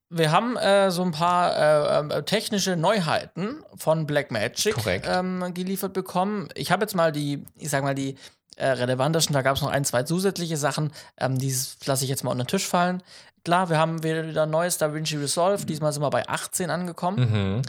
wir 0.09 0.31
haben 0.31 0.57
äh, 0.57 0.91
so 0.91 1.01
ein 1.01 1.11
paar 1.11 1.55
äh, 1.55 1.99
ähm, 1.99 2.25
technische 2.25 2.75
Neuheiten 2.75 3.63
von 3.75 4.05
Blackmagic 4.05 4.75
ähm, 5.05 5.53
geliefert 5.53 5.93
bekommen. 5.93 6.49
Ich 6.55 6.71
habe 6.71 6.83
jetzt 6.83 6.95
mal 6.95 7.11
die, 7.11 7.43
ich 7.55 7.69
sag 7.69 7.83
mal, 7.83 7.95
die 7.95 8.17
äh, 8.57 8.67
relevantesten, 8.67 9.33
da 9.33 9.41
gab 9.41 9.55
es 9.55 9.61
noch 9.61 9.69
ein, 9.69 9.85
zwei 9.85 10.03
zusätzliche 10.03 10.57
Sachen, 10.57 10.91
ähm, 11.17 11.37
die 11.37 11.55
lasse 11.85 12.03
ich 12.03 12.09
jetzt 12.09 12.23
mal 12.23 12.31
unter 12.31 12.43
den 12.43 12.49
Tisch 12.49 12.67
fallen. 12.67 13.01
Klar, 13.43 13.69
wir 13.69 13.77
haben 13.77 14.03
wieder, 14.03 14.27
wieder 14.27 14.43
ein 14.43 14.49
neues 14.49 14.77
DaVinci 14.77 15.17
Resolve. 15.17 15.65
Diesmal 15.65 15.91
sind 15.91 16.01
wir 16.01 16.09
bei 16.09 16.27
18 16.27 16.69
angekommen. 16.69 17.19
Mhm. 17.19 17.61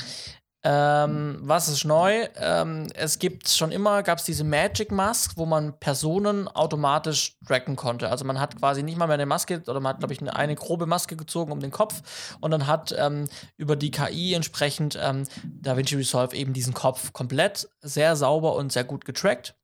Ähm, 0.67 1.41
was 1.43 1.69
ist 1.69 1.85
neu? 1.85 2.27
Ähm, 2.37 2.89
es 2.95 3.19
gibt 3.19 3.51
schon 3.51 3.71
immer, 3.71 4.03
gab 4.03 4.19
es 4.19 4.25
diese 4.25 4.45
Magic 4.45 4.91
Mask, 4.91 5.37
wo 5.37 5.45
man 5.45 5.79
Personen 5.79 6.49
automatisch 6.49 7.37
tracken 7.47 7.77
konnte. 7.77 8.09
Also 8.09 8.25
man 8.25 8.41
hat 8.41 8.57
quasi 8.57 8.83
nicht 8.83 8.97
mal 8.97 9.07
mehr 9.07 9.15
eine 9.15 9.27
Maske, 9.27 9.63
oder 9.67 9.81
man 9.81 9.91
hat, 9.93 9.99
glaube 9.99 10.15
ich, 10.15 10.23
eine, 10.23 10.35
eine 10.35 10.55
grobe 10.55 10.87
Maske 10.87 11.17
gezogen 11.17 11.53
um 11.53 11.61
den 11.61 11.71
Kopf 11.71 12.37
und 12.41 12.51
dann 12.51 12.67
hat 12.67 12.95
ähm, 12.99 13.29
über 13.59 13.77
die 13.77 13.91
KI 13.91 14.33
entsprechend 14.33 14.99
ähm, 14.99 15.25
DaVinci 15.45 15.97
Resolve 15.97 16.35
eben 16.35 16.55
diesen 16.55 16.73
Kopf 16.73 17.13
komplett 17.13 17.69
sehr 17.83 18.17
sauber 18.17 18.55
und 18.55 18.73
sehr 18.73 18.85
gut 18.85 19.05
getrackt. 19.05 19.55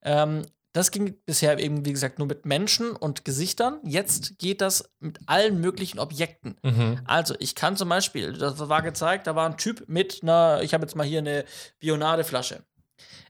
Ähm, 0.00 0.46
das 0.76 0.90
ging 0.90 1.18
bisher 1.24 1.58
eben, 1.58 1.86
wie 1.86 1.92
gesagt, 1.92 2.18
nur 2.18 2.28
mit 2.28 2.44
Menschen 2.44 2.94
und 2.94 3.24
Gesichtern. 3.24 3.80
Jetzt 3.82 4.38
geht 4.38 4.60
das 4.60 4.90
mit 4.98 5.18
allen 5.24 5.58
möglichen 5.58 5.98
Objekten. 5.98 6.58
Mhm. 6.62 7.00
Also, 7.06 7.34
ich 7.38 7.54
kann 7.54 7.78
zum 7.78 7.88
Beispiel, 7.88 8.34
das 8.34 8.58
war 8.68 8.82
gezeigt, 8.82 9.26
da 9.26 9.34
war 9.34 9.48
ein 9.48 9.56
Typ 9.56 9.84
mit 9.88 10.22
einer, 10.22 10.60
ich 10.62 10.74
habe 10.74 10.84
jetzt 10.84 10.94
mal 10.94 11.06
hier 11.06 11.20
eine 11.20 11.46
Bionadeflasche. 11.78 12.62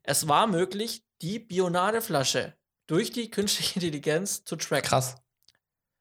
Es 0.02 0.26
war 0.26 0.48
möglich, 0.48 1.04
die 1.22 1.38
Bionadeflasche 1.38 2.54
durch 2.88 3.12
die 3.12 3.30
künstliche 3.30 3.76
Intelligenz 3.76 4.44
zu 4.44 4.56
tracken. 4.56 4.88
Krass. 4.88 5.14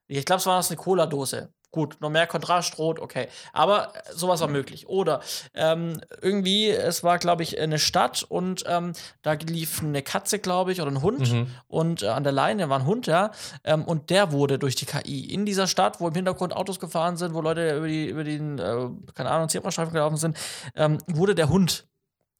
Ich 0.08 0.24
glaube, 0.24 0.40
es 0.40 0.46
war 0.46 0.56
das 0.56 0.70
eine 0.70 0.78
Cola-Dose. 0.78 1.52
Gut, 1.76 1.98
noch 2.00 2.08
mehr 2.08 2.26
Kontrastrot, 2.26 2.98
okay. 3.00 3.28
Aber 3.52 3.94
äh, 3.94 4.14
sowas 4.14 4.40
war 4.40 4.48
möglich. 4.48 4.88
Oder 4.88 5.20
ähm, 5.52 6.00
irgendwie, 6.22 6.70
es 6.70 7.04
war, 7.04 7.18
glaube 7.18 7.42
ich, 7.42 7.60
eine 7.60 7.78
Stadt 7.78 8.22
und 8.22 8.64
ähm, 8.66 8.94
da 9.20 9.34
lief 9.34 9.82
eine 9.82 10.00
Katze, 10.00 10.38
glaube 10.38 10.72
ich, 10.72 10.80
oder 10.80 10.90
ein 10.90 11.02
Hund. 11.02 11.30
Mhm. 11.30 11.48
Und 11.68 12.02
äh, 12.02 12.06
an 12.06 12.22
der 12.22 12.32
Leine 12.32 12.70
war 12.70 12.78
ein 12.78 12.86
Hund, 12.86 13.06
ja. 13.06 13.30
Ähm, 13.62 13.84
und 13.84 14.08
der 14.08 14.32
wurde 14.32 14.58
durch 14.58 14.74
die 14.74 14.86
KI 14.86 15.26
in 15.26 15.44
dieser 15.44 15.66
Stadt, 15.66 16.00
wo 16.00 16.08
im 16.08 16.14
Hintergrund 16.14 16.56
Autos 16.56 16.80
gefahren 16.80 17.18
sind, 17.18 17.34
wo 17.34 17.42
Leute 17.42 17.76
über, 17.76 17.88
die, 17.88 18.06
über 18.06 18.24
den, 18.24 18.58
äh, 18.58 18.88
keine 19.12 19.30
Ahnung, 19.30 19.50
Zebrastreifen 19.50 19.92
gelaufen 19.92 20.16
sind, 20.16 20.34
ähm, 20.76 20.96
wurde 21.08 21.34
der 21.34 21.50
Hund 21.50 21.86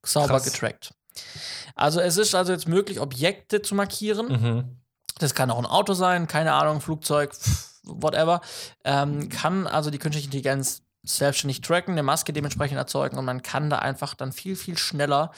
sauber 0.03 0.29
Krass. 0.29 0.45
getrackt. 0.45 0.95
Also 1.75 2.01
es 2.01 2.17
ist 2.17 2.35
also 2.35 2.53
jetzt 2.55 2.69
möglich, 2.69 3.01
Objekte 3.01 3.61
zu 3.61 3.75
markieren. 3.75 4.29
Mhm. 4.29 4.77
Das 5.19 5.35
kann 5.35 5.51
auch 5.51 5.59
ein 5.59 5.67
Auto 5.67 5.93
sein, 5.93 6.27
keine 6.27 6.55
Ahnung, 6.55 6.81
Flugzeug, 6.81 7.35
pff, 7.35 7.76
whatever. 7.87 8.41
Ähm, 8.85 9.29
kann 9.29 9.67
also 9.67 9.91
die 9.91 9.99
künstliche 9.99 10.27
Intelligenz 10.27 10.83
selbstständig 11.03 11.61
tracken, 11.61 11.93
eine 11.93 12.03
Maske 12.03 12.33
dementsprechend 12.33 12.79
erzeugen 12.79 13.17
und 13.17 13.25
man 13.25 13.43
kann 13.43 13.71
da 13.71 13.79
einfach 13.79 14.15
dann 14.15 14.33
viel, 14.33 14.57
viel 14.57 14.77
schneller 14.77 15.31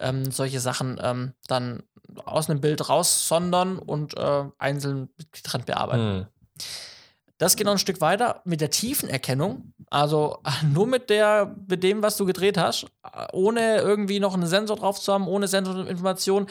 ähm, 0.00 0.30
solche 0.30 0.60
Sachen 0.60 1.00
ähm, 1.02 1.32
dann 1.46 1.84
aus 2.24 2.50
einem 2.50 2.60
Bild 2.60 2.88
raussondern 2.88 3.78
und 3.78 4.16
äh, 4.16 4.44
einzeln 4.58 5.08
getrennt 5.30 5.66
bearbeiten. 5.66 6.18
Mhm. 6.18 6.26
Das 7.38 7.56
geht 7.56 7.66
noch 7.66 7.72
ein 7.72 7.78
Stück 7.78 8.00
weiter 8.00 8.40
mit 8.44 8.60
der 8.60 8.70
Tiefenerkennung. 8.70 9.72
Also 9.90 10.38
nur 10.72 10.86
mit 10.86 11.10
der, 11.10 11.56
mit 11.68 11.82
dem, 11.82 12.02
was 12.02 12.16
du 12.16 12.24
gedreht 12.24 12.58
hast, 12.58 12.86
ohne 13.32 13.78
irgendwie 13.78 14.20
noch 14.20 14.34
einen 14.34 14.46
Sensor 14.46 14.76
drauf 14.76 15.00
zu 15.00 15.12
haben, 15.12 15.26
ohne 15.26 15.48
Sensorinformation, 15.48 16.46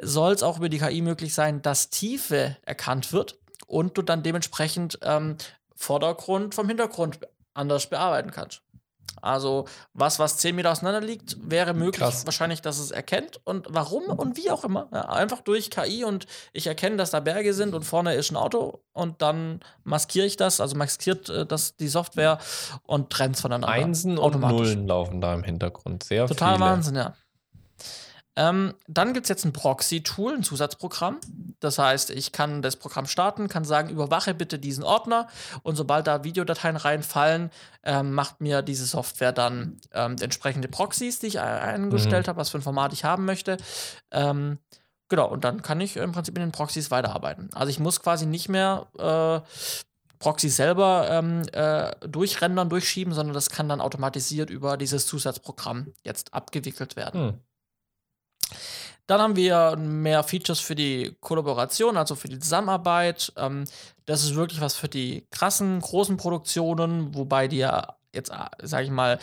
soll 0.00 0.32
es 0.32 0.42
auch 0.42 0.58
über 0.58 0.68
die 0.68 0.78
KI 0.78 1.00
möglich 1.00 1.32
sein, 1.32 1.62
dass 1.62 1.88
Tiefe 1.90 2.56
erkannt 2.62 3.12
wird 3.12 3.38
und 3.66 3.96
du 3.96 4.02
dann 4.02 4.22
dementsprechend 4.22 4.98
ähm, 5.02 5.36
Vordergrund 5.74 6.54
vom 6.54 6.68
Hintergrund 6.68 7.20
anders 7.54 7.88
bearbeiten 7.88 8.30
kannst. 8.30 8.62
Also 9.22 9.66
was, 9.94 10.18
was 10.18 10.36
10 10.38 10.54
Meter 10.54 10.70
auseinander 10.70 11.00
liegt, 11.00 11.36
wäre 11.50 11.74
möglich 11.74 12.00
Krass. 12.00 12.26
wahrscheinlich, 12.26 12.62
dass 12.62 12.78
es 12.78 12.90
erkennt. 12.90 13.40
Und 13.44 13.66
warum 13.70 14.04
und 14.04 14.36
wie 14.36 14.50
auch 14.50 14.64
immer. 14.64 14.88
Ja, 14.92 15.08
einfach 15.08 15.40
durch 15.40 15.70
KI 15.70 16.04
und 16.04 16.26
ich 16.52 16.66
erkenne, 16.66 16.96
dass 16.96 17.10
da 17.10 17.20
Berge 17.20 17.54
sind 17.54 17.74
und 17.74 17.82
vorne 17.82 18.14
ist 18.14 18.30
ein 18.30 18.36
Auto 18.36 18.82
und 18.92 19.22
dann 19.22 19.60
maskiere 19.84 20.26
ich 20.26 20.36
das, 20.36 20.60
also 20.60 20.76
maskiert 20.76 21.28
äh, 21.28 21.46
das 21.46 21.76
die 21.76 21.88
Software 21.88 22.38
und 22.84 23.10
trennt 23.10 23.36
es 23.36 23.40
voneinander. 23.40 23.68
Einsen 23.68 24.18
und. 24.18 24.36
Nullen 24.36 24.86
laufen 24.86 25.20
da 25.20 25.34
im 25.34 25.42
Hintergrund. 25.42 26.02
Sehr 26.04 26.26
Total 26.26 26.54
viele. 26.56 26.66
Wahnsinn, 26.66 26.96
ja. 26.96 27.14
Ähm, 28.36 28.74
dann 28.86 29.14
gibt 29.14 29.24
es 29.24 29.28
jetzt 29.30 29.44
ein 29.44 29.52
Proxy-Tool, 29.52 30.34
ein 30.34 30.42
Zusatzprogramm. 30.42 31.18
Das 31.58 31.78
heißt, 31.78 32.10
ich 32.10 32.32
kann 32.32 32.60
das 32.60 32.76
Programm 32.76 33.06
starten, 33.06 33.48
kann 33.48 33.64
sagen, 33.64 33.88
überwache 33.88 34.34
bitte 34.34 34.58
diesen 34.58 34.84
Ordner 34.84 35.26
und 35.62 35.74
sobald 35.76 36.06
da 36.06 36.22
Videodateien 36.22 36.76
reinfallen, 36.76 37.50
ähm, 37.82 38.12
macht 38.12 38.42
mir 38.42 38.60
diese 38.60 38.84
Software 38.84 39.32
dann 39.32 39.80
ähm, 39.92 40.16
entsprechende 40.20 40.68
Proxys, 40.68 41.18
die 41.18 41.28
ich 41.28 41.40
ein- 41.40 41.86
eingestellt 41.86 42.28
habe, 42.28 42.38
was 42.38 42.50
für 42.50 42.58
ein 42.58 42.62
Format 42.62 42.92
ich 42.92 43.04
haben 43.04 43.24
möchte. 43.24 43.56
Ähm, 44.10 44.58
genau, 45.08 45.28
und 45.28 45.44
dann 45.44 45.62
kann 45.62 45.80
ich 45.80 45.96
im 45.96 46.12
Prinzip 46.12 46.36
in 46.36 46.42
den 46.42 46.52
Proxys 46.52 46.90
weiterarbeiten. 46.90 47.48
Also 47.54 47.70
ich 47.70 47.80
muss 47.80 48.00
quasi 48.02 48.26
nicht 48.26 48.50
mehr 48.50 48.86
äh, 48.98 49.40
Proxys 50.18 50.56
selber 50.56 51.08
ähm, 51.10 51.42
äh, 51.52 51.90
durchrendern, 52.06 52.68
durchschieben, 52.68 53.14
sondern 53.14 53.34
das 53.34 53.48
kann 53.48 53.68
dann 53.68 53.80
automatisiert 53.80 54.50
über 54.50 54.76
dieses 54.76 55.06
Zusatzprogramm 55.06 55.94
jetzt 56.04 56.34
abgewickelt 56.34 56.96
werden. 56.96 57.20
Hm. 57.20 57.40
Dann 59.06 59.20
haben 59.20 59.36
wir 59.36 59.76
mehr 59.76 60.24
Features 60.24 60.60
für 60.60 60.74
die 60.74 61.16
Kollaboration, 61.20 61.96
also 61.96 62.14
für 62.14 62.28
die 62.28 62.38
Zusammenarbeit. 62.38 63.32
Ähm, 63.36 63.64
das 64.04 64.24
ist 64.24 64.34
wirklich 64.34 64.60
was 64.60 64.74
für 64.74 64.88
die 64.88 65.26
krassen, 65.30 65.80
großen 65.80 66.16
Produktionen, 66.16 67.14
wobei 67.14 67.46
die 67.48 67.58
ja 67.58 67.96
jetzt, 68.12 68.32
sage 68.62 68.84
ich 68.84 68.90
mal, 68.90 69.18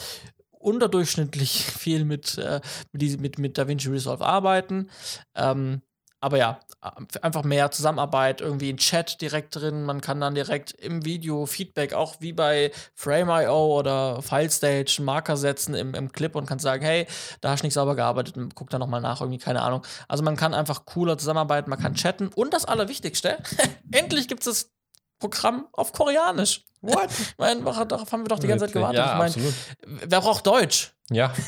unterdurchschnittlich 0.51 1.65
viel 1.77 2.05
mit, 2.05 2.37
äh, 2.37 2.61
mit, 2.91 3.19
mit, 3.19 3.39
mit 3.39 3.57
DaVinci 3.57 3.89
Resolve 3.89 4.25
arbeiten. 4.25 4.89
Ähm, 5.35 5.81
aber 6.23 6.37
ja, 6.37 6.59
äh, 6.81 7.19
einfach 7.21 7.43
mehr 7.43 7.69
Zusammenarbeit, 7.71 8.39
irgendwie 8.39 8.71
ein 8.71 8.77
Chat 8.77 9.19
direkt 9.19 9.55
drin. 9.55 9.83
Man 9.83 9.99
kann 9.99 10.21
dann 10.21 10.35
direkt 10.35 10.71
im 10.71 11.03
Video 11.03 11.45
Feedback, 11.45 11.93
auch 11.93 12.15
wie 12.19 12.31
bei 12.31 12.71
Frame.io 12.95 13.77
oder 13.77 14.21
FileStage, 14.21 14.95
einen 14.97 15.05
Marker 15.05 15.35
setzen 15.35 15.75
im, 15.75 15.93
im 15.93 16.13
Clip 16.13 16.33
und 16.35 16.45
kann 16.45 16.59
sagen, 16.59 16.83
hey, 16.83 17.07
da 17.41 17.49
hast 17.51 17.61
du 17.61 17.67
nicht 17.67 17.73
sauber 17.73 17.95
gearbeitet, 17.95 18.35
guck 18.55 18.69
da 18.69 18.79
nochmal 18.79 19.01
nach, 19.01 19.19
irgendwie, 19.19 19.37
keine 19.37 19.61
Ahnung. 19.61 19.85
Also 20.07 20.23
man 20.23 20.37
kann 20.37 20.53
einfach 20.53 20.85
cooler 20.85 21.17
zusammenarbeiten, 21.17 21.69
man 21.69 21.79
kann 21.79 21.95
chatten 21.95 22.29
und 22.29 22.53
das 22.53 22.63
Allerwichtigste, 22.63 23.37
endlich 23.91 24.29
gibt 24.29 24.47
es 24.47 24.63
das 24.63 24.71
Programm 25.19 25.67
auf 25.73 25.91
Koreanisch. 25.91 26.63
What? 26.81 27.09
Ich 27.11 27.37
meine, 27.37 27.61
darauf 27.61 28.11
haben 28.11 28.23
wir 28.23 28.29
doch 28.29 28.39
die 28.39 28.47
ganze 28.47 28.65
Zeit 28.65 28.73
gewartet. 28.73 28.97
Ja, 28.97 29.25
ich 29.27 29.35
meine, 29.37 29.53
wer 30.05 30.21
braucht 30.21 30.45
Deutsch? 30.47 30.93
Ja, 31.09 31.33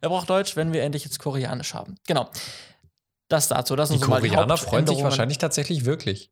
Wer 0.00 0.08
braucht 0.08 0.30
Deutsch, 0.30 0.56
wenn 0.56 0.72
wir 0.72 0.82
endlich 0.82 1.04
jetzt 1.04 1.18
Koreanisch 1.18 1.74
haben? 1.74 1.96
Genau. 2.06 2.28
Das 3.28 3.48
dazu. 3.48 3.76
Das 3.76 3.90
die 3.90 3.98
so 3.98 4.06
Koreaner 4.06 4.56
freuen 4.56 4.86
sich 4.86 5.02
wahrscheinlich 5.02 5.38
tatsächlich 5.38 5.84
wirklich. 5.84 6.30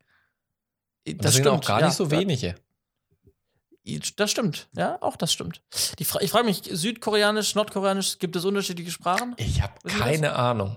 Und 1.07 1.19
Das 1.19 1.27
das 1.27 1.35
sind 1.35 1.45
stimmt. 1.45 1.63
auch 1.63 1.67
gar 1.67 1.81
ja, 1.81 1.87
nicht 1.87 1.97
so 1.97 2.11
wenige. 2.11 2.55
Das 4.17 4.31
stimmt. 4.31 4.69
Ja, 4.77 5.01
auch 5.03 5.17
das 5.17 5.33
stimmt. 5.33 5.61
Fra 5.71 6.21
ich 6.21 6.31
frage 6.31 6.45
mich, 6.45 6.63
Südkoreanisch, 6.71 7.55
Nordkoreanisch, 7.57 8.19
gibt 8.19 8.37
es 8.37 8.45
unterschiedliche 8.45 8.93
Sprachen? 8.93 9.35
Ich 9.39 9.61
habe 9.61 9.75
keine 9.89 10.37
Ahnung. 10.37 10.77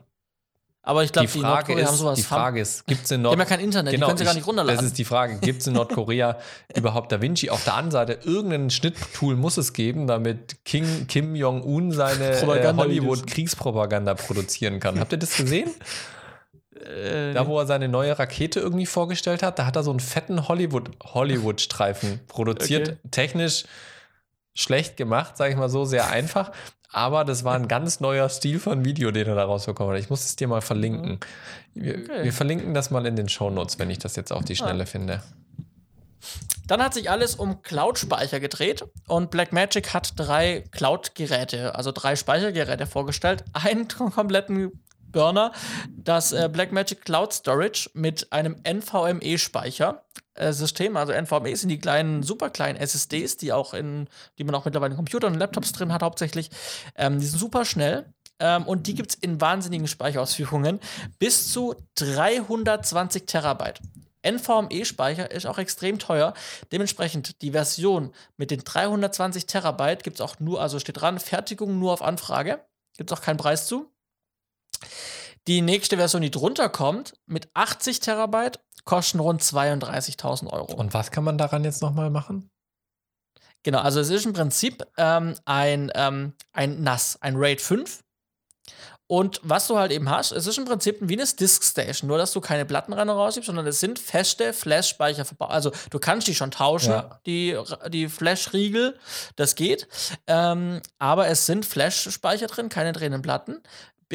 Aber 0.87 1.03
ich 1.03 1.11
glaube, 1.11 1.27
Die 1.27 1.33
die, 1.33 1.39
Frage 1.39 1.73
haben 1.83 2.09
ist, 2.13 2.17
die 2.17 2.21
Frage 2.23 2.61
ist, 2.61 2.85
gibt 2.85 3.05
es 3.05 3.11
in 3.11 3.21
die 3.23 3.27
haben 3.27 3.37
Nord 3.37 3.39
ja 3.39 3.45
kein 3.55 3.59
Internet, 3.59 3.91
Genau, 3.93 4.05
die 4.05 4.09
können 4.09 4.17
sie 4.19 4.23
gar 4.23 4.31
ich- 4.33 4.37
nicht 4.37 4.47
runterladen. 4.47 4.77
Das 4.77 4.85
ist 4.85 4.97
die 4.99 5.03
Frage. 5.05 5.39
Gibt 5.39 5.61
es 5.61 5.67
in 5.67 5.73
Nordkorea 5.73 6.37
überhaupt 6.75 7.11
Da 7.11 7.21
Vinci? 7.21 7.49
Auf 7.49 7.63
der 7.63 7.73
anderen 7.73 7.91
Seite, 7.91 8.19
irgendein 8.23 8.69
Schnitttool 8.69 9.35
muss 9.35 9.57
es 9.57 9.73
geben, 9.73 10.05
damit 10.05 10.63
King, 10.63 11.07
Kim 11.07 11.35
Jong-un 11.35 11.91
seine 11.91 12.37
äh. 12.37 12.73
Hollywood-Kriegspropaganda 12.75 14.13
produzieren 14.13 14.79
kann. 14.79 14.99
Habt 14.99 15.11
ihr 15.11 15.17
das 15.17 15.35
gesehen? 15.35 15.71
Äh, 16.79 17.33
Da, 17.33 17.47
wo 17.47 17.59
er 17.59 17.65
seine 17.65 17.87
neue 17.87 18.17
Rakete 18.19 18.59
irgendwie 18.59 18.85
vorgestellt 18.85 19.41
hat, 19.43 19.57
da 19.59 19.65
hat 19.65 19.75
er 19.75 19.83
so 19.83 19.89
einen 19.91 19.99
fetten 19.99 20.47
Hollywood- 20.47 20.91
Hollywood-Streifen 21.03 22.19
produziert. 22.27 22.89
Okay. 22.89 22.97
Technisch 23.11 23.63
schlecht 24.53 24.97
gemacht, 24.97 25.35
sage 25.37 25.51
ich 25.51 25.57
mal 25.57 25.69
so, 25.69 25.83
sehr 25.85 26.09
einfach. 26.11 26.51
Aber 26.95 27.25
das 27.25 27.43
war 27.43 27.55
ein 27.55 27.67
ganz 27.67 27.99
neuer 27.99 28.29
Stil 28.29 28.57
von 28.57 28.85
Video, 28.85 29.11
den 29.11 29.27
er 29.27 29.35
da 29.35 29.43
rausbekommen 29.43 29.93
hat. 29.93 30.01
Ich 30.01 30.09
muss 30.09 30.23
es 30.23 30.37
dir 30.37 30.47
mal 30.47 30.61
verlinken. 30.61 31.19
Wir, 31.73 31.95
Okay. 31.97 32.23
wir 32.23 32.31
verlinken 32.31 32.73
das 32.73 32.89
mal 32.89 33.05
in 33.05 33.17
den 33.17 33.27
Shownotes, 33.27 33.79
wenn 33.79 33.89
ich 33.89 33.99
das 33.99 34.15
jetzt 34.15 34.31
auf 34.31 34.45
die 34.45 34.55
Schnelle 34.55 34.85
finde. 34.85 35.21
Dann 36.67 36.81
hat 36.81 36.93
sich 36.93 37.09
alles 37.09 37.35
um 37.35 37.61
Cloud-Speicher 37.63 38.39
gedreht 38.39 38.85
und 39.09 39.29
Blackmagic 39.29 39.93
hat 39.93 40.13
drei 40.15 40.63
Cloud-Geräte, 40.71 41.75
also 41.75 41.91
drei 41.91 42.15
Speichergeräte 42.15 42.87
vorgestellt. 42.87 43.43
Einen 43.51 43.87
kompletten 44.15 44.71
Burner, 45.15 45.51
das 45.95 46.31
äh, 46.33 46.47
Blackmagic 46.51 47.05
Cloud 47.05 47.33
Storage 47.33 47.89
mit 47.93 48.33
einem 48.33 48.57
NVMe-Speicher-System. 48.67 50.97
Also 50.97 51.13
NVMe 51.13 51.55
sind 51.55 51.69
die 51.69 51.79
kleinen, 51.79 52.21
super 52.21 52.49
kleinen 52.49 52.77
SSDs, 52.77 53.37
die 53.37 53.53
auch 53.53 53.73
in, 53.73 54.09
die 54.37 54.43
man 54.43 54.53
auch 54.55 54.65
mittlerweile 54.65 54.91
in 54.91 54.97
Computern 54.97 55.31
und 55.33 55.39
Laptops 55.39 55.71
drin 55.71 55.93
hat, 55.93 56.03
hauptsächlich. 56.03 56.49
Ähm, 56.95 57.19
die 57.19 57.25
sind 57.25 57.39
super 57.39 57.63
schnell. 57.63 58.13
Ähm, 58.39 58.63
und 58.63 58.87
die 58.87 58.93
gibt 58.93 59.11
es 59.11 59.15
in 59.15 59.39
wahnsinnigen 59.39 59.87
Speicherausführungen 59.87 60.81
bis 61.17 61.53
zu 61.53 61.75
320 61.95 63.25
Terabyte. 63.25 63.79
NVMe-Speicher 64.25 65.31
ist 65.31 65.45
auch 65.45 65.59
extrem 65.59 65.97
teuer. 65.97 66.33
Dementsprechend 66.73 67.41
die 67.41 67.51
Version 67.51 68.11
mit 68.35 68.51
den 68.51 68.65
320 68.65 69.45
Terabyte 69.45 70.03
gibt 70.03 70.17
es 70.17 70.21
auch 70.21 70.41
nur, 70.41 70.61
also 70.61 70.77
steht 70.79 70.99
dran, 70.99 71.19
Fertigung 71.19 71.79
nur 71.79 71.93
auf 71.93 72.01
Anfrage. 72.01 72.59
Gibt 72.97 73.11
es 73.11 73.17
auch 73.17 73.21
keinen 73.21 73.37
Preis 73.37 73.67
zu. 73.67 73.94
Die 75.47 75.61
nächste 75.61 75.97
Version, 75.97 76.21
die 76.21 76.31
drunter 76.31 76.69
kommt, 76.69 77.13
mit 77.27 77.49
80 77.53 77.99
Terabyte, 77.99 78.59
kosten 78.83 79.19
rund 79.19 79.41
32.000 79.41 80.47
Euro. 80.51 80.73
Und 80.73 80.93
was 80.93 81.11
kann 81.11 81.23
man 81.23 81.37
daran 81.37 81.63
jetzt 81.63 81.81
nochmal 81.81 82.09
machen? 82.09 82.49
Genau, 83.63 83.79
also 83.79 83.99
es 83.99 84.09
ist 84.09 84.25
im 84.25 84.33
Prinzip 84.33 84.83
ähm, 84.97 85.35
ein, 85.45 85.91
ähm, 85.95 86.33
ein 86.53 86.83
NAS, 86.83 87.17
ein 87.21 87.35
RAID 87.35 87.61
5. 87.61 88.03
Und 89.07 89.39
was 89.43 89.67
du 89.67 89.77
halt 89.77 89.91
eben 89.91 90.09
hast, 90.09 90.31
es 90.31 90.47
ist 90.47 90.57
im 90.57 90.65
Prinzip 90.65 90.97
wie 90.99 91.13
eine 91.13 91.25
Disk 91.27 91.63
Station, 91.63 92.07
nur 92.07 92.17
dass 92.17 92.31
du 92.31 92.41
keine 92.41 92.65
Platten 92.65 92.91
rein 92.91 93.07
und 93.07 93.15
rausgibst, 93.15 93.45
sondern 93.45 93.67
es 93.67 93.79
sind 93.79 93.99
feste 93.99 94.51
Flash-Speicher 94.51 95.25
verbaut. 95.25 95.51
Also 95.51 95.71
du 95.91 95.99
kannst 95.99 96.25
die 96.27 96.33
schon 96.33 96.49
tauschen, 96.49 96.89
Ja. 96.91 97.19
die, 97.27 97.55
die 97.89 98.09
Flash-Riegel, 98.09 98.97
das 99.35 99.53
geht. 99.53 99.87
Ähm, 100.25 100.81
aber 100.97 101.27
es 101.27 101.45
sind 101.45 101.67
Flash-Speicher 101.67 102.47
drin, 102.47 102.69
keine 102.69 102.93
drehenden 102.93 103.21
Platten, 103.21 103.61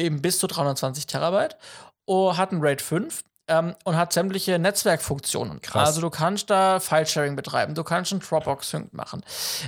eben 0.01 0.21
bis 0.21 0.39
zu 0.39 0.47
320 0.47 1.07
Terabyte. 1.07 1.57
Oh, 2.05 2.35
hat 2.35 2.51
ein 2.51 2.61
RAID 2.61 2.81
5 2.81 3.23
ähm, 3.47 3.75
und 3.83 3.95
hat 3.95 4.13
sämtliche 4.13 4.57
Netzwerkfunktionen. 4.59 5.61
Krass. 5.61 5.89
Also 5.89 6.01
du 6.01 6.09
kannst 6.09 6.49
da 6.49 6.79
File-Sharing 6.79 7.35
betreiben, 7.35 7.75
du 7.75 7.83
kannst 7.83 8.11
einen 8.11 8.21
Dropbox-Sync 8.21 8.93
machen. 8.93 9.23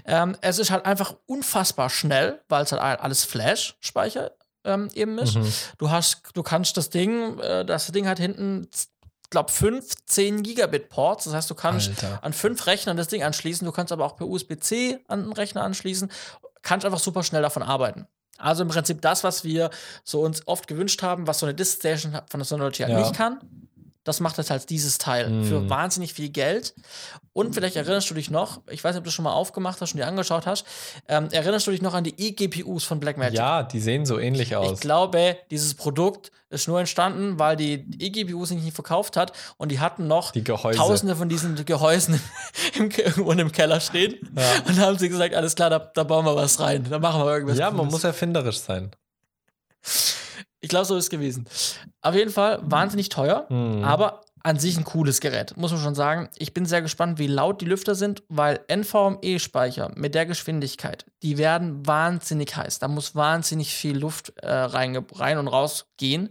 Ähm, 0.06 0.36
es 0.42 0.60
ist 0.60 0.72
halt 0.72 0.86
einfach 0.86 1.16
unfassbar 1.26 1.90
schnell, 1.90 2.42
weil 2.50 2.64
es 2.64 2.72
halt 2.72 2.82
alles 2.82 3.24
Flash-Speicher 3.26 4.32
ähm, 4.66 4.90
eben 4.94 5.18
ist. 5.18 5.36
Mhm. 5.36 5.52
Du 5.78 5.92
hast, 5.92 6.22
du 6.34 6.44
kannst 6.44 6.78
das 6.78 6.90
Ding, 6.90 7.40
äh, 7.40 7.66
das 7.66 7.88
Ding 7.88 8.08
hat 8.08 8.20
hinten, 8.20 8.68
glaube 9.30 9.52
5, 9.52 9.86
10 10.06 10.44
Gigabit 10.44 10.90
Ports. 10.90 11.26
Das 11.26 11.34
heißt, 11.34 11.50
du 11.50 11.56
kannst 11.56 11.90
Alter. 11.90 12.20
an 12.24 12.34
fünf 12.34 12.66
Rechnern 12.66 12.96
das 12.96 13.08
Ding 13.08 13.24
anschließen. 13.24 13.66
Du 13.66 13.72
kannst 13.72 13.92
aber 13.92 14.06
auch 14.06 14.16
per 14.16 14.28
USB-C 14.28 15.00
an 15.08 15.24
den 15.24 15.34
Rechner 15.34 15.64
anschließen. 15.64 16.12
Kannst 16.62 16.86
einfach 16.86 17.00
super 17.00 17.24
schnell 17.24 17.42
davon 17.42 17.64
arbeiten. 17.64 18.08
Also 18.38 18.64
im 18.64 18.70
Prinzip 18.70 19.02
das, 19.02 19.24
was 19.24 19.44
wir 19.44 19.70
so 20.04 20.22
uns 20.22 20.48
oft 20.48 20.68
gewünscht 20.68 21.02
haben, 21.04 21.28
was 21.28 21.40
so 21.40 21.46
eine 21.46 21.54
Disk 21.54 21.80
Station 21.80 22.18
von 22.30 22.40
der 22.40 22.46
Sonology 22.46 22.84
halt 22.84 22.94
Ja. 22.94 23.00
nicht 23.00 23.16
kann. 23.16 23.40
Das 24.06 24.20
macht 24.20 24.38
jetzt 24.38 24.50
halt 24.50 24.70
dieses 24.70 24.98
Teil 24.98 25.30
Mhm. 25.30 25.44
für 25.46 25.70
wahnsinnig 25.70 26.14
viel 26.14 26.30
Geld. 26.30 26.74
Und 27.32 27.54
vielleicht 27.56 27.76
erinnerst 27.78 28.10
du 28.10 28.14
dich 28.14 28.30
noch, 28.30 28.62
ich 28.70 28.84
weiß 28.84 28.92
nicht, 28.94 29.00
ob 29.00 29.04
du 29.06 29.08
das 29.08 29.14
schon 29.14 29.24
mal 29.24 29.34
aufgemacht 29.34 29.80
hast 29.82 29.94
und 29.94 29.98
dir 29.98 30.08
angeschaut 30.08 30.46
hast, 30.46 30.66
ähm, 31.08 31.30
erinnerst 31.32 31.66
du 31.68 31.72
dich 31.72 31.82
noch 31.82 31.94
an 31.94 32.04
die 32.04 32.14
eGPUs 32.20 32.84
von 32.84 33.00
Blackmagic? 33.00 33.38
Ja, 33.38 33.64
die 33.64 33.80
sehen 33.80 34.06
so 34.06 34.20
ähnlich 34.20 34.50
Ich 34.52 34.56
aus. 34.56 34.80
glaube, 34.82 35.38
dieses 35.52 35.74
Produkt 35.74 36.32
ist 36.50 36.68
nur 36.68 36.80
entstanden, 36.80 37.40
weil 37.40 37.56
die 37.56 37.86
eGPU 38.00 38.46
sich 38.46 38.62
nicht 38.62 38.76
verkauft 38.76 39.18
hat 39.18 39.32
und 39.58 39.72
die 39.72 39.80
hatten 39.80 40.06
noch 40.08 40.32
Die 40.32 40.44
tausende 40.44 41.16
von 41.16 41.28
diesen 41.30 41.64
Gehäusen 41.66 42.22
im, 42.78 42.92
irgendwo 42.92 43.32
im 43.32 43.52
Keller 43.52 43.80
stehen. 43.80 44.16
Ja. 44.38 44.44
Und 44.68 44.80
haben 44.80 45.00
sie 45.00 45.10
gesagt, 45.10 45.34
alles 45.34 45.56
klar, 45.56 45.70
da, 45.72 45.80
da 45.80 46.04
bauen 46.04 46.26
wir 46.26 46.36
was 46.36 46.60
rein. 46.60 46.86
Da 46.88 47.00
machen 47.00 47.24
wir 47.24 47.34
irgendwas. 47.34 47.58
Ja, 47.58 47.72
man 47.72 47.88
muss 47.88 48.04
erfinderisch 48.04 48.60
sein. 48.60 48.92
Ich 50.64 50.70
glaube, 50.70 50.86
so 50.86 50.96
ist 50.96 51.04
es 51.06 51.10
gewesen. 51.10 51.46
Auf 52.02 52.16
jeden 52.16 52.32
Fall 52.32 52.60
wahnsinnig 52.64 53.10
teuer, 53.10 53.46
Mhm. 53.50 53.84
aber 53.84 54.22
an 54.46 54.60
sich 54.60 54.78
ein 54.78 54.84
cooles 54.86 55.20
Gerät, 55.22 55.56
muss 55.58 55.72
man 55.72 55.80
schon 55.82 55.96
sagen. 55.96 56.30
Ich 56.38 56.54
bin 56.54 56.66
sehr 56.66 56.82
gespannt, 56.82 57.20
wie 57.20 57.28
laut 57.28 57.60
die 57.62 57.66
Lüfter 57.66 57.96
sind, 57.96 58.24
weil 58.30 58.60
NVMe-Speicher 58.68 59.92
mit 59.96 60.16
der 60.16 60.26
Geschwindigkeit, 60.26 61.06
die 61.22 61.38
werden 61.38 61.86
wahnsinnig 61.86 62.56
heiß. 62.56 62.80
Da 62.80 62.88
muss 62.88 63.14
wahnsinnig 63.16 63.74
viel 63.74 63.98
Luft 63.98 64.34
äh, 64.38 64.50
rein, 64.52 64.96
rein 65.14 65.38
und 65.38 65.48
raus 65.50 65.88
gehen. 65.98 66.30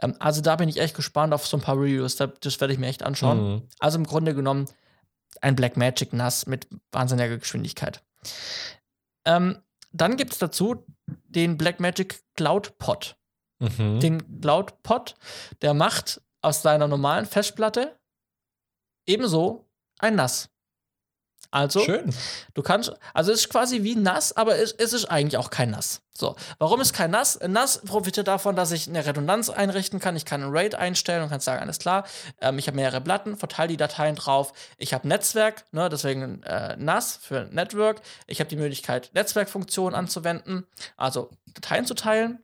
Ähm, 0.00 0.14
also 0.20 0.40
da 0.40 0.56
bin 0.56 0.68
ich 0.68 0.80
echt 0.80 0.94
gespannt 0.96 1.32
auf 1.34 1.46
so 1.46 1.56
ein 1.56 1.60
paar 1.62 1.76
Reviews. 1.76 2.16
Da, 2.16 2.26
das 2.28 2.60
werde 2.60 2.72
ich 2.72 2.78
mir 2.80 2.86
echt 2.88 3.02
anschauen. 3.04 3.38
Mhm. 3.54 3.62
Also 3.80 3.98
im 3.98 4.06
Grunde 4.06 4.34
genommen 4.34 4.66
ein 5.40 5.54
Blackmagic 5.56 6.12
NAS 6.12 6.46
mit 6.46 6.66
wahnsinniger 6.92 7.38
Geschwindigkeit. 7.38 8.02
Ähm, 9.24 9.58
dann 9.92 10.16
gibt 10.16 10.32
es 10.32 10.38
dazu 10.38 10.84
den 11.06 11.56
Blackmagic 11.56 12.20
Cloud 12.36 12.78
Pod. 12.78 13.16
Mhm. 13.58 14.00
Den 14.00 14.40
Cloud 14.40 14.82
Pod, 14.82 15.14
der 15.62 15.74
macht 15.74 16.20
aus 16.42 16.62
deiner 16.62 16.88
normalen 16.88 17.26
Festplatte 17.26 17.98
ebenso 19.06 19.66
ein 19.98 20.16
NAS. 20.16 20.50
Also, 21.50 21.80
Schön. 21.80 22.12
du 22.54 22.62
kannst, 22.62 22.92
also 23.14 23.32
es 23.32 23.40
ist 23.40 23.48
quasi 23.48 23.82
wie 23.82 23.94
NAS, 23.94 24.36
aber 24.36 24.58
es, 24.58 24.72
es 24.72 24.92
ist 24.92 25.06
eigentlich 25.06 25.38
auch 25.38 25.48
kein 25.48 25.70
NAS. 25.70 26.02
So, 26.16 26.34
warum 26.58 26.80
ist 26.80 26.92
kein 26.92 27.10
NAS? 27.10 27.38
NAS 27.46 27.82
profitiert 27.82 28.28
davon, 28.28 28.56
dass 28.56 28.72
ich 28.72 28.88
eine 28.88 29.06
Redundanz 29.06 29.48
einrichten 29.48 30.00
kann. 30.00 30.16
Ich 30.16 30.24
kann 30.24 30.42
ein 30.42 30.50
RAID 30.50 30.74
einstellen 30.74 31.22
und 31.22 31.30
kann 31.30 31.40
sagen, 31.40 31.62
alles 31.62 31.78
klar, 31.78 32.04
ähm, 32.40 32.58
ich 32.58 32.66
habe 32.66 32.76
mehrere 32.76 33.00
Platten, 33.00 33.36
verteile 33.36 33.68
die 33.68 33.76
Dateien 33.76 34.16
drauf. 34.16 34.52
Ich 34.76 34.92
habe 34.92 35.06
Netzwerk, 35.08 35.64
ne, 35.72 35.88
deswegen 35.88 36.42
äh, 36.42 36.76
NAS 36.76 37.16
für 37.16 37.48
Network. 37.52 38.00
Ich 38.26 38.40
habe 38.40 38.50
die 38.50 38.56
Möglichkeit, 38.56 39.10
Netzwerkfunktionen 39.14 39.94
anzuwenden, 39.94 40.66
also 40.96 41.30
Dateien 41.54 41.86
zu 41.86 41.94
teilen. 41.94 42.42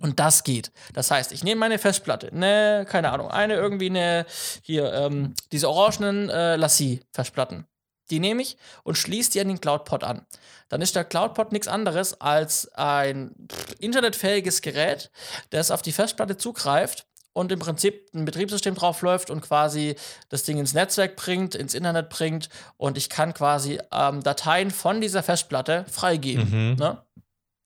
Und 0.00 0.20
das 0.20 0.44
geht. 0.44 0.70
Das 0.94 1.10
heißt, 1.10 1.32
ich 1.32 1.42
nehme 1.42 1.58
meine 1.58 1.78
Festplatte, 1.78 2.32
ne, 2.32 2.86
keine 2.88 3.10
Ahnung, 3.10 3.30
eine 3.30 3.54
irgendwie 3.54 3.90
eine, 3.90 4.24
hier, 4.62 4.92
ähm, 4.92 5.34
diese 5.50 5.68
orangenen 5.68 6.30
äh, 6.30 6.54
Lassie-Festplatten. 6.56 7.66
Die 8.10 8.20
nehme 8.20 8.42
ich 8.42 8.56
und 8.84 8.96
schließe 8.96 9.32
die 9.32 9.40
an 9.40 9.48
den 9.48 9.60
CloudPod 9.60 10.04
an. 10.04 10.24
Dann 10.68 10.80
ist 10.82 10.94
der 10.94 11.04
CloudPod 11.04 11.50
nichts 11.50 11.66
anderes 11.66 12.20
als 12.20 12.72
ein 12.74 13.34
internetfähiges 13.80 14.62
Gerät, 14.62 15.10
das 15.50 15.72
auf 15.72 15.82
die 15.82 15.90
Festplatte 15.90 16.36
zugreift 16.36 17.06
und 17.32 17.50
im 17.50 17.58
Prinzip 17.58 18.08
ein 18.14 18.24
Betriebssystem 18.24 18.76
draufläuft 18.76 19.30
und 19.30 19.40
quasi 19.40 19.96
das 20.28 20.44
Ding 20.44 20.58
ins 20.58 20.74
Netzwerk 20.74 21.16
bringt, 21.16 21.56
ins 21.56 21.74
Internet 21.74 22.08
bringt 22.08 22.48
und 22.76 22.96
ich 22.96 23.10
kann 23.10 23.34
quasi 23.34 23.80
ähm, 23.92 24.22
Dateien 24.22 24.70
von 24.70 25.00
dieser 25.00 25.24
Festplatte 25.24 25.84
freigeben 25.90 26.48
Mhm. 26.70 26.76
ne? 26.76 27.02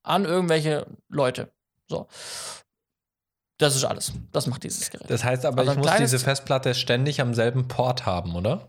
an 0.02 0.24
irgendwelche 0.24 0.86
Leute. 1.10 1.52
So. 1.90 2.06
Das 3.58 3.76
ist 3.76 3.84
alles. 3.84 4.12
Das 4.32 4.46
macht 4.46 4.62
dieses 4.64 4.88
Gerät. 4.90 5.10
Das 5.10 5.22
heißt 5.22 5.44
aber, 5.44 5.60
Also 5.60 5.72
ich 5.72 5.78
muss 5.78 5.96
diese 5.98 6.18
Festplatte 6.18 6.74
ständig 6.74 7.20
am 7.20 7.34
selben 7.34 7.68
Port 7.68 8.06
haben, 8.06 8.34
oder? 8.34 8.68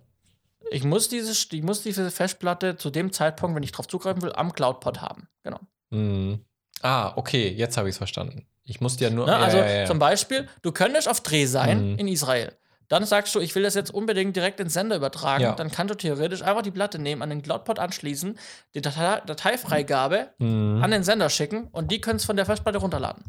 Ich 0.69 0.83
muss, 0.83 1.07
diese, 1.07 1.31
ich 1.31 1.63
muss 1.63 1.81
diese 1.83 2.11
Festplatte 2.11 2.75
zu 2.75 2.89
dem 2.89 3.13
Zeitpunkt, 3.13 3.55
wenn 3.55 3.63
ich 3.63 3.71
drauf 3.71 3.87
zugreifen 3.87 4.21
will, 4.21 4.33
am 4.33 4.51
CloudPod 4.53 5.01
haben. 5.01 5.27
Genau. 5.43 5.59
Mhm. 5.91 6.43
Ah, 6.81 7.13
okay, 7.15 7.49
jetzt 7.49 7.77
habe 7.77 7.87
ich 7.87 7.93
es 7.93 7.97
verstanden. 7.97 8.47
Ich 8.63 8.81
musste 8.81 9.03
ja 9.03 9.09
nur. 9.09 9.25
Ne? 9.27 9.33
ja, 9.33 9.39
also 9.39 9.57
ja, 9.57 9.69
ja. 9.81 9.85
zum 9.85 9.99
Beispiel, 9.99 10.47
du 10.61 10.71
könntest 10.71 11.07
auf 11.07 11.21
Dreh 11.21 11.45
sein 11.45 11.93
Mhm. 11.93 11.99
in 11.99 12.07
Israel. 12.07 12.57
Dann 12.91 13.05
sagst 13.05 13.33
du, 13.33 13.39
ich 13.39 13.55
will 13.55 13.63
das 13.63 13.73
jetzt 13.73 13.93
unbedingt 13.93 14.35
direkt 14.35 14.59
ins 14.59 14.73
Sender 14.73 14.97
übertragen. 14.97 15.43
Ja. 15.43 15.53
Dann 15.53 15.71
kannst 15.71 15.91
du 15.93 15.95
theoretisch 15.95 16.41
einfach 16.41 16.61
die 16.61 16.71
Platte 16.71 16.99
nehmen, 16.99 17.21
an 17.21 17.29
den 17.29 17.41
CloudPod 17.41 17.79
anschließen, 17.79 18.37
die 18.75 18.81
Datei 18.81 19.21
Dateifreigabe 19.25 20.31
Mhm. 20.39 20.81
an 20.83 20.91
den 20.91 21.03
Sender 21.05 21.29
schicken 21.29 21.69
und 21.71 21.89
die 21.89 22.01
können 22.01 22.17
es 22.17 22.25
von 22.25 22.35
der 22.35 22.45
Festplatte 22.45 22.79
runterladen. 22.79 23.23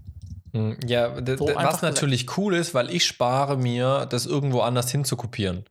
Mhm. 0.53 0.79
Ja, 0.85 1.15
So 1.37 1.47
was 1.55 1.81
natürlich 1.81 2.37
cool 2.37 2.57
ist, 2.57 2.75
weil 2.75 2.91
ich 2.91 3.07
spare 3.07 3.57
mir, 3.57 4.07
das 4.11 4.27
irgendwo 4.27 4.63
anders 4.63 4.91
hinzukopieren. 4.91 5.65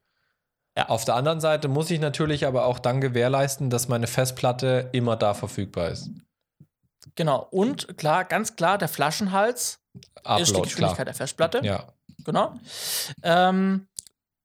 Ja. 0.78 0.88
Auf 0.88 1.04
der 1.04 1.16
anderen 1.16 1.42
Seite 1.42 1.68
muss 1.68 1.92
ich 1.92 2.00
natürlich 2.00 2.46
aber 2.48 2.68
auch 2.68 2.80
dann 2.80 3.02
gewährleisten, 3.02 3.70
dass 3.70 3.90
meine 3.90 4.08
Festplatte 4.08 4.88
immer 4.94 5.18
da 5.18 5.34
verfügbar 5.34 5.90
ist. 5.90 6.10
Genau. 7.16 7.46
Und 7.52 7.98
klar, 7.98 8.24
ganz 8.24 8.56
klar, 8.56 8.78
der 8.78 8.88
Flaschenhals 8.88 9.81
ist 9.94 10.06
die 10.16 10.26
Upload, 10.26 10.62
Geschwindigkeit 10.64 10.96
klar. 10.96 11.06
der 11.06 11.14
Festplatte. 11.14 11.62
Ja. 11.64 11.88
Genau. 12.26 12.54
Ähm, 13.24 13.88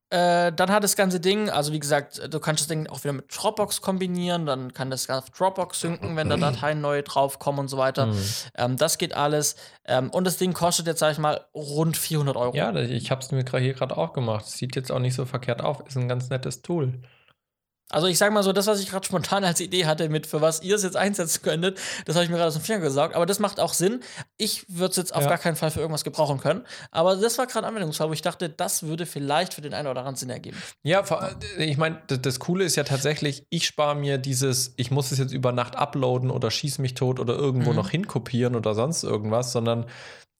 Äh, 0.08 0.52
dann 0.52 0.70
hat 0.70 0.84
das 0.84 0.94
ganze 0.94 1.18
Ding, 1.18 1.50
also 1.50 1.72
wie 1.72 1.80
gesagt, 1.80 2.32
du 2.32 2.38
kannst 2.38 2.60
das 2.60 2.68
Ding 2.68 2.86
auch 2.86 3.02
wieder 3.02 3.12
mit 3.12 3.24
Dropbox 3.28 3.80
kombinieren, 3.80 4.46
dann 4.46 4.72
kann 4.72 4.88
das 4.88 5.10
auf 5.10 5.30
Dropbox 5.30 5.80
synken, 5.80 6.14
wenn 6.14 6.28
da 6.30 6.36
Dateien 6.36 6.80
neu 6.80 7.02
draufkommen 7.02 7.58
und 7.58 7.68
so 7.68 7.76
weiter. 7.76 8.06
Mhm. 8.06 8.22
Ähm, 8.54 8.76
das 8.76 8.98
geht 8.98 9.14
alles. 9.14 9.56
Ähm, 9.84 10.10
und 10.10 10.24
das 10.24 10.36
Ding 10.36 10.52
kostet 10.52 10.86
jetzt, 10.86 11.00
sag 11.00 11.10
ich 11.10 11.18
mal, 11.18 11.40
rund 11.54 11.96
400 11.96 12.36
Euro. 12.36 12.54
Ja, 12.54 12.72
ich 12.76 13.10
habe 13.10 13.20
es 13.20 13.32
mir 13.32 13.42
gerade 13.42 13.64
hier 13.64 13.74
gerade 13.74 13.96
auch 13.96 14.12
gemacht. 14.12 14.46
Sieht 14.46 14.76
jetzt 14.76 14.92
auch 14.92 15.00
nicht 15.00 15.14
so 15.16 15.24
verkehrt 15.24 15.60
auf. 15.60 15.84
Ist 15.88 15.96
ein 15.96 16.08
ganz 16.08 16.30
nettes 16.30 16.62
Tool. 16.62 17.00
Also 17.96 18.08
ich 18.08 18.18
sag 18.18 18.30
mal 18.30 18.42
so, 18.42 18.52
das, 18.52 18.66
was 18.66 18.78
ich 18.80 18.90
gerade 18.90 19.06
spontan 19.06 19.42
als 19.42 19.58
Idee 19.58 19.86
hatte, 19.86 20.10
mit 20.10 20.26
für 20.26 20.42
was 20.42 20.62
ihr 20.62 20.74
es 20.76 20.82
jetzt 20.82 20.98
einsetzen 20.98 21.40
könntet, 21.42 21.78
das 22.04 22.14
habe 22.14 22.24
ich 22.24 22.30
mir 22.30 22.36
gerade 22.36 22.48
aus 22.48 22.52
dem 22.54 22.62
Finger 22.62 22.80
gesaugt. 22.80 23.14
Aber 23.14 23.24
das 23.24 23.38
macht 23.38 23.58
auch 23.58 23.72
Sinn. 23.72 24.00
Ich 24.36 24.66
würde 24.68 24.90
es 24.90 24.96
jetzt 24.98 25.14
auf 25.14 25.22
Ja. 25.22 25.30
gar 25.30 25.38
keinen 25.38 25.56
Fall 25.56 25.70
für 25.70 25.80
irgendwas 25.80 26.04
gebrauchen 26.04 26.38
können. 26.38 26.62
Aber 26.90 27.16
das 27.16 27.38
war 27.38 27.46
gerade 27.46 27.66
Anwendungsfall, 27.66 28.10
wo 28.10 28.12
ich 28.12 28.20
dachte, 28.20 28.50
das 28.50 28.82
würde 28.82 29.06
vielleicht 29.06 29.54
für 29.54 29.62
den 29.62 29.72
einen 29.72 29.88
oder 29.88 30.00
anderen 30.00 30.16
Sinn 30.16 30.28
ergeben. 30.28 30.58
Ja, 30.82 31.04
vor- 31.04 31.30
ich 31.56 31.78
meine, 31.78 32.02
das, 32.08 32.20
das 32.20 32.38
Coole 32.38 32.64
ist 32.64 32.76
ja 32.76 32.84
tatsächlich, 32.84 33.46
ich 33.48 33.66
spare 33.66 33.94
mir 33.96 34.18
dieses, 34.18 34.74
ich 34.76 34.90
muss 34.90 35.10
es 35.10 35.16
jetzt 35.18 35.32
über 35.32 35.52
Nacht 35.52 35.76
uploaden 35.76 36.30
oder 36.30 36.50
schieß 36.50 36.76
mich 36.78 36.92
tot 36.92 37.18
oder 37.18 37.32
irgendwo 37.34 37.70
Mhm. 37.70 37.76
noch 37.76 37.88
hinkopieren 37.88 38.56
oder 38.56 38.74
sonst 38.74 39.04
irgendwas, 39.04 39.52
sondern 39.52 39.86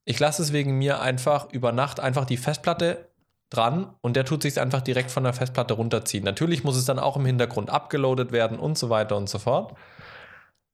ich 0.05 0.19
lasse 0.19 0.43
es 0.43 0.53
wegen 0.53 0.77
mir 0.77 1.01
einfach 1.01 1.51
über 1.51 1.71
Nacht 1.71 1.99
einfach 1.99 2.25
die 2.25 2.37
Festplatte 2.37 3.09
dran 3.49 3.95
und 4.01 4.15
der 4.15 4.25
tut 4.25 4.41
sich 4.41 4.59
einfach 4.59 4.81
direkt 4.81 5.11
von 5.11 5.23
der 5.23 5.33
Festplatte 5.33 5.73
runterziehen. 5.73 6.23
Natürlich 6.23 6.63
muss 6.63 6.75
es 6.75 6.85
dann 6.85 6.99
auch 6.99 7.15
im 7.15 7.25
Hintergrund 7.25 7.69
abgeloadet 7.69 8.31
werden 8.31 8.59
und 8.59 8.77
so 8.77 8.89
weiter 8.89 9.15
und 9.15 9.29
so 9.29 9.39
fort. 9.39 9.73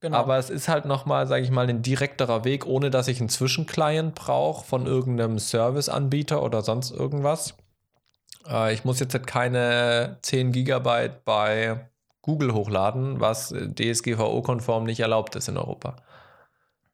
Genau. 0.00 0.18
Aber 0.18 0.36
es 0.36 0.50
ist 0.50 0.68
halt 0.68 0.84
nochmal, 0.84 1.26
sage 1.26 1.44
ich 1.44 1.50
mal, 1.50 1.68
ein 1.68 1.80
direkterer 1.80 2.44
Weg, 2.44 2.66
ohne 2.66 2.90
dass 2.90 3.08
ich 3.08 3.20
einen 3.20 3.30
Zwischenclient 3.30 4.14
brauche 4.14 4.64
von 4.64 4.86
irgendeinem 4.86 5.38
Serviceanbieter 5.38 6.42
oder 6.42 6.62
sonst 6.62 6.90
irgendwas. 6.90 7.54
Äh, 8.46 8.74
ich 8.74 8.84
muss 8.84 9.00
jetzt 9.00 9.14
halt 9.14 9.26
keine 9.26 10.18
10 10.20 10.52
Gigabyte 10.52 11.24
bei 11.24 11.88
Google 12.20 12.52
hochladen, 12.52 13.20
was 13.20 13.54
DSGVO-konform 13.54 14.84
nicht 14.84 15.00
erlaubt 15.00 15.36
ist 15.36 15.48
in 15.48 15.56
Europa. 15.56 15.96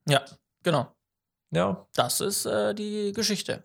ja, 0.06 0.22
genau. 0.62 0.88
Ja, 1.52 1.84
Das 1.94 2.20
ist 2.20 2.46
äh, 2.46 2.74
die 2.74 3.12
Geschichte. 3.12 3.64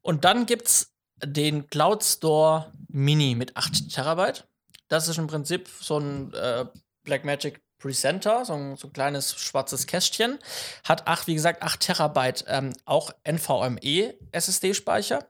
Und 0.00 0.24
dann 0.24 0.46
gibt's 0.46 0.91
den 1.24 1.66
Cloud 1.68 2.02
Store 2.04 2.72
Mini 2.88 3.34
mit 3.34 3.56
8 3.56 3.90
Terabyte. 3.90 4.46
Das 4.88 5.08
ist 5.08 5.18
im 5.18 5.26
Prinzip 5.26 5.68
so 5.80 5.98
ein 5.98 6.32
äh, 6.34 6.66
Blackmagic 7.04 7.60
Presenter, 7.82 8.44
so 8.44 8.52
ein, 8.52 8.76
so 8.76 8.86
ein 8.86 8.92
kleines 8.92 9.34
schwarzes 9.34 9.88
Kästchen. 9.88 10.38
Hat 10.84 11.08
acht, 11.08 11.26
wie 11.26 11.34
gesagt, 11.34 11.62
8 11.62 11.80
Terabyte 11.80 12.44
ähm, 12.46 12.72
auch 12.84 13.10
NVMe 13.24 14.14
SSD-Speicher. 14.30 15.26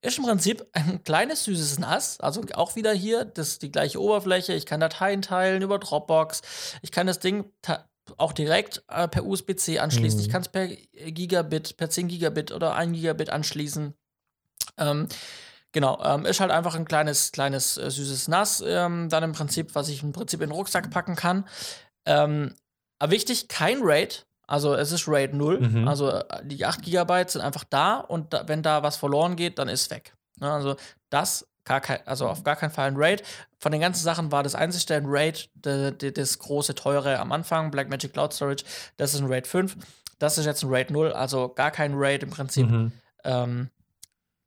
Ist 0.00 0.18
im 0.18 0.24
Prinzip 0.24 0.66
ein 0.72 1.04
kleines 1.04 1.44
süßes 1.44 1.78
NAS. 1.78 2.18
Also 2.18 2.42
auch 2.54 2.74
wieder 2.74 2.92
hier 2.92 3.24
das, 3.24 3.60
die 3.60 3.70
gleiche 3.70 4.00
Oberfläche. 4.00 4.52
Ich 4.52 4.66
kann 4.66 4.80
Dateien 4.80 5.22
teilen 5.22 5.62
über 5.62 5.78
Dropbox. 5.78 6.42
Ich 6.82 6.90
kann 6.90 7.06
das 7.06 7.20
Ding 7.20 7.44
auch 8.18 8.32
direkt 8.32 8.82
äh, 8.88 9.06
per 9.06 9.24
USB-C 9.24 9.78
anschließen. 9.78 10.18
Mhm. 10.18 10.26
Ich 10.26 10.32
kann 10.32 10.42
es 10.42 10.48
per 10.48 10.66
Gigabit, 10.66 11.76
per 11.76 11.88
10 11.88 12.08
Gigabit 12.08 12.50
oder 12.50 12.74
1 12.74 12.94
Gigabit 12.94 13.30
anschließen. 13.30 13.94
Ähm, 14.78 15.08
genau, 15.72 16.02
ähm, 16.04 16.24
ist 16.24 16.40
halt 16.40 16.50
einfach 16.50 16.74
ein 16.74 16.84
kleines, 16.84 17.32
kleines 17.32 17.76
äh, 17.76 17.90
süßes 17.90 18.28
NAS, 18.28 18.62
ähm, 18.66 19.08
dann 19.08 19.22
im 19.22 19.32
Prinzip, 19.32 19.74
was 19.74 19.88
ich 19.88 20.02
im 20.02 20.12
Prinzip 20.12 20.40
in 20.40 20.50
den 20.50 20.56
Rucksack 20.56 20.90
packen 20.90 21.16
kann. 21.16 21.44
Ähm, 22.06 22.54
aber 22.98 23.12
wichtig, 23.12 23.48
kein 23.48 23.80
RAID. 23.82 24.26
Also 24.46 24.74
es 24.74 24.92
ist 24.92 25.08
RAID 25.08 25.34
0. 25.34 25.60
Mhm. 25.60 25.88
Also 25.88 26.10
äh, 26.10 26.24
die 26.44 26.64
8 26.64 26.82
GB 26.82 27.24
sind 27.28 27.40
einfach 27.40 27.64
da 27.64 27.96
und 27.96 28.32
da, 28.32 28.46
wenn 28.48 28.62
da 28.62 28.82
was 28.82 28.96
verloren 28.96 29.36
geht, 29.36 29.58
dann 29.58 29.68
ist 29.68 29.90
weg. 29.90 30.14
Ne, 30.40 30.52
also 30.52 30.76
das 31.10 31.46
gar 31.64 31.80
kein, 31.80 32.06
also 32.06 32.28
auf 32.28 32.42
gar 32.42 32.56
keinen 32.56 32.70
Fall 32.70 32.88
ein 32.88 32.96
RAID. 32.96 33.22
Von 33.58 33.72
den 33.72 33.80
ganzen 33.80 34.02
Sachen 34.02 34.32
war 34.32 34.42
das 34.42 34.54
einzige 34.54 34.94
ein 34.94 35.06
RAID, 35.06 35.50
de, 35.54 35.92
de, 35.92 36.10
das 36.10 36.38
große, 36.38 36.74
teure 36.74 37.18
am 37.18 37.32
Anfang, 37.32 37.70
Blackmagic 37.70 38.12
Cloud 38.12 38.32
Storage, 38.32 38.64
das 38.96 39.14
ist 39.14 39.20
ein 39.20 39.26
RAID 39.26 39.46
5. 39.46 39.76
Das 40.18 40.38
ist 40.38 40.46
jetzt 40.46 40.62
ein 40.62 40.70
RAID 40.70 40.90
0, 40.90 41.12
also 41.12 41.48
gar 41.48 41.70
kein 41.70 41.94
RAID 41.94 42.24
im 42.24 42.30
Prinzip. 42.30 42.68
mhm. 42.68 42.92
Ähm, 43.24 43.70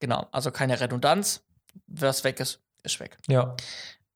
genau, 0.06 0.28
also 0.32 0.52
keine 0.52 0.80
Redundanz. 0.80 1.42
Was 1.88 2.24
weg 2.24 2.40
ist, 2.40 2.60
ist 2.84 3.00
weg. 3.00 3.18
ja. 3.28 3.56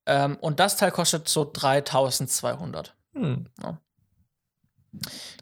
Ähm, 0.05 0.37
und 0.41 0.59
das 0.59 0.77
Teil 0.77 0.91
kostet 0.91 1.27
so 1.27 1.49
3200. 1.51 2.95
Hm. 3.13 3.47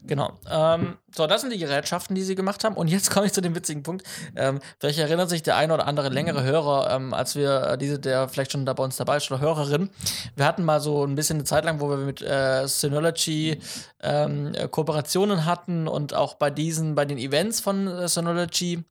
Genau. 0.02 0.32
Ähm, 0.50 0.98
so, 1.14 1.26
das 1.26 1.40
sind 1.40 1.52
die 1.52 1.58
Gerätschaften, 1.58 2.14
die 2.14 2.22
sie 2.22 2.34
gemacht 2.34 2.64
haben. 2.64 2.76
Und 2.76 2.88
jetzt 2.88 3.10
komme 3.14 3.26
ich 3.26 3.32
zu 3.32 3.40
dem 3.40 3.54
witzigen 3.54 3.82
Punkt. 3.82 4.06
Ähm, 4.36 4.60
vielleicht 4.78 4.98
erinnert 4.98 5.30
sich 5.30 5.42
der 5.42 5.56
ein 5.56 5.70
oder 5.70 5.86
andere 5.86 6.08
längere 6.08 6.42
Hörer, 6.42 6.90
ähm, 6.90 7.14
als 7.14 7.34
wir 7.34 7.62
äh, 7.62 7.78
diese, 7.78 7.98
der 7.98 8.28
vielleicht 8.28 8.52
schon 8.52 8.66
da 8.66 8.72
bei 8.72 8.84
uns 8.84 8.96
dabei 8.96 9.16
ist, 9.16 9.30
oder 9.30 9.40
Hörerin. 9.40 9.90
Wir 10.36 10.44
hatten 10.44 10.64
mal 10.64 10.80
so 10.80 11.04
ein 11.04 11.14
bisschen 11.14 11.38
eine 11.38 11.44
Zeit 11.44 11.64
lang, 11.64 11.80
wo 11.80 11.88
wir 11.88 11.96
mit 11.96 12.20
äh, 12.20 12.66
Synology 12.66 13.60
ähm, 14.02 14.54
äh, 14.54 14.68
Kooperationen 14.68 15.44
hatten 15.44 15.88
und 15.88 16.14
auch 16.14 16.34
bei 16.34 16.50
diesen, 16.50 16.94
bei 16.94 17.04
den 17.04 17.18
Events 17.18 17.60
von 17.60 17.86
äh, 17.86 18.08
Synology 18.08 18.84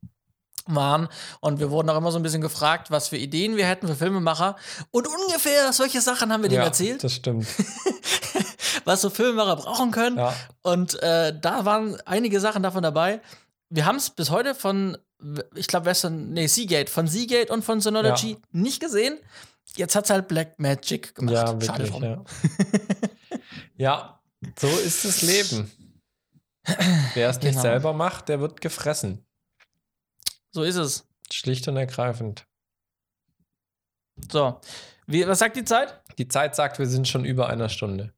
waren 0.75 1.07
und 1.39 1.59
wir 1.59 1.71
wurden 1.71 1.89
auch 1.89 1.97
immer 1.97 2.11
so 2.11 2.19
ein 2.19 2.23
bisschen 2.23 2.41
gefragt, 2.41 2.91
was 2.91 3.07
für 3.07 3.17
Ideen 3.17 3.55
wir 3.57 3.65
hätten 3.67 3.87
für 3.87 3.95
Filmemacher 3.95 4.55
und 4.91 5.07
ungefähr 5.07 5.71
solche 5.73 6.01
Sachen 6.01 6.31
haben 6.31 6.41
wir 6.43 6.49
denen 6.49 6.61
ja, 6.61 6.67
erzählt, 6.67 7.03
Das 7.03 7.13
stimmt. 7.13 7.47
was 8.85 9.01
so 9.01 9.09
Filmemacher 9.09 9.55
brauchen 9.57 9.91
können 9.91 10.17
Ja. 10.17 10.33
und 10.63 11.01
äh, 11.01 11.37
da 11.39 11.65
waren 11.65 11.99
einige 12.05 12.39
Sachen 12.39 12.63
davon 12.63 12.83
dabei. 12.83 13.21
Wir 13.69 13.85
haben 13.85 13.97
es 13.97 14.09
bis 14.09 14.29
heute 14.29 14.55
von, 14.55 14.97
ich 15.55 15.67
glaube, 15.67 15.87
Western, 15.87 16.31
nee, 16.31 16.47
Seagate, 16.47 16.89
von 16.91 17.07
Seagate 17.07 17.51
und 17.51 17.65
von 17.65 17.81
Synology 17.81 18.31
Ja. 18.31 18.37
nicht 18.51 18.79
gesehen. 18.79 19.17
Jetzt 19.75 19.95
hat 19.95 20.05
es 20.05 20.09
halt 20.09 20.27
Black 20.29 20.57
Magic 20.57 21.13
gemacht. 21.15 21.33
Ja, 21.35 21.47
Schade 21.61 21.83
wirklich. 21.83 21.89
drum. 21.89 22.03
Ja. 22.03 22.23
ja, 23.77 24.19
so 24.57 24.67
ist 24.67 25.03
das 25.05 25.21
Leben. 25.21 25.71
Wer 27.13 27.29
es 27.29 27.37
nicht 27.37 27.49
Genau. 27.51 27.61
selber 27.61 27.93
macht, 27.93 28.29
der 28.29 28.39
wird 28.39 28.61
gefressen. 28.61 29.25
So 30.57 30.63
ist 30.63 30.77
es. 30.77 31.05
Schlicht 31.31 31.67
und 31.67 31.77
ergreifend. 31.77 32.47
So. 34.31 34.59
Wie, 35.05 35.27
was 35.27 35.37
sagt 35.37 35.55
die 35.55 35.65
Zeit? 35.65 36.01
Die 36.17 36.27
Zeit 36.27 36.55
sagt, 36.55 36.79
wir 36.79 36.87
sind 36.87 37.07
schon 37.07 37.25
über 37.25 37.47
einer 37.47 37.69
Stunde. 37.69 38.11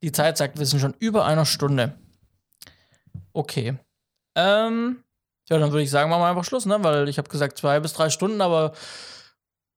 Die 0.00 0.12
Zeit 0.12 0.38
sagt, 0.38 0.58
wir 0.58 0.64
sind 0.64 0.80
schon 0.80 0.94
über 0.98 1.26
einer 1.26 1.44
Stunde. 1.44 1.98
Okay. 3.34 3.76
Ähm, 4.34 5.04
ja, 5.50 5.58
dann 5.58 5.72
würde 5.72 5.82
ich 5.82 5.90
sagen, 5.90 6.08
machen 6.08 6.22
wir 6.22 6.28
einfach 6.28 6.44
Schluss, 6.44 6.64
ne? 6.64 6.82
Weil 6.82 7.06
ich 7.06 7.18
habe 7.18 7.28
gesagt 7.28 7.58
zwei 7.58 7.80
bis 7.80 7.92
drei 7.92 8.08
Stunden, 8.08 8.40
aber 8.40 8.72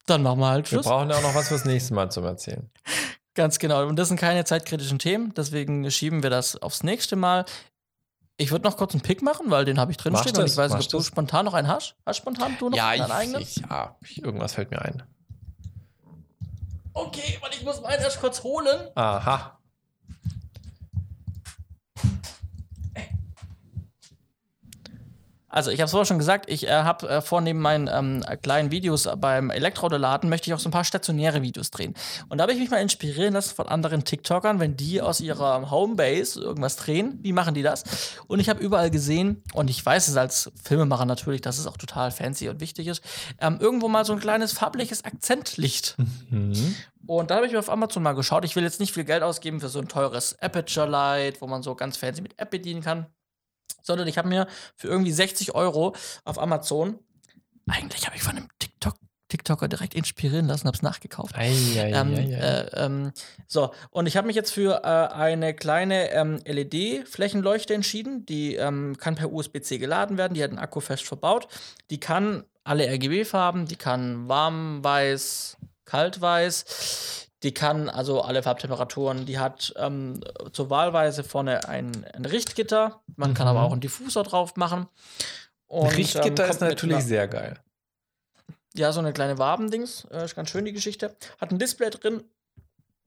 dann 0.05 0.23
machen 0.23 0.39
wir 0.39 0.47
halt 0.47 0.71
Wir 0.71 0.77
Schluss. 0.77 0.85
brauchen 0.85 1.09
ja 1.09 1.17
auch 1.17 1.23
noch 1.23 1.35
was 1.35 1.49
fürs 1.49 1.65
nächste 1.65 1.93
Mal 1.93 2.09
zum 2.09 2.23
Erzählen. 2.23 2.69
Ganz 3.33 3.59
genau. 3.59 3.85
Und 3.85 3.97
das 3.97 4.07
sind 4.07 4.17
keine 4.19 4.45
zeitkritischen 4.45 4.97
Themen, 4.97 5.33
deswegen 5.33 5.91
schieben 5.91 6.23
wir 6.23 6.29
das 6.29 6.55
aufs 6.55 6.83
nächste 6.83 7.17
Mal. 7.17 7.43
Ich 8.41 8.51
würde 8.51 8.63
noch 8.63 8.77
kurz 8.77 8.93
einen 8.93 9.01
Pick 9.01 9.21
machen, 9.21 9.51
weil 9.51 9.65
den 9.65 9.77
habe 9.79 9.91
ich 9.91 9.97
drinstehen 9.97 10.33
Mach 10.33 10.41
und 10.43 10.49
ich 10.49 10.55
weiß 10.55 10.73
nicht, 10.75 10.93
ob 10.93 11.01
du 11.01 11.05
spontan 11.05 11.43
noch 11.43 11.53
einen 11.53 11.67
hast. 11.67 11.95
Hast 12.05 12.17
spontan 12.17 12.55
du 12.57 12.69
noch 12.69 12.77
Ja, 12.77 12.87
einen 12.87 13.03
ich, 13.05 13.11
eigenen? 13.11 13.41
ich, 13.41 13.57
ja 13.57 13.95
irgendwas 14.15 14.53
fällt 14.53 14.71
mir 14.71 14.81
ein. 14.81 15.03
Okay, 16.93 17.37
weil 17.41 17.51
ich 17.51 17.63
muss 17.63 17.81
meinen 17.81 18.01
erst 18.01 18.21
kurz 18.21 18.41
holen. 18.41 18.87
Aha. 18.95 19.58
Also, 25.49 25.71
ich 25.71 25.79
habe 25.79 25.85
es 25.85 25.91
vorher 25.91 26.05
schon 26.05 26.19
gesagt, 26.19 26.49
ich 26.49 26.67
äh, 26.67 26.71
habe 26.71 27.09
äh, 27.09 27.21
vor, 27.21 27.41
neben 27.41 27.59
meinen 27.59 27.89
ähm, 27.91 28.23
kleinen 28.41 28.71
Videos 28.71 29.09
beim 29.17 29.49
Elektroautoladen, 29.49 30.29
möchte 30.29 30.49
ich 30.49 30.53
auch 30.53 30.59
so 30.59 30.69
ein 30.69 30.71
paar 30.71 30.83
stationäre 30.83 31.41
Videos 31.41 31.71
drehen. 31.71 31.95
Und 32.29 32.37
da 32.37 32.43
habe 32.43 32.53
ich 32.53 32.59
mich 32.59 32.69
mal 32.69 32.81
inspirieren 32.81 33.33
lassen 33.33 33.55
von 33.55 33.67
anderen 33.67 34.05
TikTokern, 34.05 34.59
wenn 34.59 34.77
die 34.77 35.01
aus 35.01 35.19
ihrer 35.19 35.71
Homebase 35.71 36.39
irgendwas 36.39 36.75
drehen, 36.75 37.19
wie 37.21 37.33
machen 37.33 37.53
die 37.53 37.63
das? 37.63 37.83
Und 38.27 38.39
ich 38.39 38.49
habe 38.49 38.61
überall 38.61 38.91
gesehen, 38.91 39.43
und 39.53 39.69
ich 39.69 39.85
weiß 39.85 40.07
es 40.07 40.15
als 40.15 40.51
Filmemacher 40.63 41.05
natürlich, 41.05 41.41
dass 41.41 41.57
es 41.57 41.67
auch 41.67 41.77
total 41.77 42.11
fancy 42.11 42.49
und 42.49 42.61
wichtig 42.61 42.87
ist, 42.87 43.03
ähm, 43.39 43.57
irgendwo 43.59 43.87
mal 43.87 44.05
so 44.05 44.13
ein 44.13 44.19
kleines 44.19 44.53
farbliches 44.53 45.03
Akzentlicht. 45.03 45.95
Mhm. 46.29 46.75
Und 47.07 47.31
da 47.31 47.37
habe 47.37 47.47
ich 47.47 47.51
mir 47.51 47.59
auf 47.59 47.71
Amazon 47.71 48.03
mal 48.03 48.13
geschaut. 48.13 48.45
Ich 48.45 48.55
will 48.55 48.63
jetzt 48.63 48.79
nicht 48.79 48.93
viel 48.93 49.03
Geld 49.03 49.23
ausgeben 49.23 49.59
für 49.59 49.69
so 49.69 49.79
ein 49.79 49.87
teures 49.87 50.37
Aperture 50.41 50.87
Light, 50.87 51.41
wo 51.41 51.47
man 51.47 51.63
so 51.63 51.73
ganz 51.73 51.97
fancy 51.97 52.21
mit 52.21 52.39
App 52.39 52.51
bedienen 52.51 52.81
kann. 52.81 53.07
Sondern 53.81 54.07
ich 54.07 54.17
habe 54.17 54.27
mir 54.27 54.47
für 54.75 54.87
irgendwie 54.87 55.11
60 55.11 55.55
Euro 55.55 55.95
auf 56.25 56.39
Amazon, 56.39 56.99
eigentlich 57.67 58.05
habe 58.05 58.15
ich 58.15 58.23
von 58.23 58.37
einem 58.37 58.47
TikTok, 58.59 58.95
TikToker 59.29 59.67
direkt 59.67 59.93
inspirieren 59.93 60.47
lassen, 60.47 60.65
habe 60.65 60.75
es 60.75 60.81
nachgekauft. 60.81 61.35
Ei, 61.37 61.51
ei, 61.77 61.91
Ähm, 61.91 62.15
ei, 62.15 62.33
äh, 62.33 62.85
ähm, 62.85 63.11
so, 63.47 63.71
und 63.91 64.07
ich 64.07 64.17
habe 64.17 64.27
mich 64.27 64.35
jetzt 64.35 64.51
für 64.51 64.83
äh, 64.83 65.13
eine 65.13 65.53
kleine 65.53 66.11
ähm, 66.11 66.39
LED-Flächenleuchte 66.45 67.73
entschieden. 67.73 68.25
Die 68.25 68.55
ähm, 68.55 68.97
kann 68.97 69.15
per 69.15 69.31
USB-C 69.31 69.77
geladen 69.77 70.17
werden. 70.17 70.33
Die 70.33 70.43
hat 70.43 70.49
einen 70.49 70.59
Akku 70.59 70.79
fest 70.79 71.03
verbaut. 71.03 71.47
Die 71.91 71.99
kann 71.99 72.43
alle 72.63 72.87
RGB-Farben, 72.87 73.65
die 73.65 73.75
kann 73.75 74.27
warm, 74.27 74.83
weiß, 74.83 75.57
kalt, 75.85 76.21
weiß. 76.21 77.28
Die 77.43 77.53
kann 77.53 77.87
also 77.89 78.21
alle 78.21 78.43
Farbtemperaturen. 78.43 79.25
Die 79.25 79.39
hat 79.39 79.73
ähm, 79.77 80.19
zur 80.51 80.69
Wahlweise 80.69 81.23
vorne 81.23 81.67
ein, 81.69 82.05
ein 82.13 82.25
Richtgitter. 82.25 83.01
Man 83.15 83.33
kann 83.33 83.45
Mhm. 83.47 83.51
aber 83.51 83.63
auch 83.63 83.71
einen 83.71 83.81
Diffusor 83.81 84.23
drauf 84.23 84.55
machen. 84.57 84.87
Und, 85.67 85.95
Richtgitter 85.95 86.45
ähm, 86.45 86.49
ist 86.51 86.61
natürlich 86.61 86.95
einer- 86.97 87.05
sehr 87.05 87.27
geil. 87.27 87.59
Ja, 88.75 88.91
so 88.91 88.99
eine 88.99 89.13
kleine 89.13 89.37
Wabendings. 89.37 90.05
Äh, 90.11 90.25
ist 90.25 90.35
ganz 90.35 90.49
schön 90.49 90.65
die 90.65 90.73
Geschichte. 90.73 91.15
Hat 91.39 91.51
ein 91.51 91.59
Display 91.59 91.89
drin, 91.89 92.23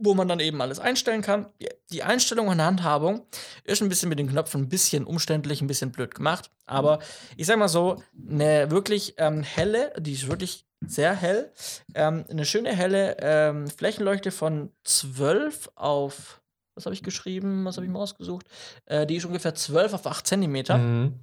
wo 0.05 0.15
man 0.15 0.27
dann 0.29 0.41
eben 0.41 0.61
alles 0.61 0.79
einstellen 0.81 1.23
kann. 1.23 1.47
Die- 1.91 2.03
Einstellung 2.03 2.49
und 2.49 2.61
Handhabung 2.61 3.27
ist 3.65 3.83
ein 3.83 3.89
bisschen 3.89 4.09
mit 4.09 4.19
den 4.19 4.29
Knöpfen 4.29 4.63
ein 4.63 4.69
bisschen 4.69 5.05
umständlich, 5.05 5.61
ein 5.61 5.67
bisschen 5.67 5.93
blöd 5.93 6.15
gemacht. 6.15 6.51
Aber 6.67 6.99
ich 7.37 7.47
sag 7.47 7.59
mal 7.59 7.69
so, 7.69 8.03
eine 8.29 8.71
wirklich 8.71 9.15
ähm, 9.19 9.43
helle, 9.43 9.93
die 9.99 10.13
ist 10.13 10.27
wirklich 10.29 10.65
sehr 10.81 11.15
hell, 11.15 11.53
ähm, 11.95 12.25
eine 12.31 12.45
schöne 12.45 12.75
helle 12.75 13.17
ähm, 13.21 13.69
Flächenleuchte 13.69 14.31
von 14.33 14.73
12 14.85 15.71
auf, 15.77 16.41
was 16.75 16.87
habe 16.87 16.95
ich 16.95 17.03
geschrieben, 17.03 17.65
was 17.65 17.77
habe 17.77 17.87
ich 17.87 17.93
mal 17.93 18.01
ausgesucht? 18.01 18.47
Äh, 18.87 19.07
die 19.07 19.17
ist 19.17 19.25
ungefähr 19.27 19.55
12 19.55 19.93
auf 19.95 20.07
8 20.07 20.27
Zentimeter. 20.27 20.79
Mhm. 20.79 21.21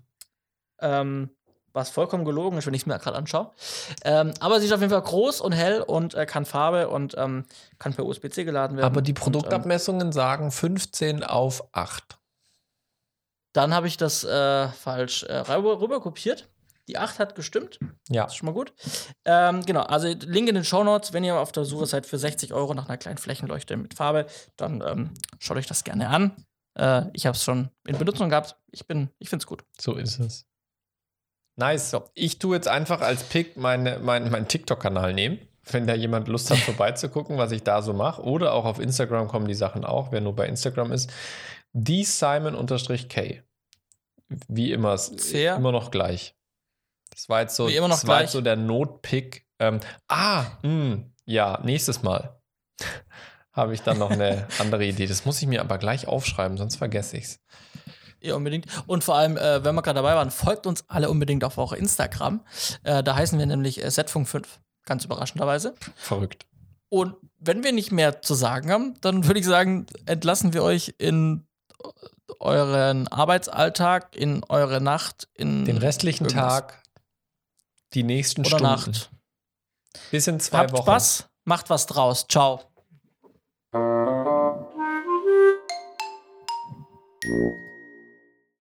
Was 1.73 1.89
vollkommen 1.89 2.25
gelogen 2.25 2.57
ist, 2.57 2.65
wenn 2.65 2.73
ich 2.73 2.81
es 2.83 2.85
mir 2.85 2.97
gerade 2.99 3.17
anschaue. 3.17 3.51
Ähm, 4.03 4.33
aber 4.39 4.59
sie 4.59 4.65
ist 4.65 4.71
auf 4.73 4.79
jeden 4.79 4.91
Fall 4.91 5.01
groß 5.01 5.41
und 5.41 5.51
hell 5.51 5.81
und 5.81 6.13
äh, 6.15 6.25
kann 6.25 6.45
Farbe 6.45 6.89
und 6.89 7.15
ähm, 7.17 7.45
kann 7.77 7.93
per 7.93 8.05
USB-C 8.05 8.43
geladen 8.43 8.77
werden. 8.77 8.85
Aber 8.85 9.01
die 9.01 9.11
Und, 9.11 9.17
ähm, 9.17 9.23
Produktabmessungen 9.23 10.11
sagen 10.11 10.51
15 10.51 11.23
auf 11.23 11.63
8. 11.73 12.17
dann 13.53 13.73
habe 13.73 13.87
ich 13.87 13.97
das 13.97 14.23
äh, 14.23 14.67
falsch 14.69 15.23
äh, 15.23 15.37
rüber, 15.37 15.79
rüber 15.81 15.99
kopiert. 16.01 16.49
Die 16.87 16.97
8 16.97 17.19
hat 17.19 17.35
gestimmt. 17.35 17.77
Ja. 18.09 18.23
Das 18.23 18.33
ist 18.33 18.37
schon 18.37 18.47
mal 18.47 18.53
gut. 18.53 18.73
Ähm, 19.23 19.63
genau, 19.63 19.81
also 19.83 20.07
Link 20.07 20.49
in 20.49 20.55
den 20.55 20.63
Show 20.63 20.83
Notes, 20.83 21.13
wenn 21.13 21.23
ihr 21.23 21.37
auf 21.39 21.51
der 21.51 21.63
Suche 21.63 21.85
seid 21.85 22.07
für 22.07 22.17
60 22.17 22.51
Euro 22.51 22.73
nach 22.73 22.87
einer 22.89 22.97
kleinen 22.97 23.19
Flächenleuchte 23.19 23.77
mit 23.77 23.93
Farbe, 23.93 24.25
dann 24.57 24.81
ähm, 24.81 25.11
schaut 25.37 25.57
euch 25.57 25.67
das 25.67 25.83
gerne 25.83 26.09
an. 26.09 26.45
Äh, 26.73 27.03
ich 27.13 27.27
habe 27.27 27.35
es 27.35 27.43
schon 27.43 27.69
in 27.85 27.97
Benutzung 27.97 28.29
gehabt. 28.29 28.55
Ich 28.71 28.87
bin, 28.87 29.09
ich 29.19 29.29
finde 29.29 29.43
es 29.43 29.47
gut. 29.47 29.63
So 29.79 29.93
ist 29.95 30.19
es. 30.19 30.48
Nice. 31.59 31.95
Ich 32.13 32.39
tue 32.39 32.55
jetzt 32.55 32.67
einfach 32.67 33.01
als 33.01 33.23
Pick 33.23 33.57
meine, 33.57 33.99
mein, 33.99 34.31
meinen 34.31 34.47
TikTok-Kanal 34.47 35.13
nehmen. 35.13 35.39
Wenn 35.71 35.85
da 35.85 35.93
jemand 35.93 36.27
Lust 36.27 36.49
hat, 36.49 36.57
vorbeizugucken, 36.59 37.37
was 37.37 37.51
ich 37.51 37.63
da 37.63 37.81
so 37.81 37.93
mache. 37.93 38.23
Oder 38.23 38.53
auch 38.53 38.65
auf 38.65 38.79
Instagram 38.79 39.27
kommen 39.27 39.47
die 39.47 39.53
Sachen 39.53 39.85
auch, 39.85 40.11
wer 40.11 40.21
nur 40.21 40.35
bei 40.35 40.47
Instagram 40.47 40.91
ist. 40.91 41.11
Die 41.73 42.03
Simon-K. 42.03 43.43
Wie 44.47 44.71
immer, 44.71 44.97
Sehr- 44.97 45.55
immer 45.55 45.71
noch 45.71 45.91
gleich. 45.91 46.35
Das 47.11 47.27
war 47.29 47.41
jetzt 47.41 47.55
so, 47.55 47.67
Wie 47.67 47.75
immer 47.75 47.87
noch 47.87 47.95
das 47.95 48.07
war 48.07 48.15
gleich. 48.17 48.23
jetzt 48.27 48.31
so 48.33 48.41
der 48.41 48.55
Notpick. 48.55 49.45
Ähm, 49.59 49.79
ah, 50.07 50.45
mh, 50.63 50.99
ja, 51.25 51.59
nächstes 51.63 52.01
Mal 52.03 52.39
habe 53.51 53.73
ich 53.73 53.81
dann 53.81 53.97
noch 53.97 54.11
eine 54.11 54.47
andere 54.59 54.85
Idee. 54.85 55.07
Das 55.07 55.25
muss 55.25 55.41
ich 55.41 55.47
mir 55.47 55.59
aber 55.61 55.77
gleich 55.79 56.07
aufschreiben, 56.07 56.57
sonst 56.57 56.77
vergesse 56.77 57.17
ich 57.17 57.25
es. 57.25 57.39
Ja, 58.21 58.35
unbedingt. 58.35 58.65
Und 58.87 59.03
vor 59.03 59.15
allem, 59.15 59.37
äh, 59.37 59.63
wenn 59.63 59.75
wir 59.75 59.81
gerade 59.81 59.97
dabei 59.97 60.15
waren, 60.15 60.31
folgt 60.31 60.67
uns 60.67 60.83
alle 60.87 61.09
unbedingt 61.09 61.43
auf 61.43 61.57
auch 61.57 61.73
Instagram. 61.73 62.41
Äh, 62.83 63.03
da 63.03 63.15
heißen 63.15 63.39
wir 63.39 63.45
nämlich 63.45 63.83
äh, 63.83 63.87
Setfunk5. 63.87 64.43
Ganz 64.85 65.05
überraschenderweise. 65.05 65.75
Verrückt. 65.95 66.45
Und 66.89 67.15
wenn 67.37 67.63
wir 67.63 67.71
nicht 67.71 67.91
mehr 67.91 68.21
zu 68.21 68.33
sagen 68.33 68.71
haben, 68.71 68.95
dann 69.01 69.23
würde 69.27 69.39
ich 69.39 69.45
sagen, 69.45 69.85
entlassen 70.05 70.53
wir 70.53 70.63
euch 70.63 70.95
in 70.97 71.45
euren 72.39 73.07
Arbeitsalltag, 73.07 74.15
in 74.15 74.43
eure 74.49 74.81
Nacht, 74.81 75.27
in 75.35 75.65
Den 75.65 75.77
restlichen 75.77 76.25
irgendwas. 76.25 76.53
Tag, 76.53 76.83
die 77.93 78.03
nächsten 78.03 78.41
oder 78.41 78.49
Stunden. 78.49 78.65
Nacht. 78.65 79.11
Bis 80.11 80.27
in 80.27 80.39
zwei 80.39 80.59
Habt 80.59 80.73
Wochen. 80.73 80.83
Spaß, 80.83 81.29
macht 81.45 81.69
was 81.69 81.85
draus. 81.85 82.27
Ciao. 82.27 82.61